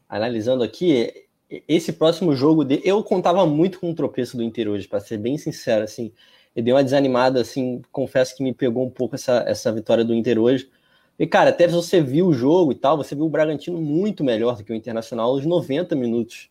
analisando 0.08 0.64
aqui, 0.64 1.28
esse 1.68 1.92
próximo 1.92 2.34
jogo, 2.34 2.64
de, 2.64 2.82
eu 2.86 3.04
contava 3.04 3.46
muito 3.46 3.78
com 3.78 3.92
o 3.92 3.94
tropeço 3.94 4.38
do 4.38 4.44
Inter 4.44 4.70
hoje, 4.70 4.88
para 4.88 5.02
ser 5.02 5.18
bem 5.18 5.38
sincero, 5.38 5.84
assim, 5.84 6.14
eu 6.56 6.64
dei 6.64 6.74
uma 6.74 6.82
desanimada, 6.82 7.42
assim, 7.42 7.82
confesso 7.92 8.34
que 8.34 8.42
me 8.42 8.54
pegou 8.54 8.86
um 8.86 8.90
pouco 8.90 9.16
essa, 9.16 9.44
essa 9.46 9.70
vitória 9.70 10.06
do 10.06 10.16
Inter 10.16 10.40
hoje, 10.40 10.72
e, 11.20 11.28
cara, 11.28 11.50
até 11.50 11.68
se 11.68 11.76
você 11.76 12.00
viu 12.00 12.28
o 12.28 12.34
jogo 12.34 12.72
e 12.72 12.76
tal, 12.76 12.96
você 12.96 13.14
viu 13.16 13.26
o 13.26 13.30
Bragantino 13.30 13.82
muito 13.82 14.24
melhor 14.24 14.56
do 14.56 14.64
que 14.64 14.72
o 14.72 14.76
Internacional 14.76 15.32
aos 15.32 15.46
90 15.46 15.94
minutos. 15.94 16.50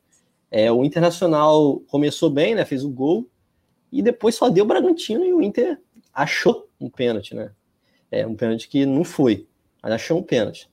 É, 0.51 0.71
o 0.71 0.85
Internacional 0.85 1.81
começou 1.89 2.29
bem, 2.29 2.55
né? 2.55 2.65
Fez 2.65 2.85
o 2.85 2.91
gol, 2.91 3.27
e 3.93 4.03
depois 4.03 4.35
só 4.35 4.49
deu 4.49 4.65
o 4.65 4.69
Bragantino 4.69 5.25
e 5.25 5.33
o 5.33 5.43
Inter 5.43 5.79
achou 6.13 6.69
um 6.81 6.89
pênalti, 6.89 7.35
né? 7.35 7.51
É 8.11 8.27
um 8.27 8.35
pênalti 8.35 8.69
que 8.69 8.87
não 8.87 9.05
foi, 9.05 9.47
mas 9.83 9.93
achou 9.93 10.19
um 10.19 10.23
pênalti. 10.23 10.69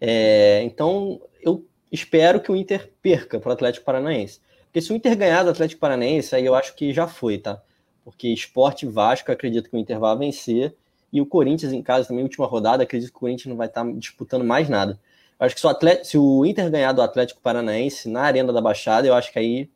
É, 0.00 0.62
então 0.64 1.20
eu 1.40 1.64
espero 1.90 2.40
que 2.40 2.50
o 2.50 2.56
Inter 2.56 2.92
perca 3.02 3.40
para 3.40 3.50
o 3.50 3.52
Atlético 3.52 3.84
Paranaense. 3.84 4.40
Porque 4.64 4.80
se 4.80 4.92
o 4.92 4.96
Inter 4.96 5.16
ganhar 5.16 5.42
do 5.42 5.50
Atlético 5.50 5.80
Paranaense, 5.80 6.34
aí 6.34 6.44
eu 6.44 6.54
acho 6.54 6.74
que 6.74 6.92
já 6.92 7.06
foi, 7.06 7.38
tá? 7.38 7.62
Porque 8.04 8.28
esporte 8.28 8.86
Vasco, 8.86 9.32
acredito 9.32 9.70
que 9.70 9.76
o 9.76 9.78
Inter 9.78 9.98
vai 9.98 10.16
vencer. 10.16 10.76
E 11.12 11.20
o 11.20 11.26
Corinthians 11.26 11.72
em 11.72 11.82
casa 11.82 12.08
também, 12.08 12.22
última 12.22 12.46
rodada, 12.46 12.82
acredito 12.82 13.10
que 13.10 13.16
o 13.16 13.20
Corinthians 13.20 13.46
não 13.46 13.56
vai 13.56 13.68
estar 13.68 13.84
tá 13.84 13.90
disputando 13.92 14.44
mais 14.44 14.68
nada. 14.68 15.00
Eu 15.38 15.46
acho 15.46 15.54
que 15.54 15.60
se 15.60 15.66
o, 15.66 15.70
Atlético, 15.70 16.06
se 16.06 16.18
o 16.18 16.44
Inter 16.44 16.70
ganhar 16.70 16.92
do 16.92 17.00
Atlético 17.00 17.40
Paranaense 17.40 18.08
na 18.08 18.22
Arena 18.22 18.52
da 18.52 18.60
Baixada, 18.60 19.06
eu 19.06 19.14
acho 19.14 19.32
que 19.32 19.38
aí 19.38 19.70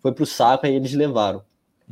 foi 0.00 0.12
pro 0.12 0.26
saco 0.26 0.66
e 0.66 0.74
eles 0.74 0.92
levaram. 0.92 1.42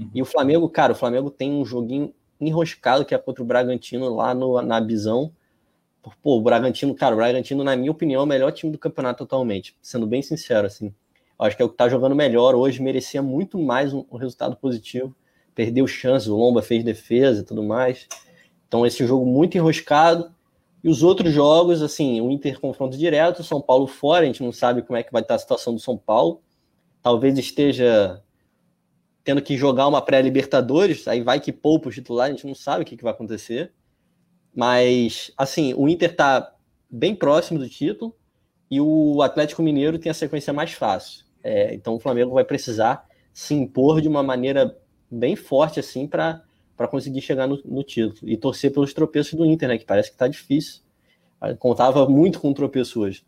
Uhum. 0.00 0.10
E 0.14 0.22
o 0.22 0.24
Flamengo, 0.24 0.68
cara, 0.68 0.92
o 0.92 0.96
Flamengo 0.96 1.30
tem 1.30 1.52
um 1.52 1.64
joguinho 1.64 2.14
enroscado 2.40 3.04
que 3.04 3.14
é 3.14 3.18
contra 3.18 3.42
o 3.42 3.46
Bragantino 3.46 4.08
lá 4.14 4.34
no, 4.34 4.60
na 4.62 4.80
Bisão. 4.80 5.32
Pô, 6.22 6.38
o 6.38 6.40
Bragantino, 6.40 6.94
cara, 6.94 7.14
o 7.14 7.18
Bragantino, 7.18 7.62
na 7.62 7.76
minha 7.76 7.90
opinião, 7.90 8.22
é 8.22 8.24
o 8.24 8.26
melhor 8.26 8.50
time 8.52 8.72
do 8.72 8.78
campeonato 8.78 9.24
atualmente, 9.24 9.76
sendo 9.82 10.06
bem 10.06 10.22
sincero, 10.22 10.66
assim. 10.66 10.86
Eu 11.38 11.44
acho 11.44 11.56
que 11.56 11.62
é 11.62 11.64
o 11.64 11.68
que 11.68 11.76
tá 11.76 11.88
jogando 11.88 12.14
melhor 12.14 12.54
hoje, 12.54 12.82
merecia 12.82 13.20
muito 13.20 13.58
mais 13.58 13.92
um, 13.92 14.04
um 14.10 14.16
resultado 14.16 14.56
positivo. 14.56 15.14
Perdeu 15.54 15.86
chances, 15.86 16.28
o 16.28 16.36
Lomba 16.36 16.62
fez 16.62 16.82
defesa 16.82 17.42
e 17.42 17.44
tudo 17.44 17.62
mais. 17.62 18.06
Então, 18.66 18.86
esse 18.86 19.06
jogo 19.06 19.26
muito 19.26 19.56
enroscado. 19.58 20.32
E 20.82 20.88
os 20.88 21.02
outros 21.02 21.32
jogos, 21.32 21.82
assim, 21.82 22.20
o 22.22 22.30
Inter 22.30 22.58
confronto 22.58 22.96
direto, 22.96 23.44
São 23.44 23.60
Paulo 23.60 23.86
fora, 23.86 24.22
a 24.22 24.26
gente 24.26 24.42
não 24.42 24.52
sabe 24.52 24.80
como 24.80 24.96
é 24.96 25.02
que 25.02 25.12
vai 25.12 25.20
estar 25.20 25.34
a 25.34 25.38
situação 25.38 25.74
do 25.74 25.80
São 25.80 25.98
Paulo. 25.98 26.40
Talvez 27.02 27.36
esteja 27.36 28.22
tendo 29.30 29.42
que 29.42 29.56
jogar 29.56 29.86
uma 29.86 30.02
pré-Libertadores, 30.02 31.06
aí 31.06 31.22
vai 31.22 31.38
que 31.38 31.52
poupa 31.52 31.88
o 31.88 31.92
titular, 31.92 32.26
a 32.26 32.30
gente 32.30 32.44
não 32.48 32.54
sabe 32.54 32.82
o 32.82 32.84
que, 32.84 32.96
que 32.96 33.04
vai 33.04 33.12
acontecer. 33.12 33.72
Mas, 34.52 35.30
assim, 35.38 35.72
o 35.74 35.88
Inter 35.88 36.16
tá 36.16 36.52
bem 36.90 37.14
próximo 37.14 37.56
do 37.56 37.68
título 37.68 38.12
e 38.68 38.80
o 38.80 39.22
Atlético 39.22 39.62
Mineiro 39.62 40.00
tem 40.00 40.10
a 40.10 40.14
sequência 40.14 40.52
mais 40.52 40.72
fácil. 40.72 41.24
É, 41.44 41.72
então 41.72 41.94
o 41.94 42.00
Flamengo 42.00 42.34
vai 42.34 42.42
precisar 42.42 43.06
se 43.32 43.54
impor 43.54 44.00
de 44.00 44.08
uma 44.08 44.20
maneira 44.20 44.76
bem 45.08 45.36
forte, 45.36 45.78
assim, 45.78 46.08
para 46.08 46.42
conseguir 46.90 47.20
chegar 47.20 47.46
no, 47.46 47.62
no, 47.64 47.84
título 47.84 48.28
e 48.28 48.36
torcer 48.36 48.72
pelos 48.72 48.92
tropeços 48.92 49.34
do 49.34 49.46
Inter, 49.46 49.68
né, 49.68 49.78
que 49.78 49.84
parece 49.86 50.10
que 50.10 50.16
tá 50.16 50.26
difícil. 50.26 50.80
Eu 51.40 51.56
contava 51.56 52.08
muito 52.08 52.40
com 52.40 52.50
o 52.50 52.54
tropeço 52.54 53.00
hoje. 53.00 53.24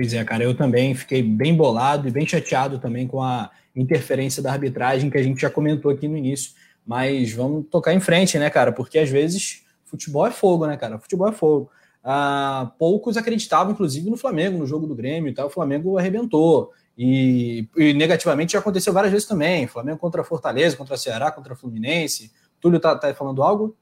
Pois 0.00 0.14
é, 0.14 0.24
cara, 0.24 0.42
eu 0.42 0.54
também 0.54 0.94
fiquei 0.94 1.22
bem 1.22 1.54
bolado 1.54 2.08
e 2.08 2.10
bem 2.10 2.26
chateado 2.26 2.78
também 2.78 3.06
com 3.06 3.22
a 3.22 3.50
interferência 3.76 4.42
da 4.42 4.50
arbitragem 4.50 5.10
que 5.10 5.18
a 5.18 5.22
gente 5.22 5.42
já 5.42 5.50
comentou 5.50 5.90
aqui 5.90 6.08
no 6.08 6.16
início. 6.16 6.52
Mas 6.86 7.34
vamos 7.34 7.66
tocar 7.70 7.92
em 7.92 8.00
frente, 8.00 8.38
né, 8.38 8.48
cara? 8.48 8.72
Porque 8.72 8.98
às 8.98 9.10
vezes 9.10 9.62
futebol 9.84 10.26
é 10.26 10.30
fogo, 10.30 10.66
né, 10.66 10.74
cara? 10.78 10.98
Futebol 10.98 11.28
é 11.28 11.32
fogo. 11.32 11.70
Ah, 12.02 12.72
poucos 12.78 13.18
acreditavam, 13.18 13.74
inclusive, 13.74 14.08
no 14.08 14.16
Flamengo, 14.16 14.56
no 14.56 14.66
jogo 14.66 14.86
do 14.86 14.94
Grêmio 14.94 15.28
e 15.30 15.34
tal. 15.34 15.48
O 15.48 15.50
Flamengo 15.50 15.98
arrebentou. 15.98 16.72
E, 16.96 17.68
e, 17.76 17.92
negativamente 17.92 18.54
já 18.54 18.58
aconteceu 18.58 18.94
várias 18.94 19.12
vezes 19.12 19.28
também. 19.28 19.66
Flamengo 19.66 19.98
contra 19.98 20.24
Fortaleza, 20.24 20.78
contra 20.78 20.96
Ceará, 20.96 21.30
contra 21.30 21.54
Fluminense. 21.54 22.32
Túlio 22.58 22.80
tá, 22.80 22.96
tá 22.96 23.12
falando 23.12 23.42
algo? 23.42 23.76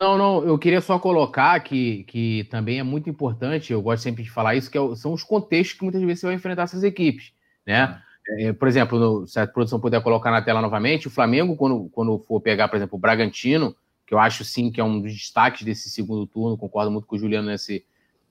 Não, 0.00 0.16
não, 0.16 0.44
eu 0.44 0.56
queria 0.56 0.80
só 0.80 0.98
colocar 0.98 1.58
que, 1.60 2.04
que 2.04 2.44
também 2.44 2.78
é 2.78 2.82
muito 2.84 3.10
importante, 3.10 3.72
eu 3.72 3.82
gosto 3.82 4.02
sempre 4.04 4.22
de 4.22 4.30
falar 4.30 4.54
isso, 4.54 4.70
que 4.70 4.78
é 4.78 4.96
são 4.96 5.12
os 5.12 5.24
contextos 5.24 5.76
que 5.76 5.82
muitas 5.82 6.00
vezes 6.02 6.20
você 6.20 6.26
vai 6.26 6.36
enfrentar 6.36 6.62
essas 6.62 6.84
equipes. 6.84 7.32
né? 7.66 8.00
É, 8.38 8.52
por 8.52 8.68
exemplo, 8.68 8.98
no, 8.98 9.26
se 9.26 9.40
a 9.40 9.46
produção 9.46 9.80
puder 9.80 10.02
colocar 10.02 10.30
na 10.30 10.42
tela 10.42 10.60
novamente, 10.60 11.08
o 11.08 11.10
Flamengo, 11.10 11.56
quando, 11.56 11.88
quando 11.92 12.18
for 12.28 12.40
pegar, 12.40 12.68
por 12.68 12.76
exemplo, 12.76 12.96
o 12.96 13.00
Bragantino, 13.00 13.74
que 14.06 14.14
eu 14.14 14.18
acho 14.18 14.44
sim 14.44 14.70
que 14.70 14.80
é 14.80 14.84
um 14.84 15.00
dos 15.00 15.12
destaques 15.12 15.62
desse 15.62 15.90
segundo 15.90 16.26
turno, 16.26 16.56
concordo 16.56 16.90
muito 16.90 17.06
com 17.06 17.16
o 17.16 17.18
Juliano 17.18 17.48
nesse, 17.48 17.84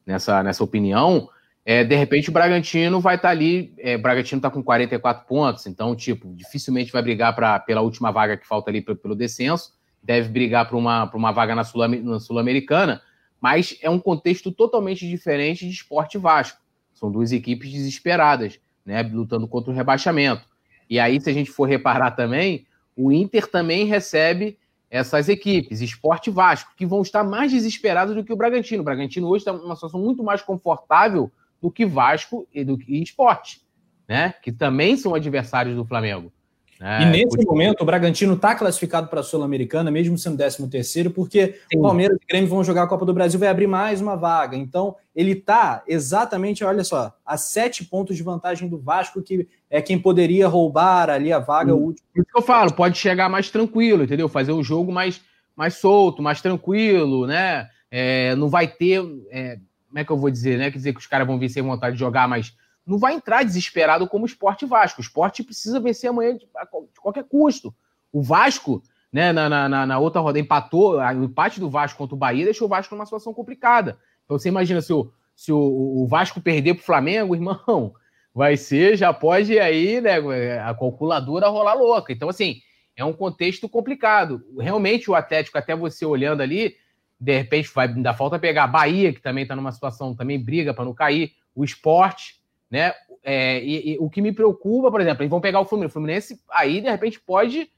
nessa, 0.05 0.41
nessa 0.43 0.63
opinião. 0.63 1.30
É, 1.65 1.84
de 1.84 1.95
repente 1.95 2.30
o 2.30 2.32
Bragantino 2.32 3.01
vai 3.01 3.15
estar 3.15 3.28
tá 3.28 3.32
ali, 3.32 3.74
é, 3.78 3.95
o 3.95 4.01
Bragantino 4.01 4.39
está 4.39 4.49
com 4.49 4.63
44 4.63 5.28
pontos, 5.28 5.65
então, 5.68 5.95
tipo, 5.95 6.34
dificilmente 6.34 6.93
vai 6.93 7.01
brigar 7.01 7.36
pra, 7.36 7.59
pela 7.59 7.82
última 7.82 8.09
vaga 8.09 8.38
que 8.38 8.47
falta 8.47 8.70
ali 8.70 8.82
pelo 8.82 9.15
descenso, 9.15 9.74
deve 10.08 10.30
brigar 10.30 10.70
por 10.70 10.78
uma, 10.78 11.03
uma 11.14 11.34
vaga 11.34 11.53
na 11.53 11.66
Sul-Americana, 11.66 12.95
Sul 12.95 13.01
mas 13.41 13.78
é 13.82 13.89
um 13.89 13.99
contexto 13.99 14.53
totalmente 14.53 15.05
diferente 15.05 15.68
de 15.68 15.74
esporte 15.74 16.18
Vasco. 16.18 16.62
São 16.93 17.12
duas 17.12 17.34
equipes 17.34 17.70
desesperadas, 17.70 18.58
né, 18.86 19.03
lutando 19.03 19.49
contra 19.49 19.70
o 19.70 19.76
rebaixamento. 19.76 20.47
E 20.89 20.97
aí, 20.97 21.20
se 21.20 21.30
a 21.30 21.34
gente 21.34 21.51
for 21.51 21.68
reparar 21.68 22.12
também, 22.12 22.66
o 22.95 23.12
Inter 23.12 23.47
também 23.47 23.86
recebe 23.86 24.58
essas 24.89 25.28
equipes, 25.28 25.82
Esporte 25.82 26.32
Vasco, 26.32 26.72
que 26.78 26.86
vão 26.86 27.01
estar 27.01 27.26
mais 27.26 27.51
desesperados 27.51 28.16
do 28.16 28.24
que 28.24 28.32
o 28.32 28.38
Bragantino. 28.38 28.82
O 28.82 28.86
Bragantino 28.86 29.28
hoje 29.28 29.41
está 29.41 29.51
numa 29.51 29.76
situação 29.76 29.99
muito 29.99 30.24
mais 30.24 30.41
confortável 30.41 31.30
do 31.62 31.70
que 31.70 31.86
Vasco 31.86 32.47
e 32.53 32.64
do 32.64 32.78
que 32.78 33.03
Esporte, 33.03 33.62
né? 34.08 34.34
Que 34.41 34.53
também 34.53 34.95
são 34.95 35.14
adversários 35.14 35.76
do 35.76 35.84
Flamengo. 35.84 36.32
É, 36.80 37.01
e 37.01 37.05
nesse 37.05 37.43
momento, 37.45 37.82
o 37.82 37.86
Bragantino 37.86 38.34
está 38.34 38.53
classificado 38.53 39.07
para 39.07 39.21
a 39.21 39.23
Sul-Americana, 39.23 39.89
mesmo 39.89 40.17
sendo 40.17 40.38
13 40.38 40.67
terceiro, 40.69 41.09
porque 41.09 41.59
Sim. 41.71 41.82
Palmeiras 41.82 42.17
e 42.21 42.28
Grêmio 42.28 42.49
vão 42.49 42.63
jogar 42.63 42.84
a 42.84 42.88
Copa 42.88 43.05
do 43.05 43.13
Brasil, 43.13 43.39
vai 43.39 43.49
abrir 43.49 43.67
mais 43.67 43.99
uma 43.99 44.15
vaga. 44.15 44.55
Então, 44.55 44.95
ele 45.15 45.32
está 45.32 45.84
exatamente, 45.88 46.63
olha 46.63 46.84
só, 46.84 47.13
a 47.25 47.38
sete 47.38 47.84
pontos 47.84 48.15
de 48.15 48.23
vantagem 48.23 48.69
do 48.69 48.78
Vasco, 48.78 49.21
que 49.21 49.47
é 49.69 49.82
quem 49.82 49.97
poderia 49.97 50.47
roubar 50.47 51.09
ali 51.09 51.34
a 51.34 51.39
vaga 51.39 51.73
Sim. 51.73 51.80
última. 51.80 52.07
Isso 52.15 52.28
que 52.32 52.38
eu 52.38 52.43
falo, 52.43 52.73
pode 52.73 52.97
chegar 52.97 53.30
mais 53.30 53.49
tranquilo, 53.49 54.03
entendeu? 54.03 54.30
Fazer 54.30 54.51
o 54.51 54.63
jogo 54.63 54.91
mais, 54.91 55.21
mais 55.55 55.75
solto, 55.75 56.21
mais 56.21 56.41
tranquilo, 56.41 57.25
né? 57.25 57.67
É, 57.89 58.36
não 58.36 58.49
vai 58.49 58.67
ter. 58.67 59.01
É, 59.32 59.57
como 59.88 59.99
é 59.99 60.03
que 60.03 60.11
eu 60.11 60.17
vou 60.17 60.30
dizer, 60.30 60.59
né? 60.59 60.69
Quer 60.69 60.78
dizer 60.78 60.93
que 60.93 60.99
os 60.99 61.07
caras 61.07 61.25
vão 61.25 61.39
vir 61.39 61.49
sem 61.49 61.63
vontade 61.63 61.95
de 61.95 61.99
jogar, 61.99 62.28
mas 62.28 62.53
não 62.88 62.97
vai 62.97 63.13
entrar 63.13 63.43
desesperado 63.43 64.07
como 64.07 64.23
o 64.23 64.27
esporte 64.27 64.65
Vasco. 64.65 65.01
O 65.01 65.03
esporte 65.03 65.43
precisa 65.43 65.79
vencer 65.79 66.09
amanhã 66.09 66.38
de, 66.38 66.45
de 66.45 66.99
qualquer 67.01 67.25
custo. 67.25 67.75
O 68.13 68.23
Vasco, 68.23 68.81
né, 69.11 69.33
na, 69.33 69.49
na, 69.49 69.85
na, 69.85 69.99
outra 69.99 70.21
roda, 70.21 70.39
empatou, 70.39 70.97
o 70.97 71.23
empate 71.23 71.59
do 71.59 71.69
Vasco 71.69 71.97
contra 71.97 72.15
o 72.15 72.17
Bahia 72.17 72.45
deixou 72.45 72.65
o 72.65 72.69
Vasco 72.69 72.95
numa 72.95 73.05
situação 73.05 73.33
complicada. 73.33 73.99
Então 74.23 74.39
você 74.39 74.47
imagina 74.47 74.81
se 74.81 74.93
o, 74.93 75.11
se 75.35 75.51
o, 75.51 75.57
o 75.57 76.07
Vasco 76.07 76.39
perder 76.39 76.75
para 76.75 76.81
o 76.81 76.85
Flamengo, 76.85 77.35
irmão, 77.38 77.93
vai 78.33 78.55
ser, 78.55 78.95
já 78.95 79.11
pode 79.11 79.59
aí, 79.59 79.99
né, 79.99 80.17
a 80.59 80.73
calculadora 80.73 81.49
rolar 81.49 81.73
louca. 81.73 82.13
Então, 82.13 82.29
assim, 82.29 82.61
é 82.95 83.03
um 83.03 83.13
contexto 83.13 83.67
complicado. 83.67 84.41
Realmente 84.57 85.11
o 85.11 85.15
Atlético, 85.15 85.57
até 85.57 85.75
você 85.75 86.05
olhando 86.05 86.41
ali, 86.41 86.75
de 87.19 87.38
repente 87.38 87.69
vai 87.73 87.88
dar 87.88 88.13
falta 88.13 88.39
pegar 88.39 88.63
a 88.63 88.67
Bahia, 88.67 89.11
que 89.11 89.21
também 89.21 89.41
está 89.41 89.55
numa 89.55 89.71
situação, 89.71 90.15
também 90.15 90.41
briga 90.41 90.73
para 90.73 90.85
não 90.85 90.93
cair, 90.93 91.33
o 91.53 91.63
esporte, 91.65 92.36
né? 92.70 92.93
É, 93.24 93.63
e, 93.63 93.93
e, 93.93 93.97
o 93.99 94.09
que 94.09 94.22
me 94.22 94.32
preocupa, 94.32 94.89
por 94.89 95.01
exemplo, 95.01 95.22
eles 95.22 95.30
vão 95.30 95.41
pegar 95.41 95.59
o 95.59 95.65
Fluminense. 95.65 95.91
O 95.91 95.93
Fluminense 95.93 96.41
aí, 96.49 96.82
de 96.82 96.89
repente, 96.89 97.20
pode 97.20 97.59
estar 97.59 97.72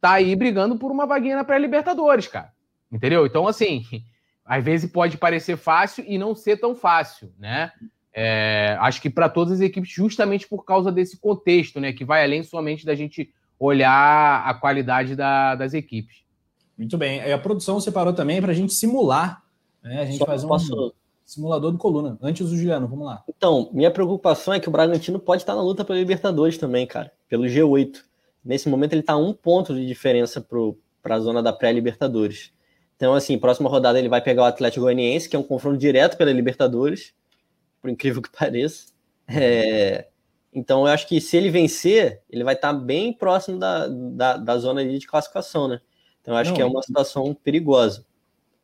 tá 0.00 0.12
aí 0.12 0.34
brigando 0.36 0.76
por 0.76 0.90
uma 0.90 1.06
vaguinha 1.06 1.36
na 1.36 1.44
pré-Libertadores, 1.44 2.26
cara. 2.26 2.52
Entendeu? 2.92 3.26
Então, 3.26 3.48
assim, 3.48 3.84
às 4.44 4.62
vezes 4.62 4.90
pode 4.90 5.16
parecer 5.16 5.56
fácil 5.56 6.04
e 6.06 6.18
não 6.18 6.34
ser 6.34 6.58
tão 6.58 6.74
fácil, 6.74 7.32
né? 7.38 7.72
É, 8.12 8.76
acho 8.80 9.02
que 9.02 9.10
para 9.10 9.28
todas 9.28 9.54
as 9.54 9.60
equipes, 9.60 9.90
justamente 9.90 10.46
por 10.46 10.64
causa 10.64 10.92
desse 10.92 11.18
contexto, 11.18 11.80
né? 11.80 11.92
Que 11.92 12.04
vai 12.04 12.22
além 12.22 12.42
somente 12.42 12.84
da 12.86 12.94
gente 12.94 13.32
olhar 13.58 14.46
a 14.46 14.54
qualidade 14.54 15.16
da, 15.16 15.54
das 15.54 15.74
equipes. 15.74 16.24
Muito 16.76 16.98
bem. 16.98 17.32
A 17.32 17.38
produção 17.38 17.80
separou 17.80 18.12
também 18.12 18.40
para 18.40 18.52
a 18.52 18.54
gente 18.54 18.74
simular. 18.74 19.42
Né? 19.82 20.02
A 20.02 20.04
gente 20.04 20.18
Só 20.18 20.26
faz 20.26 20.44
um. 20.44 20.48
Posso 20.48 20.94
Simulador 21.24 21.72
do 21.72 21.78
Coluna. 21.78 22.18
Antes 22.20 22.48
do 22.50 22.56
Juliano, 22.56 22.86
vamos 22.86 23.06
lá. 23.06 23.24
Então, 23.28 23.70
minha 23.72 23.90
preocupação 23.90 24.52
é 24.52 24.60
que 24.60 24.68
o 24.68 24.72
Bragantino 24.72 25.18
pode 25.18 25.42
estar 25.42 25.54
na 25.54 25.62
luta 25.62 25.84
pela 25.84 25.98
Libertadores 25.98 26.58
também, 26.58 26.86
cara. 26.86 27.12
Pelo 27.28 27.44
G8. 27.44 28.02
Nesse 28.44 28.68
momento 28.68 28.92
ele 28.92 29.00
está 29.00 29.16
um 29.16 29.32
ponto 29.32 29.74
de 29.74 29.86
diferença 29.86 30.46
para 31.02 31.16
a 31.16 31.20
zona 31.20 31.42
da 31.42 31.52
pré-Libertadores. 31.52 32.52
Então, 32.96 33.14
assim, 33.14 33.38
próxima 33.38 33.70
rodada 33.70 33.98
ele 33.98 34.08
vai 34.08 34.20
pegar 34.20 34.42
o 34.42 34.46
Atlético 34.46 34.82
Goianiense, 34.82 35.28
que 35.28 35.34
é 35.34 35.38
um 35.38 35.42
confronto 35.42 35.78
direto 35.78 36.16
pela 36.16 36.30
Libertadores, 36.30 37.14
por 37.80 37.90
incrível 37.90 38.20
que 38.20 38.30
pareça. 38.36 38.86
É... 39.26 40.08
Então, 40.52 40.86
eu 40.86 40.92
acho 40.92 41.08
que 41.08 41.20
se 41.20 41.36
ele 41.36 41.50
vencer, 41.50 42.22
ele 42.30 42.44
vai 42.44 42.54
estar 42.54 42.72
bem 42.72 43.12
próximo 43.12 43.58
da, 43.58 43.88
da, 43.88 44.36
da 44.36 44.58
zona 44.58 44.84
de 44.86 45.04
classificação, 45.06 45.66
né? 45.66 45.80
Então, 46.20 46.32
eu 46.34 46.38
acho 46.38 46.50
Não, 46.50 46.56
que 46.56 46.62
é 46.62 46.64
uma 46.64 46.82
situação 46.82 47.34
perigosa. 47.34 48.06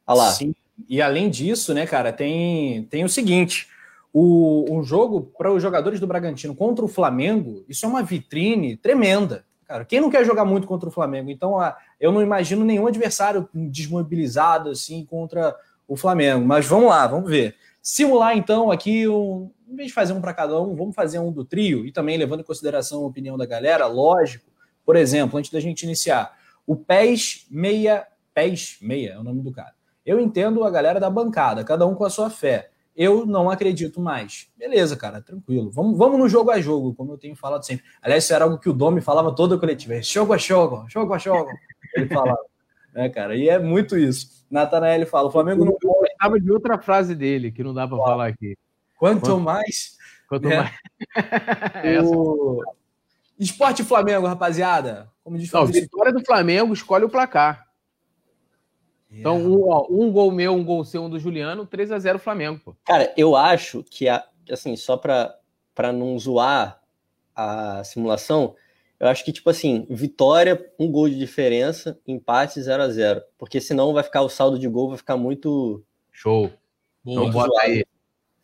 Olha 0.07 0.19
lá. 0.19 0.31
Sim. 0.31 0.55
E 0.89 1.01
além 1.01 1.31
disso, 1.31 1.73
né, 1.75 1.87
cara, 1.87 2.13
tem, 2.13 2.85
tem 2.85 3.05
o 3.05 3.09
seguinte: 3.09 3.69
o, 4.13 4.67
um 4.71 4.83
jogo 4.83 5.33
para 5.37 5.53
os 5.53 5.63
jogadores 5.63 6.01
do 6.01 6.07
Bragantino 6.07 6.55
contra 6.55 6.85
o 6.85 6.89
Flamengo, 6.89 7.65
isso 7.69 7.87
é 7.87 7.89
uma 7.89 8.03
vitrine 8.03 8.77
tremenda. 8.77 9.45
Cara, 9.67 9.85
quem 9.85 10.01
não 10.01 10.11
quer 10.11 10.25
jogar 10.25 10.45
muito 10.45 10.67
contra 10.67 10.89
o 10.89 10.93
Flamengo? 10.93 11.31
Então, 11.31 11.57
eu 12.01 12.11
não 12.11 12.21
imagino 12.21 12.65
nenhum 12.65 12.89
adversário 12.89 13.49
desmobilizado 13.55 14.71
assim 14.71 15.05
contra 15.05 15.55
o 15.87 15.97
Flamengo. 15.97 16.45
Mas 16.45 16.67
vamos 16.67 16.89
lá, 16.89 17.07
vamos 17.07 17.31
ver. 17.31 17.55
Simular 17.81 18.37
então 18.37 18.71
aqui 18.71 19.07
um, 19.07 19.51
em 19.69 19.77
vez 19.77 19.89
de 19.89 19.95
fazer 19.95 20.13
um 20.13 20.21
para 20.21 20.35
cada 20.35 20.61
um, 20.61 20.75
vamos 20.75 20.95
fazer 20.95 21.21
um 21.21 21.31
do 21.31 21.45
trio 21.45 21.87
e 21.87 21.93
também 21.93 22.19
levando 22.19 22.41
em 22.41 22.45
consideração 22.45 23.05
a 23.05 23.07
opinião 23.07 23.39
da 23.39 23.47
galera, 23.47 23.87
lógico. 23.87 24.51
Por 24.85 24.97
exemplo, 24.97 25.39
antes 25.39 25.53
da 25.53 25.61
gente 25.61 25.85
iniciar, 25.85 26.37
o 26.67 26.75
PES 26.75 27.47
6, 27.51 28.03
PES 28.35 28.79
6 28.81 29.11
é 29.11 29.19
o 29.19 29.23
nome 29.23 29.41
do 29.41 29.53
cara. 29.53 29.75
Eu 30.05 30.19
entendo 30.19 30.65
a 30.65 30.71
galera 30.71 30.99
da 30.99 31.11
bancada, 31.11 31.65
cada 31.65 31.87
um 31.87 31.95
com 31.95 32.05
a 32.05 32.11
sua 32.11 32.31
fé. 32.31 32.71
Eu 32.97 33.25
não 33.25 33.49
acredito 33.49 34.01
mais. 34.01 34.51
Beleza, 34.57 34.97
cara, 34.97 35.23
tranquilo. 35.23 35.71
Vamos, 35.71 35.97
vamos 35.97 36.19
no 36.19 36.29
jogo 36.29 36.51
a 36.51 36.61
jogo, 36.61 36.95
como 36.95 37.13
eu 37.13 37.19
tenho 37.19 37.37
falado 37.37 37.65
sempre. 37.65 37.85
Aliás, 38.03 38.25
isso 38.25 38.35
era 38.35 38.45
algo 38.45 38.59
que 38.59 38.69
o 38.69 38.73
Domi 38.73 39.01
falava 39.01 39.35
toda 39.35 39.55
a 39.55 39.59
coletiva. 39.59 39.95
É 39.95 40.03
jogo 40.03 40.33
a 40.33 40.37
jogo, 40.37 40.85
jogo 40.89 41.15
a 41.15 41.19
jogo. 41.19 41.51
Ele 41.95 42.09
falava. 42.09 42.39
né, 42.93 43.09
cara? 43.09 43.37
E 43.37 43.49
é 43.49 43.59
muito 43.59 43.97
isso. 43.97 44.45
Natanael 44.51 45.07
fala: 45.07 45.29
o 45.29 45.31
Flamengo 45.31 45.65
não. 45.65 45.77
Eu 46.23 46.41
de 46.41 46.53
outra 46.53 46.79
frase 46.79 47.15
dele 47.15 47.51
que 47.51 47.63
não 47.63 47.73
dá 47.73 47.87
para 47.87 47.97
falar 47.97 48.27
aqui. 48.27 48.57
Quanto, 48.99 49.21
Quanto 49.21 49.41
mais. 49.41 49.97
Quanto 50.29 50.49
né? 50.49 50.57
mais. 50.57 52.05
o... 52.05 52.63
Esporte 53.39 53.83
Flamengo, 53.83 54.27
rapaziada. 54.27 55.11
Como 55.25 55.39
diz 55.39 55.51
não, 55.51 55.65
vitória 55.65 56.13
do 56.13 56.23
Flamengo, 56.23 56.75
escolhe 56.75 57.05
o 57.05 57.09
placar. 57.09 57.67
Então, 59.11 59.37
um, 59.39 59.69
ó, 59.69 59.87
um 59.91 60.11
gol 60.13 60.31
meu, 60.31 60.55
um 60.55 60.65
gol 60.65 60.85
seu, 60.85 61.03
um 61.03 61.11
do 61.11 61.19
Juliano, 61.19 61.67
3 61.67 61.91
a 61.91 61.99
0 61.99 62.19
Flamengo, 62.19 62.61
pô. 62.65 62.77
Cara, 62.85 63.13
eu 63.17 63.35
acho 63.35 63.83
que, 63.83 64.09
a, 64.09 64.25
assim, 64.51 64.77
só 64.77 64.97
pra, 64.97 65.37
pra 65.75 65.93
não 65.93 66.17
zoar 66.19 66.81
a 67.35 67.83
simulação, 67.83 68.55
eu 69.01 69.09
acho 69.09 69.25
que, 69.25 69.33
tipo 69.33 69.51
assim, 69.51 69.87
vitória, 69.91 70.71
um 70.79 70.91
gol 70.91 71.09
de 71.09 71.19
diferença, 71.19 71.99
empate 72.07 72.63
0 72.63 72.83
a 72.83 72.89
0 72.89 73.23
Porque 73.37 73.61
senão 73.61 73.93
vai 73.93 74.03
ficar 74.03 74.23
o 74.23 74.29
saldo 74.29 74.59
de 74.59 74.69
gol, 74.69 74.91
vai 74.91 74.99
ficar 74.99 75.17
muito. 75.17 75.83
Show. 76.13 76.53
Boa, 77.03 77.29
então 77.29 77.31
bota 77.31 77.63
aí. 77.63 77.85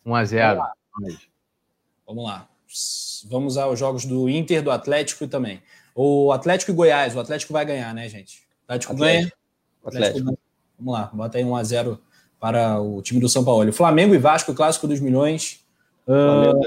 1 0.05 0.15
a 0.15 0.25
0 0.25 0.57
Vamos 0.57 0.65
lá. 1.05 1.29
Vamos 2.07 2.25
lá. 2.25 2.49
Vamos 3.29 3.57
aos 3.59 3.79
jogos 3.79 4.05
do 4.05 4.29
Inter, 4.29 4.63
do 4.63 4.71
Atlético 4.71 5.29
também. 5.29 5.63
O 5.95 6.33
Atlético 6.33 6.73
e 6.73 6.75
Goiás. 6.75 7.15
O 7.15 7.21
Atlético 7.21 7.53
vai 7.53 7.65
ganhar, 7.65 7.95
né, 7.95 8.09
gente? 8.09 8.41
O 8.69 8.73
Atlético, 8.73 8.93
Atlético. 8.95 9.21
ganha. 9.21 9.33
O 9.83 9.89
Atlético, 9.89 10.19
Atlético. 10.19 10.46
Vamos 10.79 10.95
lá, 10.95 11.11
bota 11.13 11.39
aí 11.39 11.45
1 11.45 11.57
a 11.57 11.63
0 11.65 12.01
para 12.39 12.81
o 12.81 13.01
time 13.03 13.21
do 13.21 13.29
São 13.29 13.45
Paulo. 13.45 13.73
Flamengo 13.73 14.15
e 14.15 14.19
Vasco, 14.19 14.55
clássico 14.55 14.87
dos 14.87 15.01
milhões. 15.01 15.65
Uh, 16.07 16.61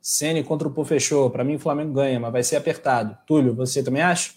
Sene 0.00 0.42
contra 0.42 0.66
o 0.66 0.70
Pô 0.70 0.84
fechou. 0.84 1.30
Para 1.30 1.44
mim, 1.44 1.56
o 1.56 1.58
Flamengo 1.58 1.92
ganha, 1.92 2.18
mas 2.18 2.32
vai 2.32 2.42
ser 2.42 2.56
apertado. 2.56 3.16
Túlio, 3.26 3.54
você 3.54 3.82
também 3.82 4.02
acha? 4.02 4.32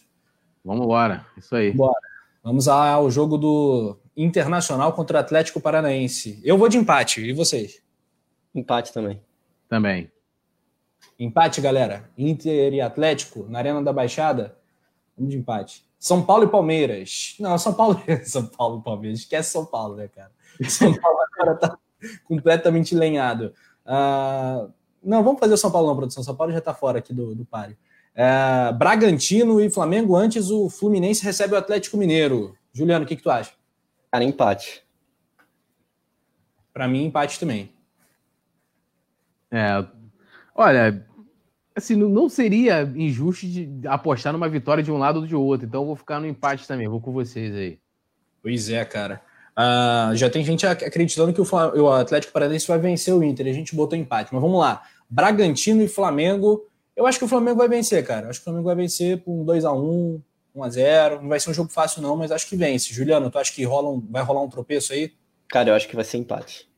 Vamos 0.63 0.83
embora, 0.83 1.25
isso 1.37 1.55
aí. 1.55 1.71
Bora. 1.71 1.93
Vamos 2.43 2.67
ao 2.67 3.09
jogo 3.09 3.37
do 3.37 3.97
Internacional 4.15 4.93
contra 4.93 5.17
o 5.17 5.19
Atlético 5.19 5.59
Paranaense. 5.59 6.39
Eu 6.43 6.57
vou 6.57 6.69
de 6.69 6.77
empate, 6.77 7.21
e 7.21 7.33
vocês? 7.33 7.81
Empate 8.53 8.93
também. 8.93 9.21
Também. 9.67 10.11
Empate, 11.19 11.61
galera. 11.61 12.09
Inter 12.17 12.73
e 12.73 12.81
Atlético 12.81 13.45
na 13.49 13.59
Arena 13.59 13.81
da 13.81 13.93
Baixada. 13.93 14.57
Vamos 15.17 15.31
de 15.31 15.37
empate. 15.37 15.84
São 16.05 16.23
Paulo 16.23 16.43
e 16.43 16.47
Palmeiras. 16.47 17.35
Não, 17.39 17.57
São 17.57 17.73
Paulo, 17.73 17.99
São 18.25 18.45
Paulo 18.45 18.79
e 18.79 18.83
Palmeiras. 18.83 19.21
Esquece 19.21 19.49
São 19.49 19.65
Paulo, 19.65 19.95
né, 19.95 20.07
cara? 20.07 20.29
São 20.69 20.93
Paulo 21.01 21.17
agora 21.33 21.57
tá 21.57 21.77
completamente 22.25 22.93
lenhado. 22.93 23.51
Uh, 23.83 24.71
não, 25.03 25.23
vamos 25.23 25.39
fazer 25.39 25.55
o 25.55 25.57
São 25.57 25.71
Paulo 25.71 25.87
na 25.87 25.95
produção. 25.95 26.23
São 26.23 26.35
Paulo 26.35 26.53
já 26.53 26.61
tá 26.61 26.75
fora 26.75 26.99
aqui 26.99 27.11
do, 27.11 27.33
do 27.33 27.43
páreo. 27.43 27.75
Uh, 28.13 28.71
Bragantino 28.77 29.59
e 29.59 29.67
Flamengo. 29.67 30.15
Antes, 30.15 30.51
o 30.51 30.69
Fluminense 30.69 31.25
recebe 31.25 31.55
o 31.55 31.57
Atlético 31.57 31.97
Mineiro. 31.97 32.55
Juliano, 32.71 33.03
o 33.03 33.07
que, 33.07 33.15
que 33.15 33.23
tu 33.23 33.31
acha? 33.31 33.53
Cara, 34.11 34.23
empate. 34.23 34.85
Para 36.71 36.87
mim, 36.87 37.05
empate 37.05 37.39
também. 37.39 37.73
É, 39.49 39.83
olha, 40.53 41.03
assim, 41.75 41.95
não 41.95 42.29
seria 42.29 42.81
injusto 42.95 43.45
de 43.45 43.81
apostar 43.85 44.31
numa 44.31 44.47
vitória 44.47 44.83
de 44.83 44.91
um 44.91 44.97
lado 44.97 45.19
ou 45.19 45.27
de 45.27 45.35
outro. 45.35 45.67
Então 45.67 45.81
eu 45.81 45.87
vou 45.87 45.95
ficar 45.95 46.19
no 46.19 46.27
empate 46.27 46.67
também. 46.67 46.87
Vou 46.87 47.01
com 47.01 47.11
vocês 47.11 47.53
aí. 47.53 47.79
Pois 48.41 48.69
é, 48.69 48.83
cara. 48.85 49.21
Uh, 49.57 50.15
já 50.15 50.29
tem 50.29 50.43
gente 50.43 50.65
acreditando 50.65 51.33
que 51.33 51.41
o, 51.41 51.45
o 51.81 51.91
Atlético 51.91 52.33
Paranaense 52.33 52.67
vai 52.67 52.79
vencer 52.79 53.13
o 53.13 53.23
Inter. 53.23 53.47
A 53.47 53.53
gente 53.53 53.75
botou 53.75 53.97
empate. 53.97 54.33
Mas 54.33 54.41
vamos 54.41 54.59
lá. 54.59 54.83
Bragantino 55.09 55.81
e 55.81 55.87
Flamengo. 55.87 56.65
Eu 56.95 57.05
acho 57.05 57.19
que 57.19 57.25
o 57.25 57.27
Flamengo 57.27 57.57
vai 57.57 57.67
vencer, 57.67 58.05
cara. 58.05 58.29
Acho 58.29 58.39
que 58.39 58.43
o 58.43 58.45
Flamengo 58.45 58.65
vai 58.65 58.75
vencer 58.75 59.21
por 59.21 59.33
um 59.33 59.45
2x1, 59.45 60.21
1x0. 60.55 61.21
Não 61.21 61.27
vai 61.27 61.39
ser 61.39 61.49
um 61.49 61.53
jogo 61.53 61.69
fácil, 61.69 62.01
não, 62.01 62.15
mas 62.15 62.31
acho 62.31 62.47
que 62.47 62.55
vence. 62.55 62.93
Juliano, 62.93 63.29
tu 63.29 63.37
acha 63.37 63.51
que 63.51 63.63
rola 63.65 63.89
um, 63.89 63.99
vai 64.09 64.23
rolar 64.23 64.41
um 64.41 64.49
tropeço 64.49 64.93
aí? 64.93 65.11
Cara, 65.49 65.69
eu 65.69 65.75
acho 65.75 65.87
que 65.87 65.95
vai 65.95 66.05
ser 66.05 66.17
empate. 66.17 66.69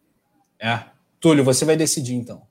É. 0.59 0.85
Túlio, 1.19 1.43
você 1.43 1.65
vai 1.65 1.77
decidir 1.77 2.15
então. 2.15 2.41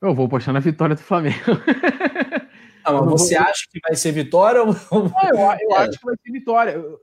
Eu 0.00 0.14
vou 0.14 0.26
apostar 0.26 0.54
na 0.54 0.60
vitória 0.60 0.94
do 0.94 1.02
Flamengo. 1.02 1.36
Ah, 2.82 2.92
mas 2.92 3.10
você 3.10 3.36
acha 3.36 3.66
que 3.70 3.78
vai 3.78 3.94
ser 3.94 4.10
vitória? 4.12 4.62
Ou... 4.62 4.72
Não, 4.72 5.12
eu, 5.28 5.36
eu 5.36 5.76
é. 5.76 5.82
acho 5.82 5.98
que 5.98 6.04
vai 6.04 6.14
ser 6.16 6.32
vitória. 6.32 6.70
Eu, 6.72 6.98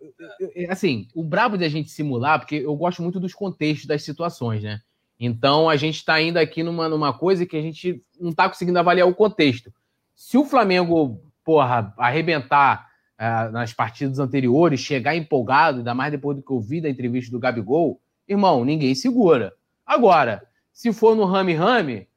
eu, 0.56 0.72
assim, 0.72 1.08
o 1.14 1.24
brabo 1.24 1.56
de 1.56 1.66
a 1.66 1.70
gente 1.70 1.92
simular, 1.92 2.40
porque 2.40 2.56
eu 2.56 2.76
gosto 2.76 3.02
muito 3.04 3.20
dos 3.20 3.34
contextos 3.34 3.86
das 3.86 4.04
situações, 4.04 4.64
né? 4.64 4.82
Então 5.20 5.70
a 5.70 5.76
gente 5.76 5.98
está 5.98 6.22
indo 6.22 6.38
aqui 6.38 6.64
numa, 6.64 6.88
numa 6.88 7.14
coisa 7.14 7.46
que 7.46 7.58
a 7.58 7.62
gente 7.62 8.04
não 8.20 8.32
está 8.32 8.48
conseguindo 8.48 8.78
avaliar 8.78 9.08
o 9.08 9.16
contexto. 9.16 9.72
Se 10.16 10.38
o 10.38 10.46
Flamengo, 10.46 11.22
porra, 11.44 11.94
arrebentar 11.98 12.88
uh, 13.20 13.52
nas 13.52 13.74
partidas 13.74 14.20
anteriores, 14.20 14.80
chegar 14.80 15.16
empolgado, 15.16 15.80
ainda 15.80 15.94
mais 15.94 16.12
depois 16.12 16.38
do 16.38 16.44
que 16.44 16.52
eu 16.52 16.60
vi 16.60 16.82
da 16.82 16.90
entrevista 16.90 17.32
do 17.32 17.40
Gabigol, 17.40 18.00
irmão, 18.28 18.64
ninguém 18.64 18.94
segura. 18.94 19.54
Agora, 19.86 20.44
se 20.72 20.94
for 20.94 21.16
no 21.16 21.26
rame-rame, 21.26 22.08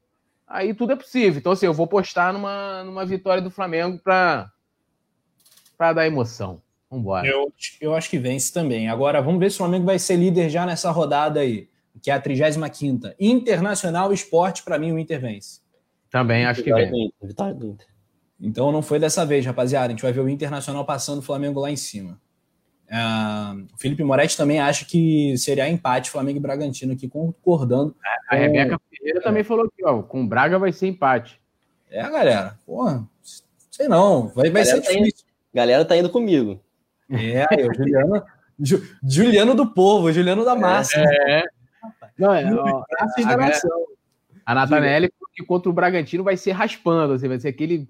aí 0.51 0.75
tudo 0.75 0.93
é 0.93 0.97
possível. 0.97 1.39
Então, 1.39 1.53
assim, 1.53 1.67
eu 1.67 1.73
vou 1.73 1.87
postar 1.87 2.33
numa, 2.33 2.83
numa 2.85 3.07
vitória 3.07 3.41
do 3.41 3.51
Flamengo 3.51 3.99
para 3.99 4.53
dar 5.79 6.07
emoção. 6.07 6.61
Vambora. 6.91 7.27
Eu, 7.27 7.53
eu 7.81 7.95
acho 7.95 8.11
que 8.11 8.19
vence 8.19 8.53
também. 8.53 8.89
Agora, 8.89 9.23
vamos 9.23 9.39
ver 9.39 9.51
se 9.51 9.55
o 9.55 9.59
Flamengo 9.59 9.87
vai 9.87 9.99
ser 9.99 10.17
líder 10.17 10.51
já 10.51 10.67
nessa 10.67 10.91
rodada 10.91 11.39
aí, 11.39 11.69
que 12.03 12.11
é 12.11 12.15
a 12.15 12.21
35 12.21 13.15
Internacional 13.19 14.13
Esporte, 14.13 14.65
para 14.65 14.77
mim, 14.77 14.91
o 14.91 14.99
Inter 14.99 15.21
vence. 15.21 15.61
Também 16.11 16.45
acho 16.45 16.65
que 16.65 16.75
vence. 16.75 17.15
Vitória 17.23 17.55
do 17.55 17.69
Inter. 17.69 17.87
Então 18.41 18.73
não 18.73 18.83
foi 18.83 18.99
dessa 18.99 19.25
vez, 19.25 19.47
rapaziada. 19.47 19.87
A 19.87 19.91
gente 19.91 20.03
vai 20.03 20.13
ver 20.13 20.21
o 20.21 20.29
Internacional 20.29 20.85
passando 20.85 21.19
o 21.21 21.23
Flamengo 21.23 21.61
lá 21.61 21.71
em 21.71 21.77
cima. 21.77 22.21
Uh, 22.91 23.67
o 23.73 23.79
Felipe 23.79 24.03
Moretti 24.03 24.37
também 24.37 24.59
acha 24.59 24.85
que 24.85 25.37
seria 25.39 25.69
empate 25.69 26.11
Flamengo 26.11 26.39
e 26.39 26.43
Bragantino 26.43 26.93
aqui, 26.93 27.09
concordando. 27.09 27.95
A 28.29 28.35
com... 28.35 28.43
Rebeca 28.43 28.81
Pereira 28.91 29.21
é. 29.21 29.23
também 29.23 29.45
falou 29.45 29.71
que 29.71 29.85
ó, 29.85 30.03
com 30.03 30.23
o 30.23 30.27
Braga 30.27 30.59
vai 30.59 30.73
ser 30.73 30.89
empate. 30.89 31.41
É, 31.89 32.03
galera. 32.03 32.59
Porra, 32.67 33.07
sei 33.71 33.87
não. 33.87 34.29
Vai, 34.29 34.51
vai 34.51 34.65
ser 34.65 34.81
tá 34.81 34.91
difícil. 34.91 35.05
Indo, 35.05 35.15
galera 35.55 35.85
tá 35.85 35.97
indo 35.97 36.11
comigo. 36.11 36.61
É, 37.09 37.47
eu, 37.59 37.73
Juliano, 37.75 38.23
Ju, 38.59 38.83
Juliano 39.03 39.55
do 39.55 39.73
povo, 39.73 40.13
Juliano 40.13 40.45
da 40.45 40.57
massa. 40.57 41.01
É. 41.01 41.45
Não, 42.19 42.35
é 42.35 42.45
ó, 42.53 42.83
a, 42.99 43.63
a 44.47 44.55
Natanelli 44.55 45.11
que 45.33 45.45
contra 45.45 45.71
o 45.71 45.73
Bragantino 45.73 46.25
vai 46.25 46.37
ser 46.37 46.53
raspando, 46.53 47.15
assim, 47.15 47.29
vai 47.29 47.39
ser 47.39 47.49
aquele 47.49 47.89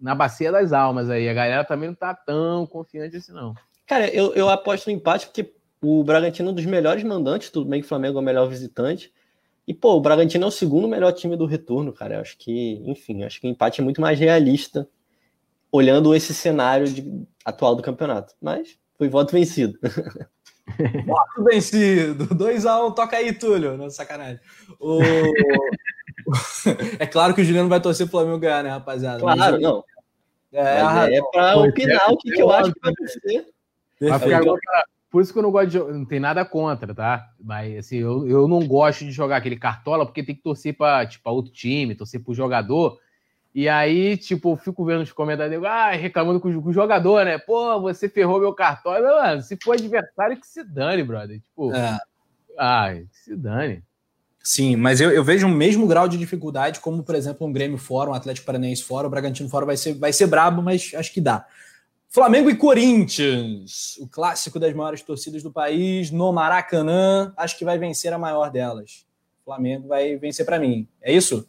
na 0.00 0.14
bacia 0.14 0.50
das 0.50 0.72
almas 0.72 1.08
aí. 1.08 1.28
A 1.28 1.34
galera 1.34 1.64
também 1.64 1.88
não 1.88 1.94
tá 1.94 2.14
tão 2.14 2.66
confiante 2.66 3.16
assim, 3.16 3.32
não. 3.32 3.54
Cara, 3.90 4.06
eu, 4.14 4.32
eu 4.34 4.48
aposto 4.48 4.86
no 4.86 4.92
empate 4.92 5.26
porque 5.26 5.52
o 5.82 6.04
Bragantino 6.04 6.48
é 6.48 6.52
um 6.52 6.54
dos 6.54 6.64
melhores 6.64 7.02
mandantes, 7.02 7.50
tudo 7.50 7.68
bem 7.68 7.80
que 7.80 7.86
o 7.86 7.88
Flamengo 7.88 8.18
é 8.18 8.20
o 8.20 8.24
melhor 8.24 8.48
visitante. 8.48 9.12
E, 9.66 9.74
pô, 9.74 9.96
o 9.96 10.00
Bragantino 10.00 10.44
é 10.44 10.46
o 10.46 10.50
segundo 10.52 10.86
melhor 10.86 11.10
time 11.12 11.36
do 11.36 11.44
retorno, 11.44 11.92
cara. 11.92 12.14
Eu 12.14 12.20
acho 12.20 12.38
que, 12.38 12.80
enfim, 12.86 13.24
acho 13.24 13.40
que 13.40 13.48
o 13.48 13.50
empate 13.50 13.80
é 13.80 13.84
muito 13.84 14.00
mais 14.00 14.16
realista, 14.16 14.88
olhando 15.72 16.14
esse 16.14 16.32
cenário 16.32 16.86
de, 16.86 17.26
atual 17.44 17.74
do 17.74 17.82
campeonato. 17.82 18.32
Mas 18.40 18.78
foi 18.96 19.08
voto 19.08 19.32
vencido. 19.32 19.76
Voto 21.04 21.42
vencido. 21.42 22.28
2x1, 22.28 22.86
um, 22.86 22.92
toca 22.92 23.16
aí, 23.16 23.32
Túlio. 23.32 23.76
Não, 23.76 23.90
sacanagem. 23.90 24.38
O... 24.78 25.00
é 26.96 27.06
claro 27.08 27.34
que 27.34 27.40
o 27.40 27.44
Juliano 27.44 27.68
vai 27.68 27.80
torcer 27.80 28.06
pro 28.06 28.20
Flamengo 28.20 28.38
ganhar, 28.38 28.62
né, 28.62 28.70
rapaziada? 28.70 29.18
Claro, 29.18 29.36
Mas, 29.36 29.60
não. 29.60 29.82
É, 30.52 31.16
é 31.16 31.20
para 31.32 31.56
opinar 31.58 32.12
o 32.12 32.16
que, 32.16 32.30
que 32.30 32.40
eu 32.40 32.52
acho 32.52 32.72
que 32.72 32.80
vai 32.80 32.92
acontecer. 32.92 33.46
Por 35.10 35.22
isso 35.22 35.32
que 35.32 35.38
eu 35.38 35.42
não 35.42 35.50
gosto 35.50 35.70
de 35.70 35.78
Não 35.78 36.04
tem 36.04 36.20
nada 36.20 36.44
contra, 36.44 36.94
tá? 36.94 37.28
Mas 37.38 37.78
assim, 37.78 37.96
eu, 37.96 38.26
eu 38.28 38.46
não 38.46 38.66
gosto 38.66 39.04
de 39.04 39.10
jogar 39.10 39.36
aquele 39.36 39.56
cartola 39.56 40.06
porque 40.06 40.22
tem 40.22 40.34
que 40.34 40.42
torcer 40.42 40.76
para 40.76 41.04
tipo, 41.06 41.28
outro 41.30 41.52
time, 41.52 41.94
torcer 41.94 42.22
pro 42.22 42.32
jogador. 42.32 42.98
E 43.52 43.68
aí, 43.68 44.16
tipo, 44.16 44.52
eu 44.52 44.56
fico 44.56 44.84
vendo 44.84 45.02
os 45.02 45.12
comentários, 45.12 45.62
ah, 45.64 45.90
reclamando 45.90 46.38
com 46.38 46.48
o, 46.48 46.62
com 46.62 46.68
o 46.68 46.72
jogador, 46.72 47.24
né? 47.24 47.36
Pô, 47.36 47.80
você 47.80 48.08
ferrou 48.08 48.38
meu 48.38 48.54
cartola. 48.54 49.00
Mano, 49.00 49.42
se 49.42 49.58
for 49.60 49.72
adversário, 49.72 50.40
que 50.40 50.46
se 50.46 50.62
dane, 50.62 51.02
brother. 51.02 51.40
Tipo, 51.40 51.74
é. 51.74 51.98
ai, 52.56 53.06
que 53.10 53.18
se 53.18 53.36
dane. 53.36 53.82
Sim, 54.42 54.76
mas 54.76 55.00
eu, 55.00 55.10
eu, 55.10 55.22
vejo 55.22 55.46
o 55.46 55.50
mesmo 55.50 55.86
grau 55.86 56.08
de 56.08 56.16
dificuldade, 56.16 56.80
como, 56.80 57.02
por 57.02 57.14
exemplo, 57.14 57.46
um 57.46 57.52
Grêmio 57.52 57.76
fora, 57.76 58.08
um 58.08 58.14
Atlético 58.14 58.46
Paranaense 58.46 58.84
fora, 58.84 59.06
o 59.06 59.10
Bragantino 59.10 59.50
fora 59.50 59.66
vai 59.66 59.76
ser, 59.76 59.94
vai 59.94 60.12
ser 60.12 60.28
brabo, 60.28 60.62
mas 60.62 60.92
acho 60.94 61.12
que 61.12 61.20
dá. 61.20 61.44
Flamengo 62.12 62.50
e 62.50 62.56
Corinthians, 62.56 63.96
o 64.00 64.08
clássico 64.08 64.58
das 64.58 64.74
maiores 64.74 65.00
torcidas 65.00 65.44
do 65.44 65.52
país, 65.52 66.10
no 66.10 66.32
Maracanã, 66.32 67.32
acho 67.36 67.56
que 67.56 67.64
vai 67.64 67.78
vencer 67.78 68.12
a 68.12 68.18
maior 68.18 68.50
delas. 68.50 69.06
O 69.42 69.44
Flamengo 69.44 69.86
vai 69.86 70.16
vencer 70.16 70.44
para 70.44 70.58
mim. 70.58 70.88
É 71.00 71.12
isso? 71.12 71.48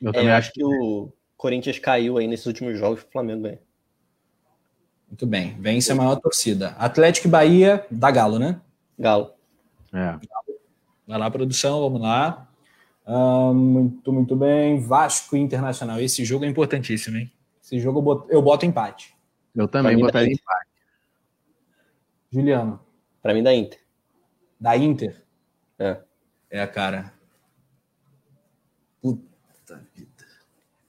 Eu 0.00 0.10
também 0.10 0.30
é, 0.30 0.32
acho 0.32 0.50
que 0.50 0.64
o 0.64 1.12
Corinthians 1.36 1.78
caiu 1.78 2.16
aí 2.16 2.26
nesses 2.26 2.46
últimos 2.46 2.78
jogos, 2.78 3.02
o 3.02 3.12
Flamengo 3.12 3.42
ganha. 3.42 3.60
Muito 5.08 5.26
bem, 5.26 5.58
vence 5.60 5.92
a 5.92 5.94
maior 5.94 6.16
torcida. 6.16 6.68
Atlético 6.78 7.28
e 7.28 7.30
Bahia, 7.30 7.86
da 7.90 8.10
Galo, 8.10 8.38
né? 8.38 8.62
Galo. 8.98 9.34
É. 9.92 10.18
Vai 11.06 11.18
lá, 11.18 11.30
produção, 11.30 11.80
vamos 11.80 12.00
lá. 12.00 12.48
Ah, 13.04 13.52
muito, 13.52 14.10
muito 14.10 14.34
bem. 14.34 14.80
Vasco 14.80 15.36
Internacional. 15.36 16.00
Esse 16.00 16.24
jogo 16.24 16.46
é 16.46 16.48
importantíssimo, 16.48 17.18
hein? 17.18 17.30
Esse 17.62 17.78
jogo 17.78 17.98
eu 17.98 18.02
boto, 18.02 18.26
eu 18.30 18.40
boto 18.40 18.64
empate. 18.64 19.14
Eu 19.54 19.68
também 19.68 19.98
botaria 19.98 20.32
empate. 20.32 20.70
Juliano. 22.30 22.80
Para 23.20 23.34
mim, 23.34 23.42
da 23.42 23.54
Inter. 23.54 23.78
Da 24.58 24.76
Inter? 24.76 25.22
É. 25.78 26.00
É, 26.50 26.66
cara. 26.66 27.12
Puta 29.00 29.82
vida. 29.94 30.10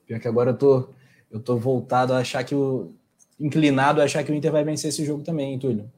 Pior 0.06 0.20
que 0.20 0.28
agora 0.28 0.50
eu 0.50 0.56
tô, 0.56 0.88
eu 1.30 1.40
tô 1.40 1.56
voltado 1.56 2.12
a 2.12 2.18
achar 2.18 2.44
que 2.44 2.54
o. 2.54 2.94
Inclinado 3.38 4.00
a 4.00 4.04
achar 4.04 4.22
que 4.22 4.30
o 4.30 4.34
Inter 4.34 4.52
vai 4.52 4.62
vencer 4.62 4.90
esse 4.90 5.04
jogo 5.04 5.24
também, 5.24 5.52
hein, 5.52 5.58
Túlio? 5.58 5.90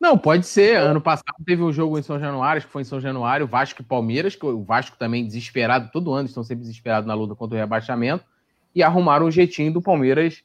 Não, 0.00 0.18
pode 0.18 0.46
ser. 0.46 0.76
Ano 0.78 1.00
passado 1.00 1.36
teve 1.44 1.62
um 1.62 1.72
jogo 1.72 1.98
em 1.98 2.02
São 2.02 2.18
Januário, 2.18 2.58
acho 2.58 2.66
que 2.66 2.72
foi 2.72 2.82
em 2.82 2.86
São 2.86 3.00
Januário, 3.00 3.46
Vasco 3.46 3.82
e 3.82 3.84
Palmeiras, 3.84 4.34
que 4.34 4.44
o 4.44 4.62
Vasco 4.62 4.96
também 4.98 5.24
desesperado, 5.24 5.90
todo 5.92 6.12
ano 6.12 6.26
estão 6.26 6.42
sempre 6.42 6.62
desesperados 6.62 7.06
na 7.06 7.14
luta 7.14 7.34
contra 7.34 7.56
o 7.56 7.60
rebaixamento, 7.60 8.24
e 8.74 8.82
arrumaram 8.82 9.26
um 9.26 9.30
jeitinho 9.30 9.72
do 9.72 9.82
Palmeiras 9.82 10.42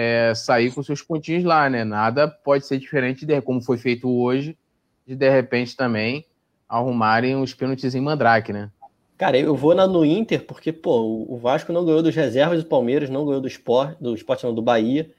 é, 0.00 0.32
sair 0.32 0.70
com 0.70 0.80
seus 0.80 1.02
pontinhos 1.02 1.42
lá, 1.42 1.68
né? 1.68 1.82
Nada 1.82 2.28
pode 2.28 2.64
ser 2.64 2.78
diferente 2.78 3.26
de 3.26 3.42
como 3.42 3.60
foi 3.60 3.76
feito 3.76 4.08
hoje, 4.08 4.56
de 5.04 5.16
de 5.16 5.28
repente 5.28 5.76
também 5.76 6.24
arrumarem 6.68 7.34
os 7.34 7.52
pênaltis 7.52 7.96
em 7.96 8.00
Mandrake, 8.00 8.52
né? 8.52 8.70
Cara, 9.16 9.36
eu 9.36 9.56
vou 9.56 9.74
na, 9.74 9.88
no 9.88 10.04
Inter 10.04 10.46
porque, 10.46 10.72
pô, 10.72 11.26
o 11.28 11.36
Vasco 11.36 11.72
não 11.72 11.84
ganhou 11.84 12.00
dos 12.00 12.14
reservas 12.14 12.62
do 12.62 12.68
Palmeiras, 12.68 13.10
não 13.10 13.26
ganhou 13.26 13.40
do 13.40 13.48
Sport, 13.48 13.96
do 14.00 14.14
Sport 14.14 14.44
não, 14.44 14.54
do 14.54 14.62
Bahia. 14.62 15.10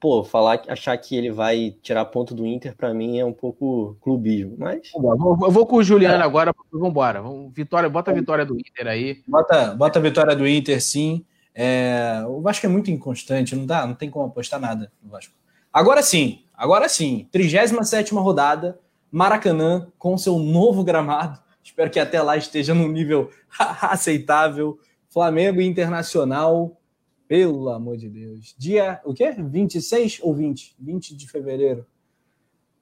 Pô, 0.00 0.24
falar, 0.24 0.62
achar 0.66 0.96
que 0.96 1.14
ele 1.14 1.30
vai 1.30 1.76
tirar 1.82 2.06
ponto 2.06 2.34
do 2.34 2.46
Inter, 2.46 2.74
para 2.74 2.94
mim 2.94 3.18
é 3.18 3.24
um 3.24 3.34
pouco 3.34 3.98
clubismo, 4.00 4.56
mas... 4.58 4.90
Eu 4.94 5.50
vou 5.50 5.66
com 5.66 5.76
o 5.76 5.84
Juliano 5.84 6.22
é. 6.22 6.26
agora, 6.26 6.54
vamos 6.72 6.88
embora. 6.88 7.22
Vitória, 7.52 7.90
bota 7.90 8.12
a 8.12 8.14
vitória 8.14 8.46
do 8.46 8.58
Inter 8.58 8.86
aí. 8.86 9.22
Bota, 9.28 9.74
bota 9.74 9.98
a 9.98 10.02
vitória 10.02 10.34
do 10.34 10.48
Inter, 10.48 10.80
sim. 10.80 11.22
É, 11.58 12.22
o 12.28 12.42
Vasco 12.42 12.66
é 12.66 12.68
muito 12.68 12.90
inconstante, 12.90 13.56
não 13.56 13.64
dá, 13.64 13.86
não 13.86 13.94
tem 13.94 14.10
como 14.10 14.26
apostar 14.26 14.60
nada 14.60 14.92
no 15.02 15.08
Vasco. 15.08 15.32
Agora 15.72 16.02
sim, 16.02 16.44
agora 16.52 16.86
sim, 16.86 17.26
37 17.32 18.12
rodada, 18.14 18.78
Maracanã 19.10 19.90
com 19.98 20.18
seu 20.18 20.38
novo 20.38 20.84
gramado. 20.84 21.40
Espero 21.64 21.90
que 21.90 21.98
até 21.98 22.20
lá 22.20 22.36
esteja 22.36 22.74
num 22.74 22.88
nível 22.88 23.30
aceitável. 23.58 24.78
Flamengo 25.08 25.62
Internacional, 25.62 26.78
pelo 27.26 27.70
amor 27.70 27.96
de 27.96 28.10
Deus. 28.10 28.54
Dia, 28.58 29.00
o 29.02 29.14
quê? 29.14 29.32
26 29.32 30.18
ou 30.22 30.34
20? 30.34 30.76
20 30.78 31.16
de 31.16 31.26
fevereiro. 31.26 31.86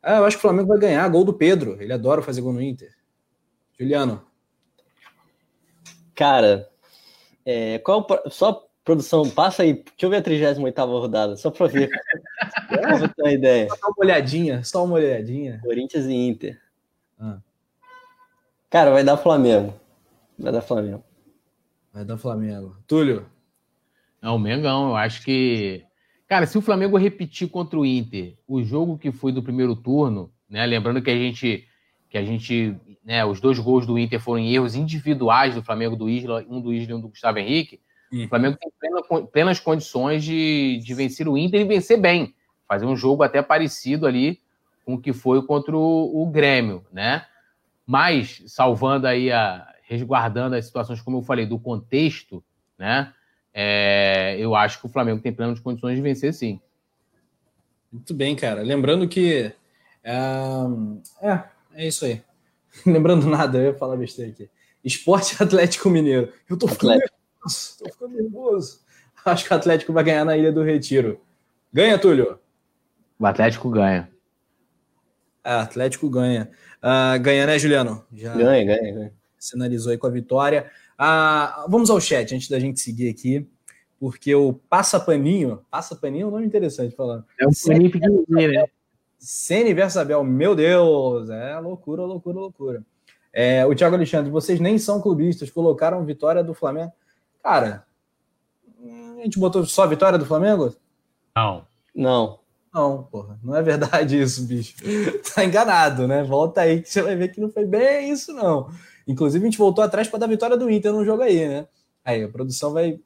Ah, 0.03 0.17
eu 0.17 0.25
acho 0.25 0.37
que 0.37 0.41
o 0.41 0.49
Flamengo 0.49 0.69
vai 0.69 0.79
ganhar. 0.79 1.09
Gol 1.09 1.25
do 1.25 1.33
Pedro. 1.33 1.81
Ele 1.81 1.93
adora 1.93 2.23
fazer 2.23 2.41
gol 2.41 2.53
no 2.53 2.61
Inter. 2.61 2.93
Juliano. 3.79 4.27
Cara, 6.15 6.69
é, 7.45 7.79
qual, 7.79 8.07
só 8.31 8.66
produção, 8.85 9.29
passa 9.29 9.62
aí, 9.62 9.73
deixa 9.73 9.95
eu 10.03 10.11
ver 10.11 10.16
a 10.16 10.23
38 10.23 10.85
rodada, 10.85 11.37
só 11.37 11.51
para 11.51 11.66
ver. 11.66 11.89
pra 12.69 13.09
ter 13.09 13.23
uma 13.23 13.33
ideia. 13.33 13.69
Só 13.69 13.87
uma 13.87 13.95
olhadinha, 13.99 14.65
só 14.65 14.85
uma 14.85 14.95
olhadinha. 14.95 15.61
Corinthians 15.62 16.05
e 16.07 16.12
Inter. 16.12 16.61
Ah. 17.19 17.39
Cara, 18.69 18.91
vai 18.91 19.05
dar 19.05 19.16
Flamengo. 19.16 19.75
Vai 20.39 20.53
dar 20.53 20.61
Flamengo. 20.61 21.05
Vai 21.93 22.05
dar 22.05 22.19
Flamengo. 22.19 22.77
Túlio. 22.87 23.27
É 24.21 24.29
o 24.29 24.39
Mengão, 24.39 24.89
eu 24.89 24.97
acho 24.97 25.23
que. 25.23 25.85
Cara, 26.27 26.47
se 26.47 26.57
o 26.59 26.62
Flamengo 26.62 26.97
repetir 26.97 27.49
contra 27.49 27.79
o 27.79 27.87
Inter 27.87 28.37
o 28.49 28.62
jogo 28.62 28.99
que 28.99 29.12
foi 29.12 29.31
do 29.31 29.43
primeiro 29.43 29.77
turno, 29.77 30.33
né? 30.49 30.66
Lembrando 30.66 31.03
que 31.03 31.11
a 31.11 31.16
gente. 31.16 31.69
Que 32.11 32.19
a 32.19 32.25
gente. 32.25 32.75
Né, 33.05 33.22
os 33.24 33.39
dois 33.39 33.59
gols 33.59 33.86
do 33.86 33.98
Inter 33.98 34.18
foram 34.18 34.43
erros 34.43 34.74
individuais 34.74 35.55
do 35.55 35.62
Flamengo 35.62 35.94
do 35.94 36.09
Isla, 36.09 36.44
um 36.48 36.59
do 36.59 36.72
Isla 36.72 36.93
e 36.93 36.94
um 36.94 37.01
do 37.01 37.09
Gustavo 37.09 37.39
Henrique. 37.39 37.81
Uhum. 38.10 38.24
O 38.24 38.28
Flamengo 38.28 38.56
tem 38.56 38.72
plena, 38.81 39.26
plenas 39.26 39.60
condições 39.60 40.24
de, 40.24 40.81
de 40.82 40.94
vencer 40.94 41.28
o 41.28 41.36
Inter 41.36 41.60
e 41.60 41.64
vencer 41.64 42.01
bem. 42.01 42.35
Fazer 42.66 42.86
um 42.86 42.97
jogo 42.97 43.22
até 43.22 43.43
parecido 43.43 44.06
ali 44.06 44.40
com 44.86 44.94
o 44.94 45.01
que 45.01 45.12
foi 45.12 45.44
contra 45.44 45.76
o, 45.76 46.22
o 46.22 46.26
Grêmio, 46.31 46.85
né? 46.93 47.26
Mas, 47.86 48.43
salvando 48.47 49.06
aí 49.06 49.31
a. 49.31 49.68
resguardando 49.82 50.56
as 50.56 50.64
situações, 50.64 51.02
como 51.02 51.18
eu 51.18 51.22
falei, 51.22 51.44
do 51.44 51.59
contexto, 51.59 52.43
né? 52.78 53.12
É, 53.52 54.36
eu 54.39 54.55
acho 54.55 54.81
que 54.81 54.86
o 54.86 54.89
Flamengo 54.89 55.20
tem 55.20 55.32
plenas 55.32 55.60
condições 55.60 55.97
de 55.97 56.02
vencer, 56.02 56.32
sim. 56.32 56.60
Muito 57.93 58.14
bem, 58.14 58.35
cara. 58.35 58.62
Lembrando 58.62 59.06
que. 59.06 59.52
É, 61.22 61.44
é 61.74 61.86
isso 61.86 62.05
aí. 62.05 62.22
Lembrando 62.87 63.27
nada, 63.27 63.59
eu 63.59 63.65
ia 63.73 63.75
falar 63.75 63.97
besteira 63.97 64.31
aqui. 64.31 64.49
Esporte 64.85 65.43
Atlético 65.43 65.89
Mineiro. 65.89 66.33
Eu 66.49 66.57
tô 66.57 66.69
ficando 66.69 66.93
Atlético. 66.93 67.19
nervoso. 67.37 67.79
Tô 67.79 67.91
ficando 67.91 68.23
nervoso. 68.23 68.81
Acho 69.25 69.45
que 69.45 69.53
o 69.53 69.57
Atlético 69.57 69.93
vai 69.93 70.05
ganhar 70.05 70.25
na 70.25 70.37
Ilha 70.37 70.53
do 70.53 70.63
Retiro. 70.63 71.21
Ganha, 71.73 71.99
Túlio? 71.99 72.39
O 73.19 73.27
Atlético 73.27 73.71
ganha. 73.71 74.11
É, 75.43 75.53
Atlético 75.53 76.09
ganha. 76.11 76.51
Uh, 76.83 77.19
ganha, 77.21 77.47
né, 77.47 77.59
Juliano? 77.59 78.05
Já 78.13 78.35
ganha, 78.35 78.65
ganha, 78.65 78.95
ganha. 78.95 79.13
Sinalizou 79.39 79.93
aí 79.93 79.99
com 79.99 80.07
a 80.07 80.11
vitória. 80.11 80.71
Uh, 80.95 81.69
vamos 81.71 81.91
ao 81.91 82.01
chat 82.01 82.35
antes 82.35 82.49
da 82.49 82.59
gente 82.59 82.81
seguir 82.81 83.09
aqui, 83.09 83.49
porque 83.99 84.35
o 84.35 84.53
Passa 84.53 85.01
Paninho, 85.01 85.65
Passa 85.71 85.97
Paninho 85.97 86.25
é 86.25 86.27
um 86.29 86.31
nome 86.31 86.47
interessante 86.47 86.95
falando. 86.95 87.25
É 87.41 87.47
um 87.47 87.51
paninho 87.67 87.91
pequenininho, 87.91 88.53
né? 88.53 88.67
Sene 89.19 89.73
versus 89.73 89.97
Abel, 89.97 90.23
meu 90.24 90.55
Deus, 90.55 91.31
é 91.31 91.59
loucura, 91.59 92.03
loucura, 92.03 92.39
loucura. 92.39 92.85
É, 93.32 93.66
o 93.66 93.74
Thiago 93.74 93.97
Alexandre, 93.97 94.31
vocês 94.31 94.61
nem 94.61 94.78
são 94.78 95.01
clubistas, 95.01 95.51
colocaram 95.51 96.05
vitória 96.05 96.43
do 96.45 96.55
Flamengo. 96.55 96.93
Cara, 97.43 97.85
a 99.19 99.23
gente 99.24 99.39
botou 99.39 99.65
só 99.65 99.86
vitória 99.86 100.19
do 100.19 100.27
Flamengo? 100.27 100.74
Não. 101.35 101.66
Não. 101.95 102.39
Não, 102.73 103.05
porra, 103.05 103.39
não 103.43 103.55
é 103.55 103.62
verdade 103.62 104.20
isso, 104.20 104.45
bicho. 104.47 104.74
Tá 105.35 105.45
enganado, 105.45 106.09
né? 106.09 106.24
Volta 106.24 106.62
aí 106.62 106.82
que 106.82 106.89
você 106.89 107.03
vai 107.03 107.15
ver 107.15 107.28
que 107.28 107.41
não 107.41 107.49
foi 107.49 107.65
bem 107.65 108.11
isso, 108.11 108.32
não. 108.32 108.69
Inclusive, 109.07 109.45
a 109.45 109.49
gente 109.49 109.59
voltou 109.59 109.85
atrás 109.85 110.09
para 110.09 110.19
dar 110.19 110.27
vitória 110.27 110.57
do 110.57 110.69
Inter 110.70 110.93
no 110.93 111.05
jogo 111.05 111.23
aí, 111.23 111.47
né? 111.49 111.69
Aí 112.05 112.23
a 112.23 112.28
produção 112.28 112.73
vai. 112.73 113.01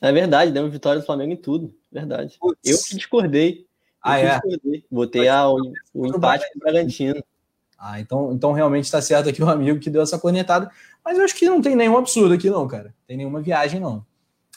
É 0.00 0.12
verdade, 0.12 0.52
demos 0.52 0.70
vitória 0.70 1.00
do 1.00 1.06
Flamengo 1.06 1.32
em 1.32 1.36
tudo. 1.36 1.74
Verdade. 1.90 2.36
Putz. 2.38 2.58
Eu 2.64 2.78
que 2.78 2.96
discordei. 2.96 3.66
Ah, 4.08 4.20
é? 4.20 4.40
Botei 4.90 5.28
a, 5.28 5.48
o, 5.48 5.72
o 5.94 6.06
empate 6.06 6.44
com 6.52 6.58
o 6.58 6.60
Bragantino. 6.60 7.22
Ah, 7.78 8.00
então, 8.00 8.32
então 8.32 8.52
realmente 8.52 8.84
está 8.84 9.00
certo 9.00 9.28
aqui 9.28 9.42
o 9.42 9.48
amigo 9.48 9.78
que 9.78 9.90
deu 9.90 10.02
essa 10.02 10.18
cornetada. 10.18 10.70
Mas 11.04 11.16
eu 11.16 11.24
acho 11.24 11.34
que 11.34 11.46
não 11.46 11.62
tem 11.62 11.76
nenhum 11.76 11.96
absurdo 11.96 12.34
aqui, 12.34 12.50
não, 12.50 12.66
cara. 12.66 12.94
Tem 13.06 13.16
nenhuma 13.16 13.40
viagem, 13.40 13.80
não. 13.80 14.04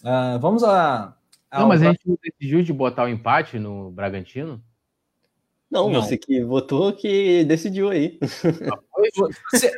Uh, 0.04 0.40
vamos 0.40 0.64
a, 0.64 1.16
não, 1.52 1.68
mas 1.68 1.82
a 1.82 1.92
gente 1.92 2.08
não 2.08 2.18
decidiu 2.24 2.64
de 2.64 2.72
botar 2.72 3.04
o 3.04 3.10
empate 3.10 3.60
no 3.60 3.92
Bragantino? 3.92 4.64
Não, 5.70 5.90
não, 5.90 6.02
você 6.02 6.18
que 6.18 6.44
votou 6.44 6.94
que 6.94 7.44
decidiu 7.46 7.90
aí. 7.90 8.20
Você, 9.52 9.72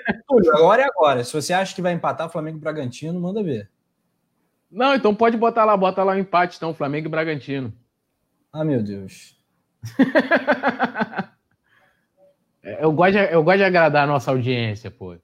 agora 0.51 0.81
é 0.81 0.85
agora. 0.85 1.23
Se 1.23 1.31
você 1.31 1.53
acha 1.53 1.73
que 1.73 1.81
vai 1.81 1.93
empatar 1.93 2.29
Flamengo 2.29 2.57
e 2.57 2.59
Bragantino, 2.59 3.17
manda 3.21 3.41
ver. 3.41 3.69
Não, 4.69 4.93
então 4.93 5.15
pode 5.15 5.37
botar 5.37 5.63
lá, 5.63 5.77
bota 5.77 6.03
lá 6.03 6.11
o 6.11 6.17
empate, 6.17 6.57
então, 6.57 6.73
Flamengo 6.73 7.07
e 7.07 7.09
Bragantino. 7.09 7.73
Ah, 8.51 8.65
meu 8.65 8.83
Deus. 8.83 9.41
Eu, 12.63 12.91
gosto 12.91 13.13
de, 13.13 13.33
eu 13.33 13.43
gosto 13.43 13.57
de 13.57 13.63
agradar 13.63 14.03
a 14.03 14.07
nossa 14.07 14.31
audiência, 14.31 14.89
pô. 14.89 15.15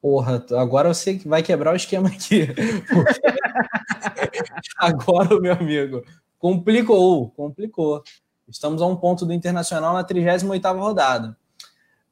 Porra, 0.00 0.44
agora 0.52 0.92
você 0.92 1.20
vai 1.26 1.42
quebrar 1.42 1.72
o 1.72 1.76
esquema 1.76 2.08
aqui. 2.08 2.48
agora, 4.78 5.38
meu 5.38 5.52
amigo, 5.52 6.02
complicou, 6.38 7.30
complicou. 7.30 8.02
Estamos 8.48 8.80
a 8.80 8.86
um 8.86 8.96
ponto 8.96 9.26
do 9.26 9.32
Internacional 9.32 9.94
na 9.94 10.02
38ª 10.02 10.78
rodada. 10.78 11.36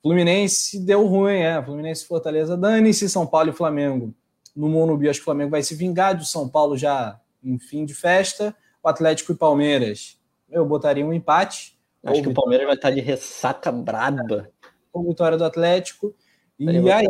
Fluminense 0.02 0.78
deu 0.78 1.06
ruim, 1.06 1.38
é. 1.38 1.62
Fluminense 1.62 2.06
Fortaleza, 2.06 2.56
dane-se 2.56 3.08
São 3.08 3.26
Paulo 3.26 3.50
e 3.50 3.52
Flamengo. 3.52 4.14
No 4.54 4.68
Monumbi, 4.68 5.08
acho 5.08 5.20
que 5.20 5.22
o 5.22 5.24
Flamengo 5.24 5.50
vai 5.50 5.62
se 5.62 5.74
vingar 5.74 6.14
de 6.14 6.28
São 6.28 6.48
Paulo 6.48 6.76
já 6.76 7.18
em 7.42 7.58
fim 7.58 7.84
de 7.84 7.94
festa. 7.94 8.54
O 8.82 8.88
Atlético 8.88 9.32
e 9.32 9.36
Palmeiras, 9.36 10.20
eu 10.50 10.64
botaria 10.66 11.04
um 11.04 11.12
empate. 11.12 11.77
Acho 12.04 12.22
que 12.22 12.28
o 12.28 12.34
Palmeiras 12.34 12.66
vai 12.66 12.76
estar 12.76 12.90
de 12.90 13.00
ressaca 13.00 13.72
braba. 13.72 14.50
Com 14.92 15.04
vitória 15.04 15.36
do 15.36 15.44
Atlético. 15.44 16.14
E 16.58 16.90
aí, 16.90 17.06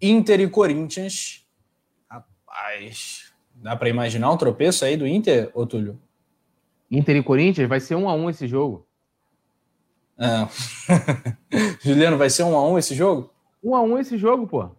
Inter 0.00 0.40
e 0.40 0.48
Corinthians. 0.48 1.46
Rapaz, 2.08 3.32
dá 3.54 3.76
para 3.76 3.88
imaginar 3.88 4.30
um 4.30 4.36
tropeço 4.36 4.84
aí 4.84 4.96
do 4.96 5.06
Inter, 5.06 5.50
ô 5.54 5.66
Túlio? 5.66 6.00
Inter 6.90 7.16
e 7.16 7.22
Corinthians 7.22 7.68
vai 7.68 7.80
ser 7.80 7.94
um 7.94 8.08
a 8.08 8.14
um 8.14 8.30
esse 8.30 8.46
jogo. 8.46 8.86
É. 10.18 10.48
Juliano, 11.82 12.16
vai 12.16 12.30
ser 12.30 12.42
um 12.42 12.56
a 12.56 12.66
um 12.66 12.78
esse 12.78 12.94
jogo? 12.94 13.32
Um 13.62 13.74
a 13.74 13.82
um 13.82 13.98
esse 13.98 14.16
jogo, 14.16 14.46
pô. 14.46 14.70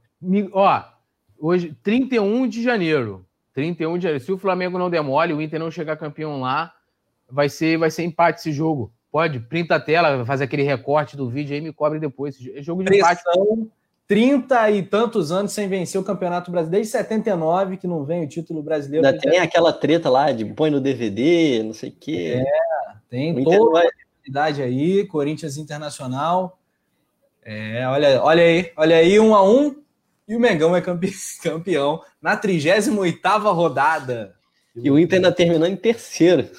Ó, 0.54 0.84
hoje, 1.38 1.76
31 1.84 2.48
de 2.48 2.62
janeiro. 2.64 3.26
31 3.54 3.98
de 3.98 4.04
janeiro. 4.04 4.24
Se 4.24 4.32
o 4.32 4.38
Flamengo 4.38 4.78
não 4.78 4.90
demole, 4.90 5.34
o 5.34 5.42
Inter 5.42 5.60
não 5.60 5.72
chegar 5.72 5.98
campeão 5.98 6.42
lá, 6.42 6.74
vai 7.32 7.50
ser, 7.50 7.78
vai 7.78 7.92
ser 7.92 8.04
empate 8.04 8.40
esse 8.40 8.52
jogo. 8.52 8.92
Pode, 9.12 9.40
printa 9.40 9.76
a 9.76 9.80
tela, 9.80 10.24
faz 10.26 10.40
aquele 10.40 10.64
recorte 10.64 11.18
do 11.18 11.30
vídeo 11.30 11.54
aí 11.54 11.60
e 11.60 11.64
me 11.64 11.74
cobre 11.74 12.00
depois. 12.00 12.38
É 12.54 12.62
jogo 12.62 12.84
de 12.84 12.90
Pressão, 12.90 13.14
empate. 13.16 13.72
30 14.08 14.72
e 14.72 14.84
tantos 14.84 15.32
anos 15.32 15.52
sem 15.52 15.68
vencer 15.68 16.02
o 16.02 16.04
Campeonato 16.04 16.50
Brasileiro, 16.50 16.82
desde 16.82 16.92
79 16.92 17.78
que 17.78 17.88
não 17.88 18.04
vem 18.04 18.24
o 18.24 18.28
título 18.28 18.64
brasileiro. 18.64 19.06
Ainda 19.06 19.20
tem 19.20 19.40
aquela 19.40 19.72
treta 19.72 20.10
lá 20.10 20.32
de 20.32 20.46
põe 20.46 20.72
no 20.72 20.82
DVD, 20.82 21.62
não 21.64 21.74
sei 21.74 21.90
o 21.90 21.96
quê. 22.00 22.44
É, 22.44 22.94
tem 23.08 23.44
toda 23.44 23.72
vai... 23.72 23.86
a 23.86 23.90
idade 24.28 24.62
aí, 24.64 25.06
Corinthians 25.06 25.58
Internacional. 25.58 26.60
É, 27.44 27.88
olha, 27.88 28.24
olha 28.24 28.44
aí, 28.44 28.72
olha 28.76 28.96
aí, 28.96 29.20
um 29.20 29.36
a 29.36 29.48
um, 29.48 29.76
e 30.28 30.36
o 30.36 30.40
Mengão 30.40 30.76
é 30.76 30.82
campe... 30.82 31.12
campeão 31.42 32.02
na 32.22 32.36
38ª 32.36 33.54
rodada. 33.54 34.36
E 34.76 34.90
o 34.90 34.98
Inter 34.98 35.18
ainda 35.18 35.32
terminou 35.32 35.68
em 35.68 35.76
terceiro. 35.76 36.50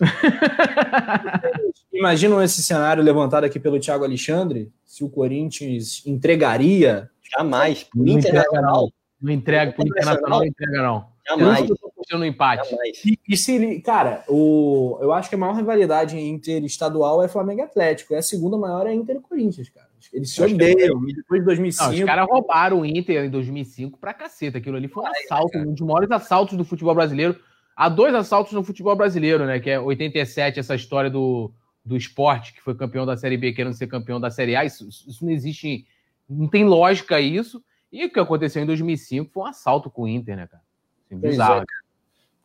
Imaginam 1.92 2.42
esse 2.42 2.62
cenário 2.62 3.02
levantado 3.02 3.44
aqui 3.44 3.58
pelo 3.58 3.80
Thiago 3.80 4.04
Alexandre? 4.04 4.72
Se 4.84 5.02
o 5.04 5.08
Corinthians 5.08 6.02
entregaria? 6.06 7.10
Jamais. 7.36 7.86
Não 7.94 8.06
entrega, 8.06 8.62
não. 8.62 8.92
Entrega 9.22 9.72
pro 9.72 9.86
Internacional, 9.86 10.38
não 10.40 10.46
entrega, 10.46 10.82
não. 10.82 11.06
Jamais. 11.28 11.68
Eu 12.10 12.18
no 12.18 12.24
empate. 12.24 12.74
E, 13.04 13.18
e, 13.28 13.36
se, 13.36 13.80
cara, 13.80 14.24
o, 14.28 14.98
eu 15.02 15.12
acho 15.12 15.28
que 15.28 15.34
a 15.34 15.38
maior 15.38 15.54
rivalidade 15.54 16.18
interestadual 16.18 17.22
é 17.22 17.28
Flamengo 17.28 17.60
e 17.60 17.64
Atlético. 17.64 18.14
É 18.14 18.18
a 18.18 18.22
segunda 18.22 18.56
maior 18.56 18.86
é 18.86 18.94
Inter 18.94 19.16
e 19.16 19.20
Corinthians, 19.20 19.68
cara. 19.68 19.88
Eles 20.10 20.32
se 20.32 20.42
odeiam. 20.42 21.06
E 21.06 21.14
depois 21.14 21.40
de 21.40 21.46
2005. 21.46 21.84
Não, 21.84 21.98
os 21.98 22.04
caras 22.04 22.26
roubaram 22.26 22.80
o 22.80 22.86
Inter 22.86 23.24
em 23.24 23.30
2005 23.30 23.98
pra 23.98 24.14
caceta. 24.14 24.56
Aquilo 24.56 24.76
ali 24.76 24.88
foi 24.88 25.04
um 25.04 25.06
assalto, 25.06 25.58
um 25.58 25.72
dos 25.74 25.80
maiores 25.82 26.10
assaltos 26.10 26.56
do 26.56 26.64
futebol 26.64 26.94
brasileiro. 26.94 27.38
Há 27.78 27.88
dois 27.88 28.12
assaltos 28.12 28.52
no 28.52 28.64
futebol 28.64 28.96
brasileiro, 28.96 29.46
né? 29.46 29.60
Que 29.60 29.70
é 29.70 29.78
87, 29.78 30.58
essa 30.58 30.74
história 30.74 31.08
do, 31.08 31.52
do 31.84 31.96
esporte, 31.96 32.52
que 32.52 32.60
foi 32.60 32.74
campeão 32.74 33.06
da 33.06 33.16
Série 33.16 33.36
B, 33.36 33.52
querendo 33.52 33.72
ser 33.72 33.86
campeão 33.86 34.18
da 34.18 34.32
Série 34.32 34.56
A. 34.56 34.64
Isso, 34.64 34.88
isso 34.88 35.24
não 35.24 35.30
existe, 35.30 35.86
não 36.28 36.48
tem 36.48 36.64
lógica 36.64 37.20
isso. 37.20 37.62
E 37.92 38.04
o 38.04 38.12
que 38.12 38.18
aconteceu 38.18 38.60
em 38.60 38.66
2005 38.66 39.30
foi 39.32 39.42
um 39.44 39.46
assalto 39.46 39.88
com 39.88 40.02
o 40.02 40.08
Inter, 40.08 40.36
né, 40.36 40.48
cara? 40.48 40.62
Assim, 41.06 41.20
bizarro. 41.20 41.60
É. 41.60 41.64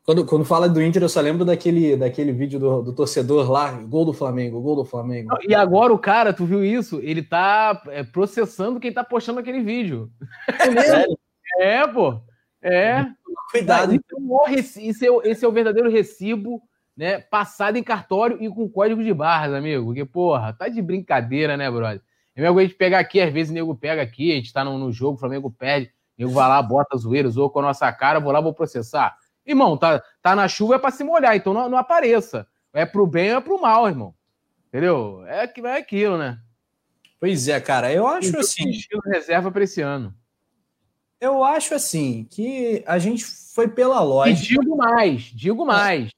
Quando, 0.05 0.23
quando 0.23 0.45
fala 0.45 0.69
do 0.69 0.79
Inter, 0.79 1.01
eu 1.01 1.09
só 1.09 1.19
lembro 1.19 1.43
daquele, 1.43 1.97
daquele 1.97 2.31
vídeo 2.31 2.59
do, 2.59 2.83
do 2.83 2.93
torcedor 2.93 3.49
lá, 3.49 3.71
gol 3.71 4.05
do 4.05 4.13
Flamengo, 4.13 4.61
gol 4.61 4.75
do 4.75 4.85
Flamengo. 4.85 5.35
E 5.47 5.55
agora 5.55 5.91
o 5.91 5.97
cara, 5.97 6.31
tu 6.31 6.45
viu 6.45 6.63
isso? 6.63 6.99
Ele 7.01 7.23
tá 7.23 7.81
é, 7.87 8.03
processando 8.03 8.79
quem 8.79 8.93
tá 8.93 9.03
postando 9.03 9.39
aquele 9.39 9.63
vídeo. 9.63 10.11
É 10.47 10.69
mesmo? 10.69 11.17
é, 11.57 11.87
pô. 11.87 12.21
É. 12.63 13.05
Cuidado. 13.51 13.93
Isso, 14.49 14.79
isso 14.79 15.05
é, 15.05 15.29
esse 15.29 15.43
é 15.43 15.47
o 15.47 15.51
verdadeiro 15.51 15.89
recibo, 15.89 16.63
né? 16.95 17.19
Passado 17.19 17.77
em 17.77 17.83
cartório 17.83 18.41
e 18.41 18.49
com 18.49 18.69
código 18.69 19.03
de 19.03 19.13
barras, 19.13 19.53
amigo. 19.53 19.85
Porque, 19.85 20.05
porra, 20.05 20.53
tá 20.53 20.69
de 20.69 20.81
brincadeira, 20.81 21.57
né, 21.57 21.69
brother? 21.69 22.01
É 22.35 22.41
mesmo 22.41 22.57
a 22.57 22.63
gente 22.63 22.75
pegar 22.75 22.99
aqui, 22.99 23.21
às 23.21 23.31
vezes 23.31 23.51
o 23.51 23.53
nego 23.53 23.75
pega 23.75 24.01
aqui, 24.01 24.31
a 24.31 24.35
gente 24.35 24.51
tá 24.51 24.63
no, 24.63 24.77
no 24.77 24.91
jogo, 24.91 25.15
o 25.15 25.19
Flamengo 25.19 25.51
perde, 25.51 25.87
o 26.17 26.21
nego 26.21 26.31
vai 26.31 26.47
lá, 26.47 26.61
bota 26.61 26.97
zoeira, 26.97 27.29
zoa 27.29 27.49
com 27.49 27.59
a 27.59 27.63
nossa 27.63 27.91
cara, 27.91 28.19
vou 28.19 28.31
lá, 28.31 28.41
vou 28.41 28.53
processar. 28.53 29.15
Irmão, 29.45 29.77
tá, 29.77 30.01
tá 30.21 30.35
na 30.35 30.47
chuva 30.47 30.75
é 30.75 30.79
pra 30.79 30.89
se 30.89 31.03
molhar, 31.03 31.35
então 31.35 31.53
não, 31.53 31.69
não 31.69 31.77
apareça. 31.77 32.47
É 32.73 32.85
pro 32.85 33.05
bem 33.05 33.31
ou 33.31 33.37
é 33.37 33.41
pro 33.41 33.61
mal, 33.61 33.87
irmão. 33.87 34.15
Entendeu? 34.67 35.23
É, 35.27 35.43
é 35.43 35.77
aquilo, 35.77 36.17
né? 36.17 36.39
Pois 37.19 37.47
é, 37.47 37.61
cara, 37.61 37.93
eu 37.93 38.07
acho 38.07 38.29
então, 38.29 38.41
assim. 38.41 38.71
reserva 39.05 39.51
para 39.51 39.63
esse 39.63 39.81
ano. 39.81 40.13
Eu 41.23 41.41
acho 41.41 41.73
assim 41.73 42.25
que 42.29 42.83
a 42.85 42.99
gente 42.99 43.23
foi 43.23 43.69
pela 43.69 44.01
lógica. 44.01 44.41
E 44.41 44.57
digo 44.57 44.75
mais, 44.75 45.21
digo 45.21 45.65
mais. 45.65 46.09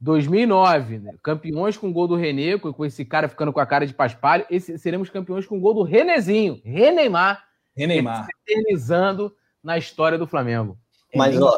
2009, 0.00 0.98
né? 0.98 1.14
campeões 1.22 1.76
com 1.76 1.92
gol 1.92 2.08
do 2.08 2.16
René, 2.16 2.58
com 2.58 2.84
esse 2.84 3.04
cara 3.04 3.28
ficando 3.28 3.52
com 3.52 3.60
a 3.60 3.66
cara 3.66 3.86
de 3.86 3.94
paspalho. 3.94 4.44
Esse, 4.50 4.76
seremos 4.76 5.10
campeões 5.10 5.46
com 5.46 5.60
gol 5.60 5.74
do 5.74 5.84
Renezinho, 5.84 6.60
Reneimar. 6.64 7.44
Reneimar. 7.76 8.26
Eternizando 8.48 9.32
na 9.62 9.78
história 9.78 10.18
do 10.18 10.26
Flamengo. 10.26 10.76
Mas, 11.14 11.40
ó, 11.40 11.56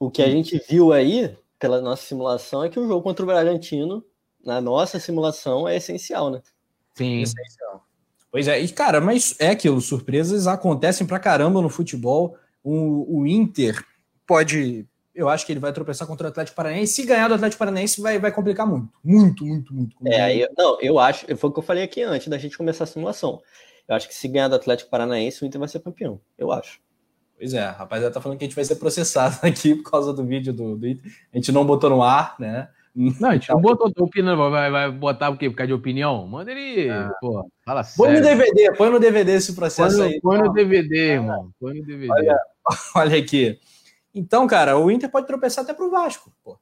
o 0.00 0.10
que 0.10 0.20
a 0.20 0.28
gente 0.28 0.60
viu 0.68 0.92
aí, 0.92 1.38
pela 1.56 1.80
nossa 1.80 2.02
simulação, 2.02 2.64
é 2.64 2.68
que 2.68 2.80
o 2.80 2.88
jogo 2.88 3.00
contra 3.00 3.22
o 3.22 3.26
Bragantino, 3.26 4.04
na 4.44 4.60
nossa 4.60 4.98
simulação, 4.98 5.68
é 5.68 5.76
essencial, 5.76 6.30
né? 6.30 6.42
Sim. 6.94 7.22
Essencial. 7.22 7.83
Pois 8.34 8.48
é, 8.48 8.58
e 8.58 8.68
cara, 8.68 9.00
mas 9.00 9.36
é 9.38 9.50
aquilo, 9.50 9.80
surpresas 9.80 10.48
acontecem 10.48 11.06
pra 11.06 11.20
caramba 11.20 11.62
no 11.62 11.68
futebol. 11.68 12.36
O, 12.64 13.20
o 13.20 13.26
Inter 13.28 13.80
pode 14.26 14.88
eu 15.14 15.28
acho 15.28 15.46
que 15.46 15.52
ele 15.52 15.60
vai 15.60 15.72
tropeçar 15.72 16.08
contra 16.08 16.26
o 16.26 16.30
Atlético 16.30 16.56
Paranaense. 16.56 16.94
Se 16.94 17.06
ganhar 17.06 17.28
do 17.28 17.34
Atlético 17.34 17.60
Paranaense, 17.60 18.00
vai, 18.00 18.18
vai 18.18 18.32
complicar 18.32 18.66
muito. 18.66 18.88
Muito, 19.04 19.46
muito, 19.46 19.72
muito. 19.72 19.96
É, 20.04 20.20
aí, 20.20 20.48
não, 20.58 20.76
eu 20.80 20.98
acho, 20.98 21.24
foi 21.36 21.48
o 21.48 21.52
que 21.52 21.60
eu 21.60 21.62
falei 21.62 21.84
aqui 21.84 22.02
antes 22.02 22.26
da 22.26 22.36
gente 22.36 22.58
começar 22.58 22.82
a 22.82 22.88
simulação. 22.88 23.40
Eu 23.86 23.94
acho 23.94 24.08
que 24.08 24.14
se 24.16 24.26
ganhar 24.26 24.48
do 24.48 24.56
Atlético 24.56 24.90
Paranaense, 24.90 25.44
o 25.44 25.46
Inter 25.46 25.60
vai 25.60 25.68
ser 25.68 25.78
campeão. 25.78 26.20
Eu 26.36 26.50
acho. 26.50 26.80
Pois 27.38 27.54
é, 27.54 27.64
rapaziada 27.64 28.12
tá 28.12 28.20
falando 28.20 28.36
que 28.36 28.44
a 28.44 28.48
gente 28.48 28.56
vai 28.56 28.64
ser 28.64 28.74
processado 28.74 29.38
aqui 29.46 29.76
por 29.76 29.92
causa 29.92 30.12
do 30.12 30.24
vídeo 30.24 30.52
do, 30.52 30.76
do 30.76 30.88
Inter. 30.88 31.12
A 31.32 31.36
gente 31.36 31.52
não 31.52 31.64
botou 31.64 31.88
no 31.88 32.02
ar, 32.02 32.34
né? 32.40 32.68
Não, 32.94 33.30
a 33.30 33.32
gente 33.32 33.50
não 33.50 33.60
botou 33.60 33.90
opinião, 33.98 34.36
vai, 34.50 34.70
vai 34.70 34.90
botar 34.90 35.28
o 35.28 35.36
quê? 35.36 35.50
Por 35.50 35.56
causa 35.56 35.66
de 35.66 35.74
opinião? 35.74 36.26
Manda 36.28 36.52
ele, 36.52 36.88
é. 36.88 37.10
pô, 37.20 37.44
fala 37.64 37.82
põe 37.82 37.84
sério. 37.84 37.96
Põe 37.96 38.14
no 38.14 38.22
DVD, 38.22 38.76
põe 38.76 38.90
no 38.90 39.00
DVD 39.00 39.32
esse 39.32 39.52
processo 39.52 39.96
põe 39.96 40.06
no, 40.06 40.12
aí. 40.12 40.20
Põe 40.20 40.38
no 40.38 40.52
DVD, 40.52 40.96
irmão, 41.14 41.50
põe 41.58 41.74
no 41.74 41.84
DVD. 41.84 42.12
Olha, 42.12 42.38
olha 42.94 43.18
aqui. 43.18 43.58
Então, 44.14 44.46
cara, 44.46 44.78
o 44.78 44.90
Inter 44.92 45.10
pode 45.10 45.26
tropeçar 45.26 45.64
até 45.64 45.74
pro 45.74 45.90
Vasco, 45.90 46.32
pô. 46.44 46.56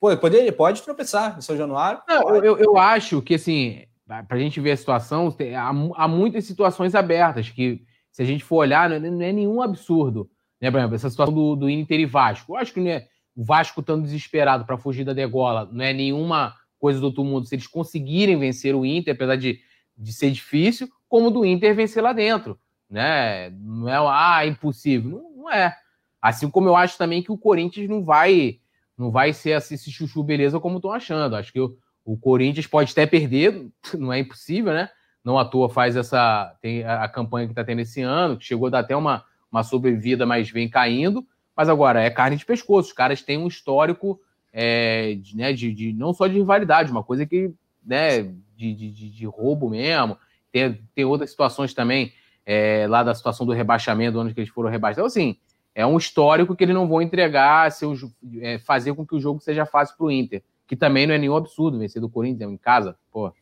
Pô, 0.00 0.16
pode, 0.16 0.52
pode 0.52 0.82
tropeçar 0.82 1.36
em 1.36 1.42
São 1.42 1.56
Januário. 1.56 2.00
Não, 2.08 2.36
eu, 2.36 2.56
eu 2.56 2.78
acho 2.78 3.20
que, 3.20 3.34
assim, 3.34 3.84
pra 4.26 4.38
gente 4.38 4.60
ver 4.60 4.72
a 4.72 4.76
situação, 4.76 5.30
tem, 5.30 5.54
há, 5.54 5.68
há, 5.68 6.08
muitas 6.08 6.44
situações 6.44 6.94
abertas 6.94 7.50
que, 7.50 7.82
se 8.10 8.22
a 8.22 8.24
gente 8.24 8.44
for 8.44 8.56
olhar, 8.56 8.88
não 8.88 8.96
é, 8.96 9.00
não 9.00 9.22
é 9.22 9.32
nenhum 9.32 9.60
absurdo. 9.60 10.30
Né, 10.60 10.70
por 10.70 10.78
exemplo, 10.78 10.96
essa 10.96 11.10
situação 11.10 11.34
do, 11.34 11.56
do 11.56 11.68
Inter 11.68 12.00
e 12.00 12.06
Vasco. 12.06 12.52
Eu 12.52 12.56
acho 12.56 12.72
que 12.72 12.80
não 12.80 12.90
é, 12.90 13.06
o 13.36 13.44
Vasco 13.44 13.80
estando 13.80 14.04
desesperado 14.04 14.64
para 14.64 14.78
fugir 14.78 15.04
da 15.04 15.12
degola 15.12 15.68
não 15.70 15.84
é 15.84 15.92
nenhuma 15.92 16.54
coisa 16.78 16.98
do 16.98 17.06
outro 17.06 17.22
mundo. 17.22 17.46
Se 17.46 17.54
eles 17.54 17.66
conseguirem 17.66 18.38
vencer 18.38 18.74
o 18.74 18.84
Inter, 18.84 19.14
apesar 19.14 19.36
de, 19.36 19.60
de 19.96 20.12
ser 20.12 20.30
difícil, 20.30 20.88
como 21.06 21.30
do 21.30 21.44
Inter 21.44 21.74
vencer 21.74 22.02
lá 22.02 22.12
dentro. 22.12 22.58
Né? 22.88 23.50
Não 23.50 23.88
é, 23.88 23.96
ah, 23.96 24.46
impossível. 24.46 25.10
Não, 25.10 25.42
não 25.42 25.52
é. 25.52 25.76
Assim 26.20 26.48
como 26.48 26.68
eu 26.68 26.74
acho 26.74 26.96
também 26.96 27.22
que 27.22 27.30
o 27.30 27.38
Corinthians 27.38 27.88
não 27.88 28.02
vai 28.02 28.58
não 28.96 29.10
vai 29.10 29.32
ser 29.34 29.50
esse 29.50 29.92
chuchu 29.92 30.22
beleza 30.22 30.58
como 30.58 30.76
estão 30.76 30.90
achando. 30.90 31.36
Acho 31.36 31.52
que 31.52 31.60
o, 31.60 31.76
o, 32.04 32.16
Corinthians 32.16 32.66
pode 32.66 32.92
até 32.92 33.04
perder, 33.04 33.68
não 33.94 34.12
é 34.12 34.20
impossível, 34.20 34.72
né? 34.72 34.88
Não 35.22 35.38
à 35.38 35.44
toa 35.44 35.68
faz 35.68 35.96
essa 35.96 36.56
tem 36.62 36.82
a, 36.82 37.04
a 37.04 37.08
campanha 37.08 37.46
que 37.46 37.52
está 37.52 37.62
tendo 37.62 37.80
esse 37.80 38.00
ano, 38.00 38.38
que 38.38 38.44
chegou 38.44 38.68
a 38.68 38.70
dar 38.70 38.78
até 38.78 38.96
uma, 38.96 39.24
uma 39.52 39.62
sobrevida, 39.62 40.24
mas 40.24 40.48
vem 40.48 40.68
caindo. 40.70 41.26
Mas 41.56 41.68
agora 41.68 42.02
é 42.02 42.10
carne 42.10 42.36
de 42.36 42.44
pescoço. 42.44 42.88
Os 42.88 42.94
caras 42.94 43.22
têm 43.22 43.38
um 43.38 43.46
histórico 43.46 44.20
é, 44.52 45.14
de, 45.14 45.36
né, 45.36 45.52
de, 45.52 45.72
de, 45.72 45.92
não 45.92 46.12
só 46.12 46.26
de 46.26 46.34
rivalidade, 46.34 46.90
uma 46.90 47.02
coisa 47.02 47.24
que 47.24 47.52
né, 47.84 48.22
de, 48.56 48.74
de, 48.74 49.10
de 49.10 49.26
roubo 49.26 49.70
mesmo. 49.70 50.18
Tem, 50.52 50.80
tem 50.94 51.04
outras 51.04 51.30
situações 51.30 51.72
também 51.72 52.12
é, 52.44 52.86
lá 52.88 53.02
da 53.02 53.14
situação 53.14 53.46
do 53.46 53.52
rebaixamento, 53.52 54.18
onde 54.18 54.34
eles 54.36 54.50
foram 54.50 54.70
rebaixados. 54.70 54.98
Então, 54.98 55.06
assim, 55.06 55.36
é 55.74 55.86
um 55.86 55.98
histórico 55.98 56.56
que 56.56 56.64
eles 56.64 56.74
não 56.74 56.88
vão 56.88 57.02
entregar, 57.02 57.70
seu, 57.70 57.94
é, 58.40 58.58
fazer 58.58 58.94
com 58.94 59.06
que 59.06 59.14
o 59.14 59.20
jogo 59.20 59.40
seja 59.40 59.66
fácil 59.66 59.96
para 59.96 60.06
o 60.06 60.10
Inter. 60.10 60.42
Que 60.66 60.74
também 60.74 61.06
não 61.06 61.14
é 61.14 61.18
nenhum 61.18 61.36
absurdo 61.36 61.78
vencer 61.78 62.00
do 62.00 62.08
Corinthians 62.08 62.50
em 62.50 62.56
casa, 62.56 62.96
pô. 63.12 63.32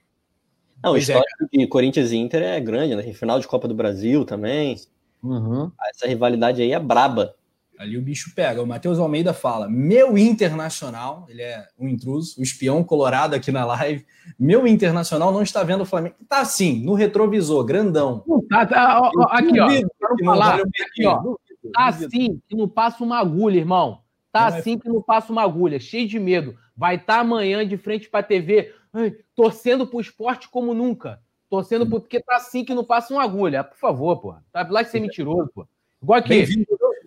Não, 0.82 0.92
o 0.92 0.96
é. 0.96 0.98
histórico 0.98 1.44
é. 1.52 1.58
de 1.58 1.66
Corinthians 1.66 2.12
e 2.12 2.16
Inter 2.16 2.42
é 2.42 2.60
grande, 2.60 2.94
né? 2.94 3.02
Final 3.12 3.38
de 3.38 3.46
Copa 3.46 3.68
do 3.68 3.74
Brasil 3.74 4.24
também. 4.24 4.76
Uhum. 5.22 5.70
Essa 5.88 6.06
rivalidade 6.06 6.60
aí 6.60 6.72
é 6.72 6.78
braba. 6.78 7.34
Ali 7.78 7.98
o 7.98 8.02
bicho 8.02 8.32
pega. 8.34 8.62
O 8.62 8.66
Matheus 8.66 8.98
Almeida 8.98 9.32
fala: 9.32 9.68
Meu 9.68 10.16
internacional, 10.16 11.26
ele 11.28 11.42
é 11.42 11.66
um 11.78 11.88
intruso, 11.88 12.40
o 12.40 12.42
espião 12.42 12.84
colorado 12.84 13.34
aqui 13.34 13.50
na 13.50 13.64
live. 13.64 14.06
Meu 14.38 14.66
internacional 14.66 15.32
não 15.32 15.42
está 15.42 15.62
vendo 15.62 15.82
o 15.82 15.86
Flamengo. 15.86 16.16
Tá 16.28 16.40
assim, 16.40 16.84
no 16.84 16.94
retrovisor, 16.94 17.64
grandão. 17.64 18.24
Tá, 18.48 18.66
tá, 18.66 19.00
ó, 19.00 19.10
ó, 19.16 19.26
aqui, 19.30 19.60
ó. 19.60 19.68
Quero 19.68 20.24
falar. 20.24 20.60
Aqui, 20.60 21.06
ó. 21.06 21.36
Tá 21.72 21.86
assim 21.86 22.40
que 22.48 22.56
não 22.56 22.68
passa 22.68 23.02
uma 23.02 23.18
agulha, 23.18 23.58
irmão. 23.58 24.00
Tá 24.30 24.50
não 24.50 24.58
assim 24.58 24.74
é... 24.74 24.78
que 24.78 24.88
não 24.88 25.02
passa 25.02 25.32
uma 25.32 25.42
agulha, 25.42 25.78
cheio 25.78 26.08
de 26.08 26.18
medo. 26.18 26.56
Vai 26.76 26.96
estar 26.96 27.14
tá 27.14 27.20
amanhã 27.20 27.66
de 27.66 27.76
frente 27.76 28.08
pra 28.08 28.22
TV, 28.22 28.72
ai, 28.92 29.14
torcendo 29.34 29.86
pro 29.86 30.00
esporte 30.00 30.48
como 30.48 30.74
nunca. 30.74 31.20
Torcendo 31.48 31.86
pro... 31.86 32.00
porque 32.00 32.20
tá 32.20 32.36
assim 32.36 32.64
que 32.64 32.74
não 32.74 32.84
passa 32.84 33.12
uma 33.12 33.22
agulha. 33.22 33.64
Por 33.64 33.78
favor, 33.78 34.20
pô. 34.20 34.34
Tá 34.52 34.66
lá 34.68 34.82
de 34.82 34.90
ser 34.90 35.00
mentiroso, 35.00 35.50
pô. 35.54 35.66
Igual 36.02 36.18
aqui. 36.18 36.44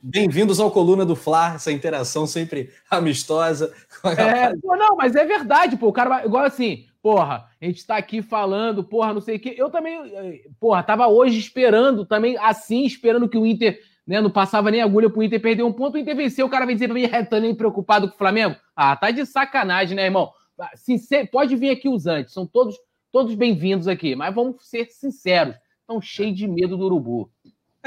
Bem-vindos 0.09 0.59
ao 0.59 0.71
Coluna 0.71 1.05
do 1.05 1.17
Fla, 1.17 1.55
essa 1.55 1.69
interação 1.69 2.25
sempre 2.25 2.69
amistosa. 2.89 3.73
É, 4.05 4.53
não, 4.63 4.95
mas 4.95 5.15
é 5.17 5.25
verdade, 5.25 5.75
pô. 5.75 5.89
O 5.89 5.93
cara 5.93 6.25
igual 6.25 6.45
assim, 6.45 6.85
porra, 7.01 7.45
a 7.61 7.65
gente 7.65 7.85
tá 7.85 7.97
aqui 7.97 8.21
falando, 8.21 8.85
porra, 8.85 9.13
não 9.13 9.19
sei 9.19 9.35
o 9.35 9.39
quê. 9.39 9.53
Eu 9.57 9.69
também, 9.69 9.99
eh, 10.13 10.43
porra, 10.61 10.81
tava 10.81 11.07
hoje 11.07 11.37
esperando 11.37 12.05
também, 12.05 12.37
assim, 12.37 12.85
esperando 12.85 13.27
que 13.27 13.37
o 13.37 13.45
Inter 13.45 13.79
né? 14.07 14.21
Não 14.21 14.31
passava 14.31 14.71
nem 14.71 14.81
agulha 14.81 15.09
pro 15.09 15.21
Inter 15.21 15.41
perder 15.41 15.63
um 15.63 15.73
ponto, 15.73 15.95
o 15.95 15.97
Inter 15.97 16.15
venceu, 16.15 16.45
o 16.45 16.49
cara 16.49 16.65
vem 16.65 16.75
dizer 16.75 16.87
pra 16.87 16.95
mim, 16.95 17.03
é, 17.03 17.39
nem 17.41 17.53
preocupado 17.53 18.07
com 18.07 18.15
o 18.15 18.17
Flamengo? 18.17 18.55
Ah, 18.73 18.95
tá 18.95 19.11
de 19.11 19.25
sacanagem, 19.25 19.97
né, 19.97 20.05
irmão? 20.05 20.31
Sincer... 20.75 21.29
Pode 21.29 21.53
vir 21.57 21.71
aqui 21.71 21.89
os 21.89 22.07
antes, 22.07 22.33
são 22.33 22.47
todos, 22.47 22.77
todos 23.11 23.35
bem-vindos 23.35 23.89
aqui, 23.89 24.15
mas 24.15 24.33
vamos 24.33 24.65
ser 24.69 24.85
sinceros, 24.85 25.55
estão 25.81 25.99
cheios 25.99 26.37
de 26.37 26.47
medo 26.47 26.77
do 26.77 26.85
urubu. 26.85 27.29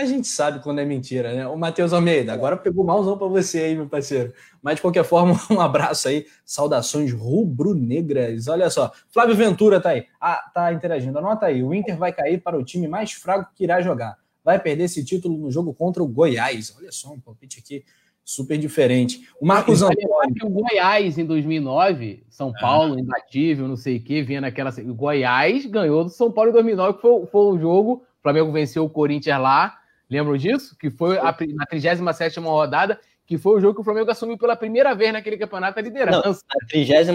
A 0.01 0.07
gente 0.07 0.27
sabe 0.27 0.63
quando 0.63 0.81
é 0.81 0.85
mentira, 0.85 1.35
né? 1.35 1.47
O 1.47 1.57
Matheus 1.57 1.93
Almeida, 1.93 2.33
agora 2.33 2.57
pegou 2.57 2.85
malzão 2.85 3.19
para 3.19 3.27
você 3.27 3.61
aí, 3.61 3.77
meu 3.77 3.89
parceiro. 3.89 4.33
Mas 4.63 4.77
de 4.77 4.83
qualquer 4.83 5.05
forma, 5.05 5.35
um 5.51 5.61
abraço 5.61 6.09
aí, 6.09 6.27
saudações 6.45 7.13
rubro-negras. 7.13 8.49
Olha 8.49 8.71
só, 8.71 8.93
Flávio 9.11 9.35
Ventura 9.35 9.81
tá 9.81 9.91
aí. 9.91 10.07
Ah, 10.21 10.43
tá 10.55 10.73
interagindo. 10.73 11.19
Anota 11.19 11.47
aí, 11.47 11.63
o 11.63 11.75
Inter 11.75 11.97
vai 11.97 12.13
cair 12.13 12.41
para 12.41 12.59
o 12.59 12.65
time 12.65 12.89
mais 12.89 13.13
fraco 13.13 13.51
que 13.55 13.65
irá 13.65 13.81
jogar 13.81 14.17
vai 14.45 14.59
perder 14.59 14.85
esse 14.85 15.05
título 15.05 15.37
no 15.37 15.51
jogo 15.51 15.73
contra 15.75 16.03
o 16.03 16.09
Goiás. 16.09 16.75
Olha 16.77 16.91
só, 16.91 17.13
um 17.13 17.21
palpite 17.21 17.61
aqui 17.61 17.85
super 18.25 18.57
diferente. 18.59 19.29
O 19.41 19.47
Marcos 19.47 19.83
Antônio. 19.83 20.09
O 20.45 20.51
Goiás, 20.51 21.19
em 21.19 21.25
2009, 21.25 22.25
São 22.29 22.51
é. 22.51 22.61
Paulo, 22.61 22.97
é. 22.97 23.01
imbatível, 23.01 23.69
não 23.69 23.77
sei 23.77 23.97
o 23.97 24.03
quê, 24.03 24.23
vinha 24.23 24.41
naquela. 24.41 24.71
O 24.71 24.95
Goiás 24.95 25.67
ganhou 25.67 26.05
do 26.05 26.11
São 26.11 26.31
Paulo 26.31 26.51
em 26.51 26.53
2009, 26.55 26.95
que 26.95 27.01
foi, 27.01 27.27
foi 27.27 27.55
o 27.55 27.59
jogo. 27.59 27.93
O 28.19 28.23
Flamengo 28.23 28.53
venceu 28.53 28.85
o 28.85 28.91
Corinthians 28.91 29.41
lá. 29.41 29.80
Lembram 30.11 30.37
disso? 30.37 30.77
Que 30.77 30.91
foi 30.91 31.19
a, 31.19 31.35
na 31.55 31.67
37 31.67 32.41
rodada, 32.41 33.01
que 33.25 33.39
foi 33.39 33.57
o 33.57 33.61
jogo 33.61 33.75
que 33.75 33.81
o 33.81 33.85
Flamengo 33.85 34.11
assumiu 34.11 34.37
pela 34.37 34.57
primeira 34.57 34.93
vez 34.95 35.13
naquele 35.13 35.37
campeonato 35.37 35.79
a 35.79 35.83
liderança. 35.83 36.23
Não, 36.25 36.33
na 36.33 36.67
36 36.69 37.09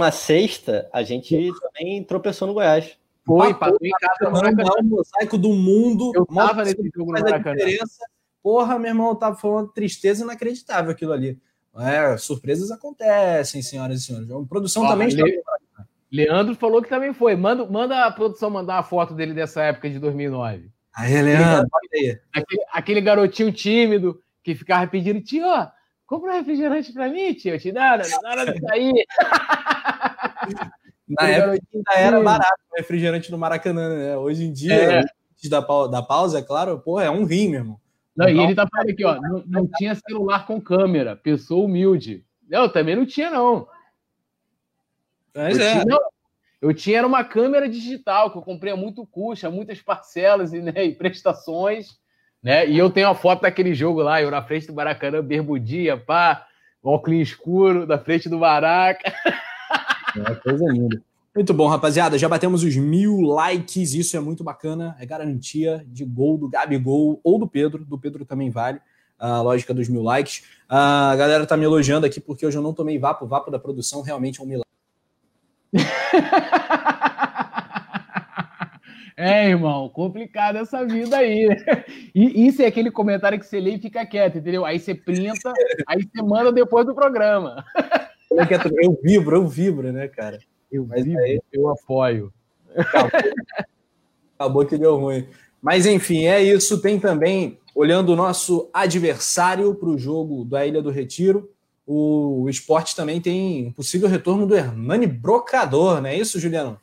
a 0.94 1.04
gente 1.04 1.52
também 1.60 2.02
tropeçou 2.04 2.48
no 2.48 2.54
Goiás. 2.54 2.98
Foi, 3.26 3.54
passou 3.54 3.80
em 3.82 3.92
casa 3.92 4.32
no 4.32 4.56
maior 4.56 4.84
mosaico 4.84 5.38
do 5.38 5.50
mundo. 5.50 6.12
Eu 6.16 6.26
tava 6.28 6.64
nesse 6.64 6.90
jogo 6.96 7.12
no 7.12 7.20
Maracanã. 7.20 7.58
Porra, 8.42 8.78
meu 8.78 8.90
irmão, 8.90 9.16
tava 9.16 9.36
falando 9.36 9.74
tristeza 9.74 10.24
inacreditável 10.24 10.92
aquilo 10.92 11.12
ali. 11.12 11.38
É, 11.78 12.16
surpresas 12.16 12.72
acontecem, 12.72 13.62
senhoras 13.62 14.00
e 14.00 14.06
senhores. 14.06 14.30
A 14.32 14.42
produção 14.48 14.84
Ó, 14.84 14.88
também 14.88 15.10
Le... 15.10 15.30
está... 15.30 15.58
Leandro 16.12 16.56
falou 16.56 16.82
que 16.82 16.88
também 16.88 17.14
foi. 17.14 17.36
Manda, 17.36 17.66
manda 17.66 18.06
a 18.06 18.12
produção 18.12 18.50
mandar 18.50 18.78
a 18.78 18.84
foto 18.84 19.14
dele 19.14 19.34
dessa 19.34 19.64
época 19.64 19.90
de 19.90 20.00
2009. 20.00 20.70
Aí, 20.96 21.22
Leandro, 21.22 21.68
aquele, 21.74 22.22
aquele, 22.34 22.66
aquele 22.72 23.02
garotinho 23.02 23.52
tímido 23.52 24.22
que 24.42 24.56
ficava 24.56 24.88
pedindo, 24.88 25.22
tio, 25.22 25.46
compra 26.06 26.32
um 26.32 26.36
refrigerante 26.36 26.94
pra 26.94 27.10
mim, 27.10 27.34
tio. 27.34 27.60
Te 27.60 27.72
dá, 27.72 27.98
na 28.24 28.30
hora 28.30 28.54
de 28.54 28.60
sair. 28.62 29.06
Na 31.08 31.28
época 31.28 31.68
ainda 31.74 31.94
era 31.94 32.22
barato 32.22 32.62
o 32.72 32.78
refrigerante 32.78 33.32
no 33.32 33.38
Maracanã, 33.38 33.90
né? 33.90 34.18
Hoje 34.18 34.46
em 34.46 34.54
dia, 34.54 34.74
é. 34.74 35.00
antes 35.00 35.50
da, 35.50 35.60
da 35.60 36.02
pausa, 36.02 36.40
é 36.40 36.42
claro, 36.42 36.80
pô, 36.80 37.00
é 37.00 37.10
um 37.12 37.26
rim, 37.26 37.50
meu 37.50 37.60
irmão. 37.60 37.80
Não, 38.16 38.30
e 38.30 38.40
ele 38.40 38.56
tá 38.56 38.66
falando 38.66 38.90
aqui, 38.90 39.04
ó, 39.04 39.20
não, 39.20 39.44
não 39.46 39.68
tinha 39.76 39.94
celular 39.94 40.48
com 40.48 40.62
câmera, 40.62 41.18
pessoa 41.18 41.66
humilde. 41.66 42.26
Eu 42.50 42.70
também 42.70 42.96
não 42.96 43.06
tinha, 43.06 43.30
não. 43.30 43.68
Mas 45.36 45.58
eu 45.58 45.66
é. 45.66 45.82
Tinha, 45.82 46.00
eu 46.62 46.74
tinha 46.74 47.00
era 47.00 47.08
uma 47.08 47.24
câmera 47.24 47.70
digital 47.70 48.32
que 48.32 48.38
eu 48.38 48.42
comprei 48.42 48.74
a 48.74 48.78
muito 48.78 49.06
custo, 49.06 49.48
a 49.48 49.52
muitas 49.52 49.82
parcelas 49.82 50.54
e, 50.54 50.62
né, 50.62 50.86
e 50.86 50.96
prestações, 50.96 51.98
né? 52.42 52.68
E 52.68 52.78
eu 52.78 52.90
tenho 52.90 53.10
a 53.10 53.16
foto 53.16 53.42
daquele 53.42 53.74
jogo 53.74 54.02
lá, 54.02 54.22
eu 54.22 54.30
na 54.30 54.42
frente 54.42 54.68
do 54.68 54.74
Maracanã, 54.74 55.24
bermudinha, 55.24 55.98
pá, 55.98 56.46
óculos 56.84 57.20
escuro, 57.20 57.88
da 57.88 57.98
frente 57.98 58.30
do 58.30 58.40
Maraca. 58.40 59.14
É 60.18 60.34
coisa 60.36 60.66
linda. 60.72 61.02
Muito 61.36 61.54
bom, 61.54 61.68
rapaziada. 61.68 62.18
Já 62.18 62.30
batemos 62.30 62.64
os 62.64 62.78
mil 62.78 63.20
likes, 63.20 63.94
isso 63.94 64.16
é 64.16 64.20
muito 64.22 64.46
bacana. 64.46 64.96
É 64.98 65.06
garantia 65.06 65.86
de 65.86 66.06
gol 66.06 66.38
do 66.38 66.48
Gabigol 66.48 67.20
ou 67.22 67.38
do 67.38 67.46
Pedro. 67.46 67.84
Do 67.84 67.98
Pedro 67.98 68.24
também 68.24 68.50
vale. 68.50 68.80
a 69.20 69.42
lógica 69.42 69.74
dos 69.74 69.90
mil 69.90 70.02
likes. 70.02 70.44
A 70.70 71.14
galera 71.18 71.46
tá 71.46 71.58
me 71.58 71.66
elogiando 71.66 72.06
aqui 72.06 72.22
porque 72.22 72.46
hoje 72.46 72.58
eu 72.58 72.62
não 72.62 72.74
tomei 72.74 72.98
vapo. 72.98 73.26
O 73.26 73.28
vapo 73.28 73.52
da 73.52 73.60
produção 73.60 74.02
realmente 74.02 74.40
é 74.40 74.44
um 74.44 74.48
milagre. 74.48 74.65
É, 79.18 79.48
irmão, 79.48 79.88
complicado 79.88 80.58
essa 80.58 80.86
vida 80.86 81.18
aí. 81.18 81.48
E 82.14 82.48
isso 82.48 82.62
é 82.62 82.66
aquele 82.66 82.92
comentário 82.92 83.40
que 83.40 83.46
você 83.46 83.60
lê 83.60 83.76
e 83.76 83.80
fica 83.80 84.06
quieto, 84.06 84.38
entendeu? 84.38 84.66
Aí 84.66 84.78
você 84.78 84.94
printa, 84.94 85.54
aí 85.88 86.02
você 86.04 86.22
manda 86.22 86.52
depois 86.52 86.86
do 86.86 86.94
programa. 86.94 87.64
Eu 88.82 89.00
vibro, 89.02 89.38
eu 89.38 89.48
vibro, 89.48 89.94
né, 89.94 90.10
cara? 90.10 90.40
Eu 90.70 90.86
Mas 90.86 91.06
vibro, 91.06 91.22
aí... 91.22 91.40
eu 91.54 91.70
apoio. 91.70 92.34
Acabou. 92.76 93.12
Acabou 94.38 94.66
que 94.66 94.78
deu 94.78 94.98
ruim. 94.98 95.28
Mas 95.62 95.86
enfim, 95.86 96.26
é 96.26 96.44
isso. 96.44 96.82
Tem 96.82 97.00
também, 97.00 97.58
olhando 97.74 98.12
o 98.12 98.16
nosso 98.16 98.70
adversário 98.74 99.74
para 99.76 99.90
o 99.90 99.98
jogo 99.98 100.44
da 100.44 100.66
Ilha 100.66 100.82
do 100.82 100.90
Retiro, 100.90 101.50
o 101.86 102.48
esporte 102.50 102.96
também 102.96 103.22
tem 103.22 103.68
um 103.68 103.72
possível 103.72 104.10
retorno 104.10 104.48
do 104.48 104.56
Hernani 104.56 105.06
Brocador, 105.06 106.02
não 106.02 106.10
é 106.10 106.16
isso, 106.16 106.40
Juliano? 106.40 106.80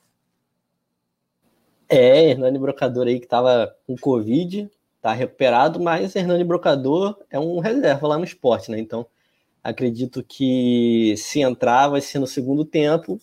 É, 1.88 2.30
Hernani 2.30 2.58
Brocador 2.58 3.06
aí 3.06 3.18
que 3.18 3.26
estava 3.26 3.74
com 3.86 3.96
Covid, 3.96 4.70
tá 5.00 5.12
recuperado, 5.12 5.80
mas 5.80 6.14
Hernani 6.14 6.44
Brocador 6.44 7.18
é 7.28 7.38
um 7.38 7.58
reserva 7.58 8.06
lá 8.06 8.16
no 8.16 8.24
esporte, 8.24 8.70
né? 8.70 8.78
Então, 8.78 9.06
acredito 9.62 10.22
que 10.22 11.14
se 11.16 11.40
entrar 11.40 11.88
vai 11.88 12.00
ser 12.00 12.18
no 12.18 12.26
segundo 12.26 12.64
tempo, 12.64 13.20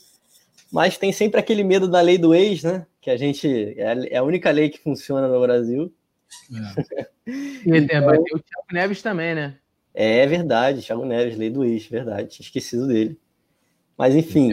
mas 0.72 0.98
tem 0.98 1.12
sempre 1.12 1.40
aquele 1.40 1.64
medo 1.64 1.88
da 1.88 2.02
lei 2.02 2.18
do 2.18 2.36
ex, 2.36 2.64
né? 2.64 2.86
Que 3.02 3.10
a 3.10 3.18
gente 3.18 3.76
é 3.78 4.18
a 4.18 4.24
única 4.24 4.52
lei 4.52 4.70
que 4.70 4.80
funciona 4.80 5.28
no 5.28 5.42
Brasil. 5.42 5.92
É. 6.54 7.08
E 7.26 7.78
então, 7.78 8.06
vai 8.06 8.18
ter 8.18 8.36
o 8.36 8.40
Thiago 8.40 8.68
Neves 8.72 9.02
também, 9.02 9.34
né? 9.34 9.58
É 9.94 10.26
verdade, 10.28 10.82
Thiago 10.82 11.06
Neves, 11.06 11.38
lei 11.38 11.50
do 11.50 11.64
ex, 11.64 11.86
verdade, 11.88 12.30
tinha 12.30 12.46
esquecido 12.46 12.88
dele. 12.88 13.20
Mas 13.98 14.16
enfim, 14.16 14.52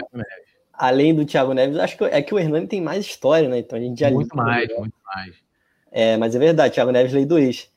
além 0.72 1.14
do 1.14 1.24
Thiago 1.24 1.52
Neves, 1.52 1.78
acho 1.78 1.96
que 1.96 2.04
é 2.04 2.22
que 2.22 2.34
o 2.34 2.38
Hernani 2.38 2.66
tem 2.66 2.80
mais 2.80 3.04
história, 3.04 3.48
né? 3.48 3.58
Então 3.58 3.78
a 3.78 3.82
gente 3.82 4.00
já 4.00 4.10
Muito 4.10 4.36
mais, 4.36 4.68
muito 4.76 4.96
mais. 5.04 5.36
É, 5.92 6.16
mas 6.16 6.34
é 6.34 6.38
verdade, 6.38 6.74
Thiago 6.74 6.90
Neves, 6.90 7.12
lei 7.12 7.24
do 7.24 7.38
ex. 7.38 7.70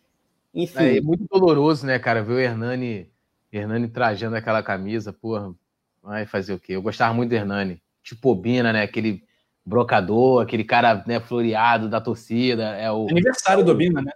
Enfim. 0.53 0.79
É, 0.79 0.97
é 0.97 1.01
muito 1.01 1.25
doloroso, 1.29 1.85
né, 1.85 1.99
cara, 1.99 2.23
ver 2.23 2.33
o 2.33 2.39
Hernani, 2.39 3.09
Hernani 3.51 3.87
trajando 3.87 4.35
aquela 4.35 4.63
camisa, 4.63 5.13
porra, 5.13 5.53
vai 6.01 6.25
fazer 6.25 6.53
o 6.53 6.59
quê? 6.59 6.73
Eu 6.73 6.81
gostava 6.81 7.13
muito 7.13 7.29
do 7.29 7.35
Hernani. 7.35 7.81
Tipo 8.03 8.29
Obina, 8.29 8.73
né? 8.73 8.81
Aquele 8.81 9.23
brocador, 9.65 10.41
aquele 10.41 10.63
cara 10.63 11.03
né, 11.05 11.19
floreado 11.19 11.87
da 11.87 12.01
torcida. 12.01 12.75
É 12.75 12.91
o 12.91 13.07
aniversário 13.09 13.63
do 13.63 13.71
Obina, 13.71 14.01
né? 14.01 14.11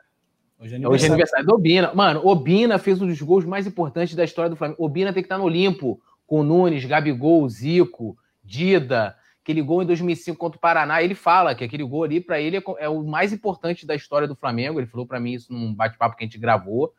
Hoje 0.63 0.75
é 0.75 0.77
aniversário, 0.77 0.93
Hoje 0.93 1.03
é 1.03 1.07
aniversário 1.09 1.45
do 1.45 1.55
Obina. 1.55 1.93
Mano, 1.93 2.25
Obina 2.25 2.77
fez 2.77 3.01
um 3.01 3.07
dos 3.07 3.21
gols 3.21 3.43
mais 3.43 3.67
importantes 3.67 4.15
da 4.15 4.23
história 4.23 4.49
do 4.49 4.55
Flamengo. 4.55 4.81
Obina 4.81 5.11
tem 5.11 5.21
que 5.21 5.25
estar 5.25 5.37
no 5.37 5.43
Olimpo 5.43 5.99
com 6.25 6.41
Nunes, 6.41 6.85
Gabigol, 6.85 7.47
Zico, 7.49 8.17
Dida, 8.41 9.15
aquele 9.43 9.61
gol 9.61 9.83
em 9.83 9.85
2005 9.85 10.37
contra 10.37 10.57
o 10.57 10.61
Paraná, 10.61 11.03
ele 11.03 11.15
fala 11.15 11.53
que 11.53 11.65
aquele 11.65 11.83
gol 11.83 12.05
ali 12.05 12.21
para 12.21 12.39
ele 12.39 12.57
é, 12.57 12.63
é, 12.79 12.87
o 12.87 13.03
mais 13.03 13.33
importante 13.33 13.85
da 13.85 13.93
história 13.93 14.25
do 14.25 14.35
Flamengo. 14.35 14.79
Ele 14.79 14.87
falou 14.87 15.05
para 15.05 15.19
mim 15.19 15.33
isso 15.33 15.51
num 15.51 15.73
bate-papo 15.73 16.15
que 16.15 16.23
a 16.23 16.27
gente 16.27 16.37
gravou. 16.37 16.93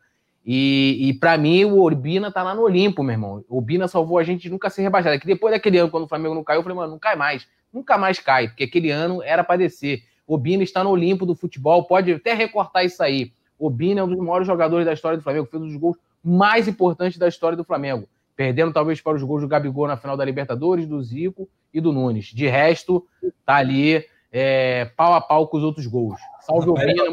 E, 0.44 1.08
e 1.08 1.14
para 1.14 1.38
mim 1.38 1.64
o 1.64 1.80
Urbina 1.80 2.30
tá 2.30 2.42
lá 2.42 2.54
no 2.54 2.62
Olimpo, 2.62 3.02
meu 3.02 3.12
irmão. 3.12 3.44
O 3.48 3.56
Urbina 3.56 3.88
salvou 3.88 4.18
a 4.18 4.22
gente 4.22 4.42
de 4.42 4.50
nunca 4.50 4.68
ser 4.68 4.82
rebaixado. 4.82 5.14
É 5.14 5.18
que 5.18 5.26
depois 5.26 5.54
daquele 5.54 5.78
ano, 5.78 5.90
quando 5.90 6.04
o 6.04 6.08
Flamengo 6.08 6.34
não 6.34 6.44
caiu, 6.44 6.58
eu 6.58 6.62
falei, 6.62 6.76
mano, 6.76 6.92
não 6.92 6.98
cai 6.98 7.16
mais. 7.16 7.48
Nunca 7.72 7.96
mais 7.96 8.18
cai, 8.18 8.48
porque 8.48 8.64
aquele 8.64 8.90
ano 8.90 9.22
era 9.22 9.42
para 9.42 9.56
descer. 9.56 10.02
O 10.26 10.34
Urbina 10.34 10.62
está 10.62 10.84
no 10.84 10.90
Olimpo 10.90 11.24
do 11.24 11.34
futebol, 11.34 11.84
pode 11.84 12.12
até 12.12 12.34
recortar 12.34 12.84
isso 12.84 13.02
aí. 13.02 13.32
O 13.64 13.68
Urbina 13.68 14.00
é 14.00 14.04
um 14.04 14.08
dos 14.08 14.18
maiores 14.18 14.46
jogadores 14.46 14.86
da 14.86 14.92
história 14.92 15.16
do 15.16 15.22
Flamengo, 15.22 15.48
fez 15.50 15.62
um 15.62 15.66
dos 15.66 15.76
gols 15.76 15.96
mais 16.22 16.68
importantes 16.68 17.18
da 17.18 17.28
história 17.28 17.56
do 17.56 17.64
Flamengo 17.64 18.08
perdendo 18.36 18.72
talvez 18.72 19.00
para 19.00 19.16
os 19.16 19.22
gols 19.22 19.42
do 19.42 19.48
Gabigol 19.48 19.86
na 19.86 19.96
final 19.96 20.16
da 20.16 20.24
Libertadores, 20.24 20.86
do 20.86 21.02
Zico 21.02 21.48
e 21.72 21.80
do 21.80 21.92
Nunes. 21.92 22.26
De 22.26 22.46
resto, 22.46 23.06
tá 23.44 23.56
ali 23.56 24.04
é, 24.32 24.86
pau 24.96 25.14
a 25.14 25.20
pau 25.20 25.48
com 25.48 25.56
os 25.56 25.62
outros 25.62 25.86
gols. 25.86 26.18
Salve 26.40 26.68
o 26.68 26.72
Obina, 26.72 27.04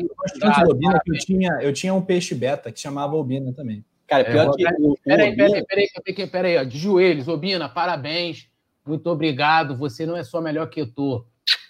Obina, 0.67 0.99
que 1.03 1.11
eu 1.11 1.17
tinha, 1.17 1.59
eu 1.61 1.73
tinha 1.73 1.93
um 1.93 2.01
peixe 2.01 2.35
beta 2.35 2.71
que 2.71 2.79
chamava 2.79 3.15
Obina 3.15 3.53
também. 3.53 3.85
Cara, 4.07 4.25
pior 4.25 4.47
é, 4.47 4.57
que. 4.57 4.63
Peraí, 5.03 5.35
peraí, 5.35 5.65
peraí, 5.65 5.87
peraí, 6.03 6.27
peraí, 6.27 6.65
de 6.65 6.77
joelhos, 6.77 7.27
Obina, 7.27 7.69
parabéns, 7.69 8.49
muito 8.85 9.07
obrigado. 9.09 9.77
Você 9.77 10.05
não 10.05 10.17
é 10.17 10.23
só 10.23 10.41
melhor 10.41 10.67
que 10.69 10.81
eu 10.81 10.91
tô. 10.91 11.25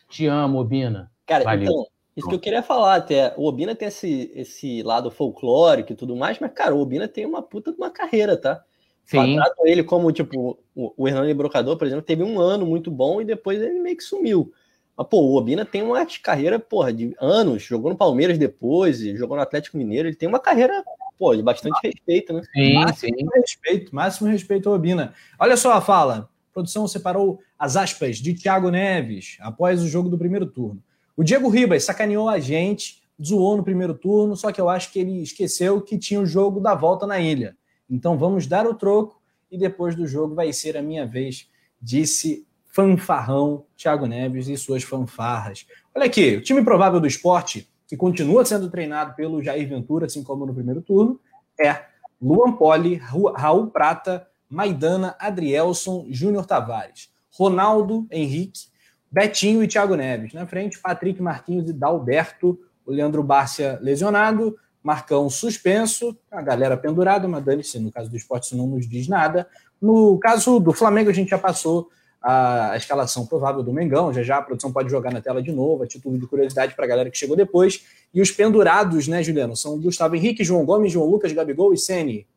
Te 0.09 0.25
amo, 0.25 0.59
Obina. 0.59 1.11
Cara, 1.25 1.43
Valeu. 1.43 1.63
então, 1.63 1.85
isso 2.15 2.27
que 2.27 2.35
eu 2.35 2.39
queria 2.39 2.61
falar 2.61 2.95
até. 2.95 3.33
O 3.37 3.45
Obina 3.47 3.73
tem 3.73 3.87
esse, 3.87 4.31
esse 4.35 4.83
lado 4.83 5.09
folclórico 5.09 5.93
e 5.93 5.95
tudo 5.95 6.15
mais, 6.15 6.39
mas, 6.39 6.51
cara, 6.53 6.75
o 6.75 6.81
Obina 6.81 7.07
tem 7.07 7.25
uma 7.25 7.41
puta 7.41 7.71
de 7.71 7.77
uma 7.77 7.89
carreira, 7.89 8.35
tá? 8.35 8.61
Sim. 9.05 9.35
Trato 9.35 9.65
ele 9.65 9.83
como, 9.83 10.11
tipo, 10.11 10.59
o 10.75 11.07
Hernani 11.07 11.33
Brocador, 11.33 11.77
por 11.77 11.87
exemplo, 11.87 12.03
teve 12.03 12.23
um 12.23 12.39
ano 12.39 12.65
muito 12.65 12.91
bom 12.91 13.21
e 13.21 13.25
depois 13.25 13.61
ele 13.61 13.79
meio 13.79 13.97
que 13.97 14.03
sumiu. 14.03 14.51
Mas, 14.95 15.07
pô, 15.07 15.21
o 15.21 15.35
Obina 15.35 15.65
tem 15.65 15.81
uma 15.81 16.05
carreira, 16.21 16.59
porra, 16.59 16.93
de 16.93 17.15
anos, 17.19 17.63
jogou 17.63 17.89
no 17.89 17.97
Palmeiras 17.97 18.37
depois, 18.37 18.99
jogou 18.99 19.37
no 19.37 19.43
Atlético 19.43 19.77
Mineiro, 19.77 20.07
ele 20.07 20.15
tem 20.15 20.27
uma 20.27 20.39
carreira, 20.39 20.83
pô, 21.17 21.35
de 21.35 21.41
bastante 21.41 21.79
respeito, 21.81 22.33
né? 22.33 22.41
Sim, 22.53 22.73
máximo 22.73 23.17
sim. 23.17 23.25
respeito, 23.33 23.95
máximo 23.95 24.29
respeito 24.29 24.69
ao 24.69 24.75
Obina. 24.75 25.13
Olha 25.39 25.55
só 25.55 25.73
a 25.73 25.81
fala, 25.81 26.29
a 26.49 26.53
produção 26.53 26.87
separou 26.87 27.39
as 27.57 27.77
aspas 27.77 28.17
de 28.17 28.33
Thiago 28.33 28.69
Neves 28.69 29.37
após 29.39 29.81
o 29.81 29.87
jogo 29.87 30.09
do 30.09 30.17
primeiro 30.17 30.45
turno. 30.45 30.83
O 31.15 31.23
Diego 31.23 31.49
Ribas 31.49 31.83
sacaneou 31.83 32.29
a 32.29 32.39
gente, 32.39 33.01
zoou 33.23 33.57
no 33.57 33.63
primeiro 33.63 33.93
turno, 33.93 34.35
só 34.35 34.51
que 34.51 34.59
eu 34.59 34.69
acho 34.69 34.91
que 34.91 34.99
ele 34.99 35.21
esqueceu 35.21 35.81
que 35.81 35.97
tinha 35.97 36.19
o 36.19 36.25
jogo 36.25 36.59
da 36.59 36.73
volta 36.73 37.05
na 37.05 37.19
ilha. 37.19 37.55
Então 37.89 38.17
vamos 38.17 38.47
dar 38.47 38.65
o 38.65 38.73
troco 38.73 39.21
e 39.51 39.57
depois 39.57 39.95
do 39.95 40.07
jogo 40.07 40.33
vai 40.33 40.51
ser 40.53 40.77
a 40.77 40.81
minha 40.81 41.05
vez, 41.05 41.49
disse 41.81 42.47
fanfarrão 42.65 43.65
Thiago 43.75 44.05
Neves 44.05 44.47
e 44.47 44.55
suas 44.55 44.83
fanfarras. 44.83 45.67
Olha 45.93 46.05
aqui, 46.05 46.37
o 46.37 46.41
time 46.41 46.63
provável 46.63 47.01
do 47.01 47.07
esporte, 47.07 47.69
que 47.85 47.97
continua 47.97 48.45
sendo 48.45 48.69
treinado 48.69 49.13
pelo 49.13 49.43
Jair 49.43 49.67
Ventura, 49.67 50.05
assim 50.05 50.23
como 50.23 50.45
no 50.45 50.53
primeiro 50.53 50.81
turno, 50.81 51.19
é 51.59 51.83
Luan 52.21 52.53
Poli, 52.53 52.95
Raul 52.95 53.67
Prata, 53.67 54.25
Maidana, 54.49 55.15
Adrielson, 55.19 56.05
Júnior 56.09 56.45
Tavares, 56.45 57.09
Ronaldo 57.29 58.07
Henrique, 58.09 58.70
Betinho 59.11 59.63
e 59.63 59.67
Thiago 59.67 59.95
Neves. 59.95 60.33
Na 60.33 60.45
frente, 60.47 60.79
Patrick 60.79 61.21
Marquinhos 61.21 61.69
e 61.69 61.73
Dalberto, 61.73 62.57
o 62.85 62.91
Leandro 62.91 63.21
Bárcia 63.21 63.77
lesionado, 63.81 64.57
Marcão 64.81 65.29
suspenso, 65.29 66.17
a 66.31 66.41
galera 66.41 66.75
pendurada, 66.75 67.27
mas 67.27 67.43
dane-se, 67.43 67.77
no 67.79 67.91
caso 67.91 68.09
do 68.09 68.17
esporte 68.17 68.45
isso 68.45 68.57
não 68.57 68.65
nos 68.65 68.87
diz 68.87 69.07
nada. 69.07 69.47
No 69.79 70.17
caso 70.17 70.59
do 70.59 70.71
Flamengo, 70.71 71.09
a 71.09 71.13
gente 71.13 71.29
já 71.29 71.37
passou 71.37 71.89
a 72.21 72.73
escalação 72.75 73.25
provável 73.25 73.63
do 73.63 73.73
Mengão, 73.73 74.13
já 74.13 74.21
já 74.21 74.37
a 74.37 74.41
produção 74.41 74.71
pode 74.71 74.89
jogar 74.89 75.11
na 75.11 75.21
tela 75.21 75.41
de 75.41 75.51
novo, 75.51 75.83
a 75.83 75.87
título 75.87 76.19
de 76.19 76.27
curiosidade 76.27 76.75
para 76.75 76.85
a 76.85 76.87
galera 76.87 77.09
que 77.09 77.17
chegou 77.17 77.35
depois. 77.35 77.83
E 78.13 78.21
os 78.21 78.31
pendurados, 78.31 79.07
né, 79.07 79.23
Juliano, 79.23 79.55
são 79.55 79.79
Gustavo 79.79 80.15
Henrique, 80.15 80.43
João 80.43 80.65
Gomes, 80.65 80.91
João 80.91 81.09
Lucas, 81.09 81.31
Gabigol 81.31 81.73
e 81.73 81.77
Sene. 81.77 82.27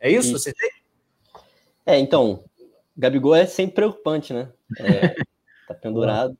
É 0.00 0.10
isso? 0.10 0.36
É, 1.84 1.98
então, 1.98 2.44
Gabigol 2.96 3.34
é 3.34 3.46
sempre 3.46 3.76
preocupante, 3.76 4.32
né? 4.32 4.48
É, 4.78 5.14
tá 5.74 5.80
pendurado. 5.80 6.36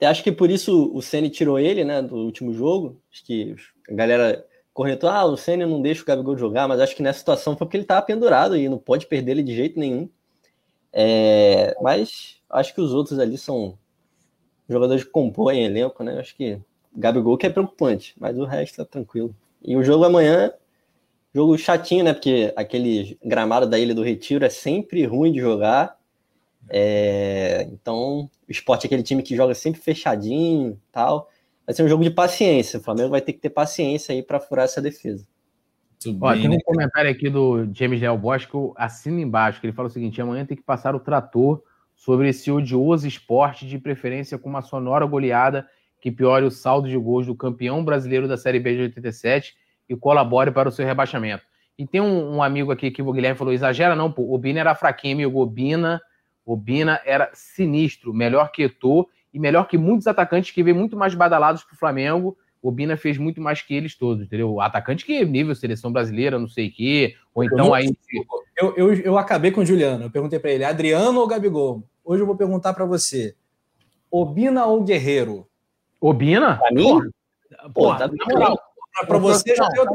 Acho 0.00 0.22
que 0.22 0.32
por 0.32 0.50
isso 0.50 0.90
o 0.94 1.02
Ceni 1.02 1.28
tirou 1.28 1.58
ele, 1.58 1.84
né, 1.84 2.00
do 2.00 2.16
último 2.16 2.54
jogo. 2.54 3.00
Acho 3.12 3.24
que 3.24 3.54
a 3.88 3.94
galera 3.94 4.46
corretor, 4.72 5.10
ah, 5.10 5.24
o 5.26 5.36
Senna 5.36 5.66
não 5.66 5.82
deixa 5.82 6.02
o 6.02 6.06
Gabigol 6.06 6.38
jogar, 6.38 6.66
mas 6.66 6.80
acho 6.80 6.96
que 6.96 7.02
nessa 7.02 7.18
situação 7.18 7.56
foi 7.56 7.66
porque 7.66 7.76
ele 7.76 7.84
estava 7.84 8.00
pendurado 8.00 8.56
e 8.56 8.68
não 8.68 8.78
pode 8.78 9.06
perder 9.06 9.32
ele 9.32 9.42
de 9.42 9.54
jeito 9.54 9.78
nenhum. 9.78 10.08
É, 10.92 11.76
mas 11.82 12.40
acho 12.48 12.74
que 12.74 12.80
os 12.80 12.94
outros 12.94 13.18
ali 13.18 13.36
são 13.36 13.78
jogadores 14.68 15.04
que 15.04 15.10
compõem 15.10 15.64
elenco, 15.64 16.02
né? 16.02 16.18
Acho 16.18 16.34
que 16.34 16.58
Gabigol 16.96 17.36
que 17.36 17.46
é 17.46 17.50
preocupante, 17.50 18.14
mas 18.18 18.38
o 18.38 18.44
resto 18.44 18.80
é 18.80 18.84
tranquilo. 18.84 19.34
E 19.62 19.76
o 19.76 19.84
jogo 19.84 20.04
amanhã, 20.04 20.52
jogo 21.34 21.58
chatinho, 21.58 22.04
né? 22.04 22.14
Porque 22.14 22.52
aquele 22.56 23.18
gramado 23.22 23.66
da 23.66 23.78
Ilha 23.78 23.94
do 23.94 24.02
Retiro 24.02 24.44
é 24.44 24.48
sempre 24.48 25.04
ruim 25.04 25.30
de 25.30 25.40
jogar. 25.40 25.99
É, 26.70 27.68
então, 27.72 28.30
o 28.48 28.52
esporte 28.52 28.84
é 28.84 28.86
aquele 28.86 29.02
time 29.02 29.22
que 29.22 29.36
joga 29.36 29.54
sempre 29.54 29.80
fechadinho 29.80 30.80
tal 30.92 31.28
vai 31.70 31.74
ser 31.74 31.84
um 31.84 31.88
jogo 31.88 32.02
de 32.02 32.10
paciência. 32.10 32.80
O 32.80 32.82
Flamengo 32.82 33.10
vai 33.10 33.20
ter 33.20 33.32
que 33.32 33.38
ter 33.38 33.50
paciência 33.50 34.12
aí 34.12 34.22
para 34.22 34.40
furar 34.40 34.64
essa 34.64 34.82
defesa. 34.82 35.24
Ó, 36.20 36.32
tem 36.32 36.48
um 36.48 36.58
comentário 36.60 37.10
aqui 37.10 37.28
do 37.28 37.68
James 37.72 38.00
que 38.00 38.54
eu 38.54 38.74
assino 38.76 39.20
embaixo, 39.20 39.60
que 39.60 39.66
ele 39.66 39.74
fala 39.74 39.88
o 39.88 39.90
seguinte: 39.90 40.20
amanhã 40.20 40.44
tem 40.44 40.56
que 40.56 40.62
passar 40.62 40.94
o 40.94 41.00
trator 41.00 41.62
sobre 41.94 42.28
esse 42.28 42.50
odioso 42.50 43.06
esporte, 43.06 43.66
de 43.66 43.78
preferência 43.78 44.38
com 44.38 44.48
uma 44.48 44.62
sonora 44.62 45.04
goleada 45.04 45.66
que 46.00 46.10
piore 46.10 46.46
o 46.46 46.50
saldo 46.50 46.88
de 46.88 46.96
gols 46.96 47.26
do 47.26 47.34
campeão 47.34 47.84
brasileiro 47.84 48.26
da 48.26 48.38
Série 48.38 48.58
B 48.58 48.74
de 48.74 48.82
87 48.82 49.54
e 49.86 49.94
colabore 49.94 50.50
para 50.50 50.70
o 50.70 50.72
seu 50.72 50.86
rebaixamento. 50.86 51.44
E 51.78 51.86
tem 51.86 52.00
um, 52.00 52.36
um 52.36 52.42
amigo 52.42 52.72
aqui 52.72 52.90
que 52.90 53.02
o 53.02 53.12
Guilherme 53.12 53.38
falou: 53.38 53.52
exagera 53.52 53.94
não, 53.94 54.10
pô, 54.10 54.34
o 54.34 54.38
Bina 54.38 54.60
era 54.60 54.74
fraquinho, 54.74 55.14
amigo. 55.14 55.40
O 55.40 55.46
Bina, 55.46 56.00
o 56.44 56.56
Bina 56.56 57.00
era 57.04 57.30
sinistro, 57.32 58.12
melhor 58.12 58.50
que 58.50 58.64
Eto'o 58.64 59.06
e 59.32 59.38
melhor 59.38 59.68
que 59.68 59.78
muitos 59.78 60.06
atacantes 60.06 60.50
que 60.50 60.62
vêm 60.62 60.74
muito 60.74 60.96
mais 60.96 61.14
badalados 61.14 61.62
para 61.62 61.74
o 61.74 61.78
Flamengo, 61.78 62.36
o 62.62 62.70
Bina 62.70 62.96
fez 62.96 63.16
muito 63.16 63.40
mais 63.40 63.62
que 63.62 63.74
eles 63.74 63.94
todos, 63.94 64.24
entendeu? 64.24 64.52
O 64.52 64.60
atacante 64.60 65.04
que 65.04 65.24
nível 65.24 65.54
seleção 65.54 65.92
brasileira, 65.92 66.38
não 66.38 66.48
sei 66.48 66.68
o 66.68 66.72
quê, 66.72 67.16
ou 67.34 67.44
então 67.44 67.66
eu 67.66 67.74
aí. 67.74 67.96
Eu, 68.56 68.74
eu, 68.76 68.94
eu 68.94 69.18
acabei 69.18 69.50
com 69.50 69.62
o 69.62 69.66
Juliano, 69.66 70.04
eu 70.04 70.10
perguntei 70.10 70.38
para 70.38 70.50
ele, 70.50 70.64
Adriano 70.64 71.20
ou 71.20 71.26
Gabigol? 71.26 71.82
Hoje 72.04 72.22
eu 72.22 72.26
vou 72.26 72.36
perguntar 72.36 72.74
para 72.74 72.84
você, 72.84 73.34
Obina 74.10 74.66
ou 74.66 74.82
Guerreiro? 74.82 75.46
Obina? 76.00 76.56
Pra 76.56 76.72
mim? 76.72 77.00
Porra, 77.72 77.98
tá 77.98 78.08
na 78.08 78.34
moral. 78.34 78.58
Pra, 79.06 79.18
você 79.18 79.54
já 79.54 79.68
deu 79.68 79.86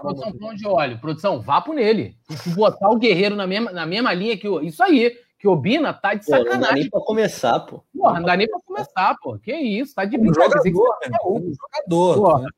Produção 0.00 0.54
de 0.54 0.66
óleo. 0.66 0.98
Produção, 0.98 1.40
vá 1.40 1.60
pro 1.60 1.72
nele. 1.72 2.14
Se 2.30 2.50
botar 2.50 2.90
o 2.90 2.98
Guerreiro 2.98 3.34
na 3.34 3.46
mesma, 3.46 3.72
na 3.72 3.86
mesma 3.86 4.12
linha 4.12 4.36
que 4.36 4.46
o. 4.46 4.60
Isso 4.60 4.82
aí 4.82 5.16
que 5.38 5.46
o 5.46 5.56
Bina 5.56 5.92
tá 5.92 6.14
de 6.14 6.24
sacanagem. 6.24 6.50
Pô, 6.50 6.54
não 6.54 6.60
dá 6.60 6.72
nem 6.74 6.90
pra 6.90 7.00
começar, 7.00 7.60
pô. 7.60 7.82
Porra, 7.96 8.20
não 8.20 8.26
dá 8.26 8.36
nem 8.36 8.48
pra 8.48 8.60
começar, 8.64 9.16
pô. 9.22 9.38
Que 9.38 9.54
isso, 9.54 9.94
tá 9.94 10.04
de 10.04 10.16
brincadeira. 10.16 10.62
Jogador, 10.64 11.00
que... 11.10 11.18
Como 11.18 11.54
jogador, 11.54 12.40
né? 12.42 12.48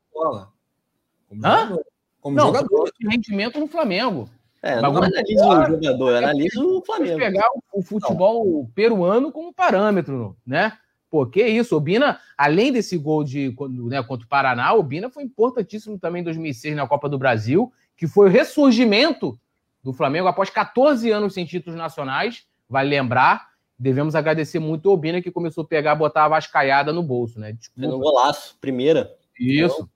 Como 1.28 1.46
Hã? 1.46 1.58
jogador. 1.58 1.84
Como 2.20 2.36
não, 2.36 2.46
jogador. 2.46 2.92
rendimento 3.08 3.60
no 3.60 3.68
Flamengo. 3.68 4.28
É, 4.60 4.80
não 4.80 4.96
analisa 4.96 5.46
o 5.46 5.66
jogador, 5.66 6.16
analisa 6.16 6.60
o 6.60 6.82
Flamengo. 6.84 7.18
pegar 7.18 7.48
o, 7.72 7.80
futebol 7.80 8.44
não. 8.44 8.66
peruano 8.74 9.30
como 9.30 9.52
parâmetro, 9.52 10.36
né? 10.44 10.76
Pô, 11.08 11.24
que 11.24 11.42
isso, 11.46 11.76
o 11.76 11.80
Bina, 11.80 12.20
além 12.36 12.72
desse 12.72 12.98
gol 12.98 13.24
de, 13.24 13.54
né, 13.86 14.02
contra 14.02 14.26
o 14.26 14.28
Paraná, 14.28 14.74
o 14.74 14.82
Bina 14.82 15.08
foi 15.08 15.22
importantíssimo 15.22 15.98
também 15.98 16.20
em 16.20 16.24
2006 16.24 16.76
na 16.76 16.86
Copa 16.86 17.08
do 17.08 17.16
Brasil, 17.16 17.72
que 17.96 18.06
foi 18.06 18.26
o 18.26 18.30
ressurgimento 18.30 19.38
do 19.82 19.92
Flamengo 19.92 20.28
após 20.28 20.50
14 20.50 21.10
anos 21.10 21.32
sem 21.32 21.46
títulos 21.46 21.78
nacionais, 21.78 22.46
Vale 22.68 22.90
lembrar, 22.90 23.48
devemos 23.78 24.14
agradecer 24.14 24.58
muito 24.58 24.86
o 24.86 24.92
Obina 24.92 25.22
que 25.22 25.30
começou 25.30 25.64
a 25.64 25.66
pegar, 25.66 25.94
botar 25.94 26.24
a 26.24 26.28
vascaiada 26.28 26.92
no 26.92 27.02
bolso, 27.02 27.40
né? 27.40 27.52
Desculpa. 27.52 27.88
No 27.88 27.98
golaço, 27.98 28.56
primeira. 28.60 29.16
Isso. 29.38 29.88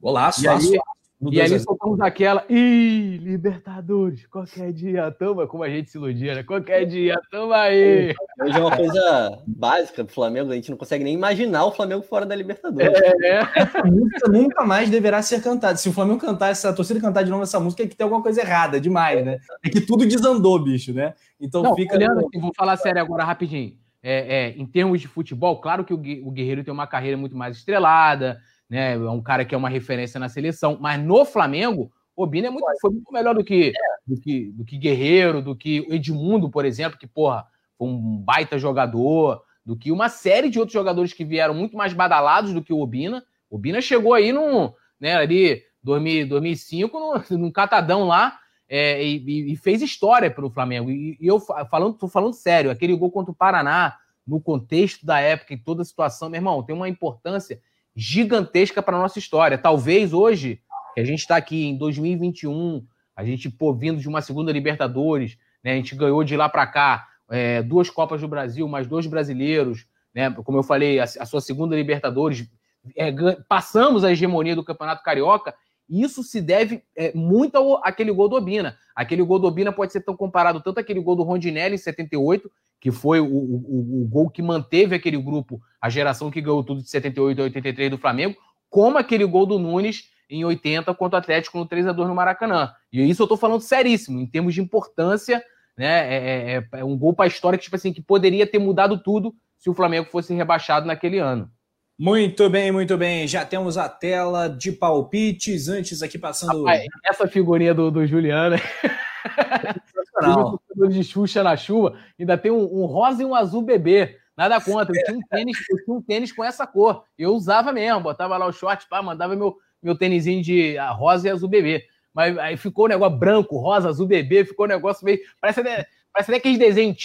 Golaço, 0.00 0.44
e 0.44 0.48
aí, 0.48 0.78
e 1.20 1.40
ali 1.40 1.58
soltamos 1.58 2.00
aquela. 2.00 2.44
Ih, 2.48 3.18
Libertadores, 3.18 4.26
qualquer 4.26 4.72
dia, 4.72 5.10
toma, 5.12 5.46
como 5.46 5.62
a 5.62 5.68
gente 5.68 5.90
se 5.90 5.96
iludia, 5.96 6.34
né? 6.34 6.42
Qualquer 6.42 6.84
dia, 6.84 7.18
toma 7.30 7.56
aí. 7.56 8.14
Hoje 8.42 8.58
é 8.58 8.60
uma 8.60 8.76
coisa 8.76 9.42
básica 9.46 10.04
do 10.04 10.10
Flamengo, 10.10 10.50
a 10.50 10.54
gente 10.54 10.70
não 10.70 10.76
consegue 10.76 11.04
nem 11.04 11.14
imaginar 11.14 11.64
o 11.64 11.72
Flamengo 11.72 12.02
fora 12.02 12.26
da 12.26 12.34
Libertadores. 12.34 13.00
É. 13.22 13.40
Essa 13.56 13.84
música 13.84 14.28
nunca 14.28 14.64
mais 14.64 14.90
deverá 14.90 15.22
ser 15.22 15.42
cantada. 15.42 15.76
Se 15.76 15.88
o 15.88 15.92
Flamengo 15.92 16.18
cantar, 16.18 16.50
essa 16.50 16.70
a 16.70 16.72
torcida 16.72 17.00
cantar 17.00 17.22
de 17.22 17.30
novo 17.30 17.42
essa 17.42 17.60
música, 17.60 17.84
é 17.84 17.86
que 17.86 17.96
tem 17.96 18.04
alguma 18.04 18.22
coisa 18.22 18.40
errada 18.40 18.80
demais, 18.80 19.24
né? 19.24 19.38
É 19.64 19.70
que 19.70 19.80
tudo 19.80 20.06
desandou, 20.06 20.58
bicho, 20.58 20.92
né? 20.92 21.14
Então 21.40 21.62
não, 21.62 21.74
fica. 21.74 21.96
Olhando, 21.96 22.26
assim, 22.26 22.40
vou 22.40 22.52
falar 22.56 22.76
sério 22.76 23.00
agora 23.00 23.24
rapidinho. 23.24 23.76
É, 24.02 24.48
é, 24.48 24.48
em 24.50 24.66
termos 24.66 25.00
de 25.00 25.08
futebol, 25.08 25.60
claro 25.60 25.84
que 25.84 25.94
o 25.94 26.30
Guerreiro 26.30 26.62
tem 26.62 26.74
uma 26.74 26.86
carreira 26.86 27.16
muito 27.16 27.34
mais 27.34 27.56
estrelada 27.56 28.38
né? 28.68 28.94
É 28.94 29.10
um 29.10 29.22
cara 29.22 29.44
que 29.44 29.54
é 29.54 29.58
uma 29.58 29.68
referência 29.68 30.18
na 30.18 30.28
seleção. 30.28 30.78
Mas 30.80 31.02
no 31.02 31.24
Flamengo, 31.24 31.92
o 32.16 32.26
Bina 32.26 32.48
é 32.48 32.50
muito, 32.50 32.66
foi 32.80 32.90
muito 32.90 33.12
melhor 33.12 33.34
do 33.34 33.44
que, 33.44 33.72
do 34.06 34.20
que, 34.20 34.52
do 34.52 34.64
que 34.64 34.78
Guerreiro, 34.78 35.42
do 35.42 35.56
que 35.56 35.86
Edmundo, 35.90 36.50
por 36.50 36.64
exemplo, 36.64 36.98
que, 36.98 37.06
porra, 37.06 37.46
foi 37.76 37.88
um 37.88 38.18
baita 38.18 38.58
jogador, 38.58 39.42
do 39.64 39.76
que 39.76 39.90
uma 39.90 40.08
série 40.08 40.48
de 40.50 40.58
outros 40.58 40.74
jogadores 40.74 41.12
que 41.12 41.24
vieram 41.24 41.54
muito 41.54 41.76
mais 41.76 41.92
badalados 41.92 42.52
do 42.52 42.62
que 42.62 42.72
o 42.72 42.80
Obina. 42.80 43.24
O 43.50 43.56
Obina 43.56 43.80
chegou 43.80 44.14
aí 44.14 44.32
num, 44.32 44.72
né, 45.00 45.16
ali, 45.16 45.62
2000, 45.82 46.28
2005, 46.28 46.98
num, 46.98 47.38
num 47.38 47.50
catadão 47.50 48.06
lá, 48.06 48.38
é, 48.68 49.04
e, 49.04 49.52
e, 49.52 49.56
fez 49.56 49.82
história 49.82 50.30
pelo 50.30 50.50
Flamengo. 50.50 50.90
E, 50.90 51.18
e 51.20 51.26
eu 51.26 51.38
falando, 51.38 51.94
tô 51.94 52.08
falando 52.08 52.32
sério, 52.32 52.70
aquele 52.70 52.96
gol 52.96 53.10
contra 53.10 53.30
o 53.30 53.34
Paraná, 53.34 53.98
no 54.26 54.40
contexto 54.40 55.04
da 55.04 55.20
época 55.20 55.52
e 55.52 55.58
toda 55.58 55.82
a 55.82 55.84
situação, 55.84 56.30
meu 56.30 56.38
irmão, 56.38 56.62
tem 56.62 56.74
uma 56.74 56.88
importância 56.88 57.60
gigantesca 57.94 58.82
para 58.82 58.98
nossa 58.98 59.18
história. 59.18 59.58
Talvez 59.58 60.12
hoje, 60.12 60.60
que 60.94 61.00
a 61.00 61.04
gente 61.04 61.20
está 61.20 61.36
aqui 61.36 61.66
em 61.66 61.76
2021, 61.76 62.84
a 63.16 63.24
gente, 63.24 63.48
pô, 63.48 63.72
vindo 63.72 64.00
de 64.00 64.08
uma 64.08 64.20
segunda 64.20 64.52
Libertadores, 64.52 65.38
né, 65.62 65.72
a 65.72 65.76
gente 65.76 65.94
ganhou 65.94 66.24
de 66.24 66.36
lá 66.36 66.48
para 66.48 66.66
cá 66.66 67.06
é, 67.30 67.62
duas 67.62 67.88
Copas 67.88 68.20
do 68.20 68.28
Brasil, 68.28 68.66
mais 68.68 68.86
dois 68.86 69.06
brasileiros, 69.06 69.86
né, 70.14 70.30
como 70.30 70.58
eu 70.58 70.62
falei, 70.62 71.00
a, 71.00 71.04
a 71.04 71.26
sua 71.26 71.40
segunda 71.40 71.76
Libertadores, 71.76 72.48
é, 72.96 73.12
passamos 73.48 74.04
a 74.04 74.12
hegemonia 74.12 74.54
do 74.54 74.64
Campeonato 74.64 75.02
Carioca, 75.02 75.54
isso 75.88 76.22
se 76.22 76.40
deve 76.40 76.82
é, 76.96 77.12
muito 77.14 77.56
ao, 77.56 77.84
àquele 77.84 78.10
gol 78.10 78.28
do 78.28 78.36
Obina. 78.36 78.76
Aquele 78.94 79.22
gol 79.22 79.38
do 79.38 79.46
Obina 79.46 79.72
pode 79.72 79.92
ser 79.92 80.00
tão 80.00 80.16
comparado 80.16 80.60
tanto 80.60 80.80
àquele 80.80 81.00
gol 81.00 81.16
do 81.16 81.22
Rondinelli 81.22 81.74
em 81.74 81.78
78, 81.78 82.50
que 82.84 82.92
foi 82.92 83.18
o, 83.18 83.24
o, 83.24 84.02
o, 84.02 84.06
gol 84.06 84.28
que 84.28 84.42
manteve 84.42 84.94
aquele 84.94 85.16
grupo, 85.16 85.58
a 85.80 85.88
geração 85.88 86.30
que 86.30 86.38
ganhou 86.38 86.62
tudo 86.62 86.82
de 86.82 86.90
78 86.90 87.40
a 87.40 87.44
83 87.44 87.90
do 87.90 87.96
Flamengo, 87.96 88.36
como 88.68 88.98
aquele 88.98 89.24
gol 89.24 89.46
do 89.46 89.58
Nunes 89.58 90.10
em 90.28 90.44
80 90.44 90.92
contra 90.92 91.16
o 91.16 91.18
Atlético 91.18 91.56
no 91.56 91.64
3 91.64 91.86
a 91.86 91.92
2 91.92 92.06
no 92.06 92.14
Maracanã. 92.14 92.74
E 92.92 93.02
isso 93.08 93.22
eu 93.22 93.26
tô 93.26 93.38
falando 93.38 93.62
seríssimo, 93.62 94.20
em 94.20 94.26
termos 94.26 94.52
de 94.52 94.60
importância, 94.60 95.42
né? 95.78 96.14
É, 96.14 96.16
é, 96.16 96.56
é, 96.58 96.80
é 96.80 96.84
um 96.84 96.94
gol 96.94 97.14
para 97.14 97.24
a 97.24 97.28
história 97.28 97.56
que, 97.58 97.64
tipo 97.64 97.76
assim, 97.76 97.90
que 97.90 98.02
poderia 98.02 98.46
ter 98.46 98.58
mudado 98.58 99.02
tudo 99.02 99.34
se 99.58 99.70
o 99.70 99.74
Flamengo 99.74 100.10
fosse 100.10 100.34
rebaixado 100.34 100.86
naquele 100.86 101.18
ano. 101.18 101.50
Muito 101.98 102.50
bem, 102.50 102.70
muito 102.70 102.98
bem. 102.98 103.26
Já 103.26 103.46
temos 103.46 103.78
a 103.78 103.88
tela 103.88 104.46
de 104.46 104.72
palpites. 104.72 105.68
Antes 105.68 106.02
aqui 106.02 106.18
passando. 106.18 106.64
Rapaz, 106.64 106.84
essa 107.02 107.26
figurinha 107.26 107.72
do, 107.72 107.90
do 107.90 108.06
Juliano. 108.06 108.56
Sensacional. 110.14 110.60
de 110.90 111.04
Xuxa 111.04 111.42
na 111.42 111.56
chuva. 111.56 111.96
Ainda 112.18 112.38
tem 112.38 112.50
um, 112.50 112.62
um, 112.62 112.84
rosa 112.86 113.22
e 113.22 113.24
um 113.24 113.34
azul 113.34 113.62
bebê. 113.62 114.18
Nada 114.36 114.60
contra. 114.60 114.96
Eu 114.96 115.04
tinha 115.04 115.18
um 115.18 115.22
tênis, 115.22 115.58
eu 115.70 115.84
tinha 115.84 115.96
um 115.96 116.02
tênis 116.02 116.32
com 116.32 116.44
essa 116.44 116.66
cor. 116.66 117.04
Eu 117.18 117.34
usava 117.34 117.72
mesmo, 117.72 118.00
botava 118.00 118.36
lá 118.36 118.46
o 118.46 118.52
short, 118.52 118.88
pá, 118.88 119.02
mandava 119.02 119.36
meu, 119.36 119.56
meu 119.82 119.96
tênisinho 119.96 120.42
de 120.42 120.76
ah, 120.78 120.90
rosa 120.90 121.28
e 121.28 121.30
azul 121.30 121.48
bebê. 121.48 121.84
Mas 122.12 122.36
aí 122.38 122.56
ficou 122.56 122.84
o 122.84 122.86
um 122.86 122.90
negócio 122.90 123.18
branco, 123.18 123.58
rosa, 123.58 123.88
azul 123.88 124.06
bebê, 124.06 124.44
ficou 124.44 124.66
um 124.66 124.68
negócio 124.68 125.04
meio. 125.04 125.18
Parece, 125.40 125.62
parece 125.62 126.30
até 126.30 126.36
aqueles 126.36 126.58
desenhos 126.58 126.96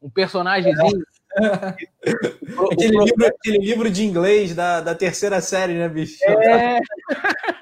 um 0.00 0.10
personagemzinho. 0.10 1.02
aquele, 2.70 3.04
livro, 3.04 3.26
aquele 3.26 3.58
livro 3.58 3.90
de 3.90 4.04
inglês 4.04 4.54
da, 4.54 4.80
da 4.80 4.94
terceira 4.94 5.40
série, 5.40 5.74
né, 5.74 5.88
bicho? 5.88 6.18
É. 6.24 6.78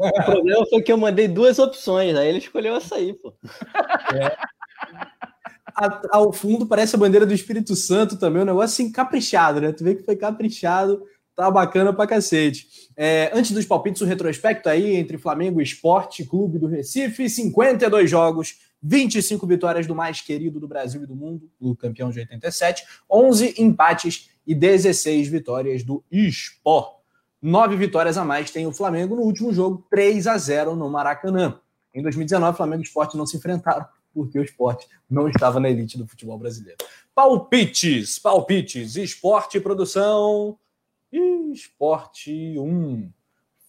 O 0.00 0.24
problema 0.24 0.66
foi 0.66 0.80
que 0.82 0.90
eu 0.90 0.96
mandei 0.96 1.28
duas 1.28 1.58
opções, 1.58 2.16
aí 2.16 2.28
ele 2.28 2.38
escolheu 2.38 2.74
essa 2.74 2.96
aí, 2.96 3.12
pô. 3.12 3.34
É. 4.14 4.36
A, 5.76 6.00
ao 6.10 6.32
fundo 6.32 6.66
parece 6.66 6.96
a 6.96 6.98
bandeira 6.98 7.26
do 7.26 7.34
Espírito 7.34 7.76
Santo 7.76 8.18
também, 8.18 8.42
um 8.42 8.46
negócio 8.46 8.82
assim 8.82 8.90
caprichado, 8.90 9.60
né? 9.60 9.72
Tu 9.72 9.84
vê 9.84 9.94
que 9.94 10.02
foi 10.02 10.16
caprichado, 10.16 11.02
tá 11.36 11.50
bacana 11.50 11.92
pra 11.92 12.06
cacete. 12.06 12.66
É, 12.96 13.30
antes 13.34 13.52
dos 13.52 13.66
palpites, 13.66 14.00
o 14.02 14.06
retrospecto 14.06 14.68
aí 14.68 14.96
entre 14.96 15.18
Flamengo 15.18 15.60
e 15.60 15.64
Esporte 15.64 16.24
Clube 16.24 16.58
do 16.58 16.66
Recife, 16.66 17.28
52 17.28 18.10
jogos, 18.10 18.56
25 18.82 19.46
vitórias 19.46 19.86
do 19.86 19.94
mais 19.94 20.20
querido 20.20 20.58
do 20.58 20.66
Brasil 20.66 21.02
e 21.02 21.06
do 21.06 21.14
mundo, 21.14 21.50
o 21.60 21.76
campeão 21.76 22.10
de 22.10 22.20
87, 22.20 22.84
11 23.10 23.54
empates 23.58 24.30
e 24.46 24.54
16 24.54 25.28
vitórias 25.28 25.82
do 25.84 26.02
Sport. 26.10 26.99
Nove 27.42 27.74
vitórias 27.76 28.18
a 28.18 28.24
mais 28.24 28.50
tem 28.50 28.66
o 28.66 28.72
Flamengo 28.72 29.16
no 29.16 29.22
último 29.22 29.52
jogo, 29.52 29.86
3 29.90 30.26
a 30.26 30.36
0 30.36 30.76
no 30.76 30.90
Maracanã. 30.90 31.58
Em 31.94 32.02
2019, 32.02 32.56
Flamengo 32.56 32.82
e 32.82 32.86
Sport 32.86 33.14
não 33.14 33.26
se 33.26 33.36
enfrentaram, 33.38 33.86
porque 34.12 34.38
o 34.38 34.42
Sport 34.42 34.84
não 35.08 35.28
estava 35.28 35.58
na 35.58 35.70
elite 35.70 35.96
do 35.96 36.06
futebol 36.06 36.38
brasileiro. 36.38 36.78
Palpites, 37.14 38.18
palpites, 38.18 38.96
esporte 38.96 39.58
produção, 39.58 40.58
esporte 41.52 42.58
1, 42.58 43.10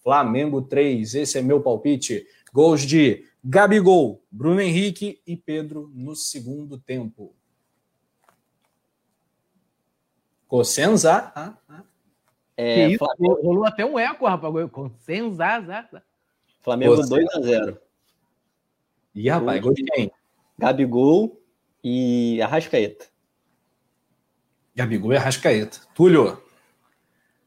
Flamengo 0.02 0.60
3, 0.62 1.14
esse 1.14 1.38
é 1.38 1.42
meu 1.42 1.60
palpite. 1.62 2.26
Gols 2.52 2.82
de 2.82 3.24
Gabigol, 3.42 4.22
Bruno 4.30 4.60
Henrique 4.60 5.22
e 5.26 5.36
Pedro 5.36 5.90
no 5.94 6.14
segundo 6.14 6.78
tempo. 6.78 7.34
Cosenza, 10.46 11.32
ah, 11.34 11.54
ah. 11.68 11.82
É, 12.56 12.88
isso, 12.88 12.98
Flamengo... 12.98 13.40
Rolou 13.42 13.64
até 13.64 13.84
um 13.84 13.98
eco, 13.98 14.26
rapaz. 14.26 14.70
Consenza. 14.70 15.88
Flamengo 16.60 16.94
2x0. 16.94 17.78
Ih, 19.14 19.28
rapaz, 19.28 19.60
gol 19.60 19.74
de 19.74 19.84
quem? 19.84 20.10
Gabigol 20.58 21.40
e 21.82 22.40
Arrascaeta. 22.40 23.06
Gabigol 24.74 25.12
e 25.12 25.16
Arrascaeta. 25.16 25.80
Túlio. 25.94 26.40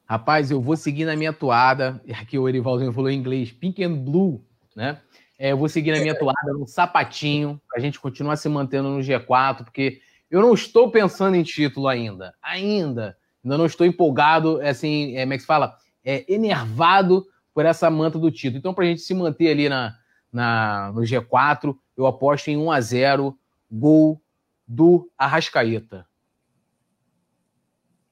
Rapaz, 0.07 0.52
eu 0.52 0.61
vou 0.61 0.76
seguir 0.76 1.06
na 1.06 1.15
minha 1.15 1.34
toada. 1.34 2.02
Aqui 2.19 2.38
o 2.38 2.48
Erivaldo 2.48 2.91
falou 2.94 3.10
em 3.10 3.18
inglês, 3.18 3.52
pink 3.52 3.84
and 3.84 3.95
blue, 3.95 4.44
né? 4.76 5.02
É, 5.38 5.52
eu 5.52 5.57
vou 5.57 5.68
seguir 5.68 5.91
na 5.91 5.99
minha 5.99 6.18
toada 6.18 6.53
no 6.53 6.68
sapatinho, 6.68 7.60
a 7.76 7.80
gente 7.80 7.99
continuar 7.99 8.38
se 8.38 8.48
mantendo 8.48 8.90
no 8.90 8.99
G4, 8.99 9.65
porque 9.65 9.99
eu 10.30 10.41
não 10.41 10.53
estou 10.53 10.91
pensando 10.91 11.36
em 11.36 11.44
título 11.44 11.88
ainda. 11.88 12.34
Ainda. 12.41 13.18
Ainda 13.45 13.59
não 13.59 13.67
estou 13.67 13.85
empolgado, 13.85 14.59
é 14.59 14.69
assim, 14.69 15.15
é, 15.15 15.22
como 15.22 15.34
é 15.34 15.35
que 15.35 15.41
se 15.41 15.47
fala? 15.47 15.77
É, 16.03 16.26
enervado 16.27 17.23
por 17.53 17.63
essa 17.63 17.91
manta 17.91 18.17
do 18.17 18.31
título. 18.31 18.57
Então, 18.57 18.73
para 18.73 18.85
a 18.85 18.88
gente 18.88 19.01
se 19.01 19.13
manter 19.13 19.51
ali 19.51 19.69
na, 19.69 19.95
na, 20.34 20.91
no 20.91 21.01
G4, 21.01 21.76
eu 21.95 22.07
aposto 22.07 22.47
em 22.47 22.57
1 22.57 22.72
a 22.72 22.81
0 22.81 23.38
gol 23.72 24.19
do 24.67 25.07
Arrascaeta. 25.15 26.07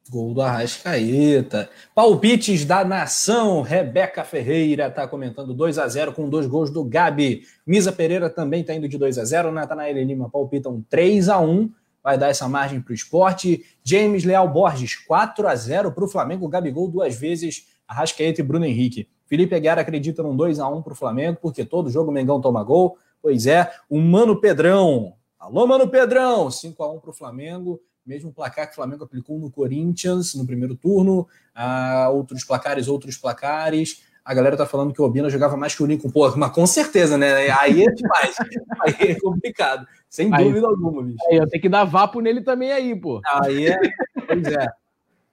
Gol 0.07 0.35
do 0.35 0.41
Arrascaeta. 0.41 1.67
Palpites 1.95 2.63
da 2.63 2.85
nação. 2.85 3.63
Rebeca 3.63 4.23
Ferreira 4.23 4.87
está 4.87 5.07
comentando 5.07 5.51
2 5.53 5.79
a 5.79 5.87
0 5.87 6.13
com 6.13 6.29
dois 6.29 6.45
gols 6.45 6.69
do 6.69 6.83
Gabi. 6.83 7.41
Misa 7.65 7.91
Pereira 7.91 8.29
também 8.29 8.61
está 8.61 8.75
indo 8.75 8.87
de 8.87 8.99
2 8.99 9.17
a 9.17 9.25
0 9.25 9.51
Natanael 9.51 10.03
Lima 10.03 10.29
palpitam 10.29 10.85
3 10.89 11.29
a 11.29 11.39
1 11.39 11.71
Vai 12.03 12.17
dar 12.17 12.27
essa 12.27 12.47
margem 12.49 12.81
para 12.81 12.91
o 12.91 12.95
esporte. 12.95 13.63
James 13.83 14.23
Leal 14.23 14.47
Borges, 14.47 14.95
4 14.95 15.47
a 15.47 15.55
0 15.55 15.91
para 15.91 16.03
o 16.03 16.07
Flamengo. 16.07 16.47
Gabigol 16.47 16.89
duas 16.89 17.15
vezes. 17.15 17.67
Arrascaeta 17.87 18.41
e 18.41 18.43
Bruno 18.43 18.65
Henrique. 18.65 19.07
Felipe 19.25 19.55
Aguiar 19.55 19.79
acredita 19.79 20.21
num 20.21 20.35
2 20.35 20.59
a 20.59 20.67
1 20.67 20.81
para 20.81 20.93
o 20.93 20.95
Flamengo, 20.95 21.39
porque 21.41 21.63
todo 21.63 21.89
jogo 21.89 22.11
o 22.11 22.13
Mengão 22.13 22.41
toma 22.41 22.63
gol. 22.63 22.97
Pois 23.21 23.47
é. 23.47 23.71
O 23.89 23.99
Mano 23.99 24.39
Pedrão. 24.39 25.13
Alô, 25.39 25.65
Mano 25.65 25.87
Pedrão. 25.87 26.51
5 26.51 26.83
a 26.83 26.91
1 26.91 26.99
para 26.99 27.09
o 27.09 27.13
Flamengo 27.13 27.79
mesmo 28.05 28.33
placar 28.33 28.67
que 28.67 28.73
o 28.73 28.75
Flamengo 28.75 29.03
aplicou 29.03 29.39
no 29.39 29.49
Corinthians 29.49 30.35
no 30.35 30.45
primeiro 30.45 30.75
turno, 30.75 31.27
ah, 31.55 32.09
outros 32.11 32.43
placares, 32.43 32.87
outros 32.87 33.17
placares. 33.17 34.03
A 34.25 34.33
galera 34.33 34.55
tá 34.55 34.65
falando 34.65 34.93
que 34.93 35.01
o 35.01 35.05
Obina 35.05 35.29
jogava 35.29 35.57
mais 35.57 35.75
que 35.75 35.83
o 35.83 35.85
Lincoln. 35.85 36.09
Pô, 36.09 36.33
mas 36.37 36.51
com 36.51 36.65
certeza, 36.65 37.17
né? 37.17 37.49
Aí 37.51 37.83
é 37.83 37.91
demais. 37.91 38.35
aí 38.81 39.11
é 39.11 39.19
complicado. 39.19 39.85
Sem 40.09 40.33
aí, 40.33 40.45
dúvida 40.45 40.67
alguma, 40.67 41.03
bicho. 41.03 41.17
Aí 41.29 41.37
eu 41.37 41.49
tenho 41.49 41.61
que 41.61 41.67
dar 41.67 41.83
vapo 41.83 42.21
nele 42.21 42.41
também 42.41 42.71
aí, 42.71 42.95
pô. 42.95 43.21
Aí 43.25 43.67
é. 43.67 43.79
Pois 44.25 44.45
é. 44.45 44.67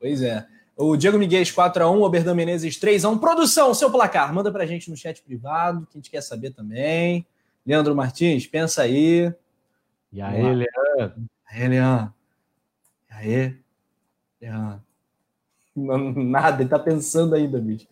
Pois 0.00 0.22
é. 0.22 0.46
O 0.76 0.96
Diego 0.96 1.18
Miguel 1.18 1.42
4x1, 1.42 2.00
Oberdan 2.02 2.34
Menezes 2.34 2.80
3x1. 2.80 3.20
Produção, 3.20 3.72
seu 3.74 3.90
placar. 3.90 4.32
Manda 4.34 4.50
pra 4.50 4.66
gente 4.66 4.90
no 4.90 4.96
chat 4.96 5.22
privado, 5.22 5.86
que 5.86 5.96
a 5.96 5.98
gente 5.98 6.10
quer 6.10 6.22
saber 6.22 6.50
também. 6.50 7.26
Leandro 7.64 7.94
Martins, 7.94 8.46
pensa 8.46 8.82
aí. 8.82 9.32
E 10.12 10.20
aí, 10.20 10.42
Leandro? 10.42 11.28
Aí, 11.46 11.68
Leandro. 11.68 12.14
Aê. 13.10 13.54
Ah. 14.46 14.78
Nada, 15.76 16.62
ele 16.62 16.70
tá 16.70 16.78
pensando 16.78 17.34
ainda, 17.34 17.60
bicho. 17.60 17.86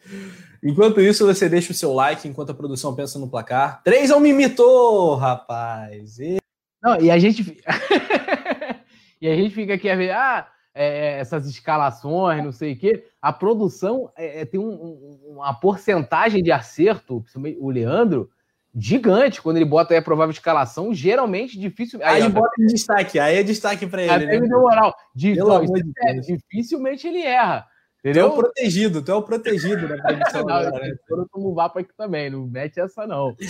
Enquanto 0.62 1.00
isso, 1.00 1.26
você 1.26 1.48
deixa 1.48 1.72
o 1.72 1.74
seu 1.74 1.92
like 1.92 2.26
enquanto 2.26 2.50
a 2.50 2.54
produção 2.54 2.94
pensa 2.94 3.18
no 3.18 3.28
placar. 3.28 3.82
3 3.84 4.10
ao 4.10 4.20
Mimitou, 4.20 5.14
rapaz. 5.14 6.18
E... 6.18 6.38
Não, 6.82 7.00
e 7.00 7.10
a 7.10 7.18
gente. 7.18 7.58
e 9.20 9.28
a 9.28 9.36
gente 9.36 9.54
fica 9.54 9.74
aqui 9.74 9.88
a 9.88 9.96
ver, 9.96 10.10
ah, 10.10 10.48
é, 10.74 11.18
essas 11.18 11.46
escalações, 11.46 12.42
não 12.44 12.52
sei 12.52 12.72
o 12.72 12.78
quê. 12.78 13.04
A 13.20 13.32
produção 13.32 14.10
é, 14.16 14.42
é 14.42 14.44
tem 14.44 14.60
um, 14.60 14.70
um, 14.70 15.20
uma 15.36 15.54
porcentagem 15.54 16.42
de 16.42 16.52
acerto, 16.52 17.24
o 17.58 17.70
Leandro, 17.70 18.30
gigante 18.76 19.42
quando 19.42 19.56
ele 19.56 19.64
bota 19.64 19.92
aí 19.92 19.98
a 19.98 20.02
provável 20.02 20.30
escalação, 20.30 20.94
geralmente 20.94 21.58
difícil. 21.58 22.00
Aí, 22.02 22.16
aí 22.16 22.22
ele 22.22 22.28
bota 22.28 22.52
em 22.60 22.66
destaque, 22.66 23.18
aí 23.18 23.38
é 23.38 23.42
destaque 23.42 23.86
para 23.86 24.02
ele. 24.02 24.10
Até 24.12 24.40
né? 24.40 24.46
moral. 24.46 24.94
De 25.14 25.32
é, 25.32 26.12
dificilmente 26.20 27.06
ele 27.06 27.22
erra. 27.22 27.66
Entendeu? 28.00 28.30
Tu 28.30 28.30
é 28.30 28.34
o 28.34 28.36
protegido, 28.36 29.02
tu 29.02 29.10
é 29.10 29.14
o 29.14 29.22
protegido 29.22 29.88
da 29.88 29.96
produção. 30.02 30.44
não, 30.44 30.54
agora, 30.54 30.86
né? 30.86 30.94
Eu 31.08 31.28
tomo 31.32 31.54
vapo 31.54 31.78
aqui 31.78 31.92
também, 31.96 32.30
não 32.30 32.46
mete 32.46 32.78
essa 32.80 33.06
não. 33.06 33.36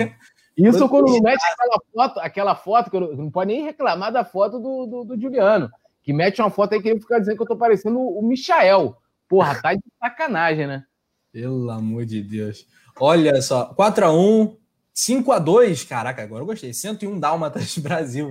É. 0.00 0.14
Isso 0.56 0.88
quando 0.88 1.08
não 1.08 1.20
mete 1.20 1.42
aquela 1.44 1.80
foto, 1.92 2.20
aquela 2.20 2.54
foto, 2.54 2.90
que 2.90 2.96
eu 2.96 3.16
não 3.16 3.30
pode 3.30 3.52
nem 3.52 3.64
reclamar 3.64 4.12
da 4.12 4.24
foto 4.24 4.60
do, 4.60 4.86
do, 4.86 5.04
do, 5.04 5.20
Juliano, 5.20 5.68
que 6.04 6.12
mete 6.12 6.40
uma 6.40 6.50
foto 6.50 6.74
aí 6.74 6.80
que 6.80 6.88
ele 6.88 7.00
fica 7.00 7.18
dizendo 7.18 7.36
que 7.36 7.42
eu 7.42 7.48
tô 7.48 7.56
parecendo 7.56 7.98
o 7.98 8.22
Michael. 8.22 8.96
Porra, 9.28 9.60
tá 9.60 9.74
de 9.74 9.82
sacanagem, 9.98 10.68
né? 10.68 10.84
Pelo 11.32 11.70
amor 11.70 12.04
de 12.04 12.22
Deus. 12.22 12.66
Olha 13.00 13.40
só, 13.40 13.74
4x1, 13.74 14.56
5x2, 14.94 15.88
caraca, 15.88 16.22
agora 16.22 16.42
eu 16.42 16.46
gostei. 16.46 16.72
101 16.72 17.18
Dálmatas 17.18 17.76
Brasil. 17.78 18.30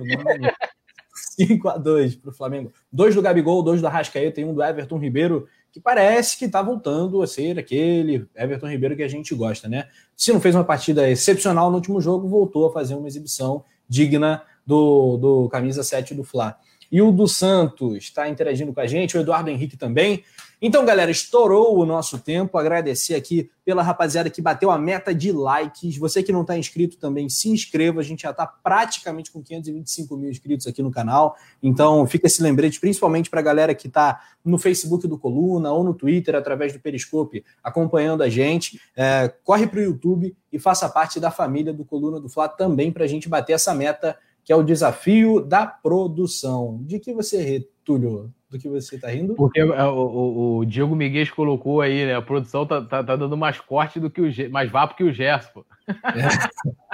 5x2 1.38 2.20
para 2.20 2.30
o 2.30 2.32
Flamengo. 2.32 2.72
Dois 2.92 3.14
do 3.14 3.22
Gabigol, 3.22 3.62
dois 3.62 3.80
do 3.80 3.86
Arrascaeta 3.86 4.40
e 4.40 4.44
um 4.44 4.54
do 4.54 4.62
Everton 4.62 4.98
Ribeiro, 4.98 5.46
que 5.70 5.80
parece 5.80 6.38
que 6.38 6.44
está 6.44 6.60
voltando 6.60 7.22
a 7.22 7.26
ser 7.26 7.58
aquele 7.58 8.26
Everton 8.34 8.68
Ribeiro 8.68 8.96
que 8.96 9.02
a 9.02 9.08
gente 9.08 9.34
gosta, 9.34 9.68
né? 9.68 9.88
Se 10.16 10.32
não 10.32 10.40
fez 10.40 10.54
uma 10.54 10.64
partida 10.64 11.08
excepcional 11.08 11.70
no 11.70 11.76
último 11.76 12.00
jogo, 12.00 12.28
voltou 12.28 12.68
a 12.68 12.72
fazer 12.72 12.94
uma 12.94 13.08
exibição 13.08 13.64
digna 13.88 14.42
do, 14.66 15.16
do 15.16 15.48
camisa 15.48 15.82
7 15.82 16.14
do 16.14 16.24
Fla. 16.24 16.58
E 16.92 17.00
o 17.00 17.10
do 17.10 17.26
Santos 17.26 17.96
está 17.96 18.28
interagindo 18.28 18.72
com 18.74 18.80
a 18.80 18.86
gente, 18.86 19.16
o 19.16 19.20
Eduardo 19.20 19.48
Henrique 19.48 19.78
também. 19.78 20.22
Então, 20.64 20.84
galera, 20.84 21.10
estourou 21.10 21.76
o 21.76 21.84
nosso 21.84 22.18
tempo. 22.20 22.56
Agradecer 22.56 23.16
aqui 23.16 23.50
pela 23.64 23.82
rapaziada 23.82 24.30
que 24.30 24.40
bateu 24.40 24.70
a 24.70 24.78
meta 24.78 25.12
de 25.12 25.32
likes. 25.32 25.96
Você 25.96 26.22
que 26.22 26.30
não 26.30 26.42
está 26.42 26.56
inscrito 26.56 26.98
também, 26.98 27.28
se 27.28 27.48
inscreva. 27.48 28.00
A 28.00 28.04
gente 28.04 28.22
já 28.22 28.30
está 28.30 28.46
praticamente 28.46 29.32
com 29.32 29.42
525 29.42 30.16
mil 30.16 30.30
inscritos 30.30 30.68
aqui 30.68 30.80
no 30.80 30.92
canal. 30.92 31.34
Então, 31.60 32.06
fica 32.06 32.28
esse 32.28 32.40
lembrete, 32.40 32.78
principalmente 32.78 33.28
para 33.28 33.40
a 33.40 33.42
galera 33.42 33.74
que 33.74 33.88
está 33.88 34.20
no 34.44 34.56
Facebook 34.56 35.08
do 35.08 35.18
Coluna 35.18 35.72
ou 35.72 35.82
no 35.82 35.94
Twitter, 35.94 36.36
através 36.36 36.72
do 36.72 36.78
Periscope, 36.78 37.44
acompanhando 37.64 38.22
a 38.22 38.28
gente. 38.28 38.80
É, 38.94 39.32
corre 39.42 39.66
para 39.66 39.80
o 39.80 39.82
YouTube 39.82 40.36
e 40.52 40.58
faça 40.60 40.88
parte 40.88 41.18
da 41.18 41.32
família 41.32 41.72
do 41.72 41.84
Coluna 41.84 42.20
do 42.20 42.28
Fla 42.28 42.48
também 42.48 42.92
para 42.92 43.02
a 43.02 43.08
gente 43.08 43.28
bater 43.28 43.54
essa 43.54 43.74
meta, 43.74 44.16
que 44.44 44.52
é 44.52 44.56
o 44.56 44.62
desafio 44.62 45.40
da 45.40 45.66
produção. 45.66 46.80
De 46.82 46.98
que 46.98 47.12
você, 47.12 47.68
Túlio? 47.84 48.32
do 48.52 48.58
que 48.58 48.68
você 48.68 48.96
está 48.96 49.08
rindo? 49.08 49.34
Porque 49.34 49.58
é, 49.58 49.64
o, 49.64 49.94
o, 49.94 50.56
o, 50.58 50.64
Diego 50.66 50.94
Miguel 50.94 51.26
colocou 51.34 51.80
aí, 51.80 52.04
né? 52.04 52.14
A 52.14 52.20
produção 52.20 52.66
tá, 52.66 52.82
tá, 52.82 53.02
tá 53.02 53.16
dando 53.16 53.34
mais 53.34 53.58
corte 53.58 53.98
do 53.98 54.10
que 54.10 54.20
o 54.20 54.50
mais 54.50 54.70
vapo 54.70 54.94
que 54.94 55.02
o 55.02 55.12
Gerson. 55.12 55.64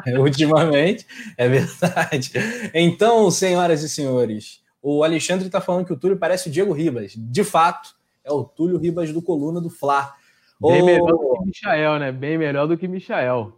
É, 0.07 0.13
é, 0.15 0.19
ultimamente, 0.19 1.05
é 1.37 1.49
verdade. 1.49 2.33
Então, 2.73 3.29
senhoras 3.31 3.83
e 3.83 3.89
senhores, 3.89 4.63
o 4.81 5.03
Alexandre 5.03 5.47
está 5.47 5.61
falando 5.61 5.85
que 5.85 5.93
o 5.93 5.99
Túlio 5.99 6.17
parece 6.17 6.49
o 6.49 6.53
Diego 6.53 6.73
Ribas. 6.73 7.15
De 7.17 7.43
fato, 7.43 7.91
é 8.25 8.31
o 8.31 8.45
Túlio 8.45 8.79
Ribas 8.79 9.13
do 9.13 9.21
Coluna 9.21 9.61
do 9.61 9.69
Fla. 9.69 10.15
Bem 10.61 10.85
melhor 10.85 11.11
do 11.11 11.19
que 11.19 11.45
Michael, 11.47 11.99
né? 11.99 12.13
Bem 12.13 12.39
melhor 12.39 12.69
do 12.69 12.79
que 12.79 12.87
Michael. 12.87 13.53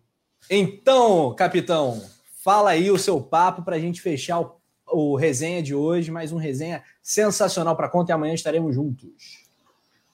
Então, 0.48 1.34
capitão, 1.34 2.00
fala 2.42 2.70
aí 2.70 2.90
o 2.90 2.98
seu 2.98 3.20
papo 3.20 3.62
para 3.62 3.76
a 3.76 3.80
gente 3.80 4.00
fechar 4.00 4.40
o 4.40 4.60
o 4.92 5.16
resenha 5.16 5.62
de 5.62 5.74
hoje, 5.74 6.10
mais 6.10 6.32
um 6.32 6.36
resenha 6.36 6.82
sensacional 7.02 7.76
para 7.76 7.88
conta 7.88 8.12
e 8.12 8.14
amanhã 8.14 8.34
estaremos 8.34 8.74
juntos. 8.74 9.08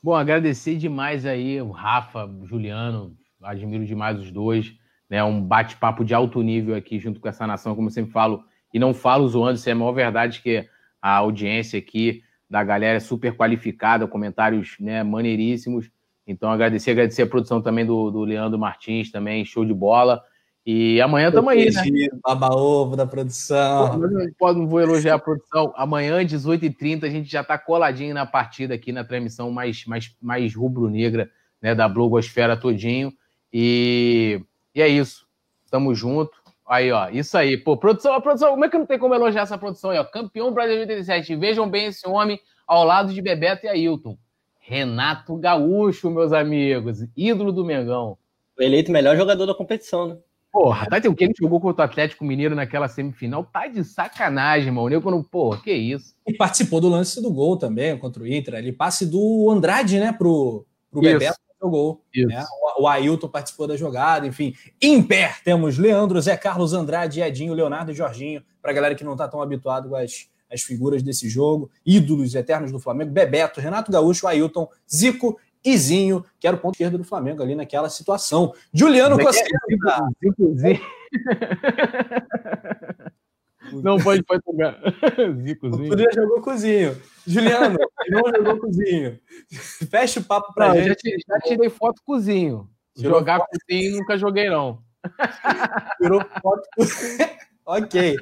Bom, 0.02 0.14
agradecer 0.14 0.76
demais 0.76 1.26
aí 1.26 1.60
o 1.60 1.70
Rafa, 1.70 2.26
o 2.26 2.46
Juliano, 2.46 3.16
admiro 3.42 3.84
demais 3.84 4.18
os 4.18 4.30
dois, 4.30 4.74
né? 5.08 5.22
Um 5.24 5.42
bate-papo 5.42 6.04
de 6.04 6.14
alto 6.14 6.42
nível 6.42 6.74
aqui 6.74 6.98
junto 6.98 7.20
com 7.20 7.28
essa 7.28 7.46
nação, 7.46 7.74
como 7.74 7.88
eu 7.88 7.92
sempre 7.92 8.12
falo, 8.12 8.44
e 8.72 8.78
não 8.78 8.92
falo 8.92 9.26
zoando, 9.26 9.56
isso 9.56 9.68
é 9.68 9.72
a 9.72 9.76
maior 9.76 9.92
verdade 9.92 10.42
que 10.42 10.68
a 11.00 11.16
audiência 11.16 11.78
aqui 11.78 12.22
da 12.48 12.62
galera 12.62 12.98
é 12.98 13.00
super 13.00 13.34
qualificada, 13.36 14.06
comentários 14.06 14.76
né, 14.78 15.02
maneiríssimos. 15.02 15.90
Então, 16.26 16.50
agradecer, 16.50 16.90
agradecer 16.90 17.22
a 17.22 17.26
produção 17.26 17.62
também 17.62 17.86
do, 17.86 18.10
do 18.10 18.20
Leandro 18.22 18.58
Martins, 18.58 19.10
também, 19.10 19.44
show 19.44 19.64
de 19.64 19.74
bola. 19.74 20.22
E 20.66 21.00
amanhã 21.00 21.28
estamos 21.28 21.48
aí, 21.52 21.70
né? 21.70 22.08
Baba-ovo 22.24 22.96
da 22.96 23.06
produção. 23.06 24.00
Pô, 24.36 24.52
não 24.52 24.66
vou 24.66 24.80
elogiar 24.80 25.14
a 25.14 25.18
produção. 25.18 25.72
Amanhã, 25.76 26.24
18h30, 26.24 27.04
a 27.04 27.08
gente 27.08 27.30
já 27.30 27.42
está 27.42 27.56
coladinho 27.56 28.12
na 28.12 28.26
partida 28.26 28.74
aqui 28.74 28.90
na 28.90 29.04
transmissão 29.04 29.52
mais, 29.52 29.84
mais, 29.86 30.12
mais 30.20 30.56
rubro-negra 30.56 31.30
né, 31.62 31.72
da 31.72 31.88
blogosfera 31.88 32.56
todinho. 32.56 33.12
E, 33.52 34.42
e 34.74 34.82
é 34.82 34.88
isso. 34.88 35.24
Tamo 35.70 35.94
junto. 35.94 36.32
Aí, 36.66 36.90
ó, 36.90 37.10
isso 37.10 37.38
aí. 37.38 37.56
Pô, 37.56 37.76
produção, 37.76 38.14
a 38.14 38.20
produção, 38.20 38.50
como 38.50 38.64
é 38.64 38.68
que 38.68 38.76
não 38.76 38.86
tem 38.86 38.98
como 38.98 39.14
elogiar 39.14 39.42
essa 39.42 39.56
produção 39.56 39.90
aí, 39.90 39.98
ó? 40.00 40.04
Campeão 40.04 40.52
Brasil 40.52 40.80
87. 40.80 41.36
Vejam 41.36 41.70
bem 41.70 41.86
esse 41.86 42.08
homem 42.08 42.40
ao 42.66 42.82
lado 42.82 43.14
de 43.14 43.22
Bebeto 43.22 43.66
e 43.66 43.68
Ailton. 43.68 44.18
Renato 44.58 45.36
Gaúcho, 45.36 46.10
meus 46.10 46.32
amigos. 46.32 47.06
Ídolo 47.16 47.52
do 47.52 47.64
Mengão. 47.64 48.18
Eleito 48.58 48.90
melhor 48.90 49.16
jogador 49.16 49.46
da 49.46 49.54
competição, 49.54 50.08
né? 50.08 50.16
Porra, 50.56 50.86
tá 50.86 50.96
o 51.06 51.14
que 51.14 51.22
ele 51.22 51.34
jogou 51.38 51.60
contra 51.60 51.82
o 51.82 51.84
Atlético 51.84 52.24
Mineiro 52.24 52.54
naquela 52.54 52.88
semifinal, 52.88 53.44
tá 53.44 53.66
de 53.66 53.84
sacanagem, 53.84 54.72
mano. 54.72 54.90
Eu 54.90 55.02
quando, 55.02 55.22
pô, 55.22 55.54
que 55.54 55.70
isso. 55.70 56.16
E 56.26 56.32
participou 56.32 56.80
do 56.80 56.88
lance 56.88 57.20
do 57.20 57.30
gol 57.30 57.58
também 57.58 57.98
contra 57.98 58.22
o 58.22 58.26
Inter. 58.26 58.54
Ali 58.54 58.72
passe 58.72 59.04
do 59.04 59.50
Andrade, 59.50 60.00
né, 60.00 60.12
pro, 60.12 60.64
pro 60.90 61.02
Bebeto 61.02 61.36
o 61.60 61.68
gol. 61.68 62.02
Né? 62.14 62.42
O, 62.78 62.84
o 62.84 62.88
Ailton 62.88 63.28
participou 63.28 63.66
da 63.66 63.76
jogada, 63.76 64.26
enfim. 64.26 64.54
Em 64.80 65.02
pé 65.02 65.34
temos 65.44 65.76
Leandro, 65.76 66.18
Zé 66.22 66.38
Carlos, 66.38 66.72
Andrade, 66.72 67.20
Edinho, 67.20 67.52
Leonardo 67.52 67.92
e 67.92 67.94
Jorginho, 67.94 68.42
pra 68.62 68.72
galera 68.72 68.94
que 68.94 69.04
não 69.04 69.14
tá 69.14 69.28
tão 69.28 69.42
habituado 69.42 69.90
com 69.90 69.96
as, 69.96 70.26
as 70.50 70.62
figuras 70.62 71.02
desse 71.02 71.28
jogo, 71.28 71.70
ídolos 71.84 72.34
eternos 72.34 72.72
do 72.72 72.80
Flamengo, 72.80 73.10
Bebeto, 73.10 73.60
Renato 73.60 73.92
Gaúcho, 73.92 74.26
Ailton, 74.26 74.68
Zico 74.90 75.38
Izinho, 75.66 76.24
que 76.38 76.46
era 76.46 76.56
o 76.56 76.60
ponto 76.60 76.74
esquerdo 76.74 76.96
do 76.96 77.04
Flamengo 77.04 77.42
ali 77.42 77.54
naquela 77.54 77.90
situação. 77.90 78.54
Juliano 78.72 79.18
Costa. 79.18 79.44
Não 83.72 83.98
pode, 83.98 84.22
pode 84.22 84.40
pegar. 84.44 84.78
Zicozinho. 85.42 85.92
O 85.92 86.14
jogou 86.14 86.40
cozinho. 86.40 86.96
Juliano, 87.26 87.76
não 88.08 88.22
jogou 88.32 88.60
cozinho. 88.60 89.18
Fecha 89.90 90.20
o 90.20 90.24
papo 90.24 90.54
pra 90.54 90.68
não, 90.68 90.76
gente. 90.76 91.16
Já, 91.26 91.34
já 91.34 91.40
tirei 91.40 91.68
foto 91.68 92.00
cozinho. 92.04 92.70
Tirou 92.94 93.18
Jogar 93.18 93.38
foto... 93.38 93.48
cozinho 93.50 93.96
nunca 93.96 94.16
joguei, 94.16 94.48
não. 94.48 94.80
Tirou 96.00 96.24
foto 96.40 96.68
Ok. 97.66 98.14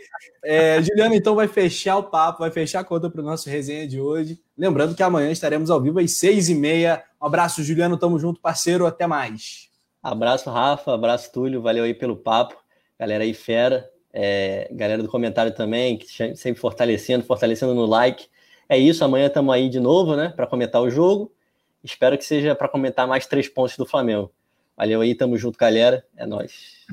É, 0.42 0.82
Juliano, 0.82 1.14
então, 1.14 1.34
vai 1.34 1.46
fechar 1.46 1.98
o 1.98 2.04
papo, 2.04 2.38
vai 2.38 2.50
fechar 2.50 2.80
a 2.80 2.84
conta 2.84 3.10
para 3.10 3.20
o 3.20 3.24
nosso 3.24 3.50
resenha 3.50 3.86
de 3.86 4.00
hoje. 4.00 4.40
Lembrando 4.56 4.94
que 4.94 5.02
amanhã 5.02 5.30
estaremos 5.30 5.70
ao 5.70 5.80
vivo 5.82 5.98
às 5.98 6.12
seis 6.12 6.48
e 6.48 6.54
meia. 6.54 7.04
Um 7.20 7.26
abraço, 7.26 7.62
Juliano. 7.62 7.98
Tamo 7.98 8.18
junto, 8.18 8.40
parceiro. 8.40 8.86
Até 8.86 9.06
mais. 9.06 9.68
Abraço, 10.02 10.48
Rafa. 10.50 10.94
Abraço, 10.94 11.30
Túlio. 11.30 11.60
Valeu 11.60 11.84
aí 11.84 11.92
pelo 11.92 12.16
papo. 12.16 12.56
Galera 12.98 13.22
aí, 13.22 13.34
fera. 13.34 13.90
É, 14.16 14.68
galera 14.72 15.02
do 15.02 15.08
comentário 15.08 15.52
também, 15.52 15.98
que 15.98 16.06
sempre 16.36 16.60
fortalecendo, 16.60 17.24
fortalecendo 17.24 17.74
no 17.74 17.84
like. 17.84 18.28
É 18.66 18.78
isso. 18.78 19.04
Amanhã 19.04 19.26
estamos 19.26 19.54
aí 19.54 19.68
de 19.68 19.80
novo, 19.80 20.16
né, 20.16 20.32
para 20.34 20.46
comentar 20.46 20.80
o 20.80 20.88
jogo. 20.88 21.32
Espero 21.82 22.16
que 22.16 22.24
seja 22.24 22.54
para 22.54 22.68
comentar 22.68 23.06
mais 23.06 23.26
três 23.26 23.46
pontos 23.46 23.76
do 23.76 23.84
Flamengo. 23.84 24.32
Valeu 24.74 25.02
aí, 25.02 25.14
tamo 25.14 25.36
junto, 25.36 25.58
galera. 25.58 26.02
É 26.16 26.24
nóis. 26.24 26.86